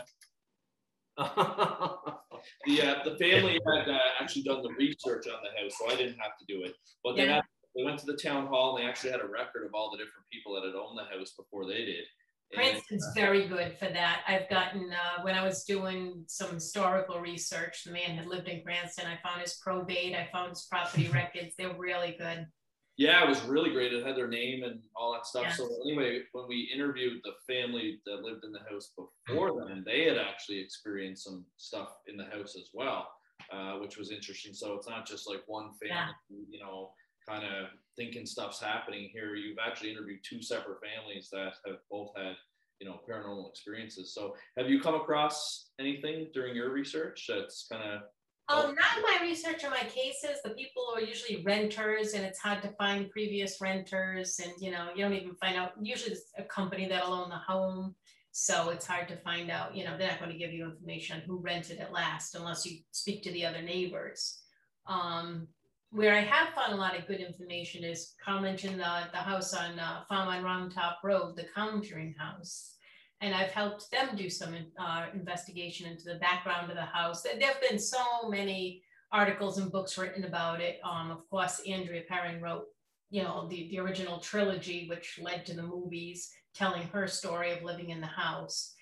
the 1.19 2.83
uh, 2.83 3.05
the 3.05 3.17
family 3.19 3.61
had 3.75 3.89
uh, 3.89 3.99
actually 4.21 4.43
done 4.43 4.63
the 4.63 4.71
research 4.79 5.27
on 5.27 5.39
the 5.43 5.63
house, 5.63 5.75
so 5.79 5.91
I 5.91 5.97
didn't 5.97 6.19
have 6.19 6.37
to 6.39 6.45
do 6.47 6.63
it. 6.65 6.75
But 7.03 7.17
they 7.17 7.25
Yeah. 7.27 7.35
had, 7.37 7.45
they 7.77 7.85
went 7.85 7.99
to 8.01 8.07
the 8.07 8.17
town 8.17 8.47
hall 8.47 8.77
and 8.77 8.85
they 8.85 8.89
actually 8.89 9.11
had 9.11 9.21
a 9.21 9.27
record 9.27 9.65
of 9.67 9.75
all 9.75 9.91
the 9.91 9.99
different 9.99 10.27
people 10.33 10.55
that 10.55 10.65
had 10.65 10.75
owned 10.75 10.99
the 10.99 11.05
house 11.17 11.33
before 11.37 11.67
they 11.67 11.85
did. 11.85 12.05
and 12.53 12.61
Cranston's 12.61 13.07
very 13.15 13.47
good 13.47 13.77
for 13.79 13.89
that. 13.89 14.23
I've 14.27 14.49
gotten 14.49 14.91
uh, 14.93 15.23
when 15.23 15.35
I 15.35 15.45
was 15.45 15.65
doing 15.65 16.25
some 16.29 16.55
historical 16.55 17.21
research. 17.21 17.85
The 17.85 17.93
man 17.93 18.17
had 18.17 18.27
lived 18.27 18.49
in 18.49 18.63
Cranston. 18.63 19.05
I 19.07 19.19
found 19.27 19.43
his 19.43 19.59
probate. 19.63 20.15
I 20.15 20.29
found 20.33 20.51
his 20.51 20.67
property 20.71 21.09
records. 21.13 21.55
They're 21.59 21.77
really 21.77 22.17
good. 22.19 22.47
Yeah, 22.99 23.23
it 23.23 23.29
was 23.29 23.41
really 23.45 23.71
great. 23.71 23.93
It 23.93 24.05
had 24.05 24.17
their 24.17 24.27
name 24.27 24.65
and 24.65 24.81
all 24.97 25.13
that 25.13 25.25
stuff. 25.25 25.45
Yeah. 25.45 25.53
So 25.53 25.69
anyway, 25.87 26.23
when 26.33 26.49
we 26.49 26.69
interviewed 26.75 27.21
the 27.23 27.31
family 27.47 28.01
that 28.05 28.23
lived 28.23 28.45
in 28.45 28.51
the 28.51 28.59
house 28.69 28.91
before 29.27 29.55
them, 29.55 29.85
they 29.87 30.05
had 30.05 30.19
actually 30.19 30.59
experienced 30.59 31.25
some 31.25 31.45
stuff 31.57 31.91
in 32.09 32.17
the 32.17 32.25
house 32.25 32.57
as 32.57 32.71
well, 32.75 33.09
uh, 33.53 33.75
which 33.75 33.99
was 33.99 34.11
interesting. 34.11 34.53
So 34.53 34.75
it's 34.75 34.89
not 34.89 35.07
just 35.07 35.29
like 35.29 35.43
one 35.47 35.71
family, 35.81 36.13
you 36.51 36.59
know, 36.59 36.91
kind 37.27 37.45
of 37.45 37.69
thinking 37.97 38.27
stuff's 38.27 38.61
happening 38.61 39.11
here. 39.13 39.37
You've 39.37 39.59
actually 39.65 39.93
interviewed 39.93 40.21
two 40.29 40.43
separate 40.43 40.79
families 40.83 41.29
that 41.31 41.53
have 41.67 41.77
both 41.89 42.11
had, 42.17 42.35
you 42.81 42.89
know, 42.89 42.99
paranormal 43.09 43.49
experiences. 43.49 44.13
So 44.13 44.35
have 44.57 44.69
you 44.69 44.81
come 44.81 44.97
across 44.97 45.71
anything 45.79 46.31
during 46.35 46.57
your 46.57 46.73
research 46.73 47.27
that's 47.29 47.69
kind 47.71 47.89
of 47.89 48.01
Um, 48.51 48.75
not 48.75 49.03
my 49.03 49.19
research 49.21 49.63
or 49.63 49.71
my 49.71 49.83
cases. 49.83 50.41
The 50.43 50.51
people 50.51 50.91
are 50.95 51.03
usually 51.03 51.43
renters, 51.43 52.15
and 52.15 52.25
it's 52.25 52.39
hard 52.39 52.63
to 52.63 52.71
find 52.71 53.11
previous 53.11 53.61
renters, 53.61 54.41
and 54.43 54.53
you 54.59 54.71
know 54.71 54.89
you 54.95 55.03
don't 55.03 55.13
even 55.13 55.35
find 55.35 55.57
out. 55.57 55.73
Usually, 55.81 56.13
it's 56.13 56.33
a 56.39 56.45
company 56.45 56.89
that'll 56.89 57.13
own 57.13 57.29
the 57.29 57.37
home, 57.37 57.95
so 58.33 58.71
it's 58.71 58.87
hard 58.87 59.07
to 59.09 59.17
find 59.19 59.51
out. 59.51 59.77
You 59.77 59.85
know, 59.85 59.99
they're 59.99 60.09
not 60.09 60.19
going 60.19 60.33
to 60.33 60.39
give 60.39 60.53
you 60.53 60.65
information 60.65 61.17
on 61.17 61.23
who 61.27 61.41
rented 61.41 61.79
it 61.79 61.93
last 61.93 62.35
unless 62.35 62.65
you 62.65 62.79
speak 62.93 63.23
to 63.25 63.33
the 63.33 63.45
other 63.45 63.61
neighbors. 63.61 64.41
Um, 64.87 65.47
where 65.91 66.15
I 66.15 66.21
have 66.21 66.55
found 66.55 66.73
a 66.73 66.77
lot 66.77 66.99
of 66.99 67.07
good 67.07 67.21
information 67.21 67.85
is 67.85 68.15
Carl 68.25 68.41
mentioned 68.41 68.81
the 68.81 69.09
the 69.13 69.19
house 69.19 69.53
on 69.53 69.79
uh, 69.79 70.05
Farm 70.09 70.29
on 70.29 70.43
Round 70.43 70.73
Top 70.73 71.01
Road, 71.05 71.37
the 71.37 71.45
Conjuring 71.55 72.15
House 72.19 72.77
and 73.21 73.35
I've 73.35 73.51
helped 73.51 73.91
them 73.91 74.17
do 74.17 74.31
some 74.31 74.55
uh, 74.79 75.07
investigation 75.13 75.91
into 75.91 76.05
the 76.05 76.21
background 76.21 76.71
of 76.71 76.77
the 76.77 76.83
house. 76.83 77.23
There 77.23 77.35
have 77.41 77.61
been 77.69 77.79
so 77.79 78.29
many 78.29 78.83
articles 79.11 79.59
and 79.59 79.73
books 79.73 79.99
written 79.99 80.25
about 80.25 80.61
it. 80.61 80.79
Um, 80.85 81.11
of 81.11 81.29
course, 81.29 81.61
Andrea 81.67 82.03
Perron 82.09 82.41
wrote, 82.41 82.67
you 83.11 83.23
know, 83.23 83.49
the, 83.49 83.69
the 83.71 83.81
original 83.81 84.19
trilogy, 84.19 84.87
which 84.89 85.19
led 85.21 85.47
to 85.47 85.55
the 85.55 85.63
movies, 85.63 86.31
telling 86.55 86.83
her 86.89 87.07
story 87.07 87.53
of 87.53 87.65
living 87.65 87.91
in 87.91 88.01
the 88.01 88.07
house. 88.07 88.75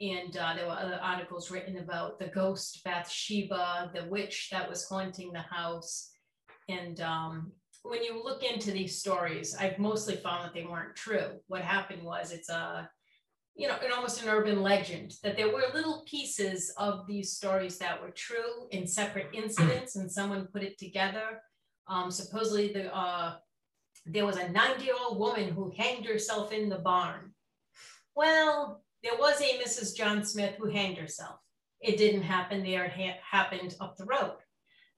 And 0.00 0.36
uh, 0.36 0.54
there 0.54 0.66
were 0.66 0.72
other 0.72 0.98
articles 1.00 1.50
written 1.50 1.78
about 1.78 2.18
the 2.18 2.26
ghost 2.26 2.82
Bathsheba, 2.84 3.92
the 3.94 4.06
witch 4.06 4.48
that 4.50 4.68
was 4.68 4.88
haunting 4.88 5.32
the 5.32 5.40
house. 5.40 6.10
And 6.68 7.00
um, 7.00 7.52
when 7.84 8.02
you 8.02 8.20
look 8.24 8.42
into 8.42 8.72
these 8.72 8.98
stories, 8.98 9.54
I've 9.54 9.78
mostly 9.78 10.16
found 10.16 10.44
that 10.44 10.54
they 10.54 10.64
weren't 10.64 10.96
true. 10.96 11.38
What 11.46 11.62
happened 11.62 12.02
was 12.02 12.32
it's 12.32 12.48
a 12.48 12.88
you 13.56 13.68
know, 13.68 13.76
an 13.84 13.92
almost 13.92 14.22
an 14.22 14.28
urban 14.28 14.62
legend 14.62 15.14
that 15.22 15.36
there 15.36 15.52
were 15.52 15.62
little 15.72 16.02
pieces 16.08 16.72
of 16.76 17.06
these 17.06 17.32
stories 17.32 17.78
that 17.78 18.00
were 18.00 18.10
true 18.10 18.66
in 18.70 18.86
separate 18.86 19.28
incidents, 19.32 19.96
and 19.96 20.10
someone 20.10 20.48
put 20.52 20.62
it 20.62 20.78
together. 20.78 21.40
Um, 21.86 22.10
supposedly, 22.10 22.72
the 22.72 22.94
uh, 22.94 23.36
there 24.06 24.26
was 24.26 24.36
a 24.36 24.46
90-year-old 24.46 25.18
woman 25.18 25.50
who 25.50 25.72
hanged 25.76 26.04
herself 26.04 26.52
in 26.52 26.68
the 26.68 26.78
barn. 26.78 27.32
Well, 28.14 28.82
there 29.02 29.16
was 29.16 29.40
a 29.40 29.58
Mrs. 29.62 29.96
John 29.96 30.24
Smith 30.24 30.56
who 30.58 30.68
hanged 30.68 30.98
herself. 30.98 31.36
It 31.80 31.96
didn't 31.96 32.22
happen 32.22 32.64
there; 32.64 32.84
it 32.84 32.92
ha- 32.92 33.20
happened 33.30 33.76
up 33.80 33.96
the 33.96 34.06
road. 34.06 34.36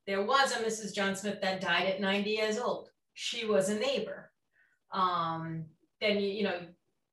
There 0.06 0.22
was 0.22 0.52
a 0.52 0.60
Mrs. 0.60 0.94
John 0.94 1.14
Smith 1.14 1.40
that 1.42 1.60
died 1.60 1.88
at 1.88 2.00
90 2.00 2.30
years 2.30 2.58
old. 2.58 2.88
She 3.14 3.44
was 3.44 3.68
a 3.68 3.78
neighbor. 3.78 4.30
Um, 4.92 5.66
then 6.00 6.20
you, 6.20 6.28
you 6.28 6.42
know 6.44 6.60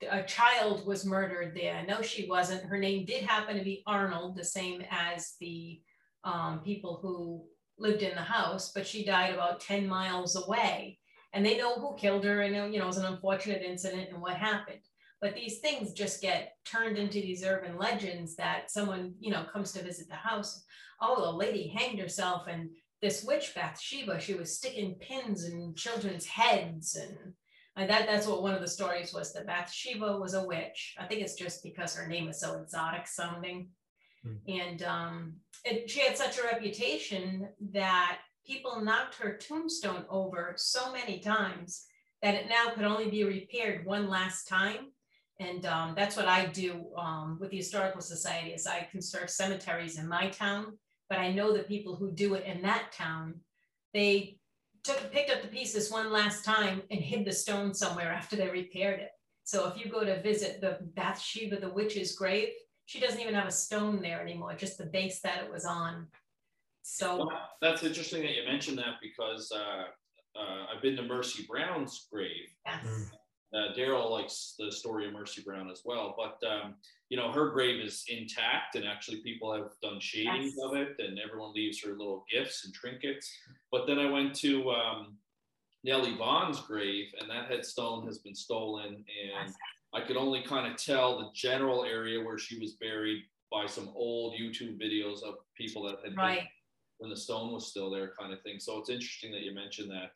a 0.09 0.23
child 0.23 0.85
was 0.85 1.05
murdered 1.05 1.55
there. 1.55 1.83
No, 1.87 2.01
she 2.01 2.27
wasn't. 2.27 2.63
Her 2.63 2.77
name 2.77 3.05
did 3.05 3.23
happen 3.23 3.57
to 3.57 3.63
be 3.63 3.83
Arnold, 3.87 4.35
the 4.35 4.43
same 4.43 4.83
as 4.89 5.35
the 5.39 5.81
um, 6.23 6.61
people 6.63 6.99
who 7.01 7.45
lived 7.77 8.01
in 8.01 8.15
the 8.15 8.21
house, 8.21 8.71
but 8.73 8.87
she 8.87 9.03
died 9.03 9.33
about 9.33 9.59
10 9.59 9.87
miles 9.87 10.35
away. 10.35 10.99
And 11.33 11.45
they 11.45 11.57
know 11.57 11.75
who 11.75 11.95
killed 11.95 12.23
her, 12.25 12.41
and 12.41 12.55
you 12.73 12.79
know, 12.79 12.85
it 12.85 12.87
was 12.87 12.97
an 12.97 13.05
unfortunate 13.05 13.63
incident 13.63 14.09
and 14.11 14.21
what 14.21 14.37
happened. 14.37 14.81
But 15.19 15.35
these 15.35 15.59
things 15.59 15.93
just 15.93 16.21
get 16.21 16.53
turned 16.65 16.97
into 16.97 17.21
these 17.21 17.43
urban 17.43 17.77
legends 17.77 18.35
that 18.35 18.69
someone, 18.69 19.15
you 19.19 19.31
know, 19.31 19.45
comes 19.51 19.71
to 19.71 19.83
visit 19.83 20.07
the 20.09 20.15
house. 20.15 20.63
Oh, 21.01 21.21
the 21.21 21.37
lady 21.37 21.67
hanged 21.67 21.99
herself, 21.99 22.47
and 22.47 22.69
this 23.01 23.23
witch 23.23 23.53
Bathsheba, 23.55 24.19
she 24.19 24.33
was 24.33 24.55
sticking 24.55 24.95
pins 24.95 25.45
in 25.45 25.73
children's 25.75 26.25
heads 26.25 26.95
and 26.95 27.33
and 27.75 27.89
that, 27.89 28.05
that's 28.05 28.27
what 28.27 28.43
one 28.43 28.53
of 28.53 28.61
the 28.61 28.67
stories 28.67 29.13
was 29.13 29.33
that 29.33 29.47
Bathsheba 29.47 30.17
was 30.17 30.35
a 30.35 30.45
witch. 30.45 30.95
I 30.99 31.05
think 31.05 31.21
it's 31.21 31.33
just 31.35 31.63
because 31.63 31.95
her 31.95 32.07
name 32.07 32.29
is 32.29 32.39
so 32.39 32.59
exotic 32.61 33.07
sounding. 33.07 33.69
Hmm. 34.23 34.35
And 34.47 34.83
um, 34.83 35.33
it, 35.65 35.89
she 35.89 36.01
had 36.01 36.17
such 36.17 36.37
a 36.37 36.43
reputation 36.43 37.49
that 37.71 38.19
people 38.45 38.81
knocked 38.81 39.15
her 39.15 39.37
tombstone 39.37 40.05
over 40.09 40.53
so 40.57 40.91
many 40.91 41.19
times 41.19 41.85
that 42.21 42.35
it 42.35 42.47
now 42.47 42.71
could 42.73 42.85
only 42.85 43.09
be 43.09 43.23
repaired 43.23 43.85
one 43.85 44.07
last 44.07 44.47
time. 44.47 44.91
And 45.39 45.65
um, 45.65 45.93
that's 45.95 46.15
what 46.15 46.27
I 46.27 46.45
do 46.45 46.85
um, 46.95 47.37
with 47.41 47.49
the 47.49 47.57
Historical 47.57 48.01
Society 48.01 48.51
is 48.51 48.67
I 48.67 48.87
conserve 48.91 49.31
cemeteries 49.31 49.97
in 49.97 50.07
my 50.07 50.29
town, 50.29 50.77
but 51.09 51.17
I 51.17 51.31
know 51.31 51.51
the 51.51 51.63
people 51.63 51.95
who 51.95 52.11
do 52.11 52.35
it 52.35 52.45
in 52.45 52.61
that 52.61 52.91
town, 52.91 53.39
they 53.95 54.37
took 54.83 55.11
picked 55.11 55.31
up 55.31 55.41
the 55.41 55.47
pieces 55.47 55.91
one 55.91 56.11
last 56.11 56.43
time 56.43 56.81
and 56.91 56.99
hid 56.99 57.25
the 57.25 57.31
stone 57.31 57.73
somewhere 57.73 58.11
after 58.11 58.35
they 58.35 58.49
repaired 58.49 58.99
it. 58.99 59.11
So 59.45 59.67
if 59.67 59.83
you 59.83 59.91
go 59.91 60.03
to 60.03 60.21
visit 60.21 60.61
the 60.61 60.77
Bathsheba, 60.95 61.59
the 61.59 61.69
witch's 61.69 62.15
grave, 62.15 62.49
she 62.85 62.99
doesn't 62.99 63.19
even 63.19 63.33
have 63.33 63.47
a 63.47 63.51
stone 63.51 64.01
there 64.01 64.21
anymore, 64.21 64.55
just 64.55 64.77
the 64.77 64.85
base 64.85 65.21
that 65.21 65.43
it 65.43 65.51
was 65.51 65.65
on. 65.65 66.07
So 66.83 67.17
Well, 67.27 67.49
that's 67.61 67.83
interesting 67.83 68.21
that 68.23 68.35
you 68.35 68.43
mentioned 68.45 68.77
that 68.77 68.95
because 69.01 69.51
uh, 69.51 69.85
uh, 70.37 70.65
I've 70.73 70.81
been 70.81 70.95
to 70.97 71.03
Mercy 71.03 71.45
Brown's 71.49 72.07
grave. 72.11 72.49
yes, 72.65 72.85
Mm. 72.85 73.09
Uh, 73.53 73.71
Darryll 73.77 74.09
likes 74.09 74.55
the 74.57 74.71
story 74.71 75.05
of 75.05 75.13
Mercy 75.13 75.43
Brown 75.43 75.69
as 75.69 75.83
well, 75.85 76.15
but 76.17 76.43
um, 76.49 76.73
you 77.13 77.19
know 77.19 77.31
her 77.31 77.51
grave 77.51 77.79
is 77.79 78.03
intact, 78.07 78.73
and 78.73 78.85
actually 78.87 79.17
people 79.21 79.53
have 79.53 79.69
done 79.83 79.99
shadings 79.99 80.55
Yes. 80.57 80.63
of 80.63 80.75
it, 80.75 80.95
and 80.97 81.19
everyone 81.19 81.53
leaves 81.53 81.79
her 81.83 81.91
little 81.91 82.25
gifts 82.31 82.65
and 82.65 82.73
trinkets. 82.73 83.31
But 83.71 83.85
then 83.85 83.99
I 83.99 84.09
went 84.09 84.33
to 84.37 84.71
um, 84.71 85.17
Nellie 85.83 86.15
Vaughn's 86.15 86.59
grave, 86.61 87.13
and 87.19 87.29
that 87.29 87.51
headstone 87.51 88.07
has 88.07 88.17
been 88.17 88.33
stolen, 88.33 88.87
and 88.95 89.05
Yes. 89.47 89.53
I 89.93 90.01
could 90.01 90.17
only 90.17 90.41
kind 90.41 90.65
of 90.65 90.75
tell 90.75 91.19
the 91.19 91.29
general 91.35 91.85
area 91.85 92.19
where 92.19 92.39
she 92.39 92.57
was 92.57 92.71
buried 92.77 93.21
by 93.51 93.67
some 93.67 93.91
old 93.93 94.33
YouTube 94.33 94.81
videos 94.81 95.21
of 95.21 95.35
people 95.55 95.83
that 95.83 95.97
had 96.03 96.15
been 96.15 96.47
when 96.97 97.11
the 97.11 97.15
stone 97.15 97.51
was 97.53 97.67
still 97.67 97.91
there, 97.91 98.11
kind 98.19 98.33
of 98.33 98.41
thing. 98.41 98.57
So 98.59 98.79
it's 98.79 98.89
interesting 98.89 99.31
that 99.33 99.41
you 99.41 99.53
mentioned 99.53 99.91
that 99.91 100.13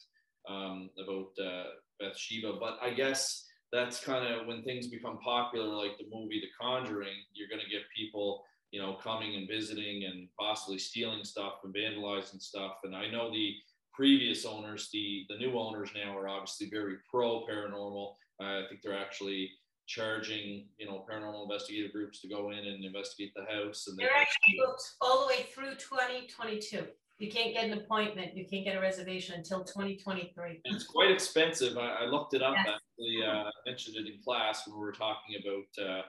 um, 0.51 0.89
about 0.97 1.29
uh, 1.39 1.65
Bathsheba. 1.99 2.53
But 2.59 2.79
I 2.81 2.89
guess 2.89 3.46
that's 3.71 4.03
kind 4.03 4.33
of 4.33 4.47
when 4.47 4.63
things 4.63 4.87
become 4.87 5.17
popular, 5.19 5.67
like 5.67 5.97
the 5.97 6.05
movie 6.11 6.41
The 6.41 6.47
Conjuring. 6.59 7.17
You're 7.33 7.49
going 7.49 7.61
to 7.61 7.69
get 7.69 7.81
people, 7.95 8.43
you 8.71 8.81
know, 8.81 8.97
coming 9.03 9.35
and 9.35 9.47
visiting 9.47 10.05
and 10.05 10.27
possibly 10.39 10.77
stealing 10.77 11.23
stuff 11.23 11.59
and 11.63 11.73
vandalizing 11.73 12.41
stuff. 12.41 12.77
And 12.83 12.95
I 12.95 13.09
know 13.09 13.31
the 13.31 13.53
previous 13.93 14.45
owners, 14.45 14.89
the 14.93 15.25
the 15.29 15.37
new 15.37 15.57
owners 15.57 15.89
now 15.95 16.17
are 16.17 16.29
obviously 16.29 16.69
very 16.69 16.95
pro 17.09 17.45
paranormal. 17.45 18.13
Uh, 18.39 18.43
I 18.43 18.63
think 18.69 18.81
they're 18.81 18.97
actually 18.97 19.51
charging, 19.87 20.67
you 20.77 20.85
know, 20.85 21.05
paranormal 21.09 21.43
investigative 21.43 21.93
groups 21.93 22.21
to 22.21 22.27
go 22.27 22.51
in 22.51 22.59
and 22.59 22.83
investigate 22.83 23.33
the 23.35 23.45
house. 23.51 23.87
And 23.87 23.97
they 23.97 24.03
They're 24.03 24.15
actually 24.15 24.59
booked 24.65 24.83
all 25.01 25.21
the 25.21 25.27
way 25.27 25.47
through 25.53 25.75
2022. 25.75 26.85
You 27.19 27.31
can't 27.31 27.53
get 27.53 27.65
an 27.65 27.73
appointment, 27.73 28.35
you 28.35 28.45
can't 28.45 28.63
get 28.63 28.77
a 28.77 28.79
reservation 28.79 29.35
until 29.35 29.63
2023. 29.63 30.61
It's 30.65 30.85
quite 30.85 31.09
expensive. 31.09 31.77
I, 31.77 32.03
I 32.03 32.05
looked 32.05 32.35
it 32.35 32.43
up 32.43 32.53
Yes. 32.55 32.75
actually. 32.75 33.25
Uh, 33.25 33.43
I 33.43 33.51
mentioned 33.65 33.95
it 33.97 34.11
in 34.11 34.21
class 34.23 34.67
when 34.67 34.77
we 34.77 34.85
were 34.85 34.91
talking 34.91 35.35
about 35.41 35.85
uh, 35.87 36.01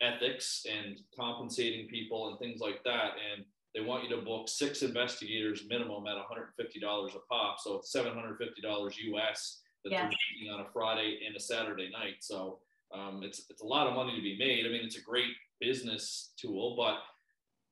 ethics 0.00 0.64
and 0.70 0.98
compensating 1.18 1.86
people 1.88 2.30
and 2.30 2.38
things 2.38 2.60
like 2.60 2.82
that. 2.84 3.12
And 3.34 3.44
they 3.74 3.82
want 3.82 4.04
you 4.04 4.16
to 4.16 4.22
book 4.22 4.48
six 4.48 4.82
investigators 4.82 5.64
minimum 5.68 6.04
at 6.06 6.16
$150 6.16 7.14
a 7.14 7.18
pop. 7.30 7.58
So 7.60 7.76
it's 7.76 7.94
$750 7.94 8.94
US 9.14 9.60
that 9.84 9.90
they're 9.90 10.04
making 10.04 10.52
on 10.52 10.60
a 10.60 10.70
Friday 10.72 11.20
and 11.26 11.36
a 11.36 11.40
Saturday 11.40 11.90
night. 11.90 12.16
So 12.20 12.60
um, 12.94 13.22
it's 13.22 13.46
it's 13.50 13.62
a 13.62 13.66
lot 13.66 13.86
of 13.86 13.94
money 13.94 14.14
to 14.16 14.22
be 14.22 14.38
made. 14.38 14.64
I 14.66 14.68
mean, 14.70 14.84
it's 14.84 14.96
a 14.96 15.02
great 15.02 15.34
business 15.60 16.32
tool, 16.38 16.74
but 16.76 16.98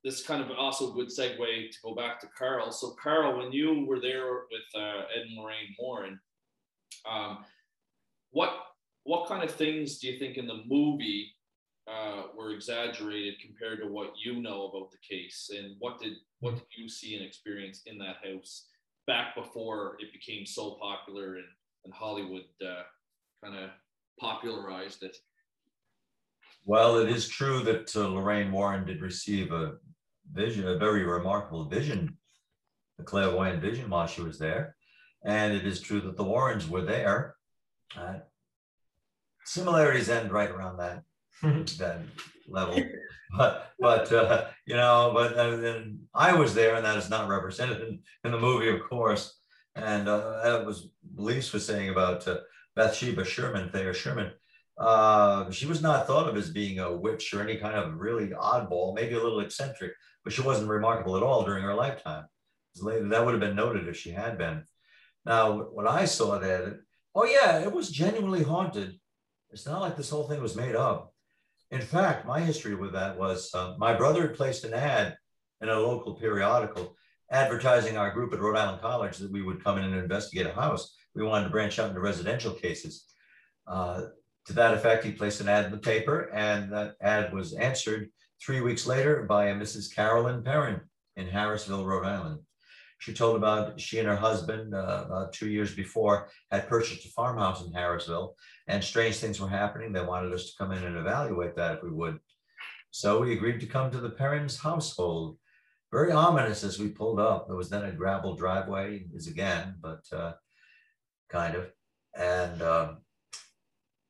this 0.04 0.22
kind 0.22 0.42
of 0.42 0.50
also 0.56 0.90
a 0.90 0.94
good 0.94 1.08
segue 1.08 1.70
to 1.70 1.78
go 1.82 1.94
back 1.94 2.20
to 2.20 2.26
Carl. 2.36 2.72
So 2.72 2.94
Carl, 3.02 3.38
when 3.38 3.52
you 3.52 3.84
were 3.86 4.00
there 4.00 4.32
with 4.50 4.62
uh, 4.74 5.04
Ed 5.14 5.26
and 5.28 5.38
Lorraine 5.38 5.74
Warren, 5.78 6.20
um, 7.10 7.44
what 8.30 8.50
what 9.04 9.28
kind 9.28 9.42
of 9.42 9.50
things 9.50 9.98
do 9.98 10.08
you 10.08 10.18
think 10.18 10.36
in 10.36 10.46
the 10.46 10.62
movie 10.66 11.32
uh, 11.88 12.24
were 12.36 12.52
exaggerated 12.52 13.34
compared 13.40 13.80
to 13.80 13.88
what 13.88 14.12
you 14.16 14.40
know 14.40 14.68
about 14.68 14.90
the 14.90 14.98
case, 14.98 15.50
and 15.56 15.76
what 15.78 16.00
did 16.00 16.14
what 16.40 16.54
did 16.54 16.64
you 16.76 16.88
see 16.88 17.16
and 17.16 17.24
experience 17.24 17.82
in 17.86 17.98
that 17.98 18.16
house 18.24 18.66
back 19.06 19.34
before 19.34 19.96
it 20.00 20.12
became 20.12 20.46
so 20.46 20.78
popular 20.80 21.36
and, 21.36 21.44
and 21.84 21.92
Hollywood 21.92 22.44
uh, 22.64 22.82
kind 23.44 23.56
of 23.56 23.70
popularized 24.18 25.02
it? 25.02 25.16
Well, 26.64 26.98
it 26.98 27.08
is 27.08 27.28
true 27.28 27.60
that 27.64 27.94
uh, 27.96 28.06
Lorraine 28.06 28.52
Warren 28.52 28.84
did 28.84 29.02
receive 29.02 29.52
a 29.52 29.74
vision, 30.32 30.66
a 30.66 30.76
very 30.76 31.04
remarkable 31.04 31.64
vision, 31.64 32.16
a 32.98 33.02
clairvoyant 33.02 33.60
vision 33.60 33.90
while 33.90 34.06
she 34.06 34.22
was 34.22 34.38
there. 34.38 34.76
And 35.24 35.52
it 35.54 35.66
is 35.66 35.80
true 35.80 36.00
that 36.00 36.16
the 36.16 36.24
Warrens 36.24 36.68
were 36.68 36.82
there. 36.82 37.36
Uh, 37.96 38.14
similarities 39.44 40.08
end 40.08 40.32
right 40.32 40.50
around 40.50 40.78
that, 40.78 41.02
that 41.42 42.00
level. 42.48 42.82
But, 43.36 43.72
but 43.78 44.12
uh, 44.12 44.46
you 44.66 44.76
know, 44.76 45.10
but 45.14 45.38
uh, 45.38 45.82
I 46.14 46.34
was 46.34 46.54
there, 46.54 46.74
and 46.74 46.84
that 46.84 46.98
is 46.98 47.10
not 47.10 47.28
represented 47.28 47.80
in, 47.80 48.00
in 48.24 48.32
the 48.32 48.38
movie, 48.38 48.68
of 48.68 48.82
course. 48.88 49.38
And 49.74 50.08
uh, 50.08 50.42
that 50.42 50.66
was 50.66 50.88
Lise 51.14 51.52
was 51.52 51.64
saying 51.64 51.88
about 51.88 52.28
uh, 52.28 52.40
Bathsheba 52.76 53.24
Sherman, 53.24 53.70
Thayer 53.70 53.94
Sherman. 53.94 54.32
Uh, 54.82 55.48
she 55.52 55.66
was 55.66 55.80
not 55.80 56.08
thought 56.08 56.28
of 56.28 56.36
as 56.36 56.50
being 56.50 56.80
a 56.80 56.94
witch 56.94 57.32
or 57.32 57.40
any 57.40 57.56
kind 57.56 57.76
of 57.76 58.00
really 58.00 58.30
oddball, 58.30 58.94
maybe 58.94 59.14
a 59.14 59.22
little 59.22 59.38
eccentric, 59.38 59.92
but 60.24 60.32
she 60.32 60.42
wasn't 60.42 60.68
remarkable 60.68 61.16
at 61.16 61.22
all 61.22 61.44
during 61.44 61.62
her 61.62 61.74
lifetime. 61.74 62.24
That 62.74 63.24
would 63.24 63.34
have 63.34 63.40
been 63.40 63.54
noted 63.54 63.86
if 63.86 63.96
she 63.96 64.10
had 64.10 64.38
been. 64.38 64.64
Now, 65.24 65.68
when 65.72 65.86
I 65.86 66.04
saw 66.04 66.40
that, 66.40 66.80
oh 67.14 67.24
yeah, 67.24 67.60
it 67.60 67.72
was 67.72 67.90
genuinely 67.90 68.42
haunted. 68.42 68.98
It's 69.52 69.66
not 69.66 69.80
like 69.80 69.96
this 69.96 70.10
whole 70.10 70.28
thing 70.28 70.42
was 70.42 70.56
made 70.56 70.74
up. 70.74 71.14
In 71.70 71.80
fact, 71.80 72.26
my 72.26 72.40
history 72.40 72.74
with 72.74 72.92
that 72.94 73.16
was 73.16 73.54
uh, 73.54 73.74
my 73.78 73.94
brother 73.94 74.22
had 74.22 74.34
placed 74.34 74.64
an 74.64 74.74
ad 74.74 75.16
in 75.60 75.68
a 75.68 75.78
local 75.78 76.14
periodical 76.14 76.96
advertising 77.30 77.96
our 77.96 78.10
group 78.10 78.32
at 78.32 78.40
Rhode 78.40 78.56
Island 78.56 78.82
College 78.82 79.16
that 79.18 79.30
we 79.30 79.42
would 79.42 79.62
come 79.62 79.78
in 79.78 79.84
and 79.84 79.94
investigate 79.94 80.46
a 80.46 80.52
house. 80.52 80.94
We 81.14 81.22
wanted 81.22 81.44
to 81.44 81.50
branch 81.50 81.78
out 81.78 81.88
into 81.88 82.00
residential 82.00 82.52
cases. 82.52 83.04
Uh, 83.66 84.06
to 84.46 84.52
that 84.54 84.74
effect, 84.74 85.04
he 85.04 85.12
placed 85.12 85.40
an 85.40 85.48
ad 85.48 85.66
in 85.66 85.70
the 85.70 85.78
paper, 85.78 86.30
and 86.32 86.72
that 86.72 86.96
ad 87.00 87.32
was 87.32 87.52
answered 87.54 88.10
three 88.44 88.60
weeks 88.60 88.86
later 88.86 89.22
by 89.22 89.46
a 89.46 89.54
Mrs. 89.54 89.94
Carolyn 89.94 90.42
Perron 90.42 90.80
in 91.16 91.28
Harrisville, 91.28 91.84
Rhode 91.86 92.06
Island. 92.06 92.40
She 92.98 93.12
told 93.12 93.36
about 93.36 93.80
she 93.80 93.98
and 93.98 94.06
her 94.06 94.16
husband, 94.16 94.74
uh, 94.74 95.04
about 95.06 95.32
two 95.32 95.48
years 95.48 95.74
before, 95.74 96.28
had 96.50 96.68
purchased 96.68 97.04
a 97.04 97.08
farmhouse 97.08 97.64
in 97.64 97.72
Harrisville, 97.72 98.34
and 98.68 98.82
strange 98.82 99.16
things 99.16 99.40
were 99.40 99.48
happening. 99.48 99.92
They 99.92 100.04
wanted 100.04 100.32
us 100.32 100.46
to 100.46 100.56
come 100.56 100.70
in 100.70 100.84
and 100.84 100.96
evaluate 100.96 101.56
that 101.56 101.76
if 101.76 101.82
we 101.82 101.90
would. 101.90 102.20
So 102.92 103.20
we 103.20 103.32
agreed 103.32 103.58
to 103.60 103.66
come 103.66 103.90
to 103.90 104.00
the 104.00 104.10
Perrons' 104.10 104.60
household. 104.60 105.36
Very 105.90 106.12
ominous 106.12 106.62
as 106.62 106.78
we 106.78 106.88
pulled 106.88 107.18
up. 107.18 107.48
There 107.48 107.56
was 107.56 107.70
then 107.70 107.84
a 107.84 107.92
gravel 107.92 108.36
driveway, 108.36 109.06
is 109.14 109.26
again, 109.26 109.74
but 109.80 110.04
uh, 110.12 110.34
kind 111.28 111.56
of. 111.56 111.70
And 112.14 112.62
um, 112.62 112.98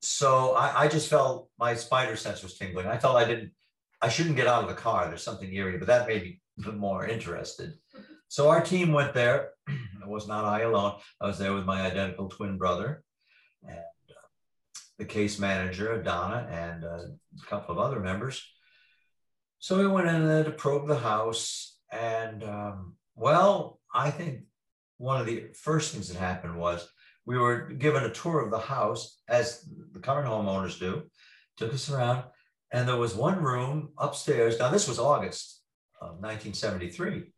so 0.02 0.52
I, 0.52 0.84
I, 0.84 0.88
just 0.88 1.08
felt 1.08 1.48
my 1.58 1.74
spider 1.74 2.16
sense 2.16 2.42
was 2.42 2.58
tingling. 2.58 2.86
I 2.86 2.98
felt 2.98 3.16
I 3.16 3.24
didn't, 3.24 3.52
I 4.00 4.08
shouldn't 4.08 4.36
get 4.36 4.48
out 4.48 4.64
of 4.64 4.68
the 4.68 4.74
car. 4.74 5.06
There's 5.06 5.22
something 5.22 5.52
eerie, 5.52 5.78
but 5.78 5.86
that 5.86 6.08
made 6.08 6.38
me 6.56 6.72
more 6.72 7.06
interested. 7.06 7.74
So 8.28 8.48
our 8.48 8.62
team 8.62 8.94
went 8.94 9.12
there. 9.12 9.50
it 9.68 10.08
was 10.08 10.26
not 10.26 10.46
I 10.46 10.62
alone. 10.62 10.94
I 11.20 11.26
was 11.26 11.38
there 11.38 11.52
with 11.52 11.66
my 11.66 11.82
identical 11.82 12.30
twin 12.30 12.56
brother 12.56 13.04
and 13.62 13.76
uh, 13.76 14.28
the 14.96 15.04
case 15.04 15.38
manager, 15.38 16.02
Donna, 16.02 16.48
and 16.50 16.82
uh, 16.82 17.08
a 17.42 17.46
couple 17.46 17.74
of 17.74 17.78
other 17.78 18.00
members. 18.00 18.42
So 19.58 19.76
we 19.76 19.86
went 19.86 20.08
in 20.08 20.26
there 20.26 20.44
to 20.44 20.50
probe 20.50 20.88
the 20.88 20.96
house. 20.96 21.76
And 21.92 22.42
um, 22.42 22.96
well, 23.16 23.78
I 23.94 24.10
think 24.10 24.44
one 24.96 25.20
of 25.20 25.26
the 25.26 25.48
first 25.54 25.92
things 25.92 26.08
that 26.08 26.18
happened 26.18 26.56
was 26.56 26.88
we 27.24 27.38
were 27.38 27.60
given 27.60 28.04
a 28.04 28.12
tour 28.12 28.40
of 28.40 28.50
the 28.50 28.58
house, 28.58 29.18
as 29.28 29.66
the 29.92 30.00
current 30.00 30.28
homeowners 30.28 30.78
do, 30.78 31.02
took 31.56 31.72
us 31.72 31.90
around, 31.90 32.24
and 32.72 32.88
there 32.88 32.96
was 32.96 33.14
one 33.14 33.42
room 33.42 33.90
upstairs. 33.98 34.58
Now, 34.58 34.70
this 34.70 34.88
was 34.88 34.98
August 34.98 35.60
of 36.00 36.20
1973, 36.20 37.32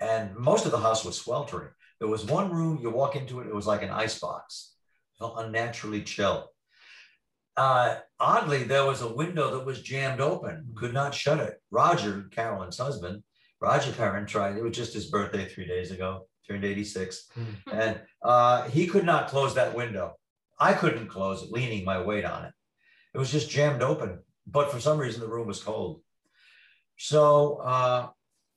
and 0.00 0.36
most 0.36 0.66
of 0.66 0.70
the 0.70 0.78
house 0.78 1.04
was 1.04 1.16
sweltering. 1.16 1.70
There 1.98 2.08
was 2.08 2.24
one 2.24 2.52
room, 2.52 2.78
you 2.80 2.90
walk 2.90 3.16
into 3.16 3.40
it, 3.40 3.48
it 3.48 3.54
was 3.54 3.66
like 3.66 3.82
an 3.82 3.90
ice 3.90 4.18
box, 4.18 4.74
felt 5.18 5.38
unnaturally 5.38 6.02
chill. 6.02 6.48
Uh, 7.56 7.96
oddly, 8.20 8.62
there 8.62 8.86
was 8.86 9.02
a 9.02 9.12
window 9.12 9.50
that 9.50 9.66
was 9.66 9.82
jammed 9.82 10.20
open, 10.20 10.72
could 10.76 10.94
not 10.94 11.12
shut 11.12 11.40
it. 11.40 11.60
Roger, 11.72 12.28
Carolyn's 12.30 12.78
husband, 12.78 13.24
Roger 13.60 13.90
Perron 13.90 14.26
tried, 14.26 14.56
it 14.56 14.62
was 14.62 14.76
just 14.76 14.94
his 14.94 15.10
birthday 15.10 15.48
three 15.48 15.66
days 15.66 15.90
ago 15.90 16.27
turned 16.48 16.64
86. 16.64 17.28
Mm. 17.38 17.72
And 17.72 18.00
uh, 18.22 18.68
he 18.68 18.86
could 18.86 19.04
not 19.04 19.28
close 19.28 19.54
that 19.54 19.74
window. 19.74 20.14
I 20.58 20.72
couldn't 20.72 21.08
close 21.08 21.42
it, 21.42 21.52
leaning 21.52 21.84
my 21.84 22.00
weight 22.00 22.24
on 22.24 22.44
it. 22.44 22.52
It 23.14 23.18
was 23.18 23.30
just 23.30 23.50
jammed 23.50 23.82
open. 23.82 24.18
But 24.46 24.72
for 24.72 24.80
some 24.80 24.98
reason, 24.98 25.20
the 25.20 25.28
room 25.28 25.46
was 25.46 25.62
cold. 25.62 26.00
So 26.96 27.56
uh, 27.56 28.08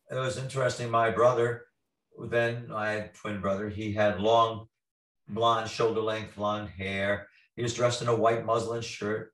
it 0.10 0.16
was 0.16 0.38
interesting. 0.38 0.89
My 0.89 1.12
brother, 1.12 1.66
then 2.30 2.70
I 2.74 2.92
had 2.92 3.14
twin 3.14 3.39
brother, 3.39 3.70
he 3.70 3.94
had 3.94 4.20
long 4.20 4.68
blonde, 5.28 5.70
shoulder 5.70 6.02
length 6.02 6.36
blonde 6.36 6.70
hair. 6.70 7.28
He 7.56 7.64
was 7.64 7.74
dressed 7.74 8.02
in 8.02 8.08
a 8.08 8.16
white 8.16 8.46
muslin 8.46 8.82
shirt 8.82 9.34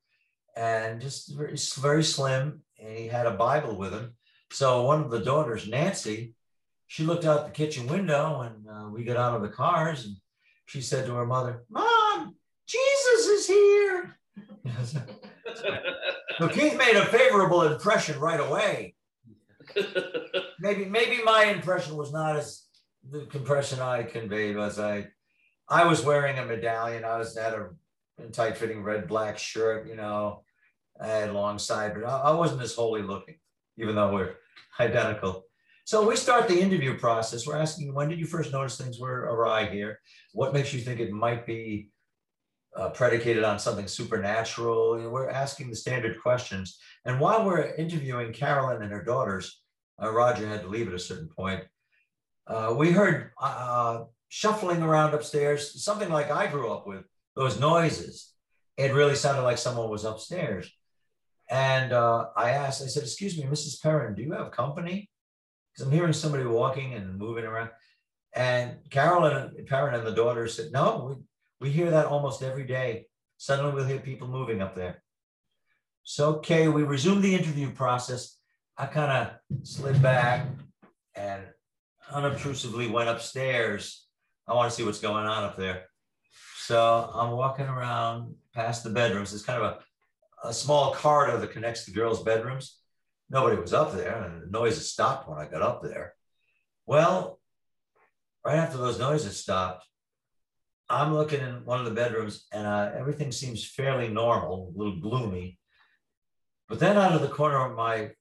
and 0.56 1.00
just 1.00 1.36
very, 1.36 1.56
very 1.80 2.04
slim. 2.04 2.62
And 2.80 2.98
he 2.98 3.08
had 3.08 3.26
a 3.26 3.32
Bible 3.32 3.78
with 3.78 3.94
him. 3.94 4.16
So 4.52 4.84
one 4.84 5.02
of 5.02 5.12
the 5.12 5.20
daughters, 5.20 5.68
Nancy, 5.68 6.34
she 6.88 7.04
looked 7.04 7.26
out 7.26 7.46
the 7.46 7.52
kitchen 7.52 7.88
window 7.88 8.42
and 8.42 8.68
uh, 8.68 8.90
we 8.90 9.04
got 9.04 9.18
out 9.18 9.36
of 9.36 9.42
the 9.42 9.50
cars 9.50 10.06
and 10.06 10.16
she 10.66 10.82
said 10.82 11.06
to 11.06 11.14
her 11.14 11.26
mother, 11.26 11.64
Mom, 11.70 12.36
Jesus 12.66 13.28
is 13.28 13.48
here. 13.48 14.20
so 16.38 16.50
Keith 16.50 16.78
made 16.78 16.96
a 16.96 17.06
favorable 17.06 17.64
impression 17.64 18.20
right 18.20 18.40
away. 18.40 18.96
maybe 20.60 20.86
maybe 20.86 21.22
my 21.24 21.46
impression 21.46 21.98
was 21.98 22.14
not 22.14 22.38
as 22.38 22.64
the 23.10 23.28
impression 23.34 23.80
I 23.80 24.04
conveyed 24.04 24.56
was 24.56 24.80
I 24.80 25.08
I 25.70 25.86
was 25.86 26.04
wearing 26.04 26.40
a 26.40 26.46
medallion. 26.46 27.04
I 27.04 27.18
was 27.18 27.36
at 27.36 27.54
a 27.54 27.70
tight 28.32 28.58
fitting 28.58 28.84
red 28.84 29.08
black 29.08 29.38
shirt, 29.38 29.88
you 29.88 29.96
know, 29.96 30.44
I 31.00 31.08
had 31.08 31.34
long 31.34 31.60
side, 31.60 31.94
but 31.94 32.06
I, 32.06 32.20
I 32.20 32.32
wasn't 32.32 32.62
as 32.62 32.74
holy 32.74 33.02
looking, 33.02 33.36
even 33.78 33.96
though 33.96 34.14
we're 34.14 34.36
identical. 34.80 35.47
So 35.88 36.06
we 36.06 36.18
start 36.18 36.50
the 36.50 36.60
interview 36.60 36.98
process. 36.98 37.48
We're 37.48 37.56
asking, 37.56 37.94
when 37.94 38.10
did 38.10 38.20
you 38.20 38.26
first 38.26 38.52
notice 38.52 38.76
things 38.76 39.00
were 39.00 39.22
awry 39.22 39.68
here? 39.68 40.02
What 40.34 40.54
makes 40.54 40.74
you 40.74 40.82
think 40.82 41.00
it 41.00 41.14
might 41.14 41.46
be 41.46 41.92
uh, 42.76 42.90
predicated 42.90 43.46
on 43.46 43.58
something 43.58 43.88
supernatural? 43.88 44.98
You 44.98 45.06
know, 45.06 45.10
we're 45.12 45.30
asking 45.30 45.70
the 45.70 45.78
standard 45.78 46.22
questions. 46.22 46.78
And 47.06 47.22
while 47.22 47.46
we're 47.46 47.74
interviewing 47.76 48.34
Carolyn 48.34 48.82
and 48.82 48.92
her 48.92 49.02
daughters, 49.02 49.62
uh, 50.04 50.12
Roger 50.12 50.46
had 50.46 50.64
to 50.64 50.68
leave 50.68 50.90
at 50.90 50.94
a 50.94 51.00
certain 51.00 51.30
point. 51.30 51.64
Uh, 52.46 52.76
we 52.78 52.92
heard 52.92 53.32
uh, 53.42 54.04
shuffling 54.28 54.82
around 54.82 55.14
upstairs, 55.14 55.82
something 55.82 56.10
like 56.10 56.30
I 56.30 56.48
grew 56.48 56.70
up 56.70 56.86
with, 56.86 57.06
those 57.38 57.62
noises. 57.62 58.34
It 58.76 58.94
really 58.94 59.16
sounded 59.16 59.44
like 59.44 59.58
someone 59.58 59.90
was 59.90 60.04
upstairs. 60.04 60.70
And 61.50 61.94
uh, 61.94 62.26
I 62.36 62.50
asked, 62.50 62.84
I 62.84 62.88
said, 62.88 63.04
excuse 63.04 63.38
me, 63.38 63.46
Mrs. 63.46 63.82
Perron, 63.82 64.16
do 64.16 64.22
you 64.22 64.34
have 64.34 64.52
company? 64.52 65.10
Because 65.78 65.92
I'm 65.92 65.94
hearing 65.94 66.14
somebody 66.14 66.44
walking 66.44 66.96
and 66.96 67.20
moving 67.20 67.46
around. 67.46 67.70
And 68.34 68.78
Carolyn, 68.90 69.66
Perron 69.68 69.94
and 69.94 70.08
the 70.08 70.12
daughter 70.12 70.48
said, 70.48 70.72
no, 70.72 71.20
we, 71.60 71.68
we 71.68 71.72
hear 71.72 71.92
that 71.92 72.08
almost 72.08 72.42
every 72.42 72.66
day. 72.66 73.06
Suddenly 73.38 73.74
we'll 73.74 73.86
hear 73.86 74.00
people 74.00 74.28
moving 74.28 74.62
up 74.62 74.76
there. 74.76 75.04
So, 76.02 76.36
okay, 76.38 76.68
we 76.68 76.82
resumed 76.82 77.24
the 77.24 77.36
interview 77.36 77.70
process. 77.70 78.38
I 78.76 78.88
kind 78.88 79.12
of 79.12 79.68
slid 79.68 80.02
back 80.02 80.48
and 81.14 81.44
unobtrusively 82.12 82.90
went 82.90 83.10
upstairs. 83.10 84.08
I 84.48 84.56
want 84.56 84.72
to 84.72 84.76
see 84.76 84.84
what's 84.84 85.02
going 85.02 85.28
on 85.28 85.44
up 85.44 85.58
there. 85.58 85.84
So 86.58 87.12
I'm 87.14 87.32
walking 87.32 87.68
around 87.68 88.34
past 88.56 88.84
the 88.84 88.90
bedrooms. 88.90 89.32
It's 89.32 89.44
kind 89.44 89.62
of 89.62 89.84
a, 90.44 90.48
a 90.48 90.54
small 90.54 90.94
corridor 90.96 91.38
that 91.38 91.52
connects 91.52 91.86
the 91.86 91.92
girls' 91.92 92.24
bedrooms 92.24 92.80
nobody 93.30 93.60
was 93.60 93.74
up 93.74 93.94
there 93.94 94.24
and 94.24 94.42
the 94.42 94.52
noises 94.52 94.92
stopped 94.92 95.28
when 95.28 95.38
I 95.38 95.48
got 95.48 95.62
up 95.62 95.84
there. 95.84 96.14
Well, 96.86 97.40
right 98.46 98.58
after 98.58 98.78
those 98.78 99.00
noises 99.00 99.38
stopped, 99.38 99.86
I'm 100.90 101.14
looking 101.14 101.42
in 101.42 101.66
one 101.66 101.80
of 101.80 101.86
the 101.86 101.92
bedrooms 101.92 102.48
and 102.54 102.66
uh, 102.66 102.92
everything 102.96 103.32
seems 103.32 103.68
fairly 103.68 104.08
normal, 104.08 104.74
a 104.74 104.78
little 104.78 105.00
gloomy. 105.00 105.60
But 106.70 106.80
then 106.80 106.98
out 106.98 107.14
of 107.14 107.22
the 107.22 107.28
corner 107.28 107.70
of 107.70 107.76
my, 107.76 108.12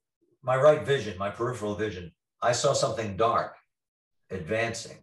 my 0.42 0.56
right 0.56 0.84
vision, 0.84 1.18
my 1.18 1.30
peripheral 1.30 1.76
vision, 1.76 2.12
I 2.42 2.52
saw 2.52 2.72
something 2.72 3.16
dark 3.16 3.54
advancing. 4.30 4.98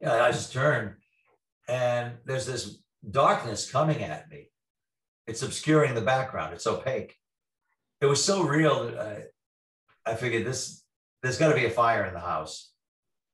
Yeah, 0.00 0.24
I 0.24 0.32
just 0.32 0.52
turned 0.52 0.94
and 1.68 2.14
there's 2.24 2.46
this 2.46 2.82
darkness 3.10 3.70
coming 3.70 4.02
at 4.02 4.28
me. 4.30 4.50
It's 5.26 5.42
obscuring 5.42 5.94
the 5.94 6.00
background. 6.00 6.54
It's 6.54 6.66
opaque. 6.66 7.16
It 8.00 8.06
was 8.06 8.22
so 8.22 8.42
real 8.42 8.84
that 8.84 8.98
I, 8.98 9.22
I 10.06 10.14
figured 10.14 10.46
this, 10.46 10.84
there's 11.22 11.38
got 11.38 11.48
to 11.48 11.54
be 11.54 11.66
a 11.66 11.70
fire 11.70 12.04
in 12.04 12.14
the 12.14 12.20
house. 12.20 12.72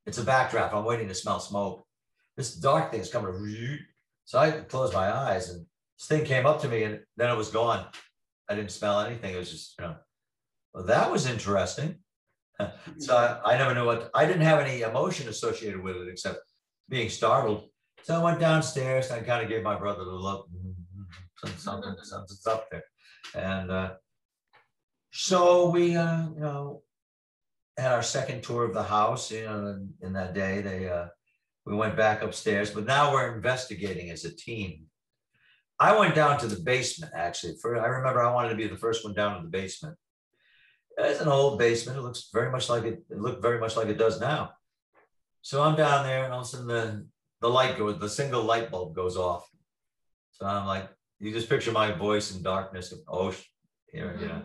It's 0.06 0.18
a 0.18 0.22
backdraft. 0.22 0.74
I'm 0.74 0.84
waiting 0.84 1.08
to 1.08 1.14
smell 1.14 1.40
smoke. 1.40 1.86
This 2.36 2.54
dark 2.54 2.90
thing 2.90 3.00
is 3.00 3.10
coming. 3.10 3.78
So 4.24 4.38
I 4.38 4.50
closed 4.50 4.94
my 4.94 5.12
eyes 5.12 5.50
and 5.50 5.66
this 5.98 6.08
thing 6.08 6.24
came 6.24 6.46
up 6.46 6.60
to 6.62 6.68
me 6.68 6.84
and 6.84 7.00
then 7.16 7.30
it 7.30 7.36
was 7.36 7.50
gone. 7.50 7.86
I 8.48 8.54
didn't 8.54 8.70
smell 8.70 9.00
anything. 9.00 9.34
It 9.34 9.38
was 9.38 9.50
just, 9.50 9.74
you 9.78 9.86
know, 9.86 9.96
well, 10.72 10.84
that 10.84 11.10
was 11.10 11.26
interesting. 11.26 11.96
so 12.98 13.16
I, 13.16 13.54
I 13.54 13.58
never 13.58 13.74
knew 13.74 13.84
what, 13.84 14.10
I 14.14 14.24
didn't 14.24 14.42
have 14.42 14.60
any 14.60 14.82
emotion 14.82 15.28
associated 15.28 15.82
with 15.82 15.96
it 15.96 16.08
except 16.08 16.38
being 16.88 17.08
startled. 17.08 17.68
So 18.02 18.14
I 18.18 18.22
went 18.22 18.40
downstairs 18.40 19.10
and 19.10 19.20
I 19.20 19.24
kind 19.24 19.42
of 19.42 19.48
gave 19.48 19.62
my 19.62 19.78
brother 19.78 20.04
the 20.04 20.10
look. 20.10 20.48
"Mm, 20.50 20.74
Something, 21.58 21.94
something's 22.02 22.46
up 22.46 22.70
there. 22.70 22.84
And 23.34 23.70
uh, 23.70 23.92
so 25.10 25.70
we, 25.70 25.96
uh, 25.96 26.28
you 26.34 26.40
know, 26.40 26.82
had 27.76 27.92
our 27.92 28.02
second 28.02 28.42
tour 28.42 28.64
of 28.64 28.74
the 28.74 28.82
house, 28.82 29.30
you 29.30 29.44
know, 29.44 29.86
in, 30.02 30.12
that 30.12 30.34
day, 30.34 30.60
they, 30.60 30.88
uh, 30.88 31.06
we 31.64 31.74
went 31.74 31.96
back 31.96 32.22
upstairs, 32.22 32.70
but 32.70 32.86
now 32.86 33.12
we're 33.12 33.34
investigating 33.34 34.10
as 34.10 34.24
a 34.24 34.34
team. 34.34 34.86
I 35.78 35.98
went 35.98 36.14
down 36.14 36.38
to 36.40 36.46
the 36.46 36.60
basement, 36.62 37.12
actually. 37.14 37.54
For, 37.60 37.80
I 37.80 37.86
remember 37.86 38.22
I 38.22 38.32
wanted 38.32 38.50
to 38.50 38.54
be 38.54 38.66
the 38.66 38.76
first 38.76 39.04
one 39.04 39.14
down 39.14 39.36
to 39.36 39.42
the 39.42 39.48
basement. 39.48 39.96
It's 40.98 41.20
an 41.20 41.28
old 41.28 41.58
basement. 41.58 41.98
It 41.98 42.02
looks 42.02 42.28
very 42.32 42.50
much 42.50 42.68
like 42.68 42.84
it, 42.84 43.02
it 43.10 43.18
looked 43.18 43.40
very 43.40 43.58
much 43.58 43.76
like 43.76 43.88
it 43.88 43.98
does 43.98 44.20
now. 44.20 44.50
So 45.42 45.62
I'm 45.62 45.76
down 45.76 46.04
there 46.04 46.24
and 46.24 46.32
all 46.34 46.40
of 46.40 46.46
a 46.46 46.48
sudden 46.48 46.66
the, 46.66 47.06
the 47.40 47.48
light 47.48 47.78
goes, 47.78 47.98
the 47.98 48.08
single 48.08 48.42
light 48.42 48.70
bulb 48.70 48.94
goes 48.94 49.16
off. 49.16 49.48
So 50.32 50.44
I'm 50.44 50.66
like, 50.66 50.88
you 51.18 51.32
just 51.32 51.48
picture 51.48 51.72
my 51.72 51.92
voice 51.92 52.34
in 52.34 52.42
darkness. 52.42 52.92
Oh, 53.08 53.30
sh- 53.30 53.42
here, 53.90 54.16
you 54.20 54.28
know. 54.28 54.42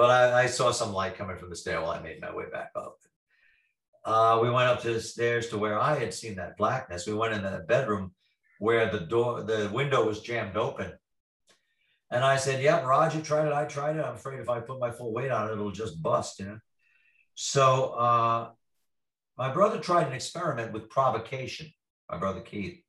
But 0.00 0.10
I, 0.10 0.44
I 0.44 0.46
saw 0.46 0.70
some 0.70 0.94
light 0.94 1.18
coming 1.18 1.36
from 1.36 1.50
the 1.50 1.56
stairwell. 1.56 1.90
I 1.90 2.00
made 2.00 2.22
my 2.22 2.34
way 2.34 2.44
back 2.50 2.70
up. 2.74 2.96
Uh, 4.02 4.38
we 4.40 4.48
went 4.48 4.66
up 4.66 4.80
to 4.80 4.94
the 4.94 5.00
stairs 5.02 5.48
to 5.48 5.58
where 5.58 5.78
I 5.78 5.98
had 5.98 6.14
seen 6.14 6.36
that 6.36 6.56
blackness. 6.56 7.06
We 7.06 7.12
went 7.12 7.34
in 7.34 7.42
the 7.42 7.66
bedroom 7.68 8.12
where 8.60 8.90
the 8.90 9.00
door, 9.00 9.42
the 9.42 9.68
window 9.70 10.06
was 10.06 10.22
jammed 10.22 10.56
open. 10.56 10.90
And 12.10 12.24
I 12.24 12.38
said, 12.38 12.62
Yep, 12.62 12.86
Roger 12.86 13.20
tried 13.20 13.48
it. 13.48 13.52
I 13.52 13.66
tried 13.66 13.96
it. 13.96 14.02
I'm 14.02 14.14
afraid 14.14 14.40
if 14.40 14.48
I 14.48 14.60
put 14.60 14.80
my 14.80 14.90
full 14.90 15.12
weight 15.12 15.30
on 15.30 15.50
it, 15.50 15.52
it'll 15.52 15.70
just 15.70 16.02
bust, 16.02 16.38
you 16.38 16.46
know. 16.46 16.58
So 17.34 17.90
uh, 17.90 18.48
my 19.36 19.52
brother 19.52 19.80
tried 19.80 20.06
an 20.06 20.14
experiment 20.14 20.72
with 20.72 20.88
provocation, 20.88 21.70
my 22.10 22.16
brother 22.16 22.40
Keith, 22.40 22.80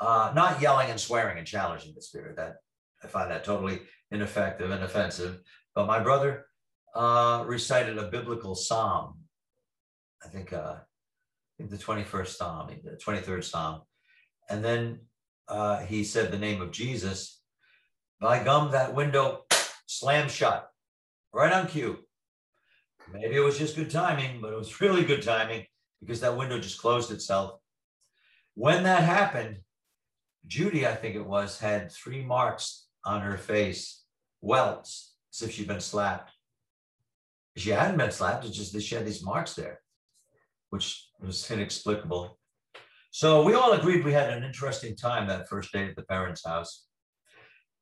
uh, 0.00 0.32
not 0.34 0.60
yelling 0.60 0.90
and 0.90 0.98
swearing 0.98 1.38
and 1.38 1.46
challenging 1.46 1.92
the 1.94 2.02
spirit. 2.02 2.34
That 2.34 2.56
I 3.00 3.06
find 3.06 3.30
that 3.30 3.44
totally 3.44 3.82
ineffective 4.10 4.72
and 4.72 4.82
offensive. 4.82 5.38
But 5.76 5.86
my 5.86 6.00
brother 6.00 6.46
uh, 6.98 7.44
recited 7.46 7.96
a 7.96 8.08
biblical 8.08 8.56
psalm. 8.56 9.14
I 10.24 10.28
think, 10.28 10.52
uh, 10.52 10.74
I 10.78 11.56
think 11.56 11.70
the 11.70 11.76
21st 11.76 12.26
psalm, 12.26 12.70
the 12.82 12.96
23rd 12.96 13.44
psalm. 13.44 13.82
And 14.50 14.64
then 14.64 15.00
uh, 15.46 15.78
he 15.78 16.02
said 16.02 16.32
the 16.32 16.38
name 16.38 16.60
of 16.60 16.72
Jesus. 16.72 17.40
By 18.20 18.42
gum, 18.42 18.72
that 18.72 18.96
window 18.96 19.44
slammed 19.86 20.32
shut 20.32 20.68
right 21.32 21.52
on 21.52 21.68
cue. 21.68 21.98
Maybe 23.12 23.36
it 23.36 23.44
was 23.44 23.58
just 23.58 23.76
good 23.76 23.90
timing, 23.90 24.40
but 24.40 24.52
it 24.52 24.58
was 24.58 24.80
really 24.80 25.04
good 25.04 25.22
timing 25.22 25.66
because 26.00 26.20
that 26.20 26.36
window 26.36 26.58
just 26.58 26.80
closed 26.80 27.12
itself. 27.12 27.60
When 28.54 28.82
that 28.82 29.04
happened, 29.04 29.58
Judy, 30.48 30.84
I 30.84 30.96
think 30.96 31.14
it 31.14 31.24
was, 31.24 31.60
had 31.60 31.92
three 31.92 32.24
marks 32.24 32.88
on 33.04 33.20
her 33.20 33.36
face, 33.36 34.02
welts, 34.40 35.14
as 35.32 35.42
if 35.42 35.54
she'd 35.54 35.68
been 35.68 35.80
slapped. 35.80 36.32
She 37.58 37.70
hadn't 37.70 37.98
been 37.98 38.10
slapped, 38.10 38.44
it's 38.44 38.56
just 38.56 38.72
that 38.72 38.82
she 38.82 38.94
had 38.94 39.06
these 39.06 39.24
marks 39.24 39.54
there, 39.54 39.80
which 40.70 41.08
was 41.20 41.50
inexplicable. 41.50 42.38
So 43.10 43.42
we 43.42 43.54
all 43.54 43.72
agreed 43.72 44.04
we 44.04 44.12
had 44.12 44.30
an 44.30 44.44
interesting 44.44 44.94
time 44.94 45.26
that 45.28 45.48
first 45.48 45.72
day 45.72 45.86
at 45.86 45.96
the 45.96 46.02
Perrons' 46.02 46.46
house. 46.46 46.86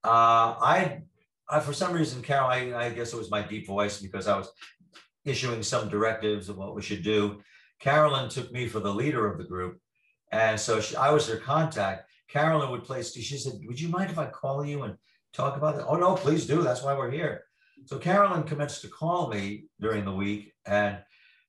Uh, 0.05 0.55
I, 0.61 1.03
I, 1.51 1.61
for 1.61 1.73
some 1.73 1.93
reason, 1.93 2.23
Carol, 2.23 2.49
I, 2.49 2.73
I 2.75 2.91
guess 2.91 3.13
it 3.13 3.19
was 3.19 3.31
my 3.31 3.43
deep 3.43 3.67
voice 3.67 4.01
because 4.01 4.29
I 4.29 4.39
was 4.39 4.51
issuing 5.25 5.63
some 5.63 5.89
directives 5.89 6.49
of 6.49 6.57
what 6.57 6.75
we 6.75 6.83
should 6.83 7.03
do. 7.03 7.41
Carolyn 7.81 8.31
took 8.31 8.53
me 8.53 8.69
for 8.69 8.81
the 8.81 8.95
leader 8.95 9.31
of 9.31 9.37
the 9.37 9.45
group. 9.45 9.79
And 10.33 10.59
so 10.59 10.81
she, 10.81 10.97
I 10.97 11.11
was 11.11 11.29
her 11.29 11.37
contact. 11.37 12.09
Carolyn 12.29 12.71
would 12.71 12.85
place, 12.85 13.13
she 13.13 13.37
said, 13.37 13.55
Would 13.67 13.81
you 13.81 13.89
mind 13.89 14.11
if 14.11 14.19
I 14.19 14.27
call 14.27 14.65
you 14.65 14.83
and 14.85 14.97
talk 15.33 15.57
about 15.57 15.77
it? 15.77 15.85
Oh, 15.87 15.97
no, 15.97 16.15
please 16.15 16.47
do. 16.47 16.63
That's 16.63 16.83
why 16.83 16.97
we're 16.97 17.11
here. 17.11 17.45
So 17.85 17.99
Carolyn 17.99 18.43
commenced 18.45 18.83
to 18.83 18.89
call 18.89 19.29
me 19.29 19.67
during 19.81 20.05
the 20.05 20.13
week 20.13 20.53
and 20.67 20.99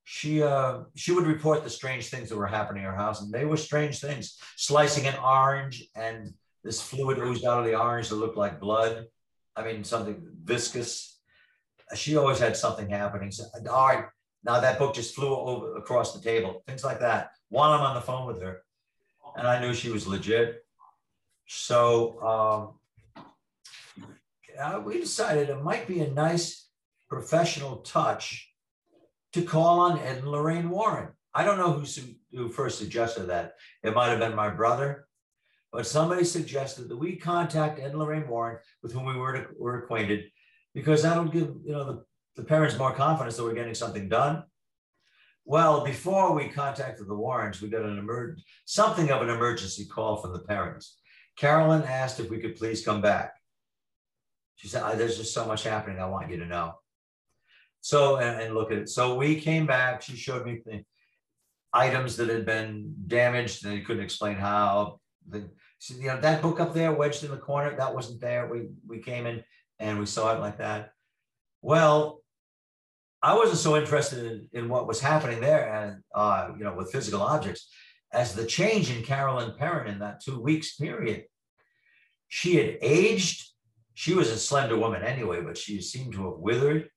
she 0.03 0.41
uh, 0.43 0.83
she 0.95 1.11
would 1.11 1.25
report 1.25 1.63
the 1.63 1.69
strange 1.69 2.07
things 2.07 2.29
that 2.29 2.37
were 2.37 2.47
happening 2.47 2.83
in 2.83 2.89
her 2.89 2.95
house. 2.95 3.21
And 3.21 3.33
they 3.33 3.45
were 3.45 3.57
strange 3.57 3.99
things, 3.99 4.37
slicing 4.55 5.05
an 5.07 5.15
orange 5.15 5.83
and 5.95 6.33
this 6.63 6.81
fluid 6.81 7.17
oozed 7.17 7.45
out 7.45 7.59
of 7.59 7.65
the 7.65 7.79
orange 7.79 8.09
that 8.09 8.15
looked 8.15 8.37
like 8.37 8.59
blood. 8.59 9.05
I 9.55 9.63
mean, 9.63 9.83
something 9.83 10.21
viscous. 10.43 11.19
She 11.95 12.17
always 12.17 12.39
had 12.39 12.55
something 12.55 12.89
happening. 12.89 13.31
So, 13.31 13.45
all 13.69 13.87
right, 13.87 14.05
now 14.43 14.59
that 14.59 14.77
book 14.77 14.93
just 14.93 15.15
flew 15.15 15.35
over 15.35 15.77
across 15.77 16.13
the 16.13 16.21
table, 16.21 16.63
things 16.67 16.83
like 16.83 16.99
that. 16.99 17.31
While 17.49 17.71
I'm 17.71 17.81
on 17.81 17.95
the 17.95 18.01
phone 18.01 18.27
with 18.27 18.41
her, 18.41 18.63
and 19.35 19.47
I 19.47 19.59
knew 19.59 19.73
she 19.73 19.89
was 19.89 20.07
legit. 20.07 20.65
So 21.47 22.21
um, 22.21 22.76
uh, 24.59 24.81
we 24.83 24.99
decided 24.99 25.49
it 25.49 25.63
might 25.63 25.87
be 25.87 25.99
a 26.01 26.11
nice 26.11 26.67
professional 27.09 27.77
touch 27.77 28.51
to 29.33 29.41
call 29.41 29.79
on 29.79 29.99
Ed 29.99 30.17
and 30.17 30.27
Lorraine 30.27 30.69
Warren. 30.69 31.09
I 31.33 31.43
don't 31.43 31.57
know 31.57 31.73
who, 31.73 31.85
who 32.31 32.49
first 32.49 32.79
suggested 32.79 33.23
that. 33.27 33.53
It 33.83 33.93
might 33.93 34.09
have 34.09 34.19
been 34.19 34.35
my 34.35 34.49
brother, 34.49 35.07
but 35.71 35.85
somebody 35.85 36.23
suggested 36.23 36.89
that 36.89 36.97
we 36.97 37.15
contact 37.15 37.79
Ed 37.79 37.91
and 37.91 37.99
Lorraine 37.99 38.27
Warren, 38.27 38.57
with 38.81 38.93
whom 38.93 39.05
we 39.05 39.15
were, 39.15 39.55
were 39.57 39.79
acquainted, 39.79 40.25
because 40.73 41.03
that'll 41.03 41.25
give 41.25 41.53
you 41.63 41.73
know 41.73 41.83
the, 41.85 42.03
the 42.35 42.43
Perrons 42.43 42.77
more 42.77 42.93
confidence 42.93 43.37
that 43.37 43.43
we're 43.43 43.53
getting 43.53 43.75
something 43.75 44.09
done. 44.09 44.43
Well, 45.45 45.85
before 45.85 46.33
we 46.33 46.49
contacted 46.49 47.07
the 47.07 47.15
Warrens, 47.15 47.61
we 47.61 47.69
got 47.69 47.83
an 47.83 48.05
emerg- 48.05 48.41
something 48.65 49.11
of 49.11 49.21
an 49.21 49.29
emergency 49.29 49.85
call 49.85 50.17
from 50.17 50.33
the 50.33 50.39
Perrons. 50.39 50.95
Carolyn 51.37 51.83
asked 51.83 52.19
if 52.19 52.29
we 52.29 52.39
could 52.39 52.57
please 52.57 52.83
come 52.83 53.01
back. 53.01 53.36
She 54.57 54.67
said, 54.67 54.83
"Ah, 54.83 54.95
"There's 54.95 55.17
just 55.17 55.33
so 55.33 55.45
much 55.45 55.63
happening. 55.63 55.99
I 55.99 56.07
want 56.07 56.29
you 56.29 56.37
to 56.37 56.45
know." 56.45 56.75
So 57.81 58.17
and, 58.17 58.41
and 58.41 58.53
look 58.53 58.71
at 58.71 58.77
it. 58.77 58.89
So 58.89 59.15
we 59.15 59.39
came 59.39 59.65
back. 59.65 60.01
She 60.01 60.15
showed 60.15 60.45
me 60.45 60.61
the 60.65 60.83
items 61.73 62.17
that 62.17 62.29
had 62.29 62.45
been 62.45 62.93
damaged, 63.07 63.63
and 63.63 63.73
they 63.73 63.81
couldn't 63.81 64.03
explain 64.03 64.35
how. 64.35 64.99
The 65.29 65.49
she, 65.79 65.93
you 65.95 66.07
know 66.07 66.19
that 66.19 66.41
book 66.41 66.59
up 66.59 66.73
there, 66.73 66.91
wedged 66.91 67.23
in 67.23 67.31
the 67.31 67.37
corner, 67.37 67.75
that 67.75 67.93
wasn't 67.93 68.21
there. 68.21 68.47
We 68.47 68.67
we 68.85 68.99
came 68.99 69.25
in 69.25 69.43
and 69.79 69.99
we 69.99 70.05
saw 70.05 70.35
it 70.35 70.39
like 70.39 70.57
that. 70.57 70.91
Well, 71.61 72.21
I 73.21 73.35
wasn't 73.35 73.59
so 73.59 73.75
interested 73.77 74.25
in, 74.25 74.49
in 74.53 74.69
what 74.69 74.87
was 74.87 74.99
happening 74.99 75.39
there, 75.39 75.71
and 75.73 76.03
uh, 76.13 76.49
you 76.57 76.63
know, 76.63 76.73
with 76.73 76.91
physical 76.91 77.21
objects, 77.21 77.69
as 78.11 78.33
the 78.33 78.45
change 78.45 78.89
in 78.89 79.03
Carolyn 79.03 79.53
Perron 79.57 79.87
in 79.87 79.99
that 79.99 80.21
two 80.23 80.39
weeks 80.39 80.75
period. 80.75 81.25
She 82.27 82.55
had 82.57 82.77
aged. 82.81 83.45
She 83.97 84.13
was 84.13 84.29
a 84.29 84.37
slender 84.37 84.77
woman 84.77 85.01
anyway, 85.01 85.41
but 85.41 85.57
she 85.57 85.81
seemed 85.81 86.13
to 86.13 86.25
have 86.25 86.37
withered. 86.37 86.87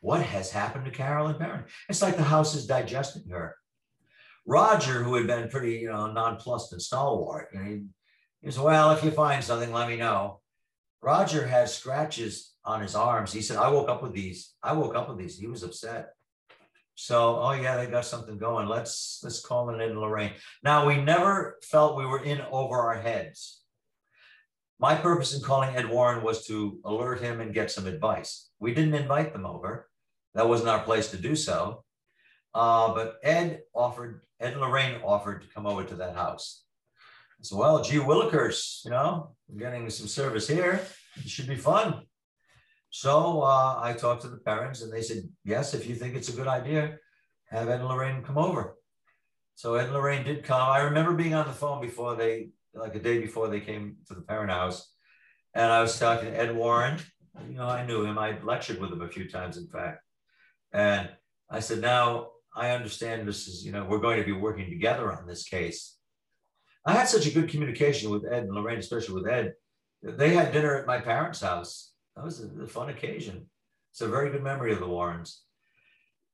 What 0.00 0.22
has 0.22 0.50
happened 0.50 0.86
to 0.86 0.90
Carolyn 0.90 1.36
Perron? 1.36 1.66
It's 1.88 2.02
like 2.02 2.16
the 2.16 2.24
house 2.24 2.56
is 2.56 2.66
digesting 2.66 3.30
her. 3.30 3.54
Roger, 4.44 5.04
who 5.04 5.14
had 5.14 5.28
been 5.28 5.50
pretty, 5.50 5.74
you 5.74 5.88
know, 5.88 6.10
nonplussed 6.10 6.72
and 6.72 6.82
stalwart, 6.82 7.50
you 7.52 7.60
know, 7.60 7.64
he, 7.64 7.84
he 8.42 8.50
said, 8.50 8.64
"Well, 8.64 8.90
if 8.90 9.04
you 9.04 9.12
find 9.12 9.44
something, 9.44 9.72
let 9.72 9.88
me 9.88 9.98
know." 9.98 10.40
Roger 11.00 11.46
has 11.46 11.72
scratches 11.72 12.54
on 12.64 12.80
his 12.80 12.96
arms. 12.96 13.32
He 13.32 13.40
said, 13.40 13.56
I 13.56 13.70
woke 13.70 13.88
up 13.88 14.02
with 14.02 14.12
these. 14.12 14.54
I 14.60 14.72
woke 14.72 14.96
up 14.96 15.08
with 15.08 15.18
these. 15.18 15.38
He 15.38 15.46
was 15.46 15.62
upset. 15.62 16.08
So, 16.96 17.38
oh 17.38 17.52
yeah, 17.52 17.76
they 17.76 17.86
got 17.86 18.04
something 18.04 18.36
going. 18.36 18.66
Let's 18.66 19.20
let's 19.22 19.40
call 19.40 19.70
it 19.70 19.80
in 19.80 19.96
Lorraine. 19.96 20.32
Now 20.64 20.88
we 20.88 21.00
never 21.00 21.60
felt 21.62 21.96
we 21.96 22.04
were 22.04 22.24
in 22.24 22.40
over 22.50 22.76
our 22.76 23.00
heads. 23.00 23.57
My 24.80 24.94
purpose 24.94 25.34
in 25.34 25.42
calling 25.42 25.74
Ed 25.74 25.88
Warren 25.88 26.22
was 26.22 26.46
to 26.46 26.78
alert 26.84 27.20
him 27.20 27.40
and 27.40 27.52
get 27.52 27.70
some 27.70 27.86
advice. 27.86 28.50
We 28.60 28.74
didn't 28.74 28.94
invite 28.94 29.32
them 29.32 29.44
over. 29.44 29.88
That 30.34 30.48
wasn't 30.48 30.68
our 30.68 30.80
place 30.80 31.10
to 31.10 31.16
do 31.16 31.34
so. 31.34 31.84
Uh, 32.54 32.94
but 32.94 33.16
Ed 33.24 33.60
offered, 33.74 34.22
Ed 34.40 34.52
and 34.52 34.60
Lorraine 34.60 35.00
offered 35.04 35.42
to 35.42 35.48
come 35.48 35.66
over 35.66 35.82
to 35.84 35.96
that 35.96 36.14
house. 36.14 36.62
I 37.40 37.42
said, 37.42 37.58
well, 37.58 37.82
gee 37.82 37.98
willikers, 37.98 38.84
you 38.84 38.90
know, 38.90 39.34
we're 39.48 39.58
getting 39.58 39.90
some 39.90 40.06
service 40.06 40.46
here. 40.48 40.80
It 41.16 41.28
should 41.28 41.48
be 41.48 41.56
fun. 41.56 42.02
So 42.90 43.42
uh, 43.42 43.80
I 43.82 43.92
talked 43.92 44.22
to 44.22 44.28
the 44.28 44.38
Perrons 44.38 44.82
and 44.82 44.92
they 44.92 45.02
said, 45.02 45.28
yes, 45.44 45.74
if 45.74 45.86
you 45.88 45.94
think 45.94 46.14
it's 46.14 46.28
a 46.28 46.36
good 46.36 46.46
idea, 46.46 46.98
have 47.50 47.68
Ed 47.68 47.80
and 47.80 47.88
Lorraine 47.88 48.22
come 48.22 48.38
over. 48.38 48.76
So 49.56 49.74
Ed 49.74 49.86
and 49.86 49.94
Lorraine 49.94 50.24
did 50.24 50.44
come. 50.44 50.68
I 50.68 50.80
remember 50.82 51.14
being 51.14 51.34
on 51.34 51.46
the 51.46 51.52
phone 51.52 51.80
before 51.80 52.14
they, 52.16 52.50
like 52.78 52.94
a 52.94 53.00
day 53.00 53.20
before 53.20 53.48
they 53.48 53.60
came 53.60 53.96
to 54.06 54.14
the 54.14 54.22
Perron 54.22 54.48
house. 54.48 54.92
And 55.54 55.70
I 55.70 55.80
was 55.80 55.98
talking 55.98 56.30
to 56.30 56.38
Ed 56.38 56.54
Warren. 56.54 56.98
You 57.48 57.54
know, 57.54 57.68
I 57.68 57.86
knew 57.86 58.04
him. 58.04 58.18
I 58.18 58.38
lectured 58.42 58.80
with 58.80 58.92
him 58.92 59.02
a 59.02 59.08
few 59.08 59.28
times, 59.28 59.56
in 59.56 59.68
fact. 59.68 60.02
And 60.72 61.08
I 61.50 61.60
said, 61.60 61.80
now 61.80 62.28
I 62.54 62.70
understand 62.70 63.26
this 63.26 63.48
is, 63.48 63.64
you 63.64 63.72
know, 63.72 63.84
we're 63.84 63.98
going 63.98 64.18
to 64.18 64.26
be 64.26 64.32
working 64.32 64.68
together 64.68 65.12
on 65.12 65.26
this 65.26 65.44
case. 65.44 65.96
I 66.84 66.92
had 66.92 67.08
such 67.08 67.26
a 67.26 67.30
good 67.30 67.48
communication 67.48 68.10
with 68.10 68.24
Ed 68.24 68.44
and 68.44 68.52
Lorraine, 68.52 68.78
especially 68.78 69.14
with 69.14 69.28
Ed. 69.28 69.54
They 70.02 70.30
had 70.30 70.52
dinner 70.52 70.76
at 70.76 70.86
my 70.86 71.00
parents' 71.00 71.40
house 71.40 71.92
that 72.18 72.24
was 72.24 72.42
a, 72.42 72.62
a 72.62 72.66
fun 72.66 72.88
occasion. 72.88 73.46
It's 73.92 74.00
a 74.00 74.08
very 74.08 74.30
good 74.30 74.42
memory 74.42 74.72
of 74.72 74.80
the 74.80 74.88
Warrens. 74.88 75.42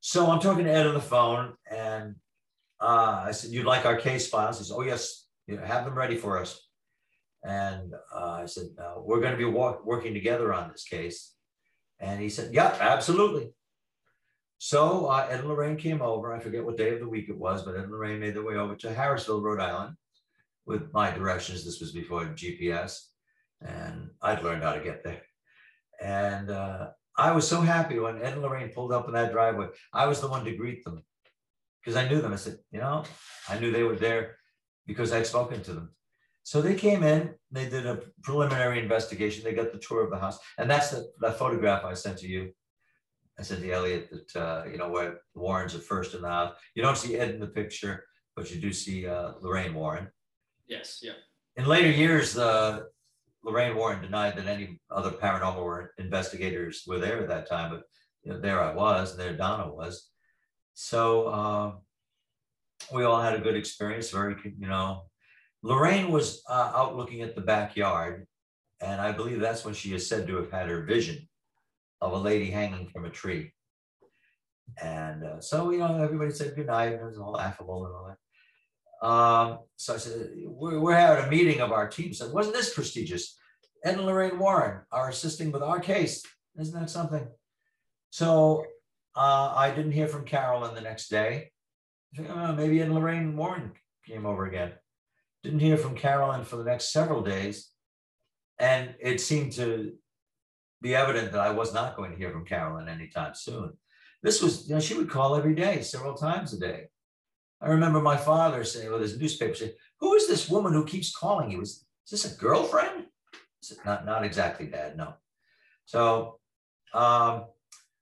So 0.00 0.30
I'm 0.30 0.40
talking 0.40 0.64
to 0.64 0.70
Ed 0.70 0.86
on 0.86 0.94
the 0.94 1.00
phone, 1.00 1.54
and 1.70 2.16
uh, 2.80 3.24
I 3.26 3.32
said, 3.32 3.50
"You'd 3.50 3.66
like 3.66 3.86
our 3.86 3.96
case 3.96 4.28
files?" 4.28 4.58
He 4.58 4.64
said, 4.64 4.74
"Oh 4.74 4.82
yes, 4.82 5.23
you 5.46 5.56
know, 5.56 5.64
have 5.64 5.84
them 5.84 5.94
ready 5.94 6.16
for 6.16 6.38
us." 6.38 6.60
And 7.44 7.92
uh, 8.14 8.38
I 8.42 8.46
said, 8.46 8.68
uh, 8.78 8.94
"We're 8.98 9.20
going 9.20 9.32
to 9.32 9.38
be 9.38 9.44
wa- 9.44 9.78
working 9.84 10.14
together 10.14 10.52
on 10.52 10.70
this 10.70 10.84
case." 10.84 11.34
And 12.00 12.20
he 12.20 12.28
said, 12.28 12.54
"Yeah, 12.54 12.76
absolutely." 12.80 13.52
So 14.58 15.06
uh, 15.06 15.26
Ed 15.28 15.40
and 15.40 15.48
Lorraine 15.48 15.76
came 15.76 16.00
over. 16.00 16.32
I 16.32 16.38
forget 16.38 16.64
what 16.64 16.78
day 16.78 16.94
of 16.94 17.00
the 17.00 17.08
week 17.08 17.28
it 17.28 17.36
was, 17.36 17.62
but 17.62 17.74
Ed 17.74 17.82
and 17.82 17.92
Lorraine 17.92 18.20
made 18.20 18.34
their 18.34 18.44
way 18.44 18.54
over 18.54 18.74
to 18.76 18.88
Harrisville, 18.88 19.42
Rhode 19.42 19.60
Island, 19.60 19.96
with 20.64 20.92
my 20.92 21.10
directions. 21.10 21.64
This 21.64 21.80
was 21.80 21.92
before 21.92 22.24
GPS, 22.26 23.00
and 23.60 24.08
I'd 24.22 24.42
learned 24.42 24.62
how 24.62 24.72
to 24.72 24.80
get 24.80 25.04
there. 25.04 25.20
And 26.02 26.50
uh, 26.50 26.90
I 27.16 27.32
was 27.32 27.46
so 27.46 27.60
happy 27.60 27.98
when 27.98 28.22
Ed 28.22 28.32
and 28.32 28.42
Lorraine 28.42 28.70
pulled 28.70 28.92
up 28.92 29.06
in 29.06 29.14
that 29.14 29.32
driveway. 29.32 29.68
I 29.92 30.06
was 30.06 30.20
the 30.20 30.28
one 30.28 30.44
to 30.44 30.56
greet 30.56 30.82
them 30.84 31.04
because 31.82 31.96
I 31.96 32.08
knew 32.08 32.20
them. 32.20 32.32
I 32.32 32.36
said, 32.36 32.56
you 32.72 32.80
know, 32.80 33.04
I 33.48 33.58
knew 33.58 33.70
they 33.70 33.82
were 33.82 33.96
there 33.96 34.36
because 34.86 35.12
I'd 35.12 35.26
spoken 35.26 35.62
to 35.62 35.72
them. 35.72 35.90
So 36.42 36.60
they 36.60 36.74
came 36.74 37.02
in, 37.02 37.34
they 37.50 37.68
did 37.68 37.86
a 37.86 38.02
preliminary 38.22 38.78
investigation. 38.78 39.42
They 39.42 39.54
got 39.54 39.72
the 39.72 39.78
tour 39.78 40.04
of 40.04 40.10
the 40.10 40.18
house. 40.18 40.38
And 40.58 40.70
that's 40.70 40.90
the, 40.90 41.10
that 41.20 41.38
photograph 41.38 41.84
I 41.84 41.94
sent 41.94 42.18
to 42.18 42.28
you. 42.28 42.52
I 43.38 43.42
said 43.42 43.62
to 43.62 43.72
Elliott 43.72 44.10
that, 44.10 44.40
uh, 44.40 44.64
you 44.70 44.76
know, 44.76 44.90
where 44.90 45.20
the 45.34 45.40
Warrens 45.40 45.74
are 45.74 45.78
first 45.78 46.14
in 46.14 46.22
the 46.22 46.28
house. 46.28 46.54
You 46.74 46.82
don't 46.82 46.98
see 46.98 47.16
Ed 47.16 47.30
in 47.30 47.40
the 47.40 47.46
picture, 47.46 48.04
but 48.36 48.54
you 48.54 48.60
do 48.60 48.72
see 48.72 49.06
uh, 49.06 49.32
Lorraine 49.40 49.74
Warren. 49.74 50.08
Yes, 50.68 51.00
yeah. 51.02 51.12
In 51.56 51.66
later 51.66 51.90
years, 51.90 52.36
uh, 52.36 52.82
Lorraine 53.42 53.76
Warren 53.76 54.02
denied 54.02 54.36
that 54.36 54.46
any 54.46 54.80
other 54.90 55.10
paranormal 55.10 55.88
investigators 55.98 56.84
were 56.86 56.98
there 56.98 57.20
at 57.20 57.28
that 57.28 57.48
time, 57.48 57.70
but 57.70 57.82
you 58.22 58.32
know, 58.32 58.40
there 58.40 58.60
I 58.60 58.72
was, 58.74 59.12
and 59.12 59.20
there 59.20 59.36
Donna 59.36 59.72
was. 59.72 60.08
So 60.74 61.26
uh, 61.28 61.72
we 62.92 63.04
all 63.04 63.20
had 63.20 63.34
a 63.34 63.40
good 63.40 63.56
experience. 63.56 64.10
Very, 64.10 64.36
you 64.44 64.66
know, 64.66 65.04
Lorraine 65.62 66.10
was 66.10 66.42
uh, 66.48 66.72
out 66.74 66.96
looking 66.96 67.22
at 67.22 67.34
the 67.34 67.40
backyard, 67.40 68.26
and 68.80 69.00
I 69.00 69.12
believe 69.12 69.40
that's 69.40 69.64
when 69.64 69.74
she 69.74 69.94
is 69.94 70.06
said 70.06 70.26
to 70.26 70.36
have 70.36 70.50
had 70.50 70.68
her 70.68 70.82
vision 70.82 71.28
of 72.00 72.12
a 72.12 72.18
lady 72.18 72.50
hanging 72.50 72.88
from 72.88 73.04
a 73.04 73.10
tree. 73.10 73.52
And 74.82 75.24
uh, 75.24 75.40
so, 75.40 75.70
you 75.70 75.78
know, 75.78 76.02
everybody 76.02 76.30
said 76.32 76.56
good 76.56 76.66
night, 76.66 76.92
and 76.92 77.00
it 77.00 77.04
was 77.04 77.18
all 77.18 77.38
affable 77.38 77.86
and 77.86 77.94
all 77.94 78.06
that. 78.08 78.18
Um, 79.06 79.58
so 79.76 79.94
I 79.94 79.96
said, 79.98 80.30
we're, 80.46 80.80
we're 80.80 80.94
having 80.94 81.24
a 81.24 81.30
meeting 81.30 81.60
of 81.60 81.72
our 81.72 81.88
team. 81.88 82.14
So 82.14 82.30
wasn't 82.30 82.56
this 82.56 82.74
prestigious? 82.74 83.36
Ed 83.84 83.96
and 83.96 84.06
Lorraine 84.06 84.38
Warren 84.38 84.80
are 84.90 85.10
assisting 85.10 85.52
with 85.52 85.62
our 85.62 85.78
case. 85.78 86.22
Isn't 86.58 86.78
that 86.78 86.88
something? 86.88 87.26
So 88.10 88.64
uh, 89.14 89.52
I 89.54 89.70
didn't 89.70 89.92
hear 89.92 90.08
from 90.08 90.24
Carolyn 90.24 90.74
the 90.74 90.80
next 90.80 91.08
day. 91.08 91.50
Uh, 92.18 92.52
maybe 92.52 92.80
Ed 92.80 92.84
and 92.84 92.94
Lorraine 92.94 93.36
Warren 93.36 93.72
came 94.06 94.26
over 94.26 94.46
again. 94.46 94.72
Didn't 95.42 95.60
hear 95.60 95.76
from 95.76 95.96
Carolyn 95.96 96.44
for 96.44 96.56
the 96.56 96.64
next 96.64 96.92
several 96.92 97.22
days. 97.22 97.70
And 98.58 98.94
it 99.00 99.20
seemed 99.20 99.52
to 99.52 99.94
be 100.80 100.94
evident 100.94 101.32
that 101.32 101.40
I 101.40 101.50
was 101.50 101.74
not 101.74 101.96
going 101.96 102.12
to 102.12 102.16
hear 102.16 102.30
from 102.30 102.44
Carolyn 102.44 102.88
anytime 102.88 103.34
soon. 103.34 103.72
This 104.22 104.42
was, 104.42 104.68
you 104.68 104.74
know, 104.74 104.80
she 104.80 104.94
would 104.94 105.10
call 105.10 105.36
every 105.36 105.54
day, 105.54 105.82
several 105.82 106.14
times 106.14 106.52
a 106.52 106.60
day. 106.60 106.84
I 107.60 107.68
remember 107.68 108.00
my 108.00 108.16
father 108.16 108.64
saying 108.64 108.92
with 108.92 109.00
his 109.00 109.18
newspaper, 109.18 109.54
saying, 109.54 109.72
Who 110.00 110.14
is 110.14 110.28
this 110.28 110.48
woman 110.48 110.72
who 110.72 110.84
keeps 110.84 111.14
calling 111.14 111.50
you? 111.50 111.62
Is, 111.62 111.84
is 112.06 112.22
this 112.22 112.32
a 112.32 112.38
girlfriend? 112.38 113.06
Not, 113.84 114.04
not 114.04 114.24
exactly, 114.24 114.66
Dad, 114.66 114.96
no. 114.96 115.14
So 115.86 116.38
um, 116.92 117.46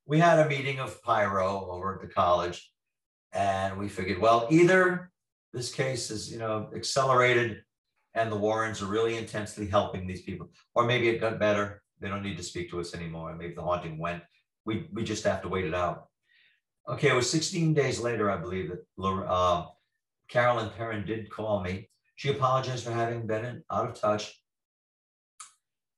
we 0.07 0.19
had 0.19 0.41
a 0.41 0.49
meeting 0.49 0.81
of 0.81 1.01
PIRO 1.03 1.69
over 1.69 1.95
at 1.95 2.01
the 2.01 2.13
college, 2.13 2.72
and 3.33 3.79
we 3.79 3.89
figured, 3.89 4.19
well, 4.19 4.47
either 4.51 5.11
this 5.53 5.73
case 5.73 6.11
is, 6.11 6.31
you 6.31 6.39
know, 6.39 6.71
accelerated 6.75 7.63
and 8.15 8.31
the 8.31 8.37
Warrens 8.37 8.83
are 8.83 8.87
really 8.87 9.17
intensely 9.17 9.67
helping 9.67 10.07
these 10.07 10.23
people, 10.23 10.51
or 10.75 10.85
maybe 10.85 11.09
it 11.09 11.21
got 11.21 11.39
better. 11.39 11.83
They 12.01 12.09
don't 12.09 12.23
need 12.23 12.37
to 12.37 12.43
speak 12.43 12.71
to 12.71 12.81
us 12.81 12.95
anymore. 12.95 13.35
Maybe 13.35 13.55
the 13.55 13.63
haunting 13.63 13.99
went. 13.99 14.23
We, 14.67 14.89
we 14.93 15.03
just 15.03 15.25
have 15.25 15.43
to 15.43 15.49
wait 15.49 15.65
it 15.65 15.75
out. 15.75 16.07
Okay, 16.89 17.09
it 17.09 17.15
was 17.15 17.31
16 17.31 17.75
days 17.75 18.01
later, 18.01 18.31
I 18.31 18.37
believe, 18.37 18.71
that 18.71 19.03
uh, 19.05 19.67
Carolyn 20.29 20.71
Perron 20.77 21.07
did 21.07 21.31
call 21.31 21.63
me. 21.63 21.89
She 22.17 22.31
apologized 22.31 22.85
for 22.85 22.93
having 22.93 23.27
been 23.27 23.63
out 23.71 23.89
of 23.89 23.95
touch. 23.95 24.39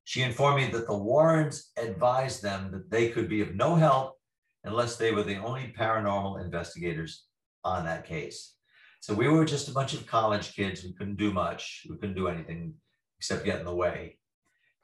She 0.04 0.22
informed 0.22 0.58
me 0.58 0.70
that 0.70 0.86
the 0.86 0.96
Warrens 0.96 1.70
advised 1.76 2.42
them 2.42 2.70
that 2.72 2.90
they 2.90 3.08
could 3.08 3.28
be 3.28 3.40
of 3.40 3.54
no 3.54 3.74
help 3.74 4.18
unless 4.64 4.96
they 4.96 5.12
were 5.12 5.22
the 5.22 5.36
only 5.36 5.74
paranormal 5.78 6.42
investigators 6.42 7.26
on 7.64 7.84
that 7.84 8.06
case. 8.06 8.54
So 9.00 9.14
we 9.14 9.28
were 9.28 9.44
just 9.44 9.68
a 9.68 9.72
bunch 9.72 9.94
of 9.94 10.06
college 10.06 10.54
kids. 10.54 10.82
We 10.82 10.94
couldn't 10.94 11.16
do 11.16 11.32
much. 11.32 11.86
We 11.88 11.96
couldn't 11.96 12.16
do 12.16 12.28
anything 12.28 12.74
except 13.18 13.44
get 13.44 13.58
in 13.60 13.66
the 13.66 13.74
way. 13.74 14.18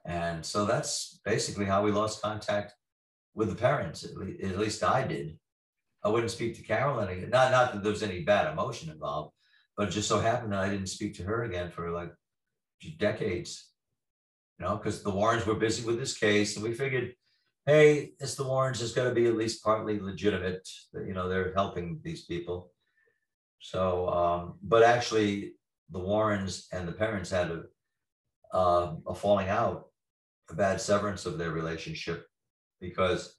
And 0.07 0.45
so 0.45 0.65
that's 0.65 1.21
basically 1.25 1.65
how 1.65 1.83
we 1.83 1.91
lost 1.91 2.23
contact 2.23 2.75
with 3.35 3.49
the 3.49 3.55
Perrons. 3.55 4.05
At 4.05 4.17
least, 4.17 4.43
at 4.43 4.59
least 4.59 4.85
I 4.85 5.07
did. 5.07 5.39
I 6.03 6.09
wouldn't 6.09 6.31
speak 6.31 6.57
to 6.57 6.63
Carolyn 6.63 7.09
again. 7.09 7.31
Not, 7.31 7.51
not 7.51 7.73
that 7.73 7.83
there 7.83 7.93
was 7.93 8.03
any 8.03 8.21
bad 8.23 8.51
emotion 8.51 8.91
involved, 8.91 9.33
but 9.77 9.89
it 9.89 9.93
just 9.93 10.09
so 10.09 10.19
happened 10.21 10.53
that 10.53 10.61
I 10.61 10.71
didn't 10.71 10.89
speak 10.89 11.15
to 11.15 11.25
her 11.25 11.45
again 11.45 11.71
for 11.71 11.91
like 11.91 12.13
decades. 12.99 13.71
You 14.59 14.67
know, 14.67 14.77
because 14.77 15.03
the 15.03 15.11
Warrens 15.11 15.47
were 15.47 15.55
busy 15.55 15.87
with 15.87 15.99
this 15.99 16.19
case, 16.19 16.57
and 16.57 16.65
we 16.65 16.75
figured, 16.75 17.15
hey, 17.71 18.13
the 18.19 18.45
Warrens 18.45 18.81
has 18.81 18.93
got 18.93 19.05
to 19.05 19.15
be 19.15 19.27
at 19.27 19.37
least 19.37 19.63
partly 19.63 20.01
legitimate. 20.01 20.69
That 20.93 21.07
you 21.07 21.15
know 21.15 21.29
they're 21.29 21.55
helping 21.55 22.01
these 22.03 22.25
people. 22.25 22.73
So, 23.61 24.09
um, 24.09 24.59
but 24.63 24.83
actually, 24.83 25.53
the 25.91 26.01
Warrens 26.01 26.67
and 26.73 26.89
the 26.89 26.93
Perrons 26.93 27.31
had 27.31 27.51
a 27.51 27.63
uh, 28.53 28.95
a 29.07 29.15
falling 29.15 29.49
out, 29.49 29.87
a 30.51 30.55
bad 30.55 30.81
severance 30.81 31.27
of 31.27 31.39
their 31.39 31.53
relationship, 31.53 32.27
because 32.81 33.37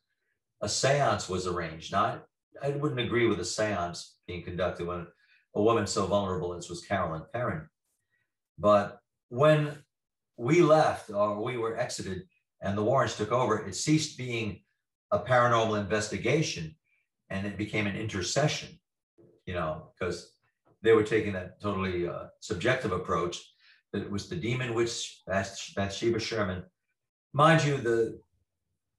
a 0.61 0.67
séance 0.67 1.29
was 1.29 1.47
arranged, 1.47 1.91
not 1.91 2.25
I 2.61 2.69
wouldn't 2.69 2.99
agree 2.99 3.27
with 3.27 3.39
a 3.39 3.45
seance 3.45 4.17
being 4.27 4.43
conducted 4.43 4.87
when 4.87 5.07
a 5.55 5.61
woman 5.61 5.87
so 5.87 6.05
vulnerable 6.05 6.53
as 6.53 6.69
was 6.69 6.85
Carolyn 6.85 7.23
Perron. 7.33 7.67
But 8.57 8.99
when 9.29 9.77
we 10.37 10.61
left 10.61 11.09
or 11.09 11.41
we 11.41 11.57
were 11.57 11.77
exited 11.77 12.23
and 12.61 12.77
the 12.77 12.83
Warrens 12.83 13.15
took 13.15 13.31
over, 13.31 13.65
it 13.65 13.75
ceased 13.75 14.17
being 14.17 14.61
a 15.11 15.19
paranormal 15.19 15.79
investigation 15.79 16.75
and 17.29 17.47
it 17.47 17.57
became 17.57 17.87
an 17.87 17.95
intercession, 17.95 18.69
you 19.45 19.53
know, 19.53 19.91
because 19.97 20.33
they 20.81 20.93
were 20.93 21.03
taking 21.03 21.33
that 21.33 21.61
totally 21.61 22.07
uh, 22.07 22.25
subjective 22.39 22.91
approach 22.91 23.41
that 23.93 24.01
it 24.01 24.11
was 24.11 24.29
the 24.29 24.35
demon 24.35 24.73
witch 24.73 25.21
Bathsheba 25.27 26.19
Sherman. 26.19 26.63
Mind 27.33 27.63
you, 27.63 27.77
the 27.77 28.19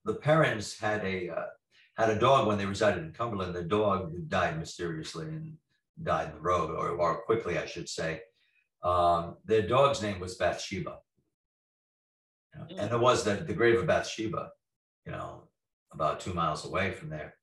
the 0.04 0.14
Perrons 0.14 0.78
had 0.78 1.04
a 1.04 1.30
uh, 1.30 1.46
had 1.96 2.10
a 2.10 2.18
dog 2.18 2.46
when 2.46 2.58
they 2.58 2.66
resided 2.66 3.04
in 3.04 3.12
Cumberland. 3.12 3.54
The 3.54 3.62
dog 3.62 4.12
died 4.28 4.58
mysteriously 4.58 5.26
and 5.26 5.56
died 6.02 6.28
in 6.28 6.34
the 6.34 6.40
road, 6.40 6.70
or, 6.70 6.88
or 6.90 7.22
quickly, 7.22 7.58
I 7.58 7.66
should 7.66 7.88
say. 7.88 8.20
Um, 8.82 9.36
their 9.44 9.62
dog's 9.62 10.02
name 10.02 10.18
was 10.18 10.36
Bathsheba. 10.36 10.98
And 12.54 12.90
there 12.90 12.98
was 12.98 13.24
the, 13.24 13.34
the 13.34 13.54
grave 13.54 13.78
of 13.78 13.86
Bathsheba, 13.86 14.50
you 15.06 15.12
know, 15.12 15.44
about 15.92 16.20
two 16.20 16.34
miles 16.34 16.64
away 16.64 16.92
from 16.92 17.08
there, 17.08 17.34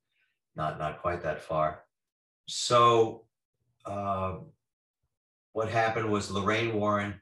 not, 0.56 0.80
not 0.80 1.02
quite 1.02 1.22
that 1.24 1.42
far. 1.42 1.84
So 2.48 3.26
uh, 3.86 4.38
what 5.54 5.70
happened 5.70 6.12
was 6.12 6.32
Lorraine 6.32 6.76
Warren 6.76 7.20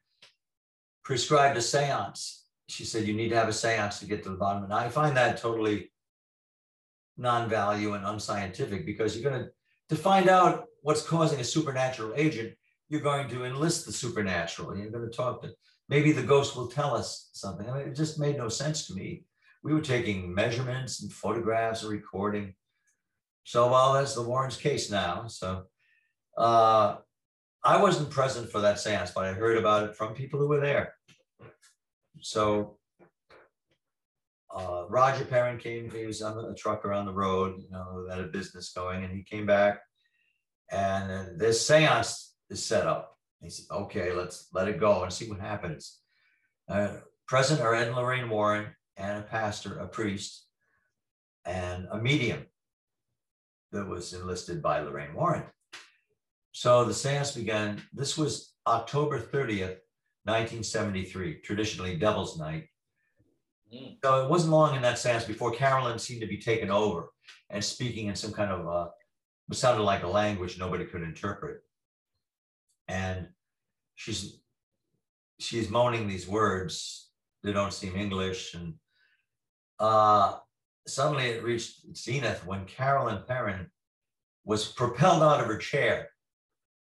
prescribed 1.04 1.58
a 1.58 1.62
seance. 1.62 2.46
She 2.68 2.84
said, 2.84 3.08
you 3.08 3.14
need 3.14 3.30
to 3.30 3.38
have 3.38 3.50
a 3.50 3.54
seance 3.54 4.00
to 4.00 4.06
get 4.06 4.24
to 4.24 4.30
the 4.30 4.36
bottom. 4.36 4.64
And 4.64 4.74
I 4.74 4.90
find 4.90 5.16
that 5.16 5.38
totally 5.38 5.92
non-value 7.18 7.94
and 7.94 8.06
unscientific 8.06 8.86
because 8.86 9.18
you're 9.18 9.30
going 9.30 9.44
to 9.44 9.50
to 9.90 9.96
find 9.96 10.28
out 10.28 10.66
what's 10.82 11.02
causing 11.02 11.40
a 11.40 11.44
supernatural 11.44 12.14
agent 12.16 12.54
you're 12.90 13.02
going 13.02 13.28
to 13.30 13.44
enlist 13.44 13.86
the 13.86 13.92
supernatural 13.92 14.72
and 14.72 14.82
you're 14.82 14.92
going 14.92 15.10
to 15.10 15.16
talk 15.16 15.42
to 15.42 15.54
maybe 15.90 16.12
the 16.12 16.24
ghost 16.24 16.56
will 16.56 16.68
tell 16.68 16.96
us 16.96 17.30
something. 17.34 17.70
I 17.70 17.78
mean, 17.78 17.88
it 17.88 17.96
just 17.96 18.20
made 18.20 18.38
no 18.38 18.50
sense 18.50 18.88
to 18.88 18.94
me. 18.94 19.26
We 19.64 19.74
were 19.74 19.82
taking 19.82 20.34
measurements 20.34 21.02
and 21.02 21.12
photographs 21.12 21.84
and 21.84 21.92
recording. 21.92 22.54
So 23.44 23.72
well 23.72 23.94
that's 23.94 24.14
the 24.14 24.24
warren's 24.24 24.58
case 24.58 24.92
now 24.92 25.28
so 25.28 25.64
uh, 26.38 26.98
i 27.64 27.82
wasn't 27.82 28.10
present 28.10 28.52
for 28.52 28.60
that 28.60 28.78
seance 28.78 29.12
but 29.12 29.24
i 29.24 29.32
heard 29.32 29.58
about 29.58 29.84
it 29.86 29.96
from 29.96 30.14
people 30.14 30.38
who 30.40 30.50
were 30.50 30.60
there. 30.60 30.94
So 32.20 32.78
uh, 34.54 34.86
Roger 34.90 35.24
Perron 35.24 35.60
came, 35.60 35.90
he 35.90 36.06
was 36.06 36.22
on 36.22 36.38
a 36.44 36.56
trucker 36.56 36.92
on 36.92 37.06
the 37.06 37.14
road, 37.14 37.56
you 37.60 37.70
know, 37.70 38.06
had 38.10 38.20
a 38.20 38.28
business 38.28 38.74
going, 38.74 39.04
and 39.04 39.14
he 39.14 39.24
came 39.24 39.46
back 39.46 39.80
and 40.72 41.40
this 41.40 41.66
seance 41.66 42.36
is 42.50 42.66
set 42.66 42.88
up. 42.88 43.17
He 43.42 43.50
said, 43.50 43.66
okay, 43.72 44.14
let's 44.14 44.48
let 44.54 44.68
it 44.68 44.80
go 44.80 45.04
and 45.04 45.14
see 45.14 45.30
what 45.30 45.40
happens. 45.40 46.00
Uh, 46.68 46.90
present 47.28 47.62
are 47.62 47.76
Ed 47.76 47.88
and 47.88 47.96
Lorraine 47.96 48.30
Warren 48.30 48.68
and 48.98 49.20
a 49.20 49.22
pastor, 49.22 49.80
a 49.80 49.88
priest, 49.88 50.48
and 51.46 51.88
a 51.92 51.98
medium 51.98 52.46
that 53.72 53.88
was 53.88 54.14
enlisted 54.14 54.62
by 54.62 54.80
Lorraine 54.80 55.14
Warren. 55.14 55.44
So 56.52 56.84
the 56.84 56.94
seance 56.94 57.32
began. 57.34 57.82
This 57.94 58.18
was 58.18 58.54
October 58.66 59.20
30th, 59.20 59.78
1973, 60.24 61.42
traditionally 61.42 61.96
Devil's 61.96 62.40
Night. 62.40 62.66
Mm. 63.74 63.98
So 64.04 64.24
it 64.24 64.30
wasn't 64.30 64.54
long 64.54 64.76
in 64.76 64.82
that 64.82 64.98
seance 64.98 65.26
before 65.26 65.52
Carolyn 65.52 66.00
seemed 66.00 66.22
to 66.22 66.28
be 66.28 66.40
taken 66.40 66.72
over 66.72 67.12
and 67.50 67.64
speaking 67.64 68.08
in 68.08 68.16
some 68.16 68.34
kind 68.34 68.52
of 68.52 68.68
uh, 68.68 68.90
sounded 69.54 69.84
like 69.84 70.04
a 70.04 70.08
language 70.08 70.58
nobody 70.58 70.86
could 70.86 71.04
interpret. 71.04 71.62
And 72.88 73.28
she's 73.96 74.40
she's 75.40 75.70
moaning 75.70 76.08
these 76.08 76.28
words 76.28 77.08
they 77.44 77.54
don't 77.54 77.74
seem 77.74 77.96
English. 77.96 78.54
And 78.54 78.74
uh, 79.80 80.38
suddenly 80.86 81.28
it 81.28 81.44
reached 81.44 81.96
zenith 81.96 82.46
when 82.46 82.66
Carolyn 82.66 83.24
Perron 83.28 83.68
was 84.44 84.72
propelled 84.72 85.24
out 85.24 85.40
of 85.40 85.48
her 85.48 85.58
chair. 85.58 86.10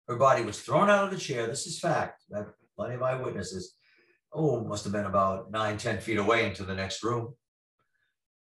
Her 0.08 0.16
body 0.16 0.44
was 0.44 0.60
thrown 0.60 0.88
out 0.88 1.04
of 1.04 1.10
the 1.10 1.18
chair. 1.18 1.46
This 1.46 1.66
is 1.66 1.78
fact. 1.78 2.22
I 2.34 2.38
have 2.38 2.52
plenty 2.76 2.94
of 2.94 3.02
eyewitnesses. 3.02 3.74
Oh, 4.32 4.64
must 4.64 4.84
have 4.84 4.92
been 4.92 5.06
about 5.06 5.50
nine, 5.50 5.78
ten 5.78 5.98
feet 5.98 6.18
away 6.18 6.46
into 6.46 6.64
the 6.64 6.74
next 6.74 7.02
room. 7.02 7.34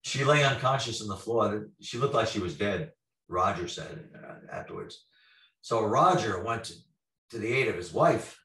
She 0.02 0.24
lay 0.24 0.44
unconscious 0.44 1.00
on 1.00 1.08
the 1.08 1.16
floor. 1.16 1.68
She 1.80 1.98
looked 1.98 2.14
like 2.14 2.28
she 2.28 2.40
was 2.40 2.54
dead, 2.54 2.92
Roger 3.28 3.68
said 3.68 4.08
uh, 4.14 4.52
afterwards. 4.52 5.06
So 5.62 5.84
Roger 5.84 6.42
went 6.42 6.64
to, 6.64 6.74
to 7.30 7.38
the 7.38 7.52
aid 7.52 7.68
of 7.68 7.76
his 7.76 7.92
wife. 7.92 8.38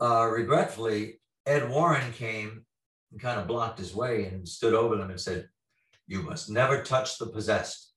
Uh, 0.00 0.26
regretfully, 0.26 1.20
Ed 1.46 1.68
Warren 1.70 2.12
came 2.12 2.64
and 3.10 3.20
kind 3.20 3.40
of 3.40 3.46
blocked 3.46 3.78
his 3.78 3.94
way 3.94 4.24
and 4.24 4.48
stood 4.48 4.74
over 4.74 4.96
them 4.96 5.10
and 5.10 5.20
said, 5.20 5.48
You 6.06 6.22
must 6.22 6.50
never 6.50 6.82
touch 6.82 7.18
the 7.18 7.26
possessed. 7.26 7.92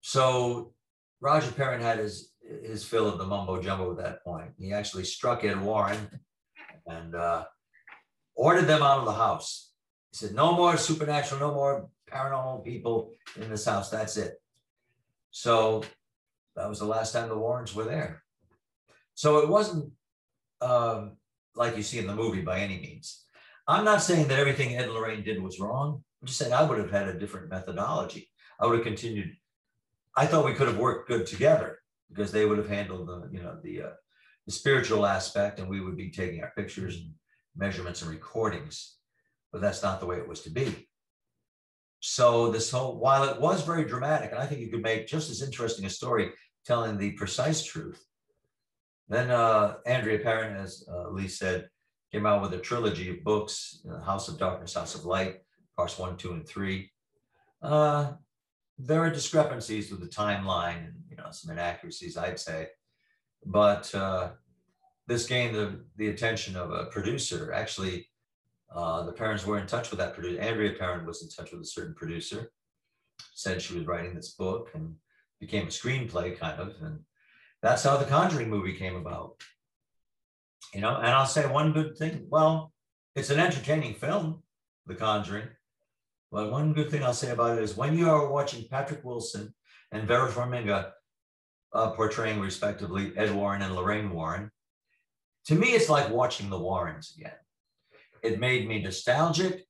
So 0.00 0.72
Roger 1.20 1.50
Perron 1.52 1.80
had 1.80 1.98
his 1.98 2.30
his 2.62 2.84
fill 2.84 3.08
of 3.08 3.18
the 3.18 3.24
mumbo 3.24 3.60
jumbo 3.60 3.90
at 3.90 3.96
that 3.98 4.22
point. 4.22 4.50
He 4.58 4.72
actually 4.72 5.04
struck 5.04 5.44
Ed 5.44 5.60
Warren 5.60 6.08
and 6.86 7.14
uh, 7.14 7.44
ordered 8.34 8.66
them 8.66 8.82
out 8.82 8.98
of 8.98 9.06
the 9.06 9.12
house. 9.12 9.72
He 10.12 10.18
said, 10.18 10.34
No 10.34 10.52
more 10.52 10.76
supernatural, 10.76 11.40
no 11.40 11.54
more 11.54 11.88
paranormal 12.10 12.64
people 12.64 13.12
in 13.40 13.48
this 13.48 13.64
house. 13.64 13.90
That's 13.90 14.16
it. 14.16 14.34
So 15.30 15.84
that 16.56 16.68
was 16.68 16.78
the 16.78 16.84
last 16.84 17.12
time 17.12 17.28
the 17.28 17.38
Warrens 17.38 17.74
were 17.74 17.84
there. 17.84 18.22
So 19.14 19.38
it 19.38 19.48
wasn't 19.48 19.92
um, 20.60 21.16
like 21.54 21.76
you 21.76 21.82
see 21.82 21.98
in 21.98 22.06
the 22.06 22.14
movie 22.14 22.42
by 22.42 22.60
any 22.60 22.78
means. 22.80 23.24
I'm 23.66 23.84
not 23.84 24.02
saying 24.02 24.28
that 24.28 24.38
everything 24.38 24.76
Ed 24.76 24.84
and 24.84 24.92
Lorraine 24.92 25.22
did 25.22 25.42
was 25.42 25.60
wrong. 25.60 26.02
I'm 26.20 26.26
just 26.26 26.38
saying 26.38 26.52
I 26.52 26.62
would 26.62 26.78
have 26.78 26.90
had 26.90 27.08
a 27.08 27.18
different 27.18 27.48
methodology. 27.48 28.30
I 28.60 28.66
would 28.66 28.76
have 28.76 28.84
continued. 28.84 29.36
I 30.16 30.26
thought 30.26 30.44
we 30.44 30.54
could 30.54 30.68
have 30.68 30.78
worked 30.78 31.08
good 31.08 31.26
together 31.26 31.78
because 32.08 32.30
they 32.30 32.44
would 32.44 32.58
have 32.58 32.68
handled 32.68 33.08
the, 33.08 33.28
you 33.32 33.42
know, 33.42 33.58
the, 33.62 33.82
uh, 33.82 33.90
the 34.46 34.52
spiritual 34.52 35.06
aspect 35.06 35.58
and 35.58 35.68
we 35.68 35.80
would 35.80 35.96
be 35.96 36.10
taking 36.10 36.42
our 36.42 36.52
pictures 36.56 36.96
and 36.96 37.10
measurements 37.56 38.02
and 38.02 38.10
recordings. 38.10 38.96
But 39.52 39.60
that's 39.60 39.82
not 39.82 40.00
the 40.00 40.06
way 40.06 40.16
it 40.18 40.28
was 40.28 40.42
to 40.42 40.50
be. 40.50 40.88
So 42.06 42.50
this 42.50 42.70
whole, 42.70 42.98
while 42.98 43.24
it 43.24 43.40
was 43.40 43.62
very 43.62 43.86
dramatic, 43.86 44.30
and 44.30 44.38
I 44.38 44.44
think 44.44 44.60
you 44.60 44.68
could 44.68 44.82
make 44.82 45.06
just 45.06 45.30
as 45.30 45.40
interesting 45.40 45.86
a 45.86 45.90
story 45.90 46.32
telling 46.66 46.98
the 46.98 47.12
precise 47.12 47.64
truth. 47.64 48.04
Then 49.08 49.30
uh, 49.30 49.76
Andrea 49.86 50.18
Perron, 50.18 50.54
as 50.54 50.86
uh, 50.86 51.08
Lee 51.08 51.28
said, 51.28 51.70
came 52.12 52.26
out 52.26 52.42
with 52.42 52.52
a 52.52 52.58
trilogy 52.58 53.08
of 53.08 53.24
books, 53.24 53.80
uh, 53.90 54.02
House 54.02 54.28
of 54.28 54.38
Darkness, 54.38 54.74
House 54.74 54.94
of 54.94 55.06
Light, 55.06 55.36
parts 55.78 55.98
one, 55.98 56.18
two, 56.18 56.32
and 56.32 56.46
three. 56.46 56.90
Uh, 57.62 58.12
there 58.78 59.00
are 59.00 59.08
discrepancies 59.08 59.90
with 59.90 60.00
the 60.00 60.06
timeline 60.06 60.84
and 60.84 60.96
you 61.08 61.16
know 61.16 61.30
some 61.30 61.52
inaccuracies, 61.52 62.18
I'd 62.18 62.38
say, 62.38 62.68
but 63.46 63.94
uh, 63.94 64.32
this 65.06 65.26
gained 65.26 65.54
the, 65.54 65.80
the 65.96 66.08
attention 66.08 66.54
of 66.54 66.70
a 66.70 66.84
producer. 66.84 67.50
Actually, 67.54 68.08
uh, 68.72 69.04
the 69.04 69.12
Perrons 69.12 69.44
were 69.44 69.58
in 69.58 69.66
touch 69.66 69.90
with 69.90 69.98
that 69.98 70.14
producer. 70.14 70.40
Andrea 70.40 70.74
Perron 70.78 71.06
was 71.06 71.22
in 71.22 71.28
touch 71.28 71.52
with 71.52 71.62
a 71.62 71.66
certain 71.66 71.94
producer, 71.94 72.50
said 73.34 73.62
she 73.62 73.76
was 73.76 73.86
writing 73.86 74.14
this 74.14 74.32
book 74.32 74.70
and 74.74 74.94
became 75.40 75.64
a 75.64 75.70
screenplay 75.70 76.38
kind 76.38 76.60
of. 76.60 76.74
And 76.80 77.00
that's 77.62 77.82
how 77.82 77.96
the 77.96 78.04
Conjuring 78.04 78.50
movie 78.50 78.74
came 78.74 78.96
about. 78.96 79.42
You 80.72 80.80
know, 80.80 80.96
and 80.96 81.08
I'll 81.08 81.26
say 81.26 81.46
one 81.46 81.72
good 81.72 81.96
thing. 81.96 82.26
Well, 82.28 82.72
it's 83.14 83.30
an 83.30 83.38
entertaining 83.38 83.94
film, 83.94 84.42
The 84.86 84.94
Conjuring. 84.94 85.48
But 86.32 86.50
one 86.50 86.72
good 86.72 86.90
thing 86.90 87.04
I'll 87.04 87.14
say 87.14 87.30
about 87.30 87.58
it 87.58 87.62
is 87.62 87.76
when 87.76 87.96
you 87.96 88.10
are 88.10 88.28
watching 88.28 88.66
Patrick 88.68 89.04
Wilson 89.04 89.54
and 89.92 90.08
Vera 90.08 90.28
Farmiga 90.28 90.90
uh, 91.72 91.90
portraying 91.90 92.40
respectively 92.40 93.12
Ed 93.16 93.32
Warren 93.32 93.62
and 93.62 93.76
Lorraine 93.76 94.10
Warren, 94.10 94.50
to 95.46 95.54
me, 95.54 95.68
it's 95.68 95.88
like 95.88 96.10
watching 96.10 96.48
the 96.50 96.58
Warrens 96.58 97.14
again. 97.16 97.36
It 98.24 98.40
made 98.40 98.66
me 98.66 98.82
nostalgic. 98.82 99.66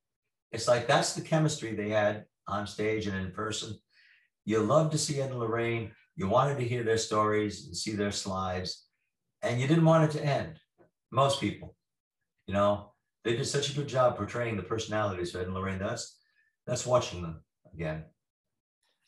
It's 0.52 0.68
like 0.68 0.86
that's 0.86 1.14
the 1.14 1.22
chemistry 1.22 1.74
they 1.74 1.90
had 1.90 2.24
on 2.46 2.68
stage 2.68 3.08
and 3.08 3.16
in 3.16 3.32
person. 3.32 3.74
You 4.44 4.60
love 4.60 4.92
to 4.92 4.98
see 4.98 5.20
Ed 5.20 5.30
and 5.30 5.40
Lorraine. 5.40 5.90
You 6.14 6.28
wanted 6.28 6.58
to 6.58 6.68
hear 6.68 6.84
their 6.84 6.96
stories 6.96 7.66
and 7.66 7.76
see 7.76 7.96
their 7.96 8.12
slides, 8.12 8.86
and 9.42 9.60
you 9.60 9.66
didn't 9.66 9.84
want 9.84 10.04
it 10.04 10.16
to 10.18 10.24
end. 10.24 10.60
Most 11.10 11.40
people, 11.40 11.74
you 12.46 12.54
know, 12.54 12.92
they 13.24 13.34
did 13.34 13.46
such 13.46 13.70
a 13.70 13.74
good 13.74 13.88
job 13.88 14.16
portraying 14.16 14.56
the 14.56 14.62
personalities 14.62 15.34
of 15.34 15.40
Ed 15.40 15.46
and 15.46 15.54
Lorraine. 15.54 15.80
That's 15.80 16.16
that's 16.64 16.86
watching 16.86 17.22
them 17.22 17.42
again. 17.72 18.04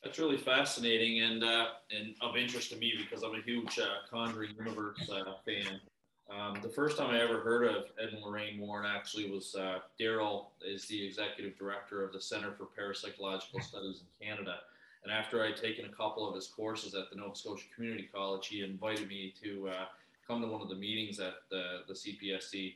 That's 0.03 0.18
really 0.18 0.38
fascinating 0.38 1.20
and 1.20 1.44
uh, 1.44 1.66
and 1.92 2.16
of 2.20 2.36
interest 2.36 2.70
to 2.70 2.76
me 2.76 2.94
because 2.99 3.22
I'm 3.22 3.36
a 3.36 3.42
huge 3.42 3.78
uh, 3.78 4.09
Conjuring 4.11 4.57
Universe 4.59 5.09
uh, 5.09 5.34
fan. 5.44 5.80
Um, 6.29 6.59
the 6.61 6.68
first 6.68 6.99
time 6.99 7.11
I 7.11 7.20
ever 7.20 7.41
heard 7.41 7.68
of 7.68 7.85
Ed 8.01 8.09
and 8.12 8.22
Lorraine 8.22 8.59
Warren 8.59 8.87
actually 8.87 9.31
was 9.31 9.55
uh, 9.55 9.79
Darryll 9.99 10.47
is 10.64 10.87
the 10.87 11.07
executive 11.07 11.57
director 11.57 12.05
of 12.05 12.12
the 12.12 12.20
Center 12.20 12.53
for 12.53 12.66
Parapsychological 12.66 13.62
Studies 13.62 14.01
in 14.01 14.27
Canada. 14.27 14.57
And 15.05 15.12
after 15.12 15.45
I'd 15.45 15.57
taken 15.57 15.85
a 15.85 15.89
couple 15.89 16.29
of 16.29 16.35
his 16.35 16.49
courses 16.49 16.97
at 16.97 17.11
the 17.11 17.16
Nova 17.16 17.37
Scotia 17.37 17.66
Community 17.72 18.09
College, 18.12 18.49
he 18.49 18.64
invited 18.64 19.07
me 19.07 19.33
to 19.41 19.68
uh, 19.68 19.85
come 20.27 20.41
to 20.43 20.49
one 20.49 20.61
of 20.61 20.68
the 20.68 20.74
meetings 20.74 21.20
at 21.20 21.35
the, 21.49 21.83
the 21.87 21.95
CPSC. 21.95 22.74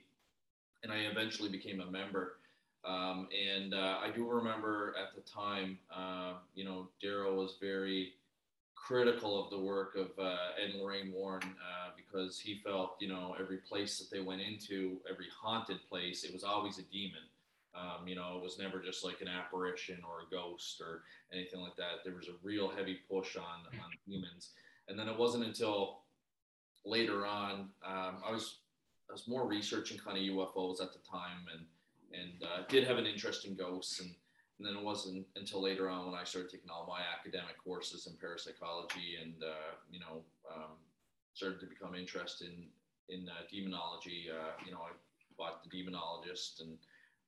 And 0.84 0.92
I 0.92 0.98
eventually 1.11 1.48
became 1.48 1.80
a 1.80 1.90
member. 1.90 2.36
Um, 2.84 3.26
and 3.36 3.74
uh, 3.74 3.98
I 4.01 4.11
do 4.14 4.30
remember 4.30 4.94
at 4.96 5.14
the 5.14 5.28
time, 5.28 5.76
uh, 5.94 6.34
you 6.55 6.64
know, 6.64 6.88
Darryll 7.03 7.36
was 7.36 7.57
very 7.61 8.12
critical 8.87 9.43
of 9.43 9.51
the 9.51 9.59
work 9.59 9.95
of 9.95 10.11
uh, 10.18 10.37
Ed 10.61 10.70
and 10.70 10.81
Lorraine 10.81 11.12
Warren 11.12 11.43
uh, 11.45 11.91
because 11.97 12.39
he 12.41 12.61
felt, 12.64 12.97
you 13.01 13.09
know, 13.09 13.37
every 13.39 13.59
place 13.59 13.99
that 13.99 14.14
they 14.14 14.22
went 14.22 14.41
into, 14.41 14.99
every 15.11 15.26
haunted 15.41 15.78
place, 15.89 16.24
it 16.24 16.33
was 16.33 16.45
always 16.45 16.78
a 16.78 16.83
demon. 16.83 17.22
Um, 17.74 18.09
you 18.09 18.16
know, 18.16 18.37
it 18.37 18.43
was 18.43 18.59
never 18.59 18.81
just 18.81 19.05
like 19.05 19.20
an 19.20 19.28
apparition 19.28 19.99
or 20.05 20.26
a 20.26 20.31
ghost 20.31 20.81
or 20.81 21.03
anything 21.33 21.61
like 21.61 21.76
that. 21.76 22.03
There 22.05 22.14
was 22.14 22.26
a 22.26 22.33
real 22.43 22.68
heavy 22.68 22.99
push 23.09 23.37
on 23.37 23.45
on 23.45 23.91
demons, 24.09 24.51
and 24.89 24.99
then 24.99 25.09
it 25.09 25.16
wasn't 25.16 25.45
until 25.45 26.01
later 26.85 27.26
on 27.26 27.68
um, 27.87 28.16
I 28.26 28.33
was 28.33 28.57
I 29.09 29.12
was 29.12 29.28
more 29.28 29.47
researching 29.47 29.99
kind 29.99 30.16
of 30.16 30.24
UFOs 30.24 30.83
at 30.83 30.93
the 30.93 30.99
time 31.09 31.47
and 31.53 31.64
and 32.12 32.43
uh, 32.43 32.62
did 32.68 32.89
have 32.89 32.99
an 32.99 33.07
interest 33.07 33.47
in 33.47 33.55
ghosts 33.55 34.01
and 34.01 34.11
and 34.61 34.68
then 34.68 34.76
it 34.76 34.84
wasn't 34.84 35.26
until 35.36 35.62
later 35.62 35.88
on 35.88 36.04
when 36.04 36.14
I 36.14 36.22
started 36.22 36.50
taking 36.50 36.68
all 36.68 36.86
my 36.86 37.00
academic 37.18 37.56
courses 37.64 38.06
in 38.06 38.12
parapsychology 38.20 39.16
and 39.20 39.32
uh, 39.42 39.72
you 39.90 39.98
know 40.00 40.20
um, 40.54 40.76
started 41.32 41.61
to 41.61 41.66
become 41.66 41.94
interested 41.94 42.48
in 42.48 42.66
in 43.08 43.26
uh, 43.28 43.40
demonology. 43.50 44.28
Uh, 44.30 44.52
you 44.66 44.70
know, 44.70 44.80
I 44.80 44.92
bought 45.38 45.64
the 45.64 45.70
Demonologist 45.70 46.61
and 46.61 46.76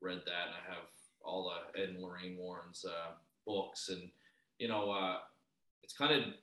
read 0.03 0.21
that, 0.27 0.49
and 0.49 0.55
I 0.55 0.75
have 0.75 0.85
all 1.25 1.51
the 1.75 1.81
Ed 1.81 1.89
and 1.89 2.03
Lorraine 2.03 2.37
Warren's 2.37 2.85
uh, 2.85 3.13
books, 3.47 3.89
and 3.89 4.11
you 4.59 4.69
know, 4.69 4.91
uh, 4.91 5.19
it's 5.83 5.97
kind 5.97 6.13
of 6.13 6.35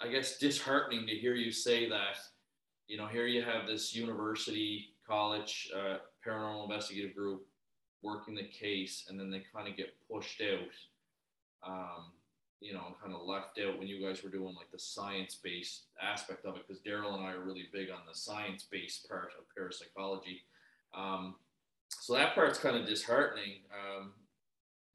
I 0.00 0.08
guess 0.08 0.38
disheartening 0.38 1.06
to 1.08 1.14
hear 1.14 1.34
you 1.34 1.52
say 1.52 1.90
that. 1.90 2.16
You 2.86 2.96
know, 2.96 3.06
here 3.06 3.26
you 3.26 3.42
have 3.42 3.66
this 3.66 3.94
university, 3.94 4.94
college, 5.06 5.70
uh, 5.76 5.98
paranormal 6.26 6.64
investigative 6.64 7.14
group 7.14 7.46
working 8.02 8.34
the 8.34 8.44
case 8.44 9.06
and 9.08 9.18
then 9.18 9.30
they 9.30 9.42
kind 9.54 9.68
of 9.68 9.76
get 9.76 9.94
pushed 10.10 10.40
out 10.40 11.68
um, 11.68 12.12
you 12.60 12.72
know 12.72 12.96
kind 13.00 13.14
of 13.14 13.22
left 13.22 13.58
out 13.64 13.78
when 13.78 13.88
you 13.88 14.04
guys 14.04 14.22
were 14.22 14.30
doing 14.30 14.54
like 14.54 14.70
the 14.72 14.78
science-based 14.78 15.82
aspect 16.02 16.44
of 16.44 16.56
it 16.56 16.66
because 16.66 16.82
Darryll 16.82 17.14
and 17.14 17.24
i 17.24 17.32
are 17.32 17.44
really 17.44 17.66
big 17.72 17.90
on 17.90 18.00
the 18.08 18.14
science-based 18.14 19.08
part 19.08 19.30
of 19.38 19.44
parapsychology. 19.54 20.42
Um, 20.94 21.36
so 21.88 22.14
that 22.14 22.34
part's 22.34 22.58
kind 22.58 22.76
of 22.76 22.86
disheartening 22.86 23.60
um, 23.72 24.12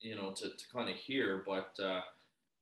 you 0.02 0.16
know 0.16 0.32
to, 0.32 0.50
to 0.50 0.64
kind 0.74 0.90
of 0.90 0.96
hear 0.96 1.44
but 1.46 1.74
uh, 1.82 2.02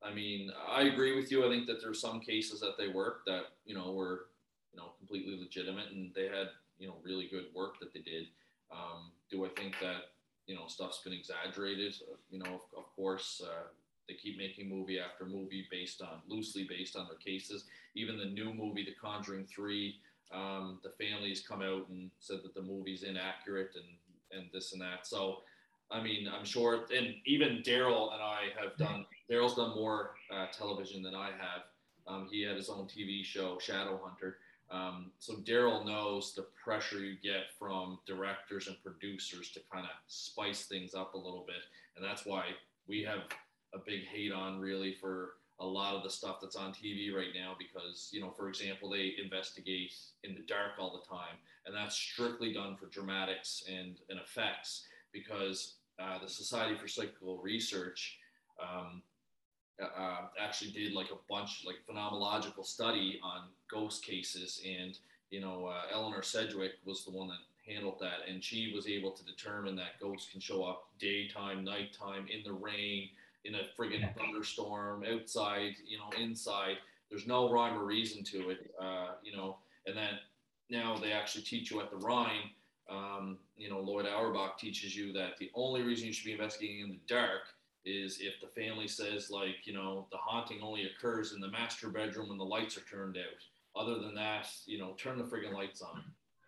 i 0.03 0.13
mean 0.13 0.51
i 0.69 0.83
agree 0.83 1.15
with 1.15 1.31
you. 1.31 1.45
I 1.45 1.49
think 1.49 1.67
that 1.67 1.81
there's 1.81 2.01
some 2.01 2.19
cases 2.19 2.59
that 2.59 2.77
they 2.77 2.87
worked 2.87 3.25
that 3.25 3.43
you 3.65 3.75
know 3.75 3.91
were 3.91 4.27
you 4.73 4.79
know 4.79 4.91
completely 4.99 5.37
legitimate 5.39 5.91
and 5.91 6.11
they 6.15 6.25
had 6.25 6.49
you 6.77 6.87
know 6.87 6.95
really 7.03 7.27
good 7.27 7.45
work 7.55 7.79
that 7.79 7.93
they 7.93 8.01
did. 8.01 8.27
Um, 8.71 9.11
do 9.29 9.45
i 9.45 9.49
think 9.49 9.75
that 9.81 10.10
you 10.47 10.55
know 10.55 10.67
stuff's 10.67 11.01
been 11.03 11.13
exaggerated. 11.13 11.95
You 12.29 12.39
know, 12.39 12.45
of, 12.55 12.77
of 12.77 12.95
course, 12.95 13.41
uh, 13.45 13.67
they 14.07 14.15
keep 14.15 14.37
making 14.37 14.69
movie 14.69 14.99
after 14.99 15.25
movie 15.25 15.67
based 15.71 16.01
on 16.01 16.21
loosely 16.27 16.65
based 16.69 16.95
on 16.95 17.07
their 17.07 17.17
cases. 17.17 17.65
Even 17.95 18.17
the 18.17 18.25
new 18.25 18.53
movie, 18.53 18.83
The 18.83 18.95
Conjuring 19.01 19.45
Three, 19.45 19.95
um, 20.33 20.79
the 20.83 20.91
families 21.03 21.45
come 21.47 21.61
out 21.61 21.87
and 21.89 22.09
said 22.19 22.39
that 22.43 22.53
the 22.53 22.61
movie's 22.61 23.03
inaccurate 23.03 23.71
and 23.75 24.39
and 24.39 24.49
this 24.53 24.73
and 24.73 24.81
that. 24.81 25.05
So, 25.05 25.39
I 25.91 26.01
mean, 26.01 26.27
I'm 26.27 26.45
sure, 26.45 26.85
and 26.95 27.15
even 27.25 27.61
Darryll 27.65 28.13
and 28.13 28.21
I 28.21 28.49
have 28.59 28.77
done. 28.77 29.05
Darryll's 29.29 29.55
done 29.55 29.75
more 29.75 30.11
uh, 30.33 30.47
television 30.57 31.01
than 31.01 31.15
I 31.15 31.27
have. 31.27 31.63
Um, 32.07 32.27
he 32.31 32.41
had 32.41 32.55
his 32.55 32.69
own 32.69 32.87
TV 32.87 33.23
show, 33.23 33.59
Shadow 33.59 33.99
Hunter. 34.03 34.37
Um, 34.71 35.11
so 35.19 35.33
Darryll 35.35 35.85
knows 35.85 36.33
the 36.33 36.47
pressure 36.63 36.99
you 36.99 37.15
get 37.21 37.51
from 37.59 37.99
directors 38.07 38.67
and 38.67 38.81
producers 38.81 39.51
to 39.51 39.59
kind 39.71 39.85
of 39.85 39.91
spice 40.07 40.65
things 40.65 40.93
up 40.93 41.13
a 41.13 41.17
little 41.17 41.43
bit, 41.45 41.63
and 41.95 42.05
that's 42.05 42.25
why 42.25 42.45
we 42.87 43.03
have 43.03 43.19
a 43.73 43.79
big 43.85 44.05
hate 44.05 44.31
on 44.31 44.59
really 44.59 44.93
for 44.93 45.33
a 45.59 45.65
lot 45.65 45.95
of 45.95 46.03
the 46.03 46.09
stuff 46.09 46.37
that's 46.41 46.55
on 46.55 46.73
TV 46.73 47.13
right 47.13 47.33
now 47.35 47.55
because 47.57 48.09
you 48.11 48.21
know, 48.21 48.31
for 48.31 48.49
example, 48.49 48.89
they 48.89 49.13
investigate 49.21 49.93
in 50.23 50.33
the 50.33 50.41
dark 50.41 50.71
all 50.79 50.91
the 50.91 51.07
time, 51.07 51.37
and 51.65 51.75
that's 51.75 51.95
strictly 51.95 52.53
done 52.53 52.75
for 52.75 52.87
dramatics 52.87 53.63
and, 53.69 53.97
and 54.09 54.19
effects 54.19 54.85
because 55.13 55.75
uh, 55.99 56.17
the 56.19 56.29
Society 56.29 56.75
for 56.75 56.87
Psychical 56.87 57.37
Research 57.39 58.17
um, 58.61 59.01
uh, 59.79 60.27
actually 60.39 60.71
did 60.71 60.93
like 60.93 61.11
a 61.11 61.17
bunch 61.29 61.63
like 61.65 61.75
phenomenological 61.89 62.65
study 62.65 63.19
on 63.23 63.43
ghost 63.69 64.03
cases 64.05 64.61
and 64.65 64.97
you 65.29 65.39
know 65.39 65.65
uh, 65.65 65.83
eleanor 65.93 66.21
sidgwick 66.21 66.73
was 66.85 67.03
the 67.05 67.11
one 67.11 67.27
that 67.27 67.37
handled 67.71 67.97
that 67.99 68.27
and 68.29 68.43
she 68.43 68.71
was 68.75 68.87
able 68.87 69.11
to 69.11 69.23
determine 69.25 69.75
that 69.75 69.99
ghosts 69.99 70.31
can 70.31 70.41
show 70.41 70.63
up 70.63 70.89
daytime 70.99 71.63
nighttime 71.63 72.25
in 72.31 72.43
the 72.43 72.53
rain 72.53 73.09
in 73.45 73.55
a 73.55 73.61
friggin' 73.77 74.07
thunderstorm 74.15 75.03
outside 75.11 75.73
you 75.87 75.97
know 75.97 76.09
inside. 76.19 76.77
There's 77.09 77.27
no 77.27 77.51
rhyme 77.51 77.77
or 77.77 77.83
reason 77.83 78.23
to 78.25 78.49
it 78.51 78.73
uh, 78.79 79.15
you 79.23 79.35
know 79.35 79.57
and 79.85 79.97
then 79.97 80.19
now 80.69 80.97
they 80.97 81.11
actually 81.11 81.43
teach 81.43 81.71
you 81.71 81.81
at 81.81 81.89
the 81.89 81.97
rhine 81.97 82.49
um, 82.89 83.37
you 83.57 83.69
know 83.69 83.77
loyd 83.77 84.05
auerbach 84.05 84.57
teaches 84.57 84.95
you 84.95 85.11
that 85.13 85.37
the 85.37 85.51
only 85.55 85.81
reason 85.81 86.07
you 86.07 86.13
should 86.13 86.25
be 86.25 86.31
investigating 86.31 86.81
in 86.81 86.89
the 86.89 86.99
dark 87.07 87.41
is 87.85 88.19
if 88.21 88.33
the 88.41 88.61
family 88.61 88.87
says 88.87 89.31
like 89.31 89.65
you 89.65 89.73
know 89.73 90.07
the 90.11 90.17
haunting 90.17 90.59
only 90.61 90.85
occurs 90.85 91.33
in 91.33 91.41
the 91.41 91.49
master 91.49 91.89
bedroom 91.89 92.29
when 92.29 92.37
the 92.37 92.43
lights 92.43 92.77
are 92.77 92.81
turned 92.81 93.17
out. 93.17 93.81
Other 93.81 93.99
than 93.99 94.13
that 94.15 94.47
you 94.65 94.77
know 94.77 94.93
turn 94.97 95.17
the 95.17 95.23
friggin' 95.23 95.53
lights 95.53 95.81
on. 95.81 96.03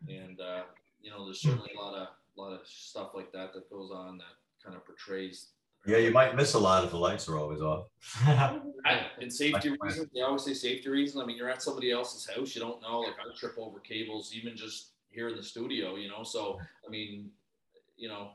And 0.07 0.39
uh, 0.39 0.63
you 1.01 1.11
know 1.11 1.25
there's 1.25 1.41
certainly 1.41 1.71
a 1.77 1.81
lot 1.81 1.95
of 1.95 2.07
a 2.37 2.41
lot 2.41 2.53
of 2.53 2.61
stuff 2.65 3.11
like 3.13 3.31
that 3.31 3.53
that 3.53 3.69
goes 3.69 3.91
on 3.91 4.17
that 4.17 4.35
kind 4.63 4.75
of 4.75 4.85
portrays. 4.85 5.47
Yeah, 5.85 5.97
you 5.97 6.11
might 6.11 6.35
miss 6.35 6.53
a 6.53 6.59
lot 6.59 6.85
if 6.85 6.91
the 6.91 6.97
lights 6.97 7.27
are 7.27 7.37
always 7.37 7.61
off. 7.61 7.87
I, 8.25 9.07
and 9.21 9.31
safety 9.31 9.75
reasons 9.79 10.09
they 10.13 10.21
always 10.21 10.43
say 10.43 10.53
safety 10.53 10.89
reasons. 10.89 11.21
I 11.21 11.25
mean 11.25 11.37
you're 11.37 11.49
at 11.49 11.61
somebody 11.61 11.91
else's 11.91 12.29
house 12.29 12.55
you 12.55 12.61
don't 12.61 12.81
know 12.81 12.99
like 12.99 13.15
i 13.19 13.35
trip 13.35 13.55
over 13.57 13.79
cables 13.79 14.33
even 14.33 14.55
just 14.55 14.91
here 15.09 15.29
in 15.29 15.35
the 15.35 15.43
studio 15.43 15.95
you 15.95 16.09
know? 16.09 16.23
So 16.23 16.59
i 16.87 16.89
mean 16.89 17.29
you 17.97 18.09
know 18.09 18.31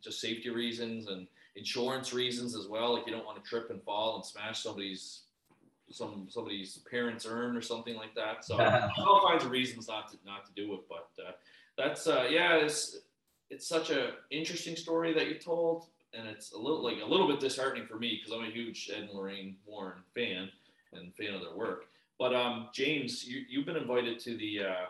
just 0.00 0.20
safety 0.20 0.50
reasons 0.50 1.08
and 1.08 1.26
insurance 1.56 2.12
reasons 2.12 2.56
as 2.56 2.66
well. 2.66 2.94
Like 2.94 3.06
you 3.06 3.12
don't 3.12 3.26
want 3.26 3.42
to 3.42 3.48
trip 3.48 3.70
and 3.70 3.82
fall 3.82 4.16
and 4.16 4.24
smash 4.24 4.62
somebody's 4.62 5.22
some 5.90 6.26
somebody's 6.28 6.78
parents' 6.90 7.26
urn 7.28 7.56
or 7.56 7.60
something 7.60 7.96
like 7.96 8.14
that. 8.14 8.44
So 8.44 8.58
all 8.98 9.26
kinds 9.28 9.44
of 9.44 9.50
reasons 9.50 9.88
not 9.88 10.10
to 10.12 10.18
not 10.24 10.46
to 10.46 10.52
do 10.54 10.74
it. 10.74 10.80
But 10.88 11.08
uh, 11.22 11.32
that's 11.76 12.06
uh, 12.06 12.26
yeah, 12.30 12.56
it's 12.56 12.98
it's 13.50 13.66
such 13.66 13.90
a 13.90 14.12
interesting 14.30 14.76
story 14.76 15.12
that 15.12 15.28
you 15.28 15.34
told, 15.34 15.86
and 16.14 16.26
it's 16.26 16.52
a 16.52 16.58
little 16.58 16.82
like 16.82 16.98
a 17.02 17.06
little 17.06 17.28
bit 17.28 17.40
disheartening 17.40 17.86
for 17.86 17.98
me 17.98 18.18
because 18.18 18.36
I'm 18.36 18.48
a 18.48 18.52
huge 18.52 18.90
Ed 18.94 19.04
and 19.04 19.12
Lorraine 19.12 19.56
Warren 19.66 20.02
fan 20.14 20.48
and 20.92 21.14
fan 21.14 21.34
of 21.34 21.42
their 21.42 21.54
work. 21.54 21.86
But 22.18 22.34
um, 22.34 22.68
James, 22.72 23.24
you 23.26 23.44
you've 23.48 23.66
been 23.66 23.76
invited 23.76 24.18
to 24.20 24.36
the 24.36 24.60
uh, 24.60 24.86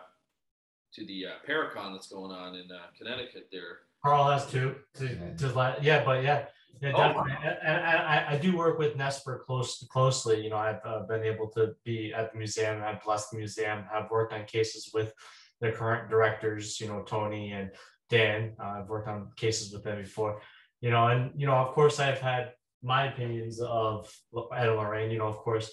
to 0.93 1.05
the 1.05 1.25
uh, 1.25 1.29
Paracon 1.47 1.93
that's 1.93 2.07
going 2.07 2.31
on 2.31 2.55
in 2.55 2.71
uh, 2.71 2.85
Connecticut 2.97 3.49
there 3.51 3.79
Carl 4.03 4.31
has 4.31 4.45
two 4.47 4.75
to, 4.95 5.35
to 5.37 5.47
let, 5.53 5.83
yeah, 5.83 6.03
but 6.03 6.23
yeah, 6.23 6.45
yeah, 6.81 6.91
Oh, 6.93 6.97
definitely. 6.97 7.31
And, 7.43 7.57
and 7.63 7.77
I, 7.85 8.25
I 8.31 8.37
do 8.37 8.57
work 8.57 8.77
with 8.77 8.97
NESPR 8.97 9.45
close 9.45 9.87
closely. 9.89 10.43
You 10.43 10.49
know, 10.49 10.57
I've 10.57 10.81
uh, 10.83 11.03
been 11.07 11.23
able 11.23 11.49
to 11.51 11.75
be 11.85 12.13
at 12.13 12.33
the 12.33 12.37
museum. 12.37 12.83
I've 12.83 13.01
blessed 13.01 13.31
the 13.31 13.37
museum. 13.37 13.85
I've 13.93 14.11
worked 14.11 14.33
on 14.33 14.43
cases 14.43 14.91
with 14.93 15.13
the 15.61 15.71
current 15.71 16.09
directors. 16.09 16.81
You 16.81 16.87
know, 16.87 17.03
Tony 17.03 17.53
and 17.53 17.71
Dan. 18.09 18.53
Uh, 18.61 18.79
I've 18.79 18.89
worked 18.89 19.07
on 19.07 19.31
cases 19.37 19.71
with 19.71 19.83
them 19.83 20.01
before. 20.01 20.41
You 20.81 20.91
know, 20.91 21.07
and 21.07 21.31
you 21.37 21.47
know, 21.47 21.55
of 21.55 21.69
course, 21.69 22.01
I've 22.01 22.19
had 22.19 22.51
my 22.81 23.07
opinions 23.07 23.61
of 23.61 24.13
Ed 24.53 24.67
and 24.67 24.77
Lorraine. 24.77 25.09
You 25.09 25.19
know, 25.19 25.27
of 25.27 25.37
course, 25.37 25.71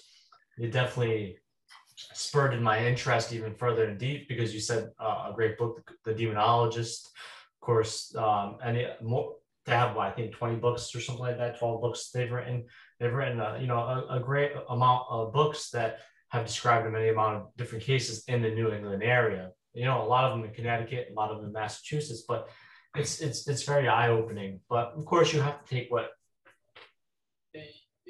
it 0.57 0.71
definitely 0.71 1.37
spurred 2.13 2.53
in 2.53 2.63
my 2.63 2.85
interest 2.85 3.33
even 3.33 3.53
further 3.53 3.83
and 3.85 3.99
deep 3.99 4.29
because 4.29 4.53
you 4.53 4.61
said 4.61 4.89
uh, 4.97 5.29
a 5.29 5.33
great 5.35 5.57
book, 5.57 5.91
The 6.05 6.13
Demonologist 6.13 7.09
course, 7.61 8.15
um, 8.15 8.57
and 8.63 8.77
it, 8.77 9.01
more, 9.01 9.35
they 9.65 9.73
have 9.73 9.97
I 9.97 10.11
think 10.11 10.33
20 10.33 10.55
books 10.55 10.93
or 10.95 11.01
something 11.01 11.23
like 11.23 11.37
that, 11.37 11.59
12 11.59 11.81
books 11.81 12.09
they've 12.09 12.31
written. 12.31 12.65
They've 12.99 13.13
written, 13.13 13.39
uh, 13.39 13.57
you 13.59 13.67
know, 13.67 13.77
a, 13.77 14.17
a, 14.17 14.19
great 14.19 14.51
amount 14.69 15.03
of 15.09 15.33
books 15.33 15.69
that 15.71 15.99
have 16.29 16.45
described 16.45 16.87
a 16.87 16.89
many 16.89 17.09
amount 17.09 17.35
of 17.37 17.47
different 17.57 17.83
cases 17.83 18.23
in 18.27 18.41
the 18.41 18.49
New 18.49 18.71
England 18.71 19.03
area. 19.03 19.51
You 19.73 19.85
know, 19.85 20.01
a 20.01 20.07
lot 20.07 20.25
of 20.25 20.37
them 20.37 20.47
in 20.47 20.53
Connecticut, 20.53 21.09
a 21.11 21.13
lot 21.13 21.31
of 21.31 21.37
them 21.37 21.47
in 21.47 21.53
Massachusetts, 21.53 22.23
but 22.27 22.49
it's 22.95 23.21
it's 23.21 23.47
it's 23.47 23.63
very 23.63 23.87
eye 23.87 24.09
opening. 24.09 24.59
But 24.69 24.93
of 24.97 25.05
course, 25.05 25.33
you 25.33 25.41
have 25.41 25.63
to 25.63 25.69
take 25.69 25.89
what 25.89 26.09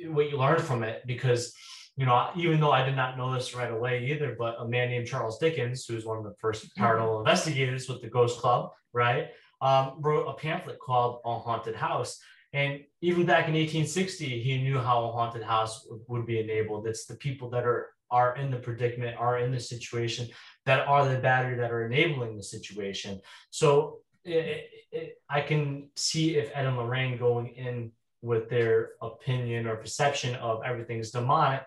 what 0.08 0.30
you 0.30 0.38
learn 0.38 0.60
from 0.60 0.84
it 0.84 1.04
because 1.06 1.54
you 1.98 2.06
know, 2.06 2.30
even 2.36 2.60
though 2.60 2.72
I 2.72 2.86
did 2.86 2.96
not 2.96 3.18
know 3.18 3.34
this 3.34 3.54
right 3.54 3.72
away 3.72 4.06
either, 4.12 4.36
but 4.38 4.56
a 4.60 4.68
man 4.68 4.90
named 4.90 5.08
Charles 5.08 5.38
Dickens, 5.38 5.86
who's 5.86 6.06
one 6.06 6.18
of 6.18 6.24
the 6.24 6.34
first 6.40 6.76
paranormal 6.78 7.20
investigators 7.20 7.90
with 7.90 8.02
the 8.02 8.10
Ghost 8.10 8.40
Club, 8.40 8.72
right, 8.94 9.30
um, 9.62 9.96
wrote 10.00 10.28
a 10.28 10.34
pamphlet 10.34 10.80
called 10.80 11.20
A 11.26 11.38
Haunted 11.38 11.76
House. 11.76 12.20
And 12.54 12.82
even 13.02 13.26
back 13.26 13.48
in 13.48 13.54
1860, 13.54 14.42
he 14.42 14.62
knew 14.62 14.80
how 14.80 15.06
a 15.06 15.12
haunted 15.12 15.44
house 15.44 15.88
would 16.08 16.26
be 16.26 16.40
enabled. 16.40 16.88
It's 16.88 17.06
the 17.06 17.16
people 17.16 17.50
that 17.52 17.66
are 17.66 17.90
are 18.10 18.36
in 18.36 18.52
the 18.52 18.58
predicament, 18.58 19.16
are 19.18 19.40
in 19.40 19.52
the 19.52 19.60
situation, 19.60 20.28
that 20.66 20.86
are 20.86 21.08
the 21.08 21.18
battery 21.18 21.56
that 21.56 21.72
are 21.72 21.86
enabling 21.86 22.36
the 22.36 22.44
situation. 22.44 23.22
So 23.50 24.00
it, 24.26 24.66
it, 24.92 25.22
I 25.30 25.42
can 25.42 25.90
see 25.96 26.36
if 26.36 26.52
Ed 26.54 26.66
and 26.66 26.78
Lorraine 26.78 27.18
going 27.18 27.48
in 27.56 27.92
with 28.22 28.50
their 28.50 28.92
opinion 29.02 29.68
or 29.68 29.76
perception 29.76 30.36
of 30.36 30.62
everything 30.66 31.00
is 31.00 31.12
demonic, 31.12 31.66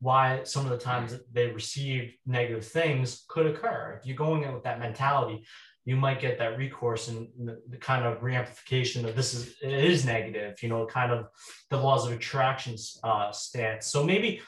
why 0.00 0.42
some 0.42 0.64
of 0.64 0.70
the 0.70 0.78
times 0.78 1.16
they 1.32 1.46
receive 1.46 2.12
negative 2.26 2.66
things 2.66 3.24
could 3.28 3.46
occur. 3.46 3.98
If 4.00 4.06
you're 4.06 4.16
going 4.16 4.42
in 4.42 4.52
with 4.52 4.64
that 4.64 4.80
mentality, 4.80 5.46
you 5.84 5.96
might 5.96 6.20
get 6.20 6.38
that 6.38 6.58
recourse 6.58 7.08
and 7.08 7.28
the, 7.68 7.76
kind 7.76 8.04
of 8.04 8.20
reamplification 8.20 9.04
of 9.04 9.16
this 9.16 9.34
is 9.34 9.54
it 9.62 9.72
is 9.72 10.04
negative, 10.04 10.62
you 10.62 10.68
know, 10.68 10.86
kind 10.86 11.12
of 11.12 11.26
the 11.70 11.76
laws 11.76 12.06
of 12.06 12.12
attraction 12.12 12.76
uh, 13.02 13.32
stance. 13.32 13.86
So 13.86 14.04
maybe 14.04 14.40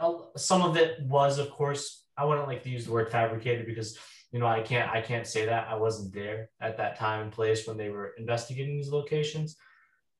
uh, 0.00 0.14
some 0.36 0.62
of 0.62 0.76
it 0.76 1.00
was, 1.02 1.38
of 1.38 1.50
course, 1.50 2.04
I 2.16 2.24
wouldn't 2.24 2.48
like 2.48 2.62
to 2.64 2.70
use 2.70 2.86
the 2.86 2.92
word 2.92 3.10
fabricated 3.10 3.66
because 3.66 3.98
you 4.32 4.40
know 4.40 4.46
I 4.46 4.60
can't 4.60 4.90
I 4.90 5.00
can't 5.00 5.26
say 5.26 5.46
that 5.46 5.68
I 5.68 5.76
wasn't 5.76 6.14
there 6.14 6.50
at 6.60 6.76
that 6.78 6.98
time 6.98 7.22
and 7.22 7.32
place 7.32 7.66
when 7.66 7.76
they 7.76 7.90
were 7.90 8.14
investigating 8.18 8.76
these 8.76 8.90
locations. 8.90 9.56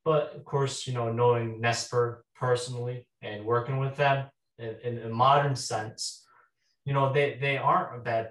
But 0.06 0.36
of 0.36 0.44
course, 0.44 0.86
you 0.86 0.94
know, 0.94 1.12
knowing 1.12 1.60
NESPR 1.60 2.18
personally 2.36 3.08
and 3.22 3.44
working 3.44 3.78
with 3.78 3.96
them, 3.96 4.28
in, 4.56 4.76
in 4.82 5.02
a 5.02 5.08
modern 5.08 5.56
sense, 5.56 6.24
you 6.84 6.94
know, 6.94 7.12
they, 7.12 7.36
they 7.40 7.58
aren't 7.58 7.96
a 7.96 8.04
bad 8.04 8.30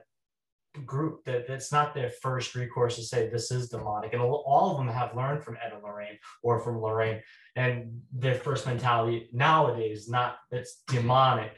group. 0.85 1.25
That 1.25 1.49
that's 1.49 1.73
not 1.73 1.93
their 1.93 2.09
first 2.09 2.55
recourse 2.55 2.95
to 2.95 3.03
say 3.03 3.27
this 3.27 3.51
is 3.51 3.67
demonic. 3.67 4.13
And 4.13 4.21
all 4.21 4.71
of 4.71 4.77
them 4.77 4.87
have 4.87 5.17
learned 5.17 5.43
from 5.43 5.57
ed 5.57 5.73
and 5.73 5.83
lorraine 5.83 6.17
or 6.41 6.61
from 6.61 6.81
lorraine. 6.81 7.21
And 7.57 8.01
their 8.13 8.35
first 8.35 8.65
mentality 8.65 9.29
nowadays 9.33 10.07
not 10.09 10.37
it's 10.51 10.81
demonic. 10.87 11.51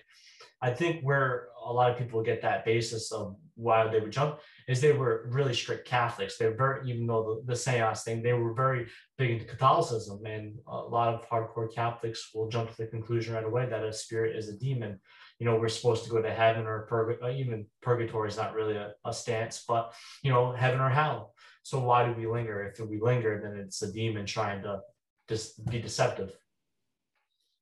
I 0.64 0.72
think 0.72 1.04
where 1.04 1.50
a 1.64 1.72
lot 1.72 1.92
of 1.92 1.98
people 2.00 2.24
get 2.24 2.42
that 2.42 2.66
basis 2.66 3.12
of 3.12 3.36
why 3.54 3.88
they 3.88 4.00
would 4.00 4.12
jump 4.12 4.40
is 4.68 4.82
they 4.82 4.92
were 4.92 5.28
really 5.30 5.54
strict 5.54 5.88
catholics. 5.88 6.38
They're 6.38 6.56
very 6.56 6.90
even 6.90 7.08
though 7.08 7.42
the, 7.46 7.54
the 7.54 7.56
seance 7.56 8.04
thing 8.04 8.22
they 8.22 8.34
were 8.34 8.54
very 8.54 8.88
big 9.18 9.32
into 9.32 9.46
catholicism 9.46 10.26
and 10.26 10.58
a 10.68 10.78
lot 10.78 11.14
of 11.14 11.28
hardcore 11.30 11.74
catholics 11.74 12.30
will 12.34 12.50
jump 12.50 12.70
to 12.70 12.78
the 12.78 12.88
conclusion 12.88 13.34
right 13.34 13.46
away 13.46 13.66
that 13.68 13.84
a 13.84 13.94
spirit 13.94 14.36
is 14.36 14.50
a 14.50 14.58
demon. 14.58 15.00
You 15.40 15.46
know 15.46 15.56
we're 15.56 15.70
supposed 15.70 16.04
to 16.04 16.10
go 16.10 16.22
to 16.22 16.34
heaven 16.34 16.66
or 16.66 16.88
purg- 16.88 17.24
uh, 17.24 17.30
even 17.30 17.66
purgatory 17.82 18.30
is 18.30 18.38
not 18.38 18.54
really 18.54 18.76
a, 18.76 18.94
a 19.06 19.14
stance 19.14 19.64
but 19.68 19.94
you 20.24 20.32
know 20.32 20.52
heaven 20.52 20.82
or 20.82 20.90
hell. 20.90 21.34
So 21.64 21.80
why 21.80 22.06
do 22.06 22.14
we 22.14 22.28
linger? 22.28 22.64
If 22.64 22.80
we 22.86 23.00
linger 23.00 23.40
then 23.44 23.58
it's 23.58 23.82
a 23.82 23.92
demon 23.92 24.26
trying 24.26 24.64
to 24.64 24.82
just 25.30 25.66
be 25.66 25.80
deceptive 25.80 26.32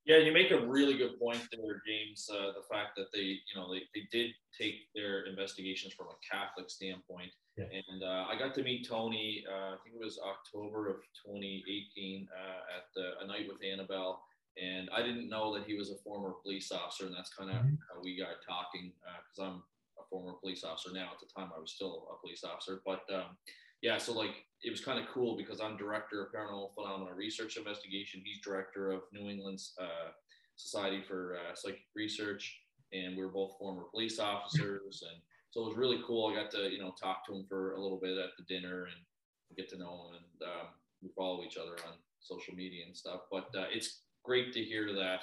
yeah 0.06 0.18
you 0.18 0.32
make 0.32 0.52
a 0.52 0.66
really 0.66 0.98
good 0.98 1.20
point 1.20 1.42
there 1.52 1.82
james 1.88 2.30
uh, 2.32 2.52
the 2.54 2.64
fact 2.74 2.96
that 2.96 3.08
they 3.14 3.20
you 3.48 3.56
know 3.56 3.72
they, 3.74 3.82
they 3.94 4.08
did 4.12 4.32
take 4.60 4.76
their 4.94 5.26
investigations 5.26 5.94
from 5.94 6.08
a 6.08 6.18
catholic 6.32 6.70
standpoint 6.70 7.32
Yeah. 7.58 7.72
And 7.72 8.04
uh, 8.04 8.26
I 8.32 8.36
got 8.38 8.52
to 8.56 8.64
meet 8.64 8.84
Tony. 8.86 9.46
Uh, 9.48 9.76
I 9.76 9.78
think 9.82 9.96
it 9.96 10.04
was 10.04 10.20
October 10.20 10.90
of 10.92 10.98
2018 11.24 12.28
uh, 12.28 12.62
at 12.76 12.84
the, 12.96 13.06
a 13.24 13.26
night 13.32 13.48
with 13.48 13.64
Annabelle. 13.64 14.20
And 14.60 14.90
I 14.92 15.00
didn't 15.08 15.30
know 15.30 15.56
that 15.56 15.64
he 15.64 15.74
was 15.80 15.88
a 15.90 15.96
former 16.04 16.32
police 16.44 16.70
officer, 16.76 17.06
and 17.08 17.16
that's 17.16 17.32
kind 17.34 17.50
of 17.56 17.64
Mhm. 17.64 17.78
how 17.88 17.96
we 18.04 18.12
got 18.20 18.44
talking. 18.44 18.92
Because 19.24 19.40
I'm 19.40 19.64
a 19.96 20.04
former 20.12 20.34
police 20.44 20.64
officer 20.68 20.92
now. 20.92 21.10
At 21.16 21.20
the 21.24 21.32
time, 21.32 21.50
I 21.56 21.60
was 21.64 21.72
still 21.72 21.94
a 22.12 22.20
police 22.20 22.44
officer. 22.44 22.82
But 22.84 23.04
um, 23.20 23.38
yeah, 23.86 24.00
so 24.00 24.14
like 24.14 24.46
it 24.64 24.72
was 24.72 24.84
kind 24.84 24.98
of 24.98 25.06
cool 25.14 25.38
because 25.38 25.62
I'm 25.62 25.78
director 25.78 26.24
of 26.24 26.34
paranormal 26.34 26.74
phenomena 26.74 27.14
research 27.14 27.56
investigation. 27.56 28.24
He's 28.26 28.42
director 28.42 28.92
of 28.92 29.02
New 29.14 29.30
England's 29.30 29.74
uh, 29.80 30.10
Society 30.56 31.04
for 31.08 31.38
uh, 31.38 31.54
Psychic 31.54 31.86
Research, 31.96 32.62
and 32.94 33.16
we 33.16 33.22
are 33.22 33.28
both 33.28 33.60
former 33.60 33.84
police 33.92 34.18
officers. 34.18 35.04
And 35.08 35.22
so 35.52 35.62
it 35.62 35.68
was 35.68 35.78
really 35.78 36.02
cool. 36.08 36.32
I 36.32 36.42
got 36.42 36.50
to 36.52 36.72
you 36.72 36.80
know 36.80 36.96
talk 37.00 37.28
to 37.28 37.36
him 37.36 37.46
for 37.48 37.74
a 37.74 37.80
little 37.80 38.00
bit 38.02 38.18
at 38.18 38.32
the 38.40 38.46
dinner 38.52 38.86
and 38.86 39.56
get 39.56 39.70
to 39.70 39.78
know 39.78 40.10
him, 40.10 40.16
and 40.16 40.50
um, 40.50 40.68
we 41.04 41.10
follow 41.16 41.44
each 41.44 41.58
other 41.58 41.74
on 41.88 41.94
social 42.22 42.56
media 42.56 42.86
and 42.88 42.98
stuff. 42.98 43.22
But 43.32 43.50
uh, 43.56 43.66
it's 43.72 44.02
great 44.24 44.52
to 44.54 44.64
hear 44.64 44.94
that. 44.94 45.22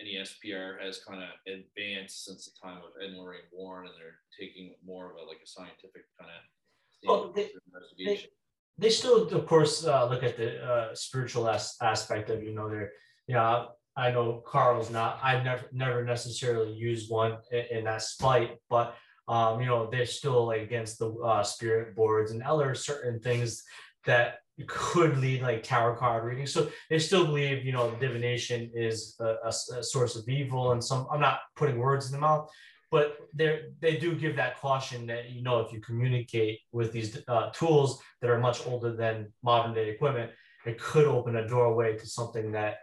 NESPR 0.00 0.82
has 0.82 1.02
kind 1.04 1.22
of 1.22 1.28
advanced 1.46 2.24
since 2.24 2.44
the 2.46 2.52
time 2.66 2.78
of 2.78 2.90
Ed 3.02 3.10
and 3.10 3.18
Lorraine 3.18 3.40
Warren, 3.52 3.86
and 3.86 3.94
they're 3.98 4.18
taking 4.38 4.74
more 4.84 5.10
of 5.10 5.16
a 5.16 5.24
like 5.26 5.38
a 5.42 5.46
scientific 5.46 6.04
kind 6.18 6.30
of 6.30 7.08
Well, 7.08 7.32
they- 7.32 7.52
investigation. 7.66 8.30
they 8.78 8.90
still, 8.90 9.26
of 9.28 9.46
course, 9.46 9.84
uh, 9.86 10.06
look 10.08 10.22
at 10.22 10.36
the 10.36 10.62
uh, 10.64 10.94
spiritual 10.94 11.48
as- 11.48 11.76
aspect 11.80 12.30
of 12.30 12.42
you 12.42 12.52
know 12.54 12.68
they're 12.68 12.92
yeah. 13.26 13.66
I 13.98 14.10
know 14.10 14.42
Carl's 14.46 14.90
not. 14.90 15.18
I've 15.22 15.42
never 15.42 15.64
never 15.72 16.04
necessarily 16.04 16.72
used 16.74 17.10
one 17.10 17.38
in, 17.50 17.64
in 17.78 17.84
that 17.84 18.02
spite, 18.02 18.58
but 18.68 18.94
um, 19.28 19.58
you 19.60 19.66
know 19.66 19.88
they're 19.90 20.04
still 20.04 20.46
like 20.46 20.60
against 20.60 20.98
the 20.98 21.10
uh, 21.14 21.42
spirit 21.42 21.96
boards 21.96 22.30
and 22.32 22.42
other 22.42 22.74
certain 22.74 23.18
things 23.20 23.64
that 24.04 24.40
could 24.64 25.18
lead 25.18 25.42
like 25.42 25.62
tarot 25.62 25.96
card 25.96 26.24
reading. 26.24 26.46
So 26.46 26.70
they 26.88 26.98
still 26.98 27.26
believe 27.26 27.64
you 27.64 27.72
know 27.72 27.90
divination 28.00 28.70
is 28.74 29.20
a 29.20 29.52
source 29.82 30.16
of 30.16 30.28
evil, 30.28 30.72
and 30.72 30.82
some. 30.82 31.06
I'm 31.10 31.20
not 31.20 31.40
putting 31.56 31.78
words 31.78 32.06
in 32.06 32.12
the 32.12 32.18
mouth, 32.18 32.50
but 32.90 33.18
they 33.34 33.62
they 33.80 33.96
do 33.96 34.14
give 34.14 34.36
that 34.36 34.58
caution 34.58 35.06
that 35.06 35.30
you 35.30 35.42
know 35.42 35.60
if 35.60 35.72
you 35.72 35.80
communicate 35.80 36.60
with 36.72 36.92
these 36.92 37.18
uh, 37.28 37.50
tools 37.50 38.00
that 38.20 38.30
are 38.30 38.38
much 38.38 38.66
older 38.66 38.96
than 38.96 39.32
modern 39.42 39.74
day 39.74 39.90
equipment, 39.90 40.30
it 40.64 40.78
could 40.80 41.04
open 41.04 41.36
a 41.36 41.46
doorway 41.46 41.96
to 41.96 42.06
something 42.06 42.52
that 42.52 42.76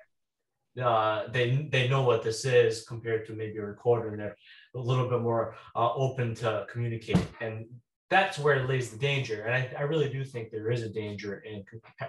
uh, 0.81 1.27
they 1.31 1.67
they 1.71 1.87
know 1.87 2.03
what 2.03 2.23
this 2.23 2.45
is 2.45 2.85
compared 2.85 3.25
to 3.27 3.33
maybe 3.33 3.57
a 3.57 3.65
recorder, 3.65 4.09
and 4.09 4.19
they're 4.19 4.35
a 4.75 4.79
little 4.79 5.09
bit 5.09 5.21
more 5.21 5.55
uh, 5.75 5.93
open 5.93 6.35
to 6.35 6.65
communicate, 6.71 7.17
and 7.41 7.65
that's 8.13 8.39
where 8.39 8.55
it 8.55 8.69
lays 8.69 8.91
the 8.91 8.97
danger. 8.97 9.43
And 9.43 9.53
I, 9.55 9.71
I 9.77 9.81
really 9.83 10.09
do 10.09 10.23
think 10.23 10.51
there 10.51 10.71
is 10.71 10.83
a 10.83 10.89
danger 10.89 11.39
in 11.39 11.63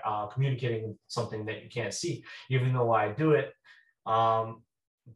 uh, 0.04 0.26
communicating 0.26 0.96
something 1.08 1.44
that 1.46 1.62
you 1.62 1.70
can't 1.70 1.94
see, 1.94 2.24
even 2.50 2.72
though 2.72 2.92
I 2.92 3.12
do 3.12 3.32
it. 3.32 3.52
Um, 4.06 4.62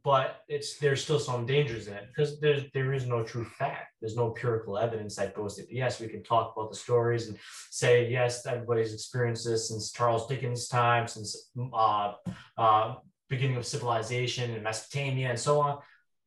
but 0.05 0.43
it's 0.49 0.79
there's 0.79 1.03
still 1.03 1.19
some 1.19 1.47
dangers 1.47 1.87
in 1.87 1.95
it 1.95 2.09
because 2.09 2.41
there's 2.41 2.65
there 2.75 2.93
is 2.93 3.07
no 3.07 3.23
true 3.23 3.45
fact. 3.45 3.95
There's 4.01 4.17
no 4.17 4.27
empirical 4.29 4.77
evidence 4.77 5.17
that 5.17 5.35
goes 5.35 5.57
to 5.57 5.65
yes, 5.75 6.01
we 6.01 6.09
can 6.09 6.23
talk 6.23 6.53
about 6.55 6.71
the 6.71 6.77
stories 6.77 7.29
and 7.29 7.39
say 7.71 8.11
yes, 8.11 8.45
everybody's 8.47 8.93
experienced 8.93 9.47
this 9.47 9.69
since 9.69 9.91
Charles 9.91 10.27
Dickens' 10.27 10.69
time, 10.69 11.09
since 11.09 11.51
uh, 11.73 12.13
uh, 12.59 12.95
beginning 13.29 13.57
of 13.57 13.67
civilization 13.67 14.51
in 14.51 14.63
Mesopotamia 14.63 15.31
and 15.31 15.41
so 15.41 15.61
on. 15.61 15.79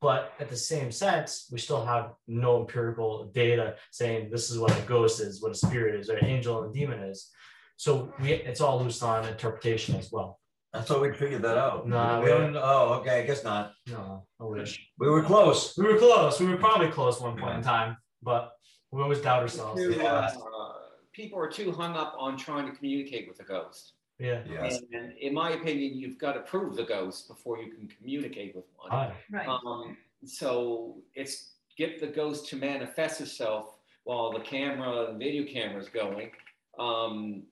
But 0.02 0.32
at 0.40 0.50
the 0.50 0.56
same 0.56 0.90
sense, 0.90 1.48
we 1.52 1.60
still 1.60 1.86
have 1.86 2.14
no 2.26 2.60
empirical 2.60 3.26
data 3.26 3.76
saying 3.92 4.30
this 4.30 4.50
is 4.50 4.58
what 4.58 4.76
a 4.76 4.82
ghost 4.82 5.20
is, 5.20 5.40
what 5.40 5.52
a 5.52 5.54
spirit 5.54 5.94
is, 5.94 6.10
or 6.10 6.16
an 6.16 6.24
angel 6.24 6.60
and 6.60 6.70
a 6.70 6.78
demon 6.78 6.98
is. 6.98 7.30
So 7.76 8.12
we 8.20 8.32
it's 8.32 8.60
all 8.60 8.82
loose 8.82 9.00
on 9.02 9.26
interpretation 9.28 9.94
as 9.94 10.10
well. 10.10 10.40
I 10.74 10.80
thought 10.80 11.02
we'd 11.02 11.16
figured 11.16 11.42
that 11.42 11.56
out. 11.56 11.86
No, 11.86 12.18
we 12.18 12.24
we- 12.24 12.30
haven't. 12.32 12.56
Oh, 12.56 12.94
okay. 13.00 13.20
I 13.20 13.26
guess 13.26 13.44
not. 13.44 13.74
No, 13.86 14.26
I 14.40 14.44
wish. 14.44 14.84
We 14.98 15.08
were 15.08 15.22
close. 15.22 15.78
We 15.78 15.84
were 15.86 15.98
close. 15.98 16.40
We 16.40 16.46
were 16.46 16.56
probably 16.56 16.88
close 16.88 17.20
one 17.20 17.38
point 17.38 17.58
in 17.58 17.62
time, 17.62 17.96
but 18.22 18.52
we 18.90 19.00
always 19.02 19.20
doubt 19.20 19.42
ourselves. 19.42 19.80
Yeah. 19.84 20.02
uh, 20.04 20.30
people 21.12 21.38
are 21.38 21.50
too 21.50 21.70
hung 21.70 21.94
up 21.94 22.16
on 22.18 22.36
trying 22.36 22.66
to 22.68 22.72
communicate 22.76 23.28
with 23.28 23.38
a 23.38 23.44
ghost. 23.44 23.92
Yeah. 24.22 24.42
Yes. 24.48 24.80
And 24.92 25.12
in 25.18 25.34
my 25.34 25.50
opinion, 25.50 25.98
you've 25.98 26.16
got 26.16 26.34
to 26.34 26.40
prove 26.40 26.76
the 26.76 26.84
ghost 26.84 27.26
before 27.26 27.58
you 27.58 27.72
can 27.72 27.88
communicate 27.88 28.54
with 28.54 28.64
one. 28.76 28.90
Hi. 28.90 29.12
Right. 29.30 29.48
Um, 29.48 29.96
so 30.24 30.98
it's 31.14 31.54
get 31.76 32.00
the 32.00 32.06
ghost 32.06 32.48
to 32.50 32.56
manifest 32.56 33.20
itself 33.20 33.78
while 34.04 34.30
the 34.32 34.40
camera 34.40 35.06
and 35.06 35.18
video 35.18 35.44
camera 35.52 35.80
is 35.80 35.88
going. 35.88 36.30
Um, 36.78 37.42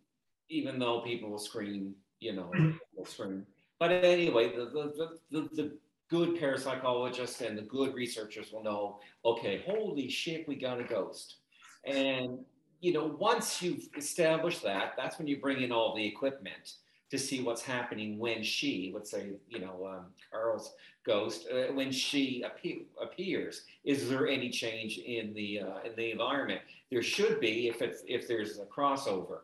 even 0.49 0.79
though 0.79 1.01
people 1.01 1.31
will 1.31 1.39
scream, 1.39 1.95
you 2.21 2.35
know, 2.35 2.53
will 2.97 3.05
scream. 3.05 3.47
But 3.81 3.91
anyway, 3.91 4.55
the 4.55 4.67
the, 4.67 4.93
the, 4.97 5.19
the, 5.31 5.49
the 5.57 5.79
good 6.09 6.41
parapsychologists 6.41 7.41
and 7.45 7.59
the 7.59 7.63
good 7.63 7.95
researchers 7.95 8.53
will 8.53 8.63
know, 8.63 9.01
okay, 9.25 9.65
holy 9.67 10.09
shit, 10.09 10.47
we 10.47 10.55
got 10.55 10.81
a 10.81 10.85
ghost. 10.85 11.37
And 11.85 12.45
you 12.81 12.93
know, 12.93 13.17
once 13.19 13.61
you've 13.63 13.89
established 13.97 14.63
that, 14.63 14.95
that's 14.97 15.19
when 15.19 15.27
you 15.27 15.39
bring 15.39 15.63
in 15.63 15.71
all 15.71 15.95
the 15.95 16.05
equipment 16.05 16.75
to 17.11 17.19
see 17.19 17.43
what's 17.43 17.63
happening 17.63 18.19
when 18.19 18.43
she, 18.43 18.93
let's 18.95 19.11
say, 19.11 19.33
you 19.49 19.59
know, 19.59 19.87
um, 19.87 20.07
Carl's 20.31 20.75
ghost, 21.05 21.47
uh, 21.53 21.73
when 21.73 21.91
she 21.91 22.45
appe- 22.47 22.85
appears. 23.03 23.65
Is 23.85 24.09
there 24.09 24.29
any 24.29 24.49
change 24.49 24.99
in 24.99 25.35
the 25.35 25.61
uh, 25.61 25.81
in 25.85 25.97
the 25.97 26.13
environment? 26.13 26.61
There 26.91 27.03
should 27.03 27.41
be 27.41 27.69
if 27.69 27.83
it's 27.83 28.03
if 28.07 28.29
there's 28.29 28.59
a 28.59 28.65
crossover. 28.65 29.41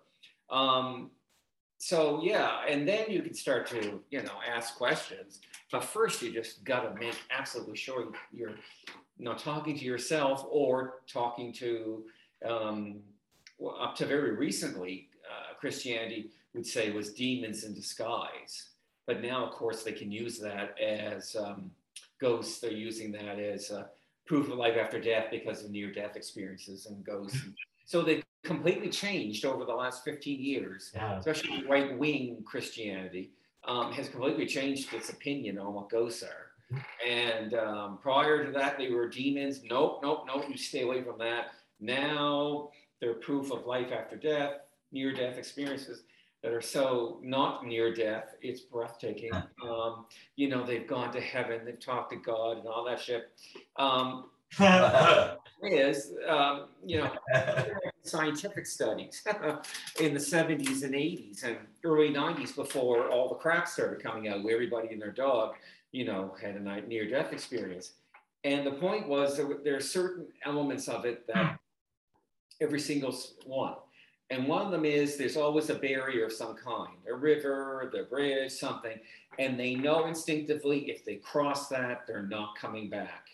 Um, 0.49 1.11
so 1.78 2.20
yeah, 2.22 2.61
and 2.68 2.89
then 2.89 3.11
you 3.11 3.20
can 3.20 3.34
start 3.34 3.66
to 3.68 4.01
you 4.11 4.22
know 4.22 4.39
ask 4.49 4.76
questions. 4.76 5.41
But 5.72 5.84
first, 5.84 6.22
you 6.22 6.32
just 6.32 6.64
got 6.64 6.82
to 6.82 6.99
make 6.99 7.16
absolutely 7.30 7.76
sure 7.76 8.12
you're 8.32 8.55
not 9.18 9.41
talking 9.41 9.76
to 9.76 9.84
yourself 9.84 10.47
or 10.49 11.01
talking 11.09 11.53
to 11.55 12.05
um, 12.49 13.01
up 13.80 13.96
to 13.96 14.07
very 14.07 14.32
recently, 14.36 15.09
uh, 15.24 15.54
Christianity 15.59 16.30
would 16.54 16.66
say 16.66 16.90
was 16.90 17.12
demons 17.12 17.64
in 17.64 17.74
disguise. 17.74 18.70
But 19.07 19.22
now, 19.22 19.44
of 19.44 19.52
course, 19.52 19.82
they 19.82 19.92
can 19.92 20.11
use 20.11 20.38
that 20.40 20.74
as 20.80 21.36
um, 21.36 21.70
ghosts. 22.20 22.59
They're 22.61 22.72
using 22.72 23.12
that 23.12 23.38
as 23.38 23.70
uh, 23.70 23.84
proof 24.26 24.50
of 24.50 24.59
life 24.59 24.76
after 24.76 25.00
death 25.00 25.26
because 25.30 25.64
of 25.64 25.70
near-death 25.70 26.16
experiences 26.16 26.86
and 26.86 27.04
ghosts. 27.04 27.38
so 27.86 28.02
they 28.02 28.22
completely 28.44 28.88
changed 28.88 29.44
over 29.44 29.64
the 29.64 29.72
last 29.74 30.04
15 30.04 30.40
years, 30.40 30.90
Yeah. 30.94 31.18
especially 31.18 31.64
right-wing 31.64 32.42
Christianity 32.44 33.30
um, 33.64 33.92
has 33.92 34.08
completely 34.08 34.46
changed 34.46 34.92
its 34.92 35.11
opinion 35.11 35.58
on 35.58 35.74
what 35.74 35.88
ghosts 35.88 36.22
are. 36.22 36.46
And 37.07 37.54
um, 37.54 37.99
prior 38.03 38.45
to 38.45 38.50
that, 38.53 38.76
they 38.76 38.91
were 38.91 39.08
demons. 39.08 39.62
Nope, 39.68 40.00
nope, 40.03 40.24
nope. 40.26 40.46
You 40.49 40.57
stay 40.57 40.83
away 40.83 41.03
from 41.03 41.18
that. 41.18 41.53
Now 41.78 42.70
they're 43.00 43.14
proof 43.14 43.50
of 43.50 43.66
life 43.66 43.92
after 43.92 44.16
death, 44.16 44.52
near 44.92 45.12
death 45.12 45.38
experiences 45.38 46.02
that 46.42 46.52
are 46.52 46.62
so 46.62 47.18
not 47.22 47.66
near 47.66 47.92
death. 47.92 48.34
It's 48.40 48.60
breathtaking. 48.60 49.32
Um, 49.62 50.06
you 50.36 50.48
know, 50.48 50.64
they've 50.64 50.86
gone 50.86 51.12
to 51.12 51.20
heaven, 51.20 51.64
they've 51.64 51.80
talked 51.80 52.12
to 52.12 52.16
God 52.16 52.58
and 52.58 52.68
all 52.68 52.84
that 52.84 53.00
shit. 53.00 53.32
Um, 53.76 54.26
is, 55.62 56.12
um, 56.28 56.66
you 56.84 56.98
know, 56.98 57.10
scientific 58.02 58.66
studies 58.66 59.22
in 60.00 60.14
the 60.14 60.20
70s 60.20 60.84
and 60.84 60.94
80s 60.94 61.42
and 61.42 61.56
early 61.84 62.10
90s 62.10 62.54
before 62.54 63.10
all 63.10 63.28
the 63.28 63.34
crap 63.34 63.66
started 63.66 64.02
coming 64.02 64.28
out 64.28 64.44
where 64.44 64.54
everybody 64.54 64.88
and 64.88 65.02
their 65.02 65.10
dog, 65.10 65.54
you 65.90 66.04
know, 66.04 66.34
had 66.40 66.54
a 66.54 66.80
near 66.82 67.08
death 67.08 67.32
experience. 67.32 67.94
And 68.44 68.64
the 68.64 68.72
point 68.72 69.08
was 69.08 69.36
there, 69.36 69.48
there 69.64 69.76
are 69.76 69.80
certain 69.80 70.28
elements 70.44 70.86
of 70.86 71.04
it 71.04 71.26
that 71.26 71.58
every 72.61 72.80
single 72.80 73.16
one. 73.45 73.74
And 74.30 74.49
one 74.49 74.66
of 74.66 74.72
them 74.72 74.84
is 74.84 75.16
there's 75.16 75.37
always 75.37 75.70
a 75.70 75.74
barrier 75.76 76.24
of 76.26 76.33
some 76.33 76.57
kind, 76.57 76.96
a 77.08 77.14
river, 77.14 77.91
the 77.92 78.04
bridge, 78.04 78.50
something. 78.50 78.99
And 79.38 79.58
they 79.58 79.74
know 79.74 80.07
instinctively 80.07 80.91
if 80.91 81.04
they 81.04 81.16
cross 81.16 81.68
that, 81.68 82.07
they're 82.07 82.26
not 82.26 82.57
coming 82.57 82.91
back. 82.91 83.28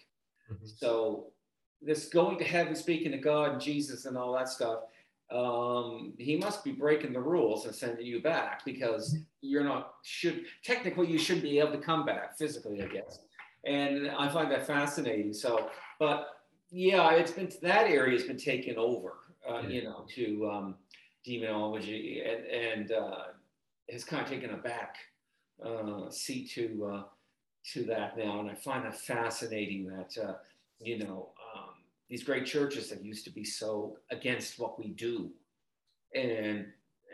Mhm. 0.50 0.78
So 0.78 1.32
this 1.80 2.08
going 2.08 2.38
to 2.38 2.44
heaven, 2.44 2.74
speaking 2.74 3.12
to 3.12 3.18
God 3.18 3.52
and 3.52 3.60
Jesus 3.60 4.04
and 4.04 4.18
all 4.18 4.32
that 4.34 4.48
stuff, 4.48 4.84
um, 5.30 6.12
he 6.18 6.36
must 6.36 6.62
be 6.62 6.72
breaking 6.72 7.14
the 7.14 7.20
rules 7.20 7.64
and 7.64 7.74
sending 7.74 8.04
you 8.04 8.20
back 8.20 8.64
because 8.66 9.16
you're 9.40 9.64
not 9.64 9.94
should 10.02 10.44
technically 10.62 11.06
you 11.06 11.18
should 11.18 11.40
be 11.40 11.58
able 11.58 11.72
to 11.72 11.78
come 11.78 12.04
back 12.04 12.36
physically, 12.36 12.82
I 12.82 12.86
guess. 12.86 13.20
And 13.64 14.10
I 14.10 14.28
find 14.28 14.50
that 14.50 14.66
fascinating. 14.66 15.32
So, 15.32 15.70
but 15.98 16.28
yeah, 16.72 17.10
it's 17.12 17.32
been 17.32 17.52
that 17.60 17.86
area 17.86 18.18
has 18.18 18.26
been 18.26 18.38
taken 18.38 18.76
over, 18.78 19.18
uh, 19.48 19.60
you 19.60 19.84
know, 19.84 20.06
to 20.14 20.50
um, 20.50 20.74
demonology 21.22 22.22
and 22.26 22.46
and 22.46 22.92
uh, 22.92 23.24
has 23.90 24.04
kind 24.04 24.22
of 24.24 24.28
taken 24.28 24.50
a 24.50 24.56
back 24.56 24.96
uh, 25.62 26.08
seat 26.08 26.50
to 26.52 26.90
uh, 26.92 27.02
to 27.72 27.84
that 27.84 28.16
now, 28.16 28.40
and 28.40 28.50
I 28.50 28.54
find 28.54 28.86
that 28.86 28.98
fascinating 28.98 29.86
that 29.86 30.16
uh, 30.18 30.34
you 30.80 30.98
know 30.98 31.32
um, 31.54 31.74
these 32.08 32.24
great 32.24 32.46
churches 32.46 32.88
that 32.88 33.04
used 33.04 33.24
to 33.26 33.30
be 33.30 33.44
so 33.44 33.98
against 34.10 34.58
what 34.58 34.78
we 34.78 34.88
do 34.88 35.30
and 36.14 36.66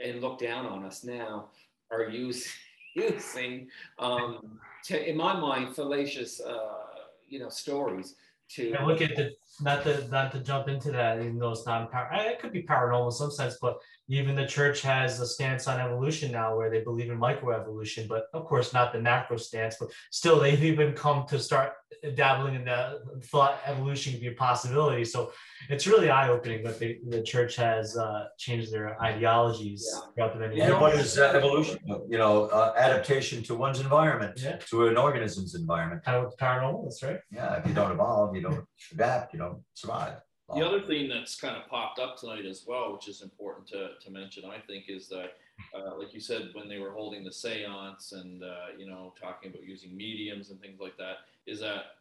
and 0.02 0.20
look 0.20 0.38
down 0.38 0.66
on 0.66 0.84
us 0.84 1.02
now 1.02 1.48
are 1.90 2.04
use, 2.04 2.48
using 2.94 3.68
um, 3.98 4.60
to, 4.84 5.10
in 5.10 5.16
my 5.16 5.38
mind 5.38 5.74
fallacious 5.74 6.40
uh, 6.40 6.84
you 7.26 7.40
know 7.40 7.48
stories 7.48 8.14
to 8.48 8.72
And 8.72 8.86
look 8.86 9.02
at 9.02 9.14
the 9.14 9.32
not 9.60 9.82
to 9.84 10.06
not 10.08 10.32
to 10.32 10.40
jump 10.40 10.68
into 10.68 10.90
that, 10.92 11.18
even 11.18 11.38
though 11.38 11.52
it's 11.52 11.66
not 11.66 11.90
par- 11.90 12.10
it 12.12 12.40
could 12.40 12.52
be 12.52 12.62
paranormal 12.62 13.06
in 13.06 13.12
some 13.12 13.30
sense, 13.30 13.56
but 13.60 13.78
even 14.08 14.34
the 14.34 14.46
church 14.46 14.80
has 14.82 15.20
a 15.20 15.26
stance 15.26 15.68
on 15.68 15.80
evolution 15.80 16.32
now 16.32 16.56
where 16.56 16.70
they 16.70 16.80
believe 16.80 17.10
in 17.10 17.18
microevolution, 17.18 18.08
but 18.08 18.24
of 18.32 18.44
course 18.46 18.72
not 18.72 18.92
the 18.92 19.00
macro 19.00 19.36
stance, 19.36 19.76
but 19.78 19.88
still 20.10 20.38
they've 20.40 20.64
even 20.64 20.92
come 20.94 21.26
to 21.28 21.38
start 21.38 21.72
dabbling 22.14 22.54
in 22.54 22.64
the 22.64 23.00
thought 23.24 23.58
evolution 23.66 24.12
could 24.12 24.20
be 24.20 24.28
a 24.28 24.32
possibility. 24.32 25.04
So 25.04 25.32
it's 25.68 25.86
really 25.86 26.10
eye-opening 26.10 26.62
that 26.64 26.78
the, 26.78 26.98
the 27.08 27.22
church 27.22 27.56
has 27.56 27.96
uh, 27.96 28.26
changed 28.38 28.72
their 28.72 29.00
ideologies 29.02 29.84
Yeah. 29.92 30.00
throughout 30.14 30.34
the 30.34 30.40
many 30.40 30.56
years. 30.56 30.72
what 30.80 30.94
is 30.94 31.18
uh, 31.18 31.32
evolution? 31.34 31.78
You 31.86 32.18
know, 32.18 32.44
uh, 32.46 32.74
adaptation 32.76 33.42
to 33.44 33.54
one's 33.54 33.80
environment, 33.80 34.38
Yeah. 34.42 34.56
to 34.70 34.86
an 34.86 34.96
organism's 34.96 35.54
environment. 35.54 36.04
Kind 36.04 36.24
of 36.24 36.36
paranormal, 36.36 36.84
that's 36.84 37.02
right. 37.02 37.20
Yeah, 37.30 37.56
if 37.58 37.66
you 37.66 37.74
don't 37.74 37.90
evolve, 37.90 38.34
you 38.36 38.42
don't 38.42 38.64
adapt, 38.92 39.32
you 39.32 39.38
don't 39.40 39.47
survive. 39.74 40.20
The 40.54 40.66
other 40.66 40.80
thing 40.80 41.10
that's 41.10 41.38
kind 41.38 41.56
of 41.56 41.68
popped 41.68 41.98
up 41.98 42.16
tonight 42.16 42.46
as 42.46 42.64
well, 42.66 42.94
which 42.94 43.06
is 43.06 43.20
important 43.20 43.68
to, 43.68 43.90
to 44.00 44.10
mention, 44.10 44.44
I 44.46 44.58
think, 44.58 44.86
is 44.88 45.06
that, 45.08 45.34
uh, 45.76 45.98
like 45.98 46.14
you 46.14 46.20
said, 46.20 46.50
when 46.54 46.70
they 46.70 46.78
were 46.78 46.92
holding 46.92 47.22
the 47.22 47.32
seance 47.32 48.12
and, 48.12 48.42
uh, 48.42 48.68
you 48.78 48.86
know, 48.86 49.12
talking 49.20 49.50
about 49.50 49.64
using 49.64 49.94
mediums 49.94 50.48
and 50.48 50.58
things 50.58 50.80
like 50.80 50.96
that, 50.96 51.16
is 51.46 51.60
that, 51.60 51.96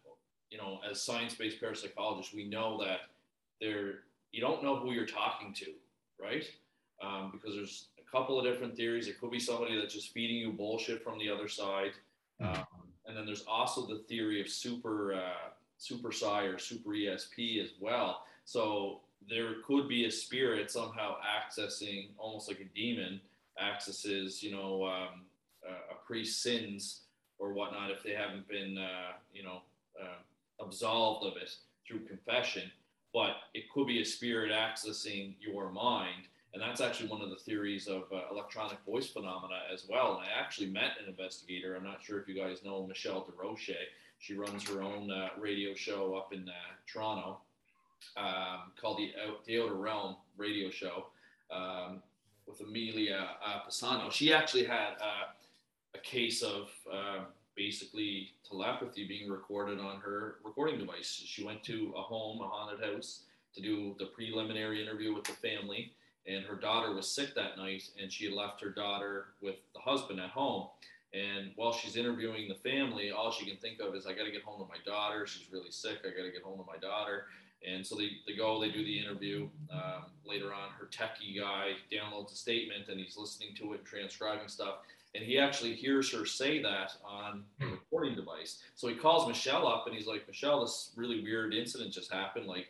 you 0.50 0.58
know, 0.58 0.80
as 0.90 1.02
science 1.02 1.36
based 1.36 1.62
parapsychologists, 1.62 2.34
we 2.34 2.48
know 2.48 2.82
that 2.82 3.00
there, 3.60 4.06
you 4.32 4.40
don't 4.40 4.64
know 4.64 4.78
who 4.78 4.94
you're 4.94 5.06
talking 5.06 5.54
to, 5.54 5.66
right? 6.18 6.46
Um, 7.04 7.32
because 7.34 7.54
there's 7.54 7.88
a 8.00 8.10
couple 8.10 8.40
of 8.40 8.46
different 8.46 8.78
theories. 8.78 9.10
It 9.10 9.20
could 9.20 9.32
be 9.32 9.42
somebody 9.42 9.78
that's 9.78 9.94
just 9.94 10.14
feeding 10.14 10.38
you 10.38 10.54
bullshit 10.54 11.04
from 11.04 11.20
the 11.20 11.30
other 11.30 11.50
side. 11.50 11.92
Um, 12.40 12.66
and 13.06 13.18
then 13.18 13.26
there's 13.26 13.44
also 13.46 13.86
the 13.86 14.04
theory 14.08 14.40
of 14.40 14.48
super, 14.48 15.16
uh, 15.16 15.50
super 15.78 16.12
psi 16.12 16.44
or 16.44 16.58
super 16.58 16.92
ESP 16.92 17.64
as 17.64 17.72
well. 17.80 18.24
So 18.46 19.02
there 19.30 19.56
could 19.66 19.88
be 19.88 20.06
a 20.06 20.12
spirit 20.12 20.72
somehow 20.72 21.16
accessing, 21.18 22.10
almost 22.18 22.48
like 22.48 22.60
a 22.60 22.76
demon 22.76 23.20
accesses, 23.60 24.42
you 24.42 24.52
know, 24.52 24.86
um, 24.86 25.26
a, 25.68 25.96
priest's 26.06 26.42
sins 26.42 27.02
or 27.38 27.52
whatnot 27.52 27.92
if 27.92 28.02
they 28.02 28.14
haven't 28.14 28.48
been, 28.48 28.78
uh, 28.78 29.12
you 29.34 29.44
know, 29.44 29.62
uh, 30.02 30.64
absolved 30.64 31.26
of 31.26 31.36
it 31.36 31.54
through 31.86 32.00
confession. 32.00 32.72
But 33.14 33.36
it 33.54 33.70
could 33.74 33.88
be 33.88 34.02
a 34.02 34.06
spirit 34.06 34.52
accessing 34.52 35.34
your 35.40 35.70
mind. 35.70 36.28
And 36.54 36.62
that's 36.62 36.82
actually 36.82 37.10
one 37.10 37.22
of 37.22 37.30
the 37.30 37.36
theories 37.36 37.88
of 37.88 38.04
uh, 38.12 38.22
electronic 38.32 38.78
voice 38.86 39.08
phenomena 39.08 39.60
as 39.72 39.86
well. 39.90 40.14
And 40.14 40.22
I 40.22 40.40
actually 40.40 40.68
met 40.68 40.92
an 41.02 41.10
investigator. 41.10 41.76
I'm 41.76 41.84
not 41.84 42.02
sure 42.02 42.20
if 42.20 42.28
you 42.28 42.36
guys 42.36 42.64
know 42.64 42.88
Michelle 42.88 43.26
DeRoche. 43.26 43.76
She 44.20 44.34
runs 44.34 44.68
her 44.68 44.82
own 44.82 45.12
uh, 45.12 45.30
radio 45.40 45.74
show 45.74 46.16
up 46.16 46.34
in 46.34 46.48
uh, 46.50 46.54
Toronto 46.86 47.38
um, 48.16 48.72
called 48.80 48.98
the, 48.98 49.12
Out- 49.26 49.46
the 49.46 49.62
Outer 49.62 49.76
Realm 49.76 50.16
radio 50.38 50.70
show 50.70 51.08
um, 51.52 52.02
with 52.48 52.60
Amelia 52.62 53.28
uh, 53.46 53.60
Pisano. 53.68 54.12
She 54.12 54.34
actually 54.34 54.66
had 54.66 54.94
uh, 55.02 55.32
a 55.96 56.00
case 56.00 56.42
of 56.42 56.70
uh, 56.92 57.20
basically 57.56 58.32
telepathy 58.48 59.08
being 59.08 59.30
recorded 59.30 59.80
on 59.80 60.00
her 60.00 60.36
recording 60.44 60.80
device. 60.80 61.22
She 61.26 61.44
went 61.44 61.64
to 61.64 61.94
a 61.98 62.02
home, 62.02 62.42
a 62.42 62.48
haunted 62.48 62.84
house, 62.84 63.22
to 63.56 63.62
do 63.62 63.96
the 63.98 64.06
preliminary 64.06 64.82
interview 64.82 65.14
with 65.14 65.24
the 65.26 65.34
family. 65.34 65.92
And 66.28 66.44
her 66.46 66.56
daughter 66.56 66.94
was 66.94 67.08
sick 67.08 67.34
that 67.36 67.58
night, 67.58 67.90
and 68.02 68.12
she 68.12 68.30
left 68.30 68.62
her 68.62 68.70
daughter 68.70 69.28
with 69.42 69.56
the 69.74 69.80
husband 69.80 70.20
at 70.20 70.30
home. 70.30 70.68
And 71.18 71.52
while 71.56 71.72
she's 71.72 71.96
interviewing 71.96 72.48
the 72.48 72.70
family, 72.70 73.12
all 73.12 73.32
she 73.32 73.46
can 73.46 73.58
think 73.58 73.80
of 73.80 73.96
is, 73.96 74.06
I 74.06 74.14
got 74.14 74.26
to 74.26 74.32
get 74.32 74.44
home 74.44 74.60
to 74.62 74.68
my 74.68 74.78
daughter. 74.86 75.26
She's 75.26 75.52
really 75.52 75.72
sick. 75.72 76.00
I 76.04 76.10
got 76.10 76.26
to 76.26 76.32
get 76.32 76.44
home 76.44 76.60
to 76.60 76.66
my 76.66 76.78
daughter. 76.78 77.26
And 77.68 77.86
so 77.86 77.96
they, 77.96 78.10
they 78.28 78.36
go, 78.36 78.62
they 78.62 78.70
do 78.70 78.84
the 78.84 79.00
interview. 79.00 79.50
Um, 79.72 80.06
later 80.26 80.54
on, 80.54 80.70
her 80.80 80.86
techie 80.86 81.40
guy 81.40 81.72
downloads 81.92 82.32
a 82.32 82.36
statement 82.36 82.88
and 82.90 83.00
he's 83.00 83.18
listening 83.18 83.56
to 83.56 83.74
it 83.74 83.80
and 83.80 83.86
transcribing 83.86 84.48
stuff. 84.48 84.76
And 85.16 85.24
he 85.24 85.40
actually 85.40 85.74
hears 85.74 86.14
her 86.14 86.26
say 86.26 86.62
that 86.62 86.92
on 87.04 87.44
the 87.60 87.66
recording 87.68 88.16
device. 88.16 88.62
So 88.76 88.88
he 88.88 88.96
calls 88.96 89.28
Michelle 89.28 89.68
up 89.68 89.88
and 89.88 89.96
he's 89.96 90.06
like, 90.06 90.28
Michelle, 90.28 90.62
this 90.62 90.92
really 90.96 91.24
weird 91.24 91.54
incident 91.56 91.92
just 91.92 92.12
happened. 92.12 92.46
Like, 92.46 92.68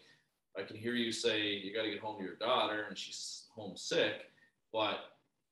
I 0.58 0.62
can 0.62 0.78
hear 0.78 0.94
you 0.94 1.12
say 1.12 1.50
you 1.50 1.76
got 1.76 1.84
to 1.84 1.92
get 1.92 2.00
home 2.00 2.18
to 2.20 2.24
your 2.24 2.36
daughter 2.36 2.86
and 2.88 2.98
she's 2.98 3.44
homesick, 3.54 4.32
but 4.72 5.00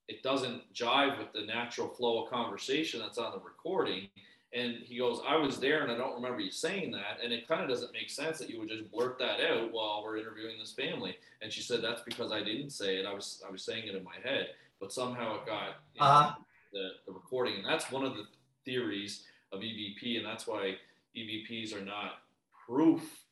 it 0.08 0.22
doesn't 0.24 0.62
jive 0.74 1.18
with 1.18 1.32
the 1.34 1.42
natural 1.46 1.88
flow 1.88 2.24
of 2.24 2.30
conversation 2.32 3.00
that's 3.00 3.18
on 3.18 3.32
the 3.32 3.40
recording. 3.40 4.08
And 4.54 4.76
he 4.84 4.98
goes, 5.00 5.20
I 5.28 5.36
was 5.36 5.60
there 5.60 5.84
and 5.84 5.92
I 5.92 5.98
don't 5.98 6.16
remember 6.16 6.40
you 6.40 6.52
saying 6.52 6.92
that. 6.92 7.18
And 7.24 7.34
it 7.34 7.48
kind 7.48 7.62
of 7.62 7.68
doesn't 7.70 7.92
make 7.92 8.10
sense 8.10 8.38
that 8.38 8.50
you 8.50 8.60
would 8.60 8.70
just 8.70 8.90
blurt 8.92 9.18
that 9.20 9.42
out 9.42 9.72
while 9.74 10.02
we're 10.04 10.18
interviewing 10.18 10.58
this 10.60 10.72
family. 10.72 11.18
And 11.42 11.52
she 11.52 11.62
said, 11.62 11.82
That's 11.82 12.04
because 12.04 12.32
I 12.32 12.42
didn't 12.44 12.70
say 12.70 12.98
it. 12.98 13.06
I 13.06 13.14
was 13.14 13.44
I 13.48 13.52
was 13.52 13.64
saying 13.64 13.88
it 13.88 13.96
in 13.96 14.04
my 14.04 14.16
head. 14.24 14.50
But 14.80 14.94
somehow 14.94 15.42
it 15.42 15.46
got 15.46 15.68
you 15.94 16.00
know, 16.02 16.06
Uh-huh. 16.06 16.36
the, 16.72 16.90
the 17.08 17.12
recording. 17.12 17.56
And 17.56 17.66
that's 17.66 17.92
one 17.92 18.06
of 18.06 18.16
the 18.16 18.26
theories 18.64 19.26
of 19.52 19.60
EVP. 19.62 20.18
And 20.18 20.26
that's 20.26 20.48
why 20.48 20.76
EVPs 21.18 21.76
are 21.76 21.84
not 21.84 22.20
proof 22.66 23.24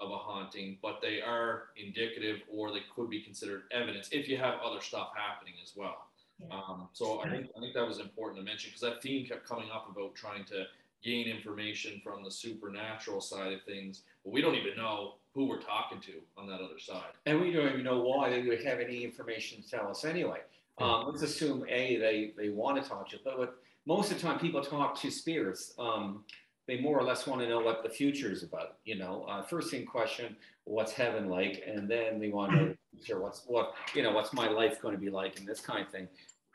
of 0.00 0.10
a 0.10 0.16
haunting, 0.16 0.78
but 0.80 1.00
they 1.02 1.20
are 1.20 1.70
indicative 1.76 2.40
or 2.52 2.70
they 2.70 2.82
could 2.94 3.10
be 3.10 3.20
considered 3.20 3.62
evidence 3.72 4.10
if 4.12 4.28
you 4.28 4.36
have 4.36 4.54
other 4.64 4.80
stuff 4.80 5.10
happening 5.16 5.54
as 5.62 5.72
well. 5.74 6.07
Yeah. 6.40 6.54
Um, 6.54 6.88
so 6.92 7.20
I 7.20 7.30
think 7.30 7.48
I 7.56 7.60
think 7.60 7.74
that 7.74 7.86
was 7.86 7.98
important 7.98 8.38
to 8.38 8.44
mention 8.44 8.70
because 8.70 8.82
that 8.82 9.02
theme 9.02 9.26
kept 9.26 9.46
coming 9.46 9.68
up 9.72 9.88
about 9.90 10.14
trying 10.14 10.44
to 10.46 10.64
gain 11.02 11.28
information 11.28 12.00
from 12.02 12.24
the 12.24 12.30
supernatural 12.30 13.20
side 13.20 13.52
of 13.52 13.62
things, 13.62 14.02
but 14.24 14.32
we 14.32 14.40
don't 14.40 14.54
even 14.54 14.76
know 14.76 15.14
who 15.34 15.46
we're 15.46 15.60
talking 15.60 16.00
to 16.00 16.14
on 16.36 16.48
that 16.48 16.60
other 16.60 16.78
side. 16.78 17.12
and 17.26 17.40
we 17.40 17.52
don't 17.52 17.68
even 17.68 17.84
know 17.84 18.00
why 18.00 18.28
they 18.28 18.42
would 18.42 18.64
have 18.64 18.80
any 18.80 19.04
information 19.04 19.62
to 19.62 19.68
tell 19.68 19.88
us 19.88 20.04
anyway. 20.04 20.40
Um, 20.78 21.06
let's 21.06 21.22
assume 21.22 21.64
a 21.68 21.96
they 21.96 22.32
they 22.36 22.50
want 22.50 22.82
to 22.82 22.88
talk 22.88 23.08
to 23.10 23.16
you, 23.16 23.22
but 23.24 23.38
what, 23.38 23.56
most 23.86 24.12
of 24.12 24.20
the 24.20 24.26
time 24.26 24.38
people 24.38 24.62
talk 24.62 25.00
to 25.00 25.10
spirits. 25.10 25.74
Um, 25.78 26.24
they 26.68 26.78
more 26.78 26.98
or 26.98 27.02
less 27.02 27.26
want 27.26 27.40
to 27.40 27.48
know 27.48 27.60
what 27.60 27.82
the 27.82 27.88
future 27.88 28.30
is 28.30 28.42
about. 28.42 28.76
You 28.84 28.96
know, 28.96 29.24
uh, 29.28 29.42
first 29.42 29.70
thing 29.70 29.86
question, 29.86 30.36
what's 30.64 30.92
heaven 30.92 31.28
like, 31.28 31.64
and 31.66 31.88
then 31.88 32.20
they 32.20 32.28
want 32.28 32.52
to 32.52 32.56
know 32.56 32.68
the 32.68 32.98
future, 32.98 33.20
what's 33.20 33.42
what 33.46 33.72
you 33.94 34.02
know, 34.02 34.12
what's 34.12 34.32
my 34.34 34.48
life 34.48 34.80
going 34.80 34.94
to 34.94 35.00
be 35.00 35.08
like, 35.10 35.38
and 35.38 35.48
this 35.48 35.60
kind 35.60 35.84
of 35.84 35.90
thing. 35.90 36.06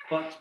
But 0.09 0.37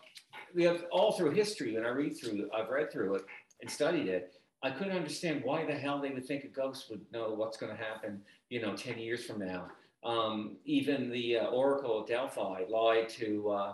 we 0.53 0.63
have 0.63 0.85
all 0.91 1.13
through 1.13 1.31
history, 1.31 1.73
when 1.73 1.85
I 1.85 1.89
read 1.89 2.17
through, 2.17 2.49
I've 2.55 2.69
read 2.69 2.91
through 2.91 3.15
it 3.15 3.25
and 3.61 3.69
studied 3.69 4.07
it. 4.07 4.33
I 4.61 4.71
couldn't 4.71 4.95
understand 4.95 5.43
why 5.43 5.65
the 5.65 5.73
hell 5.73 5.99
they 5.99 6.11
would 6.11 6.25
think 6.25 6.43
a 6.43 6.47
ghost 6.47 6.89
would 6.89 7.01
know 7.11 7.33
what's 7.33 7.57
going 7.57 7.75
to 7.75 7.83
happen, 7.83 8.21
you 8.49 8.61
know, 8.61 8.75
10 8.75 8.97
years 8.97 9.25
from 9.25 9.39
now. 9.39 9.67
Um, 10.03 10.57
even 10.65 11.09
the 11.09 11.37
uh, 11.37 11.45
Oracle 11.47 12.01
of 12.01 12.07
Delphi 12.07 12.63
lied 12.69 13.09
to 13.09 13.49
uh, 13.49 13.73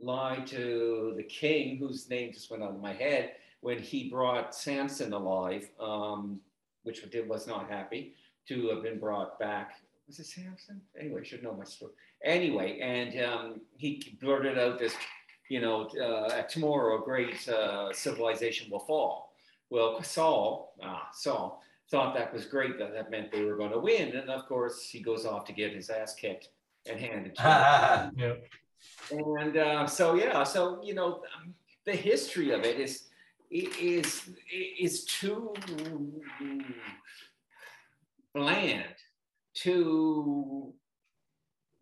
lied 0.00 0.46
to 0.48 1.14
the 1.16 1.22
king, 1.22 1.78
whose 1.78 2.08
name 2.08 2.32
just 2.32 2.50
went 2.50 2.62
out 2.62 2.70
of 2.70 2.80
my 2.80 2.92
head, 2.92 3.32
when 3.60 3.78
he 3.78 4.08
brought 4.08 4.54
Samson 4.54 5.12
alive, 5.12 5.70
um, 5.78 6.40
which 6.82 7.08
did, 7.10 7.28
was 7.28 7.46
not 7.46 7.70
happy 7.70 8.14
to 8.48 8.68
have 8.70 8.82
been 8.82 8.98
brought 8.98 9.38
back. 9.38 9.76
Was 10.06 10.18
it 10.18 10.26
Samson? 10.26 10.80
Anyway, 10.98 11.24
should 11.24 11.42
know 11.42 11.54
my 11.54 11.64
story. 11.64 11.92
Anyway, 12.24 12.78
and 12.80 13.24
um, 13.24 13.60
he 13.76 14.16
blurted 14.20 14.58
out 14.58 14.78
this, 14.78 14.94
you 15.48 15.60
know, 15.60 15.86
uh, 15.88 16.42
tomorrow 16.42 17.00
a 17.02 17.04
great 17.04 17.48
uh, 17.48 17.92
civilization 17.92 18.70
will 18.70 18.80
fall. 18.80 19.32
Well, 19.70 20.02
Saul, 20.02 20.74
ah, 20.82 21.08
Saul 21.12 21.62
thought 21.90 22.14
that 22.14 22.32
was 22.32 22.46
great. 22.46 22.78
That 22.78 22.92
that 22.92 23.10
meant 23.10 23.32
they 23.32 23.44
were 23.44 23.56
going 23.56 23.72
to 23.72 23.78
win, 23.78 24.16
and 24.16 24.30
of 24.30 24.46
course 24.46 24.88
he 24.88 25.00
goes 25.00 25.26
off 25.26 25.44
to 25.46 25.52
get 25.52 25.72
his 25.72 25.90
ass 25.90 26.14
kicked 26.14 26.48
and 26.88 26.98
handed 27.00 27.36
to 27.36 27.42
him. 27.42 28.12
Yeah. 28.16 28.34
And 29.10 29.56
uh, 29.56 29.86
so 29.86 30.14
yeah, 30.14 30.42
so 30.42 30.82
you 30.82 30.94
know, 30.94 31.22
um, 31.36 31.54
the 31.84 31.92
history 31.92 32.50
of 32.50 32.64
it 32.64 32.80
is 32.80 33.08
is 33.50 34.30
is 34.80 35.04
too 35.04 35.54
bland, 38.34 38.94
too 39.54 40.74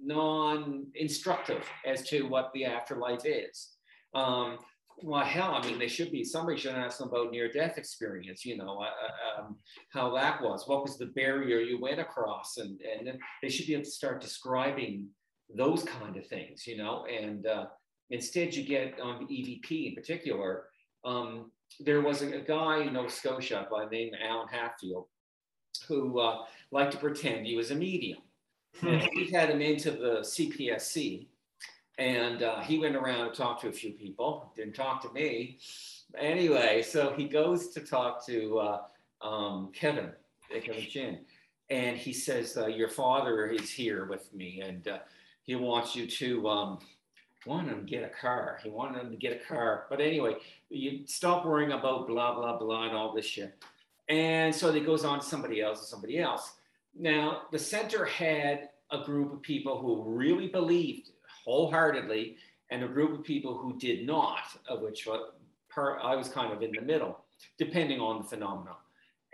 non-instructive 0.03 1.65
as 1.85 2.09
to 2.09 2.23
what 2.23 2.51
the 2.55 2.65
afterlife 2.65 3.25
is. 3.25 3.77
Um, 4.15 4.59
well, 5.03 5.25
hell, 5.25 5.55
I 5.55 5.67
mean, 5.67 5.79
they 5.79 5.89
should 5.89 6.13
be. 6.13 6.25
Somebody 6.25 6.59
should 6.59 6.75
ask 6.75 6.99
them 6.99 7.09
about 7.09 7.31
near-death 7.31 7.79
experience. 7.79 8.45
You 8.45 8.59
know, 8.59 8.83
uh, 8.83 9.41
um, 9.41 9.57
how 9.93 10.15
that 10.15 10.43
was. 10.43 10.65
What 10.67 10.83
was 10.83 10.99
the 10.99 11.07
barrier 11.07 11.61
you 11.61 11.81
went 11.81 12.01
across, 12.01 12.59
and 12.59 12.79
and 12.81 13.19
they 13.43 13.49
should 13.49 13.67
be 13.67 13.75
able 13.75 13.85
to 13.85 13.91
start 13.91 14.21
describing 14.21 15.09
those 15.57 15.83
kind 15.85 16.17
of 16.17 16.27
things. 16.27 16.67
You 16.67 16.77
know, 16.77 17.07
and 17.07 17.47
uh, 17.47 17.67
instead 18.11 18.55
you 18.55 18.65
get 18.65 19.01
on 19.01 19.17
um, 19.17 19.29
EVP 19.31 19.89
in 19.89 19.95
particular. 19.95 20.65
Um, 21.05 21.51
there 21.79 22.03
was 22.03 22.21
a, 22.21 22.39
a, 22.39 22.41
guy 22.41 22.83
in 22.83 22.93
Nova 22.93 23.09
Scotia 23.09 23.67
by 23.71 23.85
the 23.85 23.91
name 23.91 24.13
of 24.13 24.21
Alan 24.23 24.49
Hatfield, 24.49 25.07
who 25.89 26.19
uh, 26.19 26.39
liked 26.73 26.93
to 26.93 26.99
pretend 26.99 27.47
he 27.47 27.57
was 27.57 27.71
a 27.71 27.75
medium. 27.75 28.19
And 28.83 29.09
we 29.15 29.31
had 29.31 29.51
him 29.51 29.61
into 29.61 29.91
the 29.91 30.21
CPSC, 30.21 31.27
and 31.99 32.43
uh, 32.43 32.61
he 32.61 32.79
went 32.79 32.97
around 32.97 33.27
and 33.27 33.35
talked 33.35 33.63
to 33.63 33.69
a 33.69 33.73
few 33.73 33.93
people. 33.93 34.53
Didn't 34.57 34.75
talk 34.75 35.03
to 35.03 35.13
me. 35.13 35.59
Anyway, 36.19 36.83
so 36.83 37.13
he 37.17 37.25
goes 37.25 37.69
to 37.69 37.81
talk 37.81 38.25
to 38.27 38.59
uh, 38.59 38.81
um, 39.27 39.71
Kevin, 39.73 40.11
Kevin 40.51 40.87
Chin, 40.89 41.19
and 41.69 41.97
he 41.97 42.13
says, 42.13 42.57
uh, 42.57 42.67
"Your 42.67 42.89
father 42.89 43.47
is 43.47 43.71
here 43.71 44.07
with 44.07 44.33
me, 44.33 44.63
and 44.65 44.89
uh, 44.89 44.99
he 45.43 45.57
wants 45.57 45.95
you 45.95 46.07
to." 46.07 46.49
Um, 46.49 46.79
want 47.47 47.69
him 47.69 47.87
to 47.87 47.91
get 47.91 48.05
a 48.05 48.09
car. 48.09 48.59
He 48.63 48.69
wanted 48.69 49.01
him 49.01 49.11
to 49.11 49.17
get 49.17 49.33
a 49.33 49.45
car. 49.45 49.87
But 49.89 50.01
anyway, 50.01 50.35
you 50.69 51.07
stop 51.07 51.47
worrying 51.47 51.73
about 51.73 52.07
blah, 52.07 52.35
blah, 52.35 52.59
blah, 52.59 52.85
and 52.85 52.97
all 52.97 53.15
this 53.15 53.25
shit. 53.25 53.55
And 54.09 54.55
so 54.55 54.69
it 54.75 54.85
goes 54.85 55.05
on 55.05 55.21
to 55.21 55.25
somebody 55.25 55.63
else 55.63 55.79
and 55.79 55.89
somebody 55.89 56.19
else. 56.19 56.53
Now, 56.99 57.43
the 57.53 57.59
center 57.59 58.05
had 58.05 58.71
a 58.91 59.05
group 59.05 59.33
of 59.33 59.43
people 59.43 59.79
who 59.79 60.03
really 60.03 60.49
believed 60.49 61.11
wholeheartedly 61.45 62.37
and 62.71 62.85
a 62.85 62.89
group 62.89 63.19
of 63.19 63.25
people 63.25 63.57
who 63.57 63.79
did 63.79 64.07
not, 64.07 64.43
of 64.69 64.81
which 64.81 65.09
I 65.09 66.15
was 66.15 66.29
kind 66.29 66.53
of 66.53 66.62
in 66.62 66.73
the 66.73 66.81
middle, 66.81 67.19
depending 67.59 68.01
on 68.01 68.19
the 68.19 68.25
phenomenon. 68.25 68.77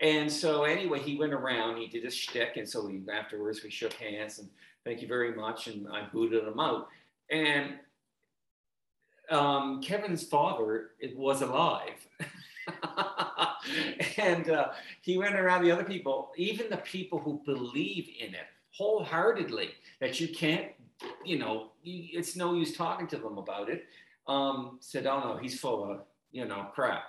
And 0.00 0.30
so 0.30 0.64
anyway, 0.64 1.00
he 1.00 1.16
went 1.16 1.32
around, 1.32 1.78
he 1.78 1.86
did 1.86 2.04
his 2.04 2.14
shtick, 2.14 2.56
and 2.56 2.68
so 2.68 2.86
we 2.86 3.00
afterwards 3.12 3.62
we 3.62 3.70
shook 3.70 3.94
hands 3.94 4.38
and 4.38 4.48
thank 4.84 5.00
you 5.00 5.08
very 5.08 5.34
much, 5.34 5.68
and 5.68 5.88
I 5.88 6.06
booted 6.12 6.44
him 6.44 6.60
out. 6.60 6.88
And 7.30 7.74
um, 9.30 9.82
Kevin's 9.82 10.22
father 10.22 10.90
was 11.14 11.42
alive. 11.42 12.06
and 14.18 14.50
uh, 14.50 14.68
he 15.00 15.18
went 15.18 15.36
around 15.36 15.64
the 15.64 15.70
other 15.70 15.84
people, 15.84 16.32
even 16.36 16.68
the 16.70 16.76
people 16.78 17.18
who 17.18 17.40
believe 17.44 18.08
in 18.18 18.34
it 18.34 18.46
wholeheartedly, 18.76 19.70
that 20.00 20.20
you 20.20 20.28
can't, 20.28 20.70
you 21.24 21.38
know, 21.38 21.70
it's 21.84 22.36
no 22.36 22.54
use 22.54 22.76
talking 22.76 23.06
to 23.06 23.16
them 23.16 23.38
about 23.38 23.68
it. 23.68 23.86
Um, 24.26 24.78
said, 24.80 25.06
oh 25.06 25.20
no, 25.20 25.36
he's 25.36 25.58
full 25.58 25.90
of, 25.90 26.00
you 26.32 26.44
know, 26.46 26.66
crap. 26.74 27.04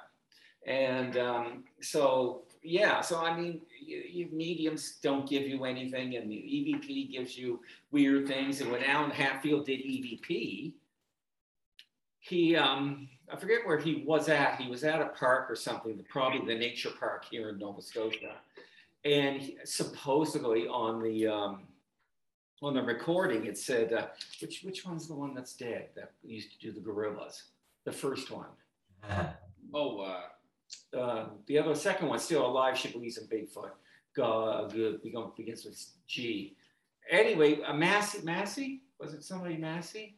And 0.66 1.18
um, 1.18 1.64
so, 1.82 2.44
yeah, 2.62 3.02
so 3.02 3.24
I 3.24 3.38
mean, 3.38 3.62
you, 3.80 4.04
you 4.10 4.30
mediums 4.32 4.98
don't 5.02 5.28
give 5.28 5.44
you 5.44 5.64
anything, 5.66 6.16
and 6.16 6.30
the 6.30 6.36
EVP 6.36 7.12
gives 7.12 7.38
you 7.38 7.62
weird 7.92 8.28
things. 8.28 8.62
And 8.62 8.72
when 8.72 8.84
Alan 8.84 9.12
Hatfield 9.12 9.66
did 9.66 9.80
EVP, 9.80 10.74
he 12.20 12.56
um, 12.56 13.08
I 13.32 13.36
forget 13.36 13.66
where 13.66 13.78
he 13.78 14.04
was 14.06 14.30
at. 14.30 14.60
He 14.60 14.70
was 14.70 14.84
at 14.84 15.02
a 15.02 15.08
park 15.08 15.52
or 15.52 15.56
something, 15.56 16.04
probably 16.10 16.45
the 16.45 16.60
nature 16.60 16.91
park 16.98 17.26
here 17.30 17.49
in 17.49 17.60
Nova 17.60 17.82
Scotia, 17.82 18.36
and 19.04 19.41
he, 19.41 19.58
supposedly 19.66 20.68
on 20.68 21.02
the 21.04 21.28
um, 21.28 21.64
on 22.62 22.74
the 22.74 22.82
recording 22.82 23.45
it 23.45 23.58
said 23.58 23.94
uh, 23.94 24.08
which 24.41 24.64
which 24.64 24.86
one's 24.86 25.08
the 25.08 25.16
one 25.16 25.34
that's 25.34 25.54
dead 25.54 25.90
that 25.95 26.12
used 26.24 26.52
to 26.54 26.60
do 26.60 26.72
the 26.72 26.80
gorillas, 26.80 27.44
the 27.86 27.91
first 27.91 28.32
one. 28.32 28.48
oh, 29.74 29.99
uh, 29.99 30.98
uh, 30.98 31.30
the 31.48 31.60
other 31.60 31.76
second 31.76 32.08
one 32.08 32.20
still 32.20 32.45
alive. 32.45 32.78
She 32.78 32.90
believes 32.90 33.18
in 33.18 33.28
Bigfoot. 33.28 33.72
God, 34.16 34.74
good. 34.74 35.02
begins 35.36 35.66
with 35.66 35.86
G. 36.08 36.56
Anyway, 37.10 37.60
a 37.66 37.74
Massey, 37.74 38.20
Massey 38.24 38.82
was 38.99 39.14
it 39.14 39.24
somebody 39.24 39.58
Massey? 39.58 40.16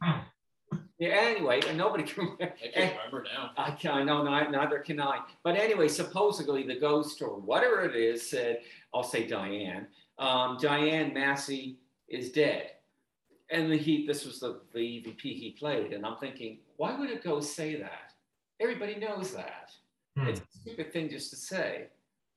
Yeah, 1.00 1.12
anyway, 1.12 1.62
and 1.66 1.78
nobody 1.78 2.04
can. 2.04 2.36
I 2.42 2.46
can't 2.46 2.98
remember 2.98 3.26
now. 3.34 3.52
I 3.58 3.72
can 3.72 3.92
I 3.92 4.04
know 4.04 4.22
neither 4.24 4.80
can 4.80 5.00
I. 5.00 5.20
But 5.44 5.56
anyway, 5.56 5.88
supposedly 5.88 6.68
the 6.68 6.78
ghost 6.78 7.22
or 7.22 7.40
whatever 7.40 7.84
it 7.84 7.96
is 7.96 8.30
said, 8.30 8.60
I'll 8.94 9.04
say 9.04 9.26
Diane. 9.26 9.88
Um, 10.20 10.58
Diane 10.60 11.14
Massey 11.14 11.78
is 12.10 12.34
dead, 12.34 12.72
and 13.50 13.72
the, 13.72 13.78
he 13.78 14.06
this 14.06 14.26
was 14.26 14.42
the 14.42 14.60
the 14.74 14.80
EVP 14.80 15.22
he 15.22 15.56
played, 15.58 15.94
and 15.94 16.06
I'm 16.06 16.18
thinking, 16.18 16.60
why 16.76 17.00
would 17.00 17.10
a 17.10 17.16
ghost 17.18 17.56
say 17.56 17.78
that? 17.78 18.12
Everybody 18.60 18.96
knows 18.96 19.32
that. 19.32 19.72
Hmm. 20.18 20.28
It's 20.28 20.42
a 20.42 20.60
stupid 20.60 20.92
thing 20.92 21.10
just 21.10 21.30
to 21.30 21.38
say, 21.38 21.88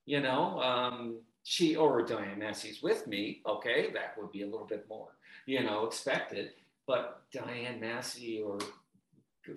you 0.07 0.21
know. 0.21 0.61
Um, 0.61 1.19
she 1.45 1.75
or 1.75 2.03
Diane 2.03 2.39
Massey's 2.39 2.85
with 2.85 3.09
me, 3.09 3.43
okay, 3.45 3.91
that 3.93 4.17
would 4.17 4.31
be 4.31 4.43
a 4.43 4.47
little 4.47 4.65
bit 4.65 4.87
more, 4.89 5.09
you 5.45 5.61
know, 5.65 5.87
expected 5.87 6.53
but 6.87 7.23
Diane 7.33 7.81
Massey 7.81 8.43
or 8.45 8.59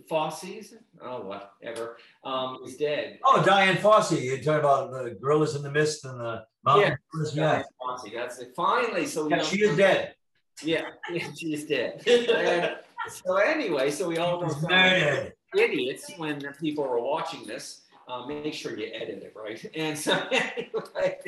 Fossey's, 0.10 0.74
oh 1.02 1.22
whatever, 1.22 1.98
um, 2.24 2.60
is 2.66 2.76
dead. 2.76 3.20
Oh, 3.24 3.44
Dian 3.44 3.78
Fossey. 3.78 4.24
You're 4.24 4.38
talking 4.38 4.60
about 4.60 4.92
the 4.92 5.12
Gorillas 5.12 5.56
in 5.56 5.62
the 5.62 5.72
Mist 5.72 6.06
and 6.06 6.20
the 6.20 6.44
Mountain. 6.64 6.98
Yeah, 7.14 7.34
Dian 7.34 7.64
Fossey. 7.82 8.14
That's 8.14 8.40
it. 8.40 8.54
Finally, 8.56 9.06
so 9.06 9.30
yeah, 9.30 9.42
she 9.44 9.64
is 9.64 9.78
dead. 9.78 10.16
Yeah, 10.64 10.86
yeah, 11.12 11.28
she 11.38 11.54
is 11.54 11.66
dead. 11.66 12.02
and, 12.08 12.78
so 13.10 13.36
anyway, 13.36 13.92
so 13.92 14.08
we 14.08 14.18
all 14.18 14.42
know 14.42 15.30
idiots 15.56 16.12
when 16.18 16.42
people 16.60 16.84
are 16.84 17.00
watching 17.00 17.46
this. 17.46 17.82
Uh, 18.08 18.26
make 18.28 18.54
sure 18.54 18.78
you 18.78 18.92
edit 18.94 19.24
it 19.24 19.34
right. 19.36 19.64
And 19.76 19.98
so 19.98 20.14
anyway, 20.32 21.20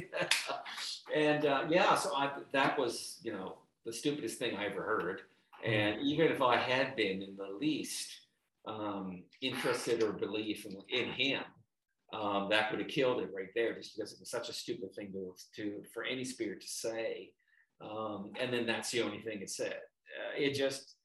and 1.16 1.46
uh, 1.46 1.66
yeah, 1.70 1.96
so 1.96 2.16
I, 2.16 2.32
that 2.52 2.78
was 2.78 3.18
you 3.24 3.34
know 3.34 3.58
the 3.86 3.94
stupidest 3.94 4.38
thing 4.38 4.56
I 4.56 4.66
ever 4.66 4.84
heard. 4.84 5.22
And 5.66 6.02
even 6.02 6.28
if 6.28 6.42
I 6.42 6.58
had 6.58 6.96
been 6.96 7.22
in 7.22 7.36
the 7.36 7.58
least 7.60 8.10
um, 8.68 9.24
interested 9.42 10.04
or 10.04 10.14
belief 10.14 10.66
in, 10.66 10.78
in 10.90 11.12
him, 11.12 11.44
um, 12.14 12.48
that 12.50 12.72
would 12.72 12.80
have 12.80 12.90
killed 12.90 13.22
it 13.22 13.32
right 13.36 13.50
there, 13.56 13.76
just 13.76 13.96
because 13.96 14.14
it 14.14 14.20
was 14.20 14.30
such 14.30 14.50
a 14.50 14.54
stupid 14.54 14.94
thing 14.96 15.12
to, 15.12 15.34
to 15.56 15.84
for 15.94 16.04
any 16.04 16.24
spirit 16.24 16.62
to 16.62 16.68
say. 16.68 17.32
Um, 17.82 18.32
and 18.40 18.54
then 18.54 18.66
that's 18.66 18.92
the 18.92 19.02
only 19.02 19.20
thing 19.20 19.42
it 19.42 19.50
said. 19.50 19.76
Uh, 19.76 20.38
it 20.38 20.54
just 20.54 20.96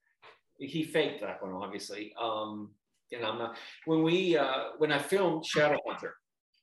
he 0.58 0.84
faked 0.84 1.20
that 1.22 1.42
one, 1.42 1.52
obviously. 1.52 2.14
Um, 2.20 2.70
and 3.12 3.24
I'm 3.26 3.38
not 3.38 3.56
when 3.84 4.02
we 4.02 4.36
uh, 4.36 4.70
when 4.78 4.92
I 4.92 4.98
filmed 4.98 5.44
Shadowhunter 5.44 6.12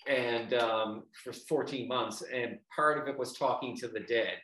and 0.07 0.53
um, 0.53 1.03
for 1.24 1.34
14 1.34 1.88
months, 1.88 2.24
and 2.34 2.57
part 2.74 2.98
of 2.98 3.07
it 3.07 3.18
was 3.18 3.34
talking 3.34 3.76
to 3.78 3.88
the 3.88 3.99
dead, 3.99 4.36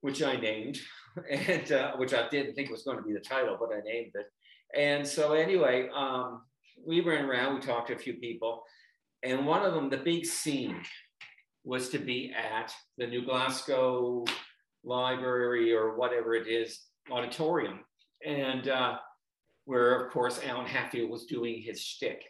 which 0.00 0.22
I 0.22 0.36
named 0.36 0.78
and 1.30 1.72
uh, 1.72 1.92
which 1.96 2.14
I 2.14 2.28
didn't 2.28 2.54
think 2.54 2.70
was 2.70 2.82
going 2.82 2.96
to 2.96 3.02
be 3.02 3.12
the 3.12 3.20
title, 3.20 3.56
but 3.58 3.74
I 3.74 3.80
named 3.80 4.12
it. 4.14 4.26
And 4.74 5.06
so 5.06 5.32
anyway, 5.32 5.88
um, 5.94 6.42
we 6.86 7.00
ran 7.00 7.24
around, 7.24 7.54
we 7.54 7.60
talked 7.60 7.88
to 7.88 7.94
a 7.94 7.98
few 7.98 8.14
people, 8.14 8.62
and 9.22 9.46
one 9.46 9.64
of 9.64 9.74
them, 9.74 9.90
the 9.90 9.98
big 9.98 10.24
scene, 10.24 10.80
was 11.64 11.90
to 11.90 11.98
be 11.98 12.32
at 12.32 12.72
the 12.96 13.06
New 13.06 13.24
Glasgow 13.24 14.24
Library 14.82 15.74
or 15.74 15.96
whatever 15.96 16.34
it 16.34 16.46
is 16.46 16.80
auditorium, 17.10 17.80
and 18.24 18.68
uh, 18.68 18.96
where 19.66 20.00
of 20.00 20.10
course 20.10 20.40
Alan 20.44 20.66
Hatfield 20.66 21.10
was 21.10 21.26
doing 21.26 21.60
his 21.60 21.80
shtick. 21.80 22.24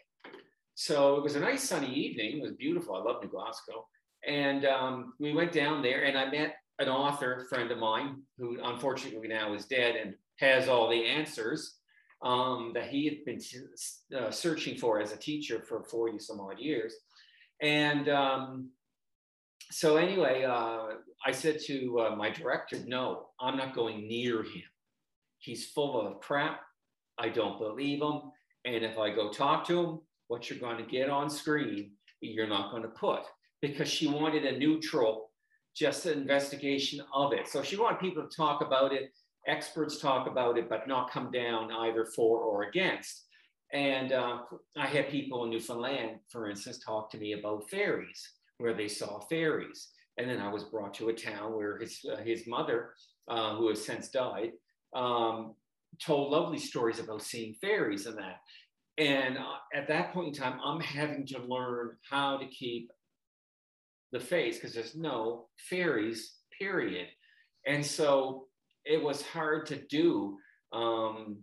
So 0.75 1.15
it 1.15 1.23
was 1.23 1.35
a 1.35 1.39
nice 1.39 1.63
sunny 1.63 1.93
evening. 1.93 2.37
It 2.37 2.41
was 2.41 2.53
beautiful. 2.53 2.95
I 2.95 3.03
love 3.03 3.21
New 3.21 3.29
Glasgow. 3.29 3.87
And 4.27 4.65
um, 4.65 5.13
we 5.19 5.33
went 5.33 5.51
down 5.51 5.81
there, 5.81 6.03
and 6.03 6.17
I 6.17 6.29
met 6.29 6.55
an 6.81 6.89
author 6.89 7.45
friend 7.49 7.71
of 7.71 7.77
mine 7.77 8.21
who 8.37 8.57
unfortunately 8.63 9.27
now 9.27 9.53
is 9.53 9.65
dead 9.65 9.95
and 9.95 10.15
has 10.37 10.67
all 10.67 10.89
the 10.89 11.05
answers 11.05 11.77
um, 12.23 12.71
that 12.73 12.89
he 12.89 13.05
had 13.05 13.25
been 13.25 13.39
uh, 14.17 14.31
searching 14.31 14.77
for 14.77 14.99
as 14.99 15.11
a 15.11 15.17
teacher 15.17 15.63
for 15.67 15.83
40 15.83 16.19
some 16.19 16.39
odd 16.39 16.59
years. 16.59 16.93
And 17.61 18.09
um, 18.09 18.69
so, 19.69 19.97
anyway, 19.97 20.43
uh, 20.43 20.95
I 21.25 21.31
said 21.31 21.59
to 21.67 21.99
uh, 22.01 22.15
my 22.15 22.29
director, 22.29 22.77
No, 22.85 23.27
I'm 23.39 23.57
not 23.57 23.75
going 23.75 24.07
near 24.07 24.43
him. 24.43 24.63
He's 25.39 25.69
full 25.69 25.99
of 25.99 26.19
crap. 26.19 26.61
I 27.17 27.29
don't 27.29 27.59
believe 27.59 28.01
him. 28.01 28.21
And 28.65 28.83
if 28.83 28.97
I 28.97 29.13
go 29.13 29.31
talk 29.31 29.65
to 29.67 29.79
him, 29.79 29.99
what 30.27 30.49
you're 30.49 30.59
going 30.59 30.77
to 30.77 30.89
get 30.89 31.09
on 31.09 31.29
screen, 31.29 31.91
you're 32.21 32.47
not 32.47 32.71
going 32.71 32.83
to 32.83 32.89
put 32.89 33.21
because 33.61 33.87
she 33.87 34.07
wanted 34.07 34.45
a 34.45 34.57
neutral 34.57 35.30
just 35.75 36.05
an 36.05 36.19
investigation 36.19 37.01
of 37.13 37.33
it. 37.33 37.47
So 37.47 37.63
she 37.63 37.77
wanted 37.77 37.99
people 37.99 38.27
to 38.27 38.35
talk 38.35 38.61
about 38.61 38.93
it, 38.93 39.11
experts 39.47 39.99
talk 39.99 40.27
about 40.27 40.57
it, 40.57 40.69
but 40.69 40.87
not 40.87 41.11
come 41.11 41.31
down 41.31 41.71
either 41.71 42.05
for 42.05 42.39
or 42.39 42.63
against. 42.63 43.25
And 43.73 44.11
uh, 44.11 44.39
I 44.77 44.85
had 44.85 45.09
people 45.09 45.45
in 45.45 45.49
Newfoundland, 45.49 46.19
for 46.29 46.49
instance, 46.49 46.79
talk 46.79 47.09
to 47.11 47.17
me 47.17 47.33
about 47.33 47.69
fairies, 47.69 48.21
where 48.57 48.73
they 48.73 48.89
saw 48.89 49.19
fairies. 49.21 49.89
And 50.17 50.29
then 50.29 50.39
I 50.39 50.51
was 50.51 50.65
brought 50.65 50.93
to 50.95 51.09
a 51.09 51.13
town 51.13 51.55
where 51.55 51.79
his, 51.79 51.99
uh, 52.11 52.17
his 52.17 52.45
mother, 52.47 52.93
uh, 53.29 53.55
who 53.55 53.69
has 53.69 53.85
since 53.85 54.09
died, 54.09 54.51
um, 54.93 55.55
told 56.05 56.31
lovely 56.31 56.59
stories 56.59 56.99
about 56.99 57.21
seeing 57.21 57.55
fairies 57.61 58.07
and 58.07 58.17
that. 58.17 58.41
And 58.97 59.37
uh, 59.37 59.55
at 59.73 59.87
that 59.87 60.13
point 60.13 60.27
in 60.27 60.33
time, 60.33 60.59
I'm 60.63 60.81
having 60.81 61.25
to 61.27 61.39
learn 61.39 61.91
how 62.09 62.37
to 62.37 62.45
keep 62.47 62.91
the 64.11 64.19
face 64.19 64.55
because 64.55 64.73
there's 64.73 64.95
no 64.95 65.47
fairies, 65.69 66.35
period. 66.57 67.07
And 67.65 67.85
so 67.85 68.47
it 68.85 69.01
was 69.01 69.21
hard 69.21 69.65
to 69.67 69.75
do 69.75 70.37
um, 70.73 71.37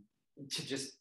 to 0.50 0.66
just 0.66 0.92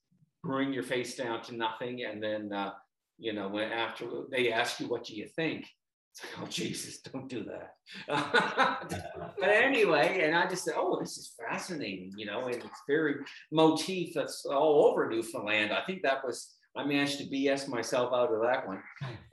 bring 0.44 0.74
your 0.74 0.84
face 0.84 1.16
down 1.16 1.42
to 1.44 1.56
nothing. 1.56 2.04
And 2.04 2.22
then, 2.22 2.54
uh, 2.54 2.72
you 3.18 3.34
know, 3.34 3.48
when 3.48 3.72
after 3.72 4.06
they 4.32 4.52
ask 4.52 4.80
you, 4.80 4.88
what 4.88 5.06
do 5.06 5.16
you 5.16 5.28
think? 5.28 5.66
It's 6.12 6.24
like, 6.24 6.44
oh 6.44 6.48
Jesus, 6.50 7.00
don't 7.02 7.28
do 7.28 7.46
that. 7.46 7.74
but 9.40 9.50
anyway, 9.50 10.22
and 10.24 10.36
I 10.36 10.48
just 10.48 10.66
said, 10.66 10.76
oh, 10.78 11.00
this 11.00 11.18
is 11.18 11.34
fascinating, 11.38 12.14
you 12.18 12.26
know, 12.26 12.46
and 12.46 12.56
it's 12.56 12.82
very 12.88 13.16
motif 13.52 14.14
that's 14.16 14.46
all 14.46 14.86
over 14.86 15.10
Newfoundland. 15.10 15.72
I 15.72 15.84
think 15.86 16.02
that 16.04 16.24
was 16.26 16.56
I 16.76 16.86
managed 16.86 17.18
to 17.18 17.26
BS 17.26 17.68
myself 17.68 18.14
out 18.14 18.32
of 18.32 18.42
that 18.44 18.68
one. 18.68 18.82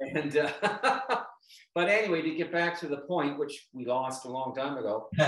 And 0.00 0.36
uh, 0.36 1.22
but 1.74 1.88
anyway, 1.88 2.22
to 2.22 2.34
get 2.34 2.52
back 2.52 2.78
to 2.80 2.86
the 2.86 2.98
point, 2.98 3.38
which 3.38 3.68
we 3.72 3.84
lost 3.86 4.24
a 4.24 4.28
long 4.28 4.54
time 4.54 4.76
ago. 4.76 5.08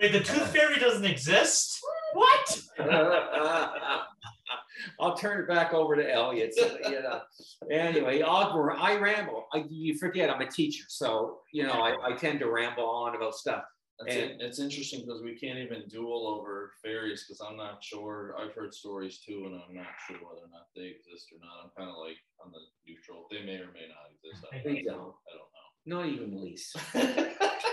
Wait, 0.00 0.12
the 0.12 0.20
tooth 0.20 0.48
fairy 0.52 0.78
doesn't 0.78 1.04
exist? 1.04 1.80
What? 2.14 2.62
I'll 5.00 5.16
turn 5.16 5.40
it 5.40 5.48
back 5.48 5.72
over 5.72 5.94
to 5.96 6.12
Elliott. 6.12 6.54
So, 6.54 6.76
you 6.88 7.02
know. 7.02 7.20
Anyway, 7.70 8.22
I'll, 8.22 8.70
I 8.78 8.96
ramble. 8.96 9.46
I, 9.52 9.64
you 9.68 9.96
forget 9.98 10.28
I'm 10.30 10.40
a 10.40 10.50
teacher, 10.50 10.84
so 10.88 11.38
you 11.52 11.64
know 11.64 11.72
I, 11.72 11.94
I 12.04 12.12
tend 12.16 12.40
to 12.40 12.50
ramble 12.50 12.88
on 12.88 13.14
about 13.14 13.34
stuff. 13.34 13.62
It's, 14.06 14.16
and, 14.16 14.40
it's 14.40 14.58
interesting 14.58 15.00
because 15.04 15.22
we 15.22 15.36
can't 15.36 15.58
even 15.58 15.84
duel 15.88 16.26
over 16.26 16.72
fairies 16.82 17.24
because 17.24 17.40
I'm 17.40 17.56
not 17.56 17.82
sure. 17.82 18.34
I've 18.38 18.54
heard 18.54 18.74
stories 18.74 19.18
too, 19.18 19.44
and 19.46 19.54
I'm 19.54 19.74
not 19.74 19.92
sure 20.06 20.16
whether 20.16 20.44
or 20.46 20.50
not 20.52 20.66
they 20.74 20.94
exist 20.96 21.32
or 21.32 21.38
not. 21.40 21.64
I'm 21.64 21.70
kind 21.76 21.90
of 21.90 21.96
like 21.98 22.16
on 22.44 22.52
the 22.52 22.60
neutral. 22.86 23.26
They 23.30 23.44
may 23.44 23.56
or 23.56 23.72
may 23.72 23.88
not 23.88 24.10
exist. 24.14 24.44
I, 24.52 24.62
they 24.64 24.82
don't. 24.82 25.14
I 25.28 25.32
don't 25.36 25.50
know. 25.52 25.68
Not 25.84 26.06
even 26.06 26.40
least. 26.40 26.76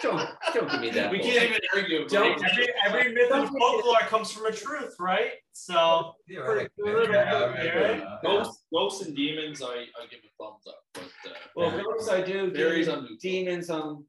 don't 0.01 0.29
don't 0.53 0.71
give 0.71 0.81
me 0.81 0.89
that. 0.91 1.11
We 1.11 1.19
can't 1.19 1.43
even 1.43 1.59
argue. 1.75 2.07
Don't, 2.07 2.43
every 2.43 2.67
every 2.85 3.13
myth 3.13 3.31
and 3.31 3.47
folklore 3.49 3.99
comes 4.07 4.31
from 4.31 4.47
a 4.47 4.51
truth, 4.51 4.95
right? 4.99 5.31
So 5.53 6.13
yeah, 6.27 6.39
right. 6.39 6.69
yeah, 6.83 8.17
ghosts, 8.23 8.63
ghosts 8.73 9.05
and 9.05 9.15
demons, 9.15 9.61
I, 9.61 9.65
I 9.67 10.07
give 10.09 10.19
a 10.23 10.43
thumbs 10.43 10.63
up. 10.67 10.78
But 10.99 11.31
uh, 11.31 11.35
well, 11.55 11.83
ghosts 11.83 12.09
I 12.09 12.21
do. 12.21 12.53
Fairies 12.53 12.87
on 12.87 13.17
demons 13.21 13.69
on 13.69 14.05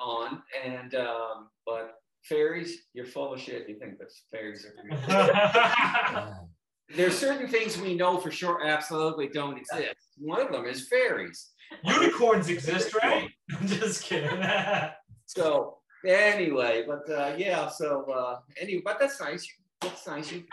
on, 0.00 0.42
and 0.64 0.94
um, 0.94 1.48
but 1.66 1.94
fairies, 2.22 2.82
you're 2.94 3.06
full 3.06 3.34
of 3.34 3.40
shit. 3.40 3.68
You 3.68 3.78
think 3.78 3.98
that 3.98 4.10
fairies 4.30 4.66
are. 5.08 6.46
There's 6.94 7.16
certain 7.16 7.48
things 7.48 7.80
we 7.80 7.94
know 7.94 8.18
for 8.18 8.30
sure 8.30 8.66
absolutely 8.66 9.28
don't 9.28 9.56
exist. 9.56 9.94
One 10.18 10.40
of 10.40 10.52
them 10.52 10.66
is 10.66 10.88
fairies. 10.88 11.52
Unicorns 11.84 12.48
exist, 12.50 12.94
right? 13.02 13.30
I'm 13.58 13.66
just 13.66 14.04
kidding. 14.04 14.30
so 15.26 15.78
anyway, 16.06 16.84
but 16.86 17.10
uh, 17.10 17.34
yeah, 17.38 17.68
so 17.68 18.04
uh, 18.12 18.40
anyway, 18.60 18.82
but 18.84 18.98
that's 19.00 19.20
nice. 19.20 19.46
That's 19.80 20.06
nice. 20.06 20.30
You, 20.30 20.44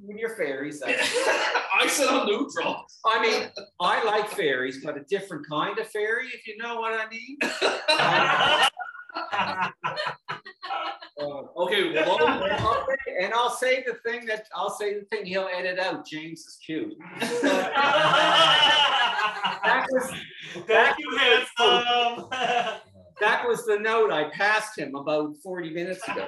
when 0.00 0.18
you're 0.18 0.36
fairies, 0.36 0.82
I 0.86 0.92
said 1.88 2.08
I'm 2.08 2.26
neutral. 2.26 2.86
I 3.04 3.20
mean, 3.20 3.48
I 3.80 4.04
like 4.04 4.30
fairies, 4.30 4.82
but 4.84 4.96
a 4.96 5.00
different 5.04 5.46
kind 5.48 5.76
of 5.78 5.86
fairy, 5.88 6.28
if 6.28 6.46
you 6.46 6.56
know 6.56 6.80
what 6.80 6.94
I 6.94 7.06
mean. 7.08 7.36
uh, 11.20 11.42
okay, 11.64 11.92
well, 11.92 12.86
and 13.20 13.34
I'll 13.34 13.50
say 13.50 13.84
the 13.86 13.94
thing 14.08 14.24
that 14.26 14.46
I'll 14.54 14.70
say 14.70 14.94
the 14.98 15.04
thing 15.06 15.26
he'll 15.26 15.48
edit 15.52 15.78
out. 15.78 16.06
James 16.06 16.40
is 16.40 16.58
cute. 16.64 16.94
that 17.20 18.26
was, 19.90 20.10
Thank 20.66 20.96
you, 20.98 21.18
handsome. 21.18 22.28
that 23.20 23.46
was 23.46 23.66
the 23.66 23.78
note 23.78 24.10
I 24.10 24.30
passed 24.30 24.78
him 24.78 24.94
about 24.94 25.36
40 25.42 25.70
minutes 25.70 26.06
ago. 26.08 26.26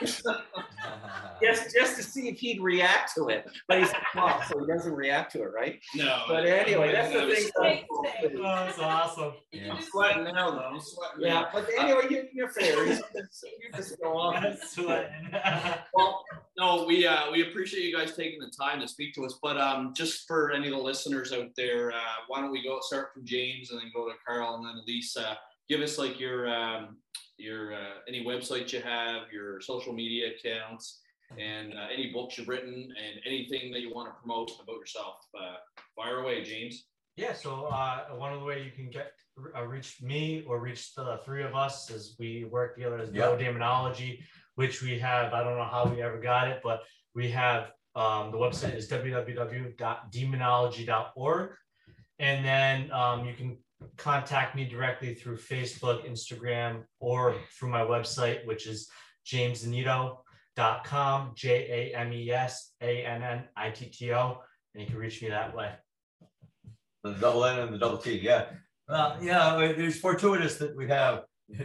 just 1.42 1.74
just 1.74 1.96
to 1.96 2.02
see 2.02 2.28
if 2.28 2.38
he'd 2.38 2.60
react 2.60 3.14
to 3.16 3.28
it. 3.28 3.48
But 3.66 3.78
he's 3.78 3.90
a 3.90 4.44
so 4.48 4.60
he 4.60 4.66
doesn't 4.66 4.94
react 4.94 5.32
to 5.32 5.42
it, 5.42 5.52
right? 5.52 5.80
No. 5.94 6.22
But 6.28 6.46
anyway, 6.46 6.92
that's 6.92 7.12
the 7.12 7.52
thing. 7.60 7.84
Oh, 7.90 8.04
that's 8.40 8.78
awesome. 8.78 9.32
Yeah. 9.52 9.74
I'm 9.74 9.82
sweating 9.82 10.24
now, 10.24 10.50
though. 10.50 10.58
I'm 10.58 10.80
sweating. 10.80 11.26
Yeah, 11.26 11.46
but 11.52 11.68
anyway, 11.78 12.02
you, 12.10 12.28
you're 12.32 12.50
fairies. 12.50 13.00
you 13.14 13.70
just 13.74 13.98
go 14.02 14.16
on. 14.16 14.56
well, 15.94 16.24
no, 16.56 16.84
we 16.86 17.06
uh, 17.06 17.30
we 17.30 17.42
appreciate 17.42 17.84
you 17.84 17.96
guys 17.96 18.14
taking 18.16 18.40
the 18.40 18.50
time 18.50 18.80
to 18.80 18.88
speak 18.88 19.14
to 19.14 19.24
us. 19.24 19.38
But 19.42 19.58
um, 19.58 19.94
just 19.94 20.26
for 20.26 20.52
any 20.52 20.68
of 20.68 20.74
the 20.74 20.80
listeners 20.82 21.32
out 21.32 21.50
there, 21.56 21.90
uh, 21.92 22.16
why 22.28 22.40
don't 22.40 22.52
we 22.52 22.62
go 22.62 22.78
start 22.80 23.12
from 23.12 23.24
James 23.24 23.70
and 23.70 23.80
then 23.80 23.90
go 23.94 24.06
to 24.06 24.14
Carl 24.26 24.54
and 24.54 24.64
then 24.64 24.82
Lisa 24.86 25.38
give 25.68 25.80
us 25.82 25.98
like 25.98 26.18
your 26.18 26.48
um, 26.48 26.96
your 27.38 27.74
uh, 27.74 27.94
any 28.06 28.24
websites 28.24 28.72
you 28.72 28.80
have, 28.80 29.22
your 29.32 29.60
social 29.60 29.92
media 29.92 30.30
accounts, 30.36 31.00
and 31.38 31.72
uh, 31.72 31.86
any 31.92 32.12
books 32.12 32.36
you've 32.36 32.48
written, 32.48 32.74
and 32.74 33.20
anything 33.24 33.72
that 33.72 33.80
you 33.80 33.94
want 33.94 34.08
to 34.08 34.14
promote 34.20 34.50
about 34.62 34.78
yourself. 34.78 35.16
Uh, 35.38 35.56
fire 35.96 36.18
away, 36.18 36.42
James. 36.42 36.84
Yeah. 37.16 37.32
So 37.32 37.66
uh, 37.66 38.00
one 38.16 38.32
of 38.32 38.40
the 38.40 38.46
way 38.46 38.62
you 38.62 38.70
can 38.70 38.90
get 38.90 39.12
uh, 39.56 39.64
reach 39.64 40.02
me 40.02 40.44
or 40.46 40.60
reach 40.60 40.94
the 40.94 41.20
three 41.24 41.42
of 41.42 41.54
us 41.54 41.90
is 41.90 42.16
we 42.18 42.44
work 42.44 42.76
together 42.76 42.98
as 42.98 43.10
yep. 43.12 43.38
Demonology, 43.38 44.22
which 44.56 44.82
we 44.82 44.98
have. 44.98 45.32
I 45.32 45.42
don't 45.42 45.56
know 45.56 45.64
how 45.64 45.86
we 45.86 46.02
ever 46.02 46.18
got 46.18 46.48
it, 46.48 46.60
but 46.62 46.82
we 47.14 47.30
have 47.30 47.70
um, 47.94 48.30
the 48.30 48.38
website 48.38 48.76
is 48.76 48.88
www.demonology.org. 48.88 51.50
And 52.20 52.44
then 52.44 52.90
um, 52.92 53.24
you 53.24 53.32
can 53.34 53.56
contact 53.96 54.56
me 54.56 54.64
directly 54.64 55.14
through 55.14 55.36
Facebook, 55.36 56.08
Instagram, 56.08 56.84
or 57.00 57.36
through 57.58 57.70
my 57.70 57.82
website, 57.82 58.46
which 58.46 58.66
is 58.66 58.88
jamesannitto.com, 59.26 61.32
J 61.34 61.92
A 61.92 61.96
M 61.96 62.12
E 62.12 62.30
S 62.30 62.72
A 62.80 63.04
N 63.04 63.22
N 63.22 63.44
I 63.56 63.70
T 63.70 63.86
T 63.86 64.12
O. 64.12 64.38
And 64.74 64.82
you 64.82 64.88
can 64.88 64.98
reach 64.98 65.22
me 65.22 65.28
that 65.28 65.54
way. 65.54 65.70
The 67.04 67.12
double 67.12 67.44
N 67.44 67.60
and 67.60 67.72
the 67.72 67.78
double 67.78 67.98
T, 67.98 68.18
yeah. 68.18 68.46
Well, 68.88 69.16
yeah, 69.20 69.58
it's 69.60 69.98
fortuitous 69.98 70.56
that 70.56 70.76
we 70.76 70.88
have 70.88 71.24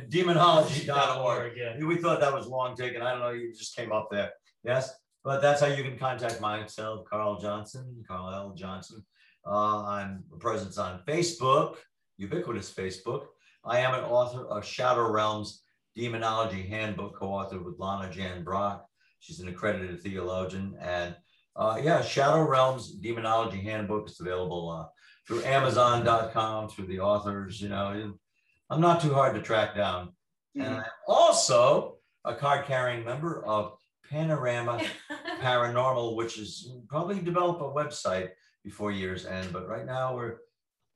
demonology.org. 0.10 1.54
Yeah. 1.58 1.86
We 1.86 1.98
thought 1.98 2.20
that 2.20 2.34
was 2.34 2.48
long 2.48 2.76
taken. 2.76 3.02
I 3.02 3.12
don't 3.12 3.20
know, 3.20 3.32
you 3.32 3.54
just 3.54 3.76
came 3.76 3.92
up 3.92 4.10
there. 4.12 4.32
Yes, 4.64 4.94
but 5.24 5.42
that's 5.42 5.62
how 5.62 5.68
you 5.68 5.84
can 5.84 5.98
contact 5.98 6.42
myself, 6.42 7.06
Carl 7.10 7.40
Johnson, 7.40 8.04
Carl 8.08 8.34
L. 8.34 8.54
Johnson. 8.56 9.04
Uh, 9.46 9.84
I'm 9.84 10.24
presence 10.40 10.78
on 10.78 11.02
Facebook, 11.06 11.76
ubiquitous 12.18 12.74
Facebook. 12.74 13.26
I 13.66 13.80
am 13.80 13.94
an 13.94 14.04
author 14.04 14.46
of 14.48 14.66
Shadow 14.66 15.10
Realms 15.10 15.64
Demonology 15.96 16.64
Handbook, 16.64 17.18
co-authored 17.18 17.64
with 17.64 17.80
Lana 17.80 18.12
Jan 18.12 18.44
Brock. 18.44 18.86
She's 19.20 19.40
an 19.40 19.48
accredited 19.48 20.02
theologian. 20.02 20.76
And 20.82 21.16
uh, 21.56 21.80
yeah, 21.82 22.02
Shadow 22.02 22.42
Realms 22.42 22.96
Demonology 22.96 23.62
Handbook 23.62 24.10
is 24.10 24.20
available 24.20 24.70
uh, 24.70 24.88
through 25.28 25.44
Amazon.com, 25.44 26.70
through 26.70 26.88
the 26.88 27.00
authors. 27.00 27.62
You 27.62 27.70
know, 27.70 28.14
I'm 28.70 28.82
not 28.82 29.02
too 29.02 29.14
hard 29.14 29.36
to 29.36 29.42
track 29.42 29.76
down. 29.76 30.08
Mm-hmm. 30.58 30.62
And 30.62 30.76
I'm 30.78 30.86
also 31.08 31.98
a 32.26 32.36
card-carrying 32.36 33.06
member 33.06 33.46
of 33.46 33.74
Panorama 34.10 34.82
Paranormal, 35.42 36.16
which 36.16 36.38
is 36.38 36.72
probably 36.90 37.20
develop 37.22 37.62
a 37.62 37.66
website 37.66 38.30
before 38.64 38.92
year's 38.92 39.26
end. 39.26 39.54
But 39.54 39.68
right 39.68 39.86
now 39.86 40.16
we're 40.16 40.38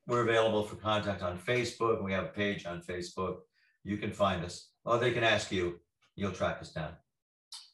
we're 0.08 0.22
available 0.22 0.64
for 0.64 0.76
contact 0.78 1.22
on 1.22 1.38
Facebook. 1.38 2.04
We 2.04 2.14
have 2.14 2.26
a 2.26 2.30
page 2.30 2.66
on 2.66 2.82
Facebook. 2.82 3.38
You 3.84 3.98
can 3.98 4.12
find 4.12 4.44
us. 4.44 4.70
Or 4.86 4.98
they 4.98 5.12
can 5.12 5.24
ask 5.24 5.52
you. 5.52 5.80
You'll 6.16 6.32
track 6.32 6.58
us 6.62 6.72
down. 6.72 6.94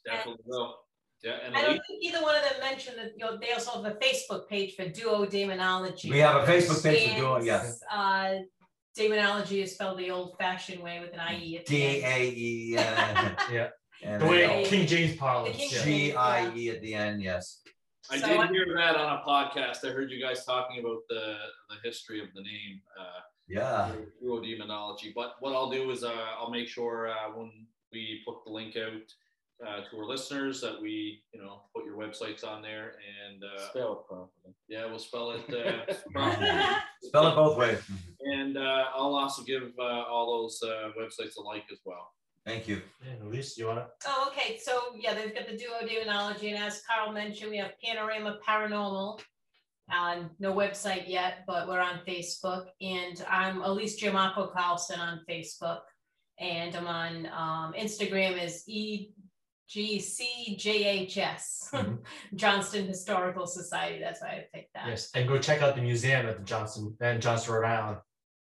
Definitely 0.06 0.44
will. 0.46 0.76
Yeah, 1.24 1.38
and 1.46 1.56
I 1.56 1.62
don't 1.62 1.80
think 1.88 2.04
either 2.04 2.22
one 2.22 2.36
of 2.36 2.42
them 2.42 2.60
mentioned 2.60 2.98
that 2.98 3.14
you 3.18 3.24
know, 3.24 3.38
they 3.38 3.54
also 3.54 3.82
have 3.82 3.86
a 3.86 3.96
Facebook 3.96 4.50
page 4.50 4.76
for 4.76 4.86
Duo 4.90 5.26
Daemonologie. 5.26 6.10
We 6.10 6.20
have 6.20 6.44
a 6.44 6.52
Facebook 6.52 6.84
page 6.84 7.12
for 7.12 7.18
Duo, 7.18 7.42
yes. 7.42 7.80
Uh, 7.90 8.40
demonology 8.94 9.62
is 9.62 9.74
spelled 9.74 10.00
the 10.00 10.12
old-fashioned 10.12 10.84
way 10.84 11.00
with 11.00 11.14
an 11.14 11.22
IE 11.34 11.60
at 11.60 11.66
the 11.66 11.78
D 11.78 12.04
end. 12.04 12.14
A 12.14 12.28
E. 12.28 12.74
Yeah. 13.54 14.18
The 14.18 14.26
way 14.26 14.66
King 14.66 14.86
James 14.86 15.16
parlance. 15.16 15.58
G 15.58 16.14
I 16.14 16.54
E 16.54 16.70
at 16.70 16.82
the 16.82 16.94
end, 16.94 17.22
yes. 17.22 17.62
I 18.12 18.20
so 18.20 18.28
did 18.28 18.40
I, 18.40 18.48
hear 18.48 18.66
that 18.76 18.96
on 18.96 19.20
a 19.20 19.22
podcast. 19.28 19.86
I 19.88 19.94
heard 19.94 20.12
you 20.12 20.22
guys 20.22 20.46
talking 20.46 20.80
about 20.80 21.02
the 21.10 21.36
the 21.70 21.76
history 21.84 22.22
of 22.22 22.28
the 22.36 22.42
name. 22.42 22.82
Uh, 23.00 23.22
yeah. 23.48 23.92
Duo 24.22 24.42
Daemonologie. 24.42 25.14
But 25.14 25.36
what 25.40 25.54
I'll 25.54 25.70
do 25.70 25.92
is 25.92 26.04
uh, 26.04 26.14
I'll 26.40 26.50
make 26.50 26.68
sure 26.68 27.10
uh, 27.10 27.32
when 27.36 27.52
we 27.92 28.22
put 28.26 28.44
the 28.46 28.52
link 28.52 28.76
out 28.76 29.14
uh, 29.66 29.82
to 29.90 29.98
our 29.98 30.06
listeners 30.06 30.62
that 30.62 30.82
we, 30.82 31.24
you 31.34 31.42
know, 31.42 31.62
put 31.76 31.86
your 31.86 31.96
websites 31.96 32.46
on 32.46 32.62
there 32.62 32.96
and 33.28 33.44
uh, 33.44 33.70
spell 33.70 33.94
it 33.94 34.08
properly. 34.08 34.56
Yeah, 34.68 34.86
we'll 34.86 35.00
spell 35.00 35.32
it. 35.32 35.54
Uh, 35.54 35.94
spell 37.04 37.28
it 37.28 37.36
both 37.36 37.58
ways. 37.58 37.80
And 38.22 38.58
uh, 38.58 38.86
I'll 38.94 39.16
also 39.16 39.44
give 39.44 39.72
uh, 39.80 40.04
all 40.04 40.42
those 40.42 40.62
uh, 40.64 40.90
websites 41.00 41.38
a 41.38 41.42
like 41.42 41.66
as 41.72 41.80
well. 41.86 42.12
Thank 42.46 42.68
you. 42.68 42.82
And 43.10 43.22
Elise, 43.22 43.58
you 43.58 43.68
want 43.68 43.80
to? 43.80 43.88
Oh, 44.08 44.30
okay. 44.32 44.58
So 44.62 44.80
yeah, 44.98 45.14
they've 45.14 45.34
got 45.34 45.48
the 45.48 45.58
duo 45.58 45.80
daemonologie, 45.88 46.54
and 46.54 46.62
as 46.64 46.82
Carl 46.86 47.14
mentioned, 47.14 47.52
we 47.52 47.58
have 47.58 47.72
Panorama 47.84 48.38
Paranormal. 48.48 49.20
On 49.92 50.30
no 50.40 50.54
website 50.54 51.10
yet, 51.10 51.40
but 51.46 51.68
we're 51.68 51.82
on 51.82 52.00
Facebook, 52.08 52.68
and 52.80 53.22
I'm 53.30 53.62
Elise 53.62 54.02
Giammarco 54.02 54.54
Carlson 54.54 54.98
on 54.98 55.20
Facebook, 55.30 55.80
and 56.40 56.74
I'm 56.74 56.88
on 56.88 57.26
um, 57.28 57.74
Instagram 57.78 58.40
as 58.40 58.64
E 58.66 59.12
GCJHS, 59.70 61.70
Mhm. 61.74 61.98
Johnston 62.36 62.88
Historical 62.88 63.46
Society. 63.46 64.00
That's 64.00 64.22
why 64.22 64.28
I 64.30 64.46
picked 64.54 64.74
that. 64.76 64.88
Yes, 64.88 65.10
and 65.16 65.28
go 65.28 65.38
check 65.38 65.62
out 65.62 65.76
the 65.76 65.82
museum 65.82 66.28
at 66.28 66.38
the 66.38 66.44
Johnson 66.46 66.96
and 67.02 67.22
Johnston, 67.22 67.54
Rhode 67.54 67.66
Island. 67.68 67.98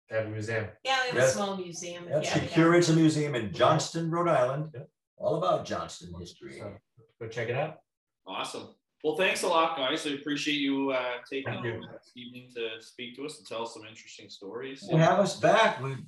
They 0.08 0.16
have 0.16 0.26
a 0.26 0.30
museum. 0.30 0.66
Yeah, 0.84 0.98
we 1.02 1.08
have 1.08 1.16
a 1.16 1.20
Yes. 1.20 1.34
small 1.34 1.56
museum. 1.56 2.04
Yeah, 2.08 2.20
yeah, 2.22 2.32
she 2.34 2.40
yeah. 2.40 2.46
curates 2.46 2.88
a 2.88 2.94
museum 2.96 3.34
in 3.34 3.52
Johnston, 3.52 4.10
Rhode 4.10 4.28
Island, 4.28 4.70
Yeah. 4.74 4.82
all 5.16 5.36
about 5.36 5.66
Johnston 5.66 6.12
history. 6.18 6.58
So 6.58 6.74
go 7.20 7.28
check 7.28 7.48
it 7.48 7.56
out. 7.56 7.80
Awesome. 8.26 8.74
Well, 9.04 9.16
thanks 9.16 9.42
a 9.42 9.48
lot, 9.48 9.76
guys. 9.76 10.06
I 10.06 10.10
appreciate 10.10 10.56
you 10.60 10.90
uh, 10.90 11.18
taking 11.30 11.52
Thank 11.52 11.64
you. 11.64 11.80
this 11.92 12.10
evening 12.16 12.50
to 12.56 12.82
speak 12.82 13.14
to 13.16 13.26
us 13.26 13.38
and 13.38 13.46
tell 13.46 13.62
us 13.62 13.74
some 13.74 13.84
interesting 13.84 14.28
stories. 14.28 14.86
You 14.90 14.96
have 14.96 15.18
us 15.20 15.38
back. 15.38 15.80
We're 15.82 15.98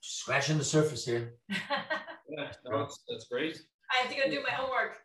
scratching 0.00 0.58
the 0.58 0.64
surface 0.64 1.04
here. 1.04 1.34
Yeah, 2.28 2.50
no, 2.64 2.80
that's, 2.80 3.04
that's 3.08 3.28
great. 3.28 3.56
I 3.88 4.02
have 4.02 4.10
to 4.10 4.16
go 4.20 4.28
do 4.28 4.42
my 4.42 4.50
homework. 4.50 4.96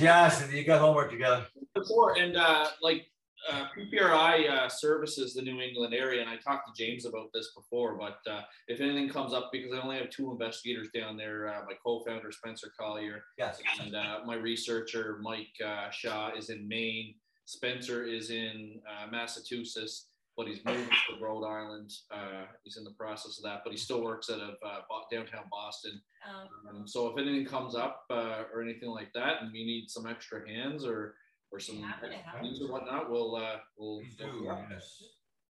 Yes, 0.00 0.48
you 0.52 0.64
got 0.64 0.80
homework 0.80 1.10
together. 1.10 1.44
Before 1.74 2.16
and 2.16 2.36
uh, 2.36 2.68
like 2.80 3.08
uh, 3.50 3.66
PPRI 3.76 4.50
uh, 4.50 4.68
services 4.68 5.34
the 5.34 5.42
New 5.42 5.60
England 5.60 5.94
area, 5.94 6.20
and 6.20 6.30
I 6.30 6.36
talked 6.36 6.74
to 6.74 6.84
James 6.84 7.06
about 7.06 7.30
this 7.34 7.52
before. 7.56 7.96
But 7.98 8.18
uh, 8.30 8.42
if 8.68 8.80
anything 8.80 9.08
comes 9.08 9.32
up, 9.32 9.50
because 9.52 9.72
I 9.72 9.80
only 9.80 9.96
have 9.98 10.10
two 10.10 10.30
investigators 10.30 10.88
down 10.94 11.16
there, 11.16 11.48
uh, 11.48 11.60
my 11.66 11.74
co-founder 11.84 12.30
Spencer 12.32 12.72
Collier 12.78 13.22
Yes. 13.38 13.60
and 13.80 13.94
uh, 13.94 14.18
my 14.26 14.34
researcher 14.34 15.18
Mike 15.22 15.48
uh, 15.64 15.90
Shaw 15.90 16.30
is 16.36 16.50
in 16.50 16.66
Maine. 16.68 17.14
Spencer 17.44 18.04
is 18.04 18.30
in 18.30 18.80
uh, 18.88 19.10
Massachusetts, 19.10 20.08
but 20.36 20.46
he's 20.46 20.64
moved 20.64 20.90
to 21.10 21.22
Rhode 21.22 21.44
Island. 21.44 21.92
Uh, 22.10 22.44
he's 22.62 22.76
in 22.76 22.84
the 22.84 22.92
process 22.92 23.38
of 23.38 23.44
that, 23.44 23.60
but 23.64 23.72
he 23.72 23.76
still 23.76 24.02
works 24.02 24.30
out 24.30 24.40
of 24.40 24.54
uh, 24.64 24.80
downtown 25.10 25.44
Boston. 25.50 26.00
Um, 26.28 26.48
Um, 26.82 26.86
so 26.88 27.08
if 27.08 27.18
anything 27.18 27.44
comes 27.44 27.74
up 27.74 28.04
uh, 28.10 28.44
or 28.54 28.62
anything 28.62 28.88
like 28.90 29.12
that, 29.14 29.42
and 29.42 29.52
we 29.52 29.64
need 29.64 29.90
some 29.90 30.06
extra 30.06 30.48
hands 30.48 30.84
or 30.86 31.16
or 31.52 31.60
some 31.60 31.80
Happy 31.82 32.08
to 32.08 32.14
help. 32.14 32.42
things 32.42 32.60
or 32.60 32.72
whatnot, 32.72 33.10
we'll 33.10 33.36
uh, 33.36 33.56
we'll. 33.76 34.00
Please 34.00 34.16
do, 34.16 34.48
yes. 34.70 35.02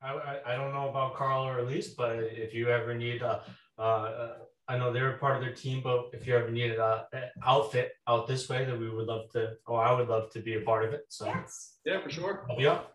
I, 0.03 0.12
I, 0.15 0.53
I 0.53 0.57
don't 0.57 0.73
know 0.74 0.89
about 0.91 1.15
Carl 1.15 1.45
or 1.47 1.61
Elise, 1.61 1.91
but 1.95 2.19
if 2.19 2.53
you 2.53 2.69
ever 2.69 2.93
need 2.93 3.23
a, 3.23 3.43
uh, 3.79 3.83
uh, 3.83 4.33
I 4.66 4.77
know 4.77 4.93
they're 4.93 5.16
part 5.19 5.37
of 5.37 5.43
their 5.43 5.55
team, 5.55 5.81
but 5.83 6.07
if 6.12 6.27
you 6.27 6.37
ever 6.37 6.51
needed 6.51 6.79
a, 6.79 7.07
a 7.12 7.20
outfit 7.47 7.93
out 8.09 8.27
this 8.27 8.49
way, 8.49 8.65
that 8.65 8.77
we 8.79 8.91
would 8.91 9.07
love 9.07 9.31
to, 9.33 9.53
or 9.66 9.81
I 9.85 9.93
would 9.93 10.09
love 10.09 10.31
to 10.33 10.41
be 10.41 10.55
a 10.55 10.61
part 10.62 10.85
of 10.85 10.93
it. 10.93 11.03
So 11.09 11.27
yes. 11.27 11.77
Yeah, 11.85 12.01
for 12.03 12.11
sure. 12.11 12.47
I'll 12.51 12.57
be 12.57 12.66
up. 12.66 12.95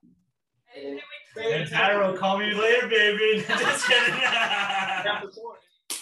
And- 0.76 1.00
And 1.40 1.70
Tyra 1.70 2.12
will 2.12 2.18
call 2.18 2.40
me 2.40 2.52
later, 2.54 2.88
baby. 2.88 3.42
Just 3.48 3.88
kidding. 3.88 4.16
Yeah, 4.20 5.22
for 5.22 5.32
sure. 5.32 5.56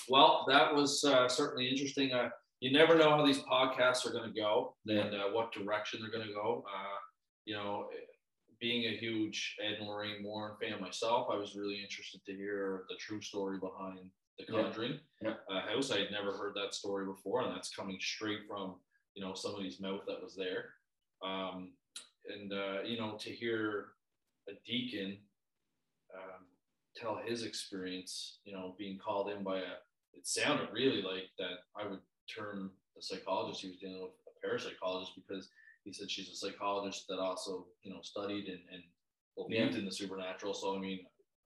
Well, 0.09 0.45
that 0.47 0.73
was 0.73 1.03
uh, 1.03 1.27
certainly 1.27 1.67
interesting. 1.67 2.13
Uh, 2.13 2.29
you 2.65 2.71
never 2.71 2.97
know 2.97 3.11
how 3.11 3.23
these 3.23 3.41
podcasts 3.41 4.07
are 4.07 4.11
going 4.11 4.27
to 4.27 4.41
go 4.41 4.73
and 4.87 5.13
uh, 5.13 5.25
what 5.31 5.51
direction 5.51 5.99
they're 6.01 6.09
going 6.09 6.27
to 6.27 6.33
go. 6.33 6.65
Uh, 6.67 6.97
you 7.45 7.53
know, 7.53 7.89
being 8.59 8.85
a 8.85 8.97
huge 8.97 9.55
Ed 9.63 9.75
and 9.77 9.87
Lorraine 9.87 10.23
Warren 10.23 10.55
fan 10.59 10.81
myself, 10.81 11.27
I 11.31 11.35
was 11.35 11.55
really 11.55 11.79
interested 11.79 12.25
to 12.25 12.33
hear 12.33 12.85
the 12.89 12.95
true 12.95 13.21
story 13.21 13.59
behind 13.59 14.09
The 14.39 14.45
Yeah. 14.51 14.63
Conjuring 14.63 14.99
Yeah. 15.21 15.35
Uh, 15.47 15.61
house. 15.61 15.91
I 15.91 15.99
had 15.99 16.09
never 16.09 16.35
heard 16.35 16.55
that 16.55 16.73
story 16.73 17.05
before, 17.05 17.43
and 17.43 17.55
that's 17.55 17.69
coming 17.69 17.99
straight 17.99 18.47
from 18.47 18.77
you 19.13 19.23
know 19.23 19.35
somebody's 19.35 19.79
mouth 19.79 20.01
that 20.07 20.23
was 20.23 20.35
there. 20.35 20.73
Um, 21.21 21.73
and 22.27 22.51
uh, 22.51 22.81
you 22.81 22.97
know, 22.97 23.15
to 23.19 23.29
hear 23.29 23.89
a 24.49 24.53
deacon 24.65 25.19
um, 26.15 26.47
tell 26.95 27.21
his 27.23 27.43
experience, 27.43 28.39
you 28.43 28.53
know, 28.53 28.73
being 28.79 28.97
called 28.97 29.29
in 29.29 29.43
by 29.43 29.59
a, 29.59 29.73
it 30.15 30.25
sounded 30.25 30.69
really 30.73 31.03
like 31.03 31.29
that 31.37 31.57
I 31.79 31.87
would 31.87 31.99
term 32.33 32.71
the 32.95 33.01
psychologist 33.01 33.61
he 33.61 33.69
was 33.69 33.77
dealing 33.77 34.01
with 34.01 34.11
a 34.27 34.47
parapsychologist 34.47 35.09
because 35.15 35.49
he 35.83 35.93
said 35.93 36.09
she's 36.09 36.29
a 36.29 36.35
psychologist 36.35 37.05
that 37.09 37.19
also, 37.19 37.67
you 37.83 37.91
know, 37.91 37.99
studied 38.01 38.47
and, 38.47 38.59
and 38.71 38.83
believed 39.35 39.75
in 39.75 39.85
the 39.85 39.91
supernatural. 39.91 40.53
So, 40.53 40.75
I 40.75 40.79
mean, 40.79 40.99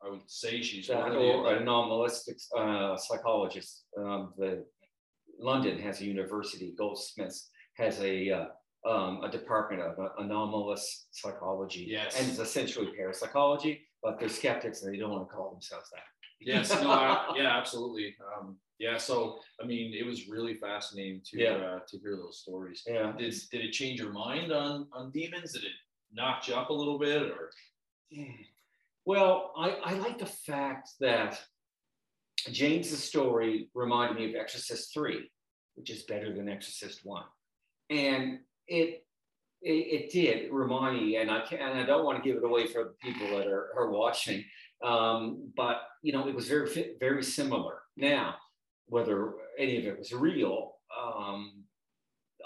I 0.05 0.09
would 0.09 0.21
say 0.27 0.61
she's 0.61 0.89
of 0.89 1.61
anomalistic 1.61 2.37
uh, 2.57 2.95
psychologist. 2.97 3.83
Um, 3.97 4.33
the 4.37 4.65
London 5.39 5.77
has 5.79 5.99
a 6.01 6.05
university. 6.05 6.73
Goldsmiths 6.77 7.49
has 7.75 7.99
a 7.99 8.29
uh, 8.31 8.45
um, 8.89 9.23
a 9.23 9.29
department 9.29 9.81
of 9.81 9.99
uh, 9.99 10.09
anomalous 10.19 11.07
psychology. 11.11 11.87
Yes. 11.89 12.17
and 12.17 12.29
it's 12.29 12.39
essentially 12.39 12.87
parapsychology, 12.95 13.81
but 14.01 14.19
they're 14.19 14.29
skeptics 14.29 14.83
and 14.83 14.93
they 14.93 14.97
don't 14.97 15.11
want 15.11 15.27
to 15.27 15.35
call 15.35 15.51
themselves 15.51 15.89
that. 15.91 16.03
Yes, 16.39 16.69
no, 16.81 16.89
I, 16.91 17.33
yeah, 17.37 17.57
absolutely. 17.57 18.15
Um, 18.37 18.57
yeah, 18.79 18.97
so 18.97 19.39
I 19.61 19.65
mean, 19.65 19.93
it 19.93 20.05
was 20.05 20.27
really 20.29 20.55
fascinating 20.55 21.21
to 21.25 21.39
Yeah. 21.39 21.51
uh, 21.55 21.79
to 21.87 21.99
hear 21.99 22.15
those 22.15 22.39
stories. 22.39 22.83
Yeah. 22.87 23.11
Did 23.17 23.33
did 23.51 23.65
it 23.65 23.71
change 23.71 23.99
your 23.99 24.11
mind 24.13 24.51
on 24.51 24.87
on 24.93 25.11
demons? 25.11 25.53
Did 25.53 25.63
it 25.63 25.71
knock 26.11 26.47
you 26.47 26.55
up 26.55 26.69
a 26.69 26.73
little 26.73 26.97
bit, 26.97 27.23
or 27.23 27.51
Well, 29.05 29.53
I, 29.57 29.69
I 29.83 29.93
like 29.93 30.17
the 30.17 30.25
fact 30.25 30.91
that 30.99 31.39
James's 32.51 33.03
story 33.03 33.69
reminded 33.73 34.17
me 34.17 34.29
of 34.29 34.35
Exorcist 34.35 34.93
3, 34.93 35.29
which 35.75 35.89
is 35.89 36.03
better 36.03 36.33
than 36.33 36.47
Exorcist 36.49 37.01
1. 37.03 37.23
And 37.89 38.39
it 38.67 39.05
it, 39.61 39.71
it 39.71 40.11
did 40.11 40.51
remind 40.53 40.95
me, 40.97 41.17
and 41.17 41.29
I 41.29 41.41
can 41.41 41.59
and 41.59 41.79
I 41.79 41.85
don't 41.85 42.05
want 42.05 42.23
to 42.23 42.27
give 42.27 42.37
it 42.37 42.45
away 42.45 42.67
for 42.67 42.83
the 42.85 42.93
people 43.03 43.37
that 43.37 43.47
are, 43.47 43.71
are 43.77 43.89
watching, 43.91 44.43
um, 44.83 45.51
but 45.55 45.81
you 46.01 46.13
know, 46.13 46.27
it 46.27 46.35
was 46.35 46.47
very 46.47 46.95
very 46.99 47.23
similar. 47.23 47.79
Now, 47.97 48.35
whether 48.87 49.33
any 49.57 49.77
of 49.77 49.85
it 49.85 49.97
was 49.97 50.13
real, 50.13 50.73
um, 50.97 51.63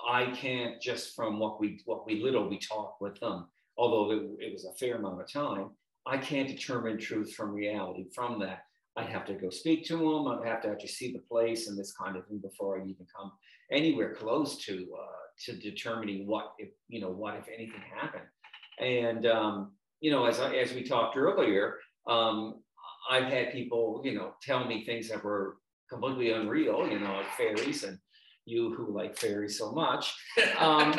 I 0.08 0.32
can't 0.32 0.82
just 0.82 1.16
from 1.16 1.40
what 1.40 1.60
we 1.60 1.82
what 1.86 2.06
we 2.06 2.22
little 2.22 2.48
we 2.50 2.60
talked 2.60 3.02
with 3.02 3.20
them, 3.20 3.48
although 3.78 4.12
it, 4.12 4.48
it 4.48 4.54
was 4.54 4.66
a 4.66 4.74
fair 4.74 4.96
amount 4.96 5.22
of 5.22 5.32
time. 5.32 5.72
I 6.06 6.18
can't 6.18 6.50
determine 6.50 6.98
truth 6.98 7.34
from 7.34 7.54
reality 7.54 8.06
from 8.14 8.40
that. 8.40 8.64
I'd 8.96 9.10
have 9.10 9.26
to 9.26 9.34
go 9.34 9.50
speak 9.50 9.86
to 9.86 9.98
them. 9.98 10.28
I'd 10.28 10.48
have 10.48 10.62
to 10.64 10.70
actually 10.70 10.90
see 10.90 11.14
the 11.14 11.20
place 11.20 11.68
and 11.68 11.78
this 11.78 11.94
kind 11.94 12.16
of 12.16 12.28
thing 12.28 12.40
before 12.40 12.78
I 12.78 12.84
even 12.84 13.08
come 13.16 13.32
anywhere 13.72 14.14
close 14.14 14.58
to 14.66 14.74
uh, 14.74 15.24
to 15.46 15.54
determining 15.54 16.28
what 16.28 16.54
if 16.58 16.70
you 16.90 17.02
know 17.02 17.10
what 17.10 17.36
if 17.36 17.48
anything 17.48 17.82
happened. 17.96 18.26
And 18.80 19.26
um, 19.26 19.72
you 20.02 20.12
know, 20.12 20.26
as 20.26 20.40
I, 20.40 20.56
as 20.56 20.74
we 20.74 20.84
talked 20.84 21.16
earlier, 21.16 21.78
um, 22.08 22.62
I've 23.10 23.26
had 23.32 23.52
people 23.52 24.02
you 24.04 24.16
know 24.16 24.34
tell 24.42 24.66
me 24.66 24.86
things 24.86 25.10
that 25.10 25.24
were 25.24 25.58
completely 25.90 26.32
unreal. 26.32 26.88
You 26.88 27.00
know, 27.00 27.14
like 27.14 27.32
fairies 27.38 27.84
and 27.84 27.98
you 28.46 28.74
who 28.74 28.96
like 28.96 29.18
fairies 29.18 29.58
so 29.58 29.72
much. 29.72 30.14
Um, 30.58 30.96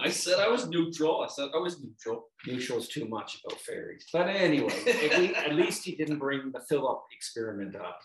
I 0.00 0.10
said 0.10 0.38
I 0.38 0.48
was 0.48 0.68
neutral. 0.68 1.22
I 1.22 1.28
said 1.28 1.48
I 1.54 1.58
was 1.58 1.80
neutral. 1.82 2.28
neutral's 2.46 2.88
too 2.88 3.06
much 3.06 3.38
about 3.44 3.60
fairies. 3.60 4.06
But 4.12 4.28
anyway, 4.28 4.72
at, 4.86 5.18
le- 5.18 5.38
at 5.50 5.54
least 5.54 5.84
he 5.84 5.94
didn't 5.96 6.18
bring 6.18 6.50
the 6.52 6.60
Philip 6.68 7.00
experiment 7.16 7.76
up. 7.76 8.00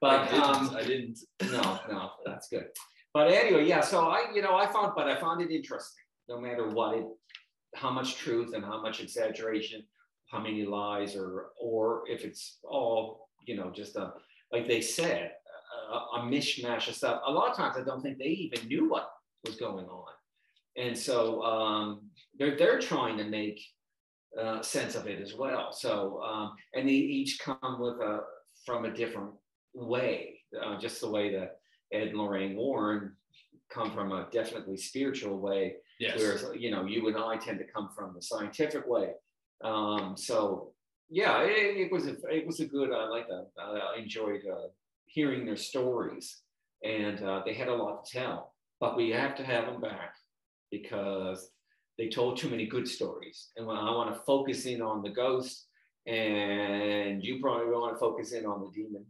But 0.00 0.20
I 0.20 0.26
didn't. 0.30 0.42
um, 0.42 0.76
I 0.76 0.82
didn't. 0.82 1.18
no, 1.52 1.78
no, 1.90 2.10
that's 2.24 2.48
good. 2.48 2.66
But 3.12 3.30
anyway, 3.30 3.66
yeah. 3.66 3.80
So 3.80 4.08
I, 4.08 4.26
you 4.34 4.42
know, 4.42 4.56
I 4.56 4.66
found, 4.66 4.92
but 4.96 5.08
I 5.08 5.18
found 5.20 5.40
it 5.40 5.50
interesting. 5.50 6.02
No 6.28 6.40
matter 6.40 6.68
what 6.68 6.96
it, 6.96 7.06
how 7.74 7.90
much 7.90 8.16
truth 8.16 8.54
and 8.54 8.64
how 8.64 8.80
much 8.80 9.00
exaggeration, 9.00 9.82
how 10.34 10.40
many 10.40 10.64
lies, 10.64 11.14
or 11.14 11.50
or 11.60 12.02
if 12.08 12.24
it's 12.24 12.58
all, 12.64 13.28
you 13.46 13.56
know, 13.56 13.70
just 13.70 13.94
a 13.96 14.12
like 14.52 14.66
they 14.66 14.80
said, 14.80 15.30
a, 15.92 16.18
a 16.18 16.20
mishmash 16.22 16.88
of 16.88 16.96
stuff. 16.96 17.22
A 17.26 17.30
lot 17.30 17.50
of 17.50 17.56
times, 17.56 17.76
I 17.78 17.84
don't 17.84 18.02
think 18.02 18.18
they 18.18 18.24
even 18.24 18.66
knew 18.66 18.88
what 18.90 19.10
was 19.46 19.56
going 19.56 19.86
on, 19.86 20.12
and 20.76 20.98
so 20.98 21.42
um, 21.42 22.10
they're 22.38 22.56
they're 22.56 22.80
trying 22.80 23.16
to 23.18 23.24
make 23.24 23.60
uh, 24.40 24.60
sense 24.60 24.96
of 24.96 25.06
it 25.06 25.20
as 25.22 25.34
well. 25.34 25.72
So 25.72 26.20
um, 26.22 26.52
and 26.74 26.88
they 26.88 26.92
each 26.92 27.38
come 27.38 27.78
with 27.78 28.00
a 28.00 28.20
from 28.66 28.86
a 28.86 28.92
different 28.92 29.30
way, 29.72 30.40
uh, 30.60 30.78
just 30.80 31.00
the 31.00 31.10
way 31.10 31.32
that 31.32 31.58
Ed 31.92 32.08
and 32.08 32.18
Lorraine 32.18 32.56
Warren 32.56 33.12
come 33.70 33.92
from 33.92 34.10
a 34.12 34.26
definitely 34.32 34.76
spiritual 34.76 35.38
way, 35.38 35.76
Yes. 36.00 36.18
whereas 36.18 36.44
you 36.56 36.72
know 36.72 36.84
you 36.86 37.06
and 37.06 37.16
I 37.16 37.36
tend 37.36 37.58
to 37.60 37.64
come 37.72 37.88
from 37.96 38.14
the 38.14 38.22
scientific 38.22 38.84
way. 38.88 39.10
Um, 39.62 40.14
so 40.16 40.72
yeah, 41.10 41.42
it, 41.42 41.76
it 41.76 41.92
was 41.92 42.06
a 42.06 42.16
it 42.30 42.46
was 42.46 42.60
a 42.60 42.66
good. 42.66 42.90
I 42.92 43.08
like 43.08 43.28
that. 43.28 43.48
I 43.58 43.98
enjoyed 44.00 44.42
uh, 44.50 44.68
hearing 45.06 45.44
their 45.44 45.56
stories, 45.56 46.42
and 46.82 47.22
uh, 47.22 47.42
they 47.44 47.54
had 47.54 47.68
a 47.68 47.74
lot 47.74 48.04
to 48.04 48.18
tell. 48.18 48.54
But 48.80 48.96
we 48.96 49.10
have 49.10 49.34
to 49.36 49.44
have 49.44 49.66
them 49.66 49.80
back 49.80 50.14
because 50.70 51.50
they 51.98 52.08
told 52.08 52.36
too 52.36 52.48
many 52.50 52.66
good 52.66 52.88
stories, 52.88 53.50
and 53.56 53.66
when 53.66 53.76
I 53.76 53.90
want 53.90 54.12
to 54.14 54.20
focus 54.22 54.66
in 54.66 54.82
on 54.82 55.02
the 55.02 55.10
ghost, 55.10 55.66
and 56.06 57.22
you 57.22 57.40
probably 57.40 57.66
want 57.66 57.94
to 57.94 58.00
focus 58.00 58.32
in 58.32 58.46
on 58.46 58.60
the 58.62 58.70
demon, 58.74 59.04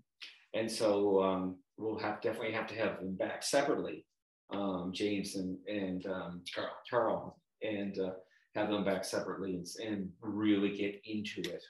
and 0.53 0.71
so 0.71 1.23
um, 1.23 1.57
we'll 1.79 1.99
have 1.99 2.21
definitely 2.21 2.53
have 2.53 2.67
to 2.69 2.75
have 2.75 2.99
them 2.99 3.15
back 3.15 3.43
separately, 3.43 4.05
um, 4.53 4.91
James 4.93 5.37
and 5.37 5.57
and 5.69 6.07
um, 6.07 6.43
Carl. 6.55 6.77
Carl, 6.91 7.41
and 7.63 7.99
uh, 7.99 8.11
have 8.55 8.71
them 8.71 8.85
back 8.85 9.05
separately 9.05 9.55
and, 9.55 9.67
and 9.85 10.11
really 10.21 10.77
get 10.77 11.01
into 11.05 11.41
it 11.43 11.63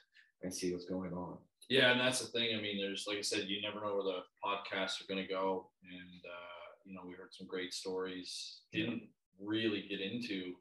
and 0.43 0.53
see 0.53 0.73
what's 0.73 0.85
going 0.85 1.13
on. 1.13 1.39
Yeah, 1.69 1.93
and 1.93 2.01
that's 2.01 2.21
the 2.21 2.27
thing. 2.27 2.57
I 2.57 2.61
mean, 2.61 2.79
there's 2.79 3.07
like 3.09 3.17
I 3.19 3.23
said, 3.23 3.45
you 3.49 3.63
never 3.63 3.81
know 3.81 3.95
where 3.95 4.05
the 4.05 4.21
podcasts 4.45 5.01
are 5.01 5.07
going 5.09 5.23
to 5.25 5.29
go, 5.33 5.71
and 5.83 6.21
uh, 6.25 6.67
you 6.85 6.95
know, 6.95 7.01
we 7.07 7.15
heard 7.15 7.33
some 7.33 7.47
great 7.47 7.73
stories. 7.73 8.61
Didn't 8.71 9.03
really 9.41 9.87
get 9.89 10.03
into, 10.03 10.53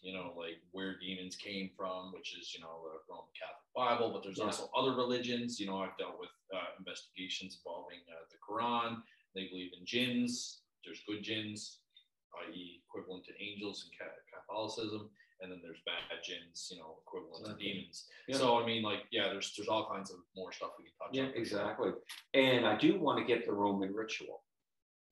you 0.00 0.14
know, 0.14 0.32
like 0.36 0.56
where 0.72 0.98
demons 0.98 1.36
came 1.36 1.70
from, 1.76 2.10
which 2.14 2.34
is, 2.40 2.54
you 2.54 2.62
know, 2.62 2.80
the 2.84 3.12
Roman 3.12 3.28
Catholic 3.38 3.68
Bible, 3.76 4.10
but 4.14 4.22
there's 4.24 4.38
Yeah. 4.38 4.44
also 4.46 4.70
other 4.74 4.92
religions. 4.96 5.60
You 5.60 5.66
know, 5.66 5.76
I've 5.82 5.96
dealt 5.98 6.18
with 6.18 6.30
uh, 6.54 6.72
investigations 6.78 7.58
involving 7.62 7.98
uh, 8.08 8.24
the 8.30 8.38
Quran. 8.40 9.02
They 9.34 9.48
believe 9.48 9.72
in 9.78 9.84
jinns. 9.84 10.62
There's 10.86 11.02
good 11.06 11.22
jinns, 11.22 11.80
i.e., 12.48 12.80
equivalent 12.88 13.26
to 13.26 13.32
angels 13.42 13.84
in 13.84 14.06
Catholicism, 14.32 15.10
and 15.40 15.52
then 15.52 15.60
there's 15.62 15.78
bad 15.84 16.18
jinns, 16.24 16.68
you 16.70 16.78
know, 16.78 16.96
equivalent 17.06 17.46
to 17.46 17.64
demons. 17.64 18.06
Yeah. 18.28 18.36
So 18.38 18.58
I 18.60 18.66
mean, 18.66 18.82
like, 18.82 19.00
yeah, 19.10 19.24
there's 19.28 19.52
there's 19.56 19.68
all 19.68 19.88
kinds 19.90 20.10
of 20.10 20.16
more 20.36 20.52
stuff 20.52 20.70
we 20.78 20.84
can 20.84 20.92
touch 20.98 21.10
Yeah, 21.12 21.22
on. 21.24 21.28
sure. 21.30 21.40
exactly. 21.40 21.90
And 22.34 22.66
I 22.66 22.76
do 22.76 22.98
want 22.98 23.18
to 23.18 23.24
get 23.24 23.44
the 23.46 23.52
Roman 23.52 23.92
ritual. 23.94 24.42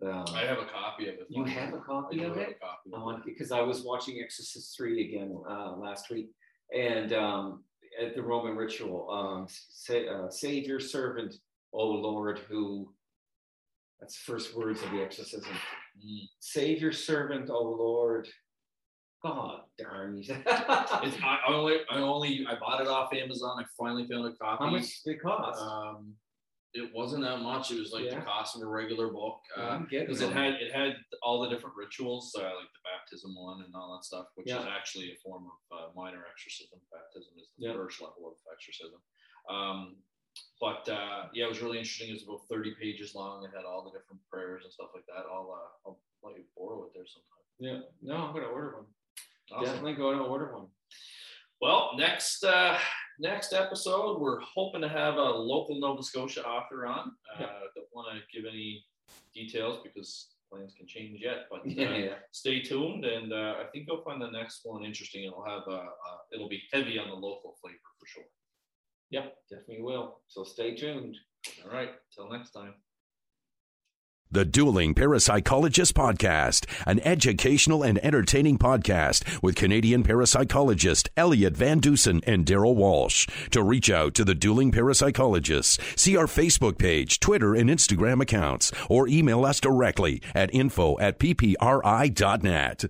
Um, 0.02 0.24
I 0.34 0.40
have 0.40 0.58
a 0.58 0.66
copy 0.66 1.08
of 1.08 1.14
it. 1.14 1.26
You 1.30 1.44
have 1.44 1.72
a 1.72 1.76
I 1.76 1.80
copy 1.80 2.24
of 2.24 2.36
it? 2.36 2.58
copy 2.60 2.90
I 2.92 2.96
of 2.96 3.02
it. 3.02 3.04
want 3.04 3.24
because 3.24 3.52
I 3.52 3.60
was 3.60 3.82
watching 3.84 4.20
Exorcist 4.22 4.76
three 4.76 5.08
again 5.08 5.36
uh, 5.48 5.76
last 5.76 6.10
week, 6.10 6.30
and 6.76 7.12
um, 7.12 7.62
at 8.00 8.14
the 8.14 8.22
Roman 8.22 8.56
ritual, 8.56 9.08
um, 9.10 9.46
say, 9.48 10.08
uh, 10.08 10.28
Savior, 10.30 10.80
servant, 10.80 11.34
O 11.72 11.86
Lord, 11.86 12.38
who. 12.48 12.92
That's 14.00 14.18
the 14.18 14.32
first 14.32 14.54
words 14.56 14.82
of 14.82 14.90
the 14.90 15.00
exorcism. 15.00 15.52
Mm. 15.96 16.28
Savior, 16.40 16.92
servant, 16.92 17.48
O 17.48 17.62
Lord. 17.62 18.28
God 19.24 19.60
darn 19.78 20.18
you. 20.18 20.22
It's, 20.28 21.16
I, 21.24 21.38
only, 21.48 21.76
I 21.90 21.98
only, 21.98 22.46
I 22.48 22.54
bought 22.60 22.80
it 22.82 22.86
off 22.88 23.12
Amazon. 23.14 23.56
I 23.58 23.64
finally 23.78 24.06
found 24.06 24.26
a 24.26 24.36
copy. 24.36 24.64
How 24.64 24.70
much 24.70 25.02
did 25.02 25.14
it 25.16 25.22
cost? 25.22 25.60
Um, 25.60 26.12
it 26.74 26.90
wasn't 26.94 27.22
that 27.22 27.38
much. 27.40 27.70
It 27.70 27.78
was 27.80 27.92
like 27.92 28.04
Yeah. 28.04 28.18
the 28.18 28.26
cost 28.26 28.56
of 28.56 28.62
a 28.62 28.66
regular 28.66 29.08
book. 29.08 29.38
Yeah, 29.56 29.62
Uh, 29.64 29.78
because 29.88 30.20
it 30.20 30.32
had 30.32 30.54
it 30.54 30.72
had 30.74 30.96
all 31.22 31.40
the 31.40 31.48
different 31.48 31.74
rituals, 31.76 32.34
uh, 32.38 32.42
like 32.42 32.52
the 32.76 32.82
baptism 32.84 33.34
one 33.34 33.62
and 33.64 33.74
all 33.74 33.94
that 33.96 34.04
stuff, 34.04 34.26
which 34.34 34.48
is 34.50 34.66
actually 34.76 35.12
a 35.12 35.16
form 35.24 35.46
of 35.46 35.78
uh, 35.78 35.86
minor 35.96 36.24
exorcism. 36.30 36.78
Baptism 36.92 37.32
is 37.40 37.48
the 37.56 37.66
Yeah. 37.68 37.72
first 37.74 38.00
level 38.02 38.26
of 38.28 38.34
exorcism. 38.52 39.00
Um, 39.48 39.96
but 40.60 40.86
uh, 40.88 41.28
yeah, 41.32 41.46
it 41.46 41.48
was 41.48 41.62
really 41.62 41.78
interesting. 41.78 42.10
It 42.10 42.14
was 42.14 42.24
about 42.24 42.42
30 42.50 42.74
pages 42.74 43.14
long. 43.14 43.44
It 43.44 43.52
had 43.56 43.64
all 43.64 43.84
the 43.84 43.90
different 43.96 44.20
prayers 44.30 44.64
and 44.64 44.72
stuff 44.72 44.90
like 44.94 45.06
that. 45.06 45.24
I'll 45.32 45.48
uh, 45.54 45.88
I'll 45.88 46.00
let 46.24 46.36
you 46.36 46.44
borrow 46.58 46.84
it 46.84 46.92
there 46.94 47.06
sometime. 47.06 47.46
yeah, 47.60 47.80
no, 48.02 48.16
I'm 48.16 48.34
gonna 48.34 48.46
order 48.50 48.76
one. 48.82 48.86
Awesome. 49.52 49.64
Definitely 49.64 49.94
going 49.94 50.18
to 50.18 50.24
order 50.24 50.54
one. 50.56 50.66
Well, 51.60 51.92
next 51.96 52.44
uh, 52.44 52.78
next 53.18 53.52
episode, 53.52 54.20
we're 54.20 54.40
hoping 54.40 54.80
to 54.82 54.88
have 54.88 55.14
a 55.16 55.22
local 55.22 55.78
Nova 55.80 56.02
Scotia 56.02 56.44
author 56.46 56.86
on. 56.86 57.12
Uh, 57.34 57.40
Yep. 57.40 57.50
Don't 57.74 57.86
want 57.92 58.08
to 58.16 58.36
give 58.36 58.46
any 58.48 58.84
details 59.34 59.78
because 59.82 60.28
plans 60.50 60.74
can 60.76 60.86
change 60.86 61.20
yet, 61.22 61.46
but 61.50 61.60
uh, 61.66 61.66
Yeah, 61.66 61.96
yeah. 61.96 62.14
stay 62.32 62.60
tuned, 62.62 63.04
and 63.04 63.32
uh, 63.32 63.54
I 63.60 63.64
think 63.72 63.86
you'll 63.88 64.02
find 64.04 64.20
the 64.20 64.30
next 64.30 64.60
one 64.64 64.84
interesting. 64.84 65.24
It'll 65.24 65.44
have 65.44 65.62
uh, 65.68 65.72
uh, 65.72 66.18
it'll 66.32 66.48
be 66.48 66.62
heavy 66.72 66.98
on 66.98 67.08
the 67.08 67.14
local 67.14 67.56
flavor 67.60 67.78
for 67.98 68.06
sure. 68.06 68.24
Yep, 69.10 69.34
definitely 69.50 69.82
will. 69.82 70.20
So 70.28 70.44
stay 70.44 70.74
tuned. 70.74 71.16
All 71.64 71.70
right, 71.70 71.90
till 72.14 72.30
next 72.30 72.50
time. 72.50 72.74
The 74.34 74.44
Dueling 74.44 74.96
Parapsychologist 74.96 75.92
Podcast, 75.92 76.66
an 76.88 76.98
educational 77.04 77.84
and 77.84 78.04
entertaining 78.04 78.58
podcast 78.58 79.40
with 79.44 79.54
Canadian 79.54 80.02
parapsychologist 80.02 81.06
Elliott 81.16 81.56
Van 81.56 81.78
Dusen 81.78 82.20
and 82.26 82.44
Darryll 82.44 82.74
Walsh. 82.74 83.28
To 83.52 83.62
reach 83.62 83.90
out 83.90 84.12
to 84.14 84.24
the 84.24 84.34
Dueling 84.34 84.72
Parapsychologists, 84.72 85.78
see 85.96 86.16
our 86.16 86.26
Facebook 86.26 86.78
page, 86.78 87.20
Twitter, 87.20 87.54
and 87.54 87.70
Instagram 87.70 88.20
accounts, 88.20 88.72
or 88.90 89.06
email 89.06 89.44
us 89.44 89.60
directly 89.60 90.20
at 90.34 90.52
info 90.52 90.98
at 90.98 91.20
ppri.net. 91.20 92.86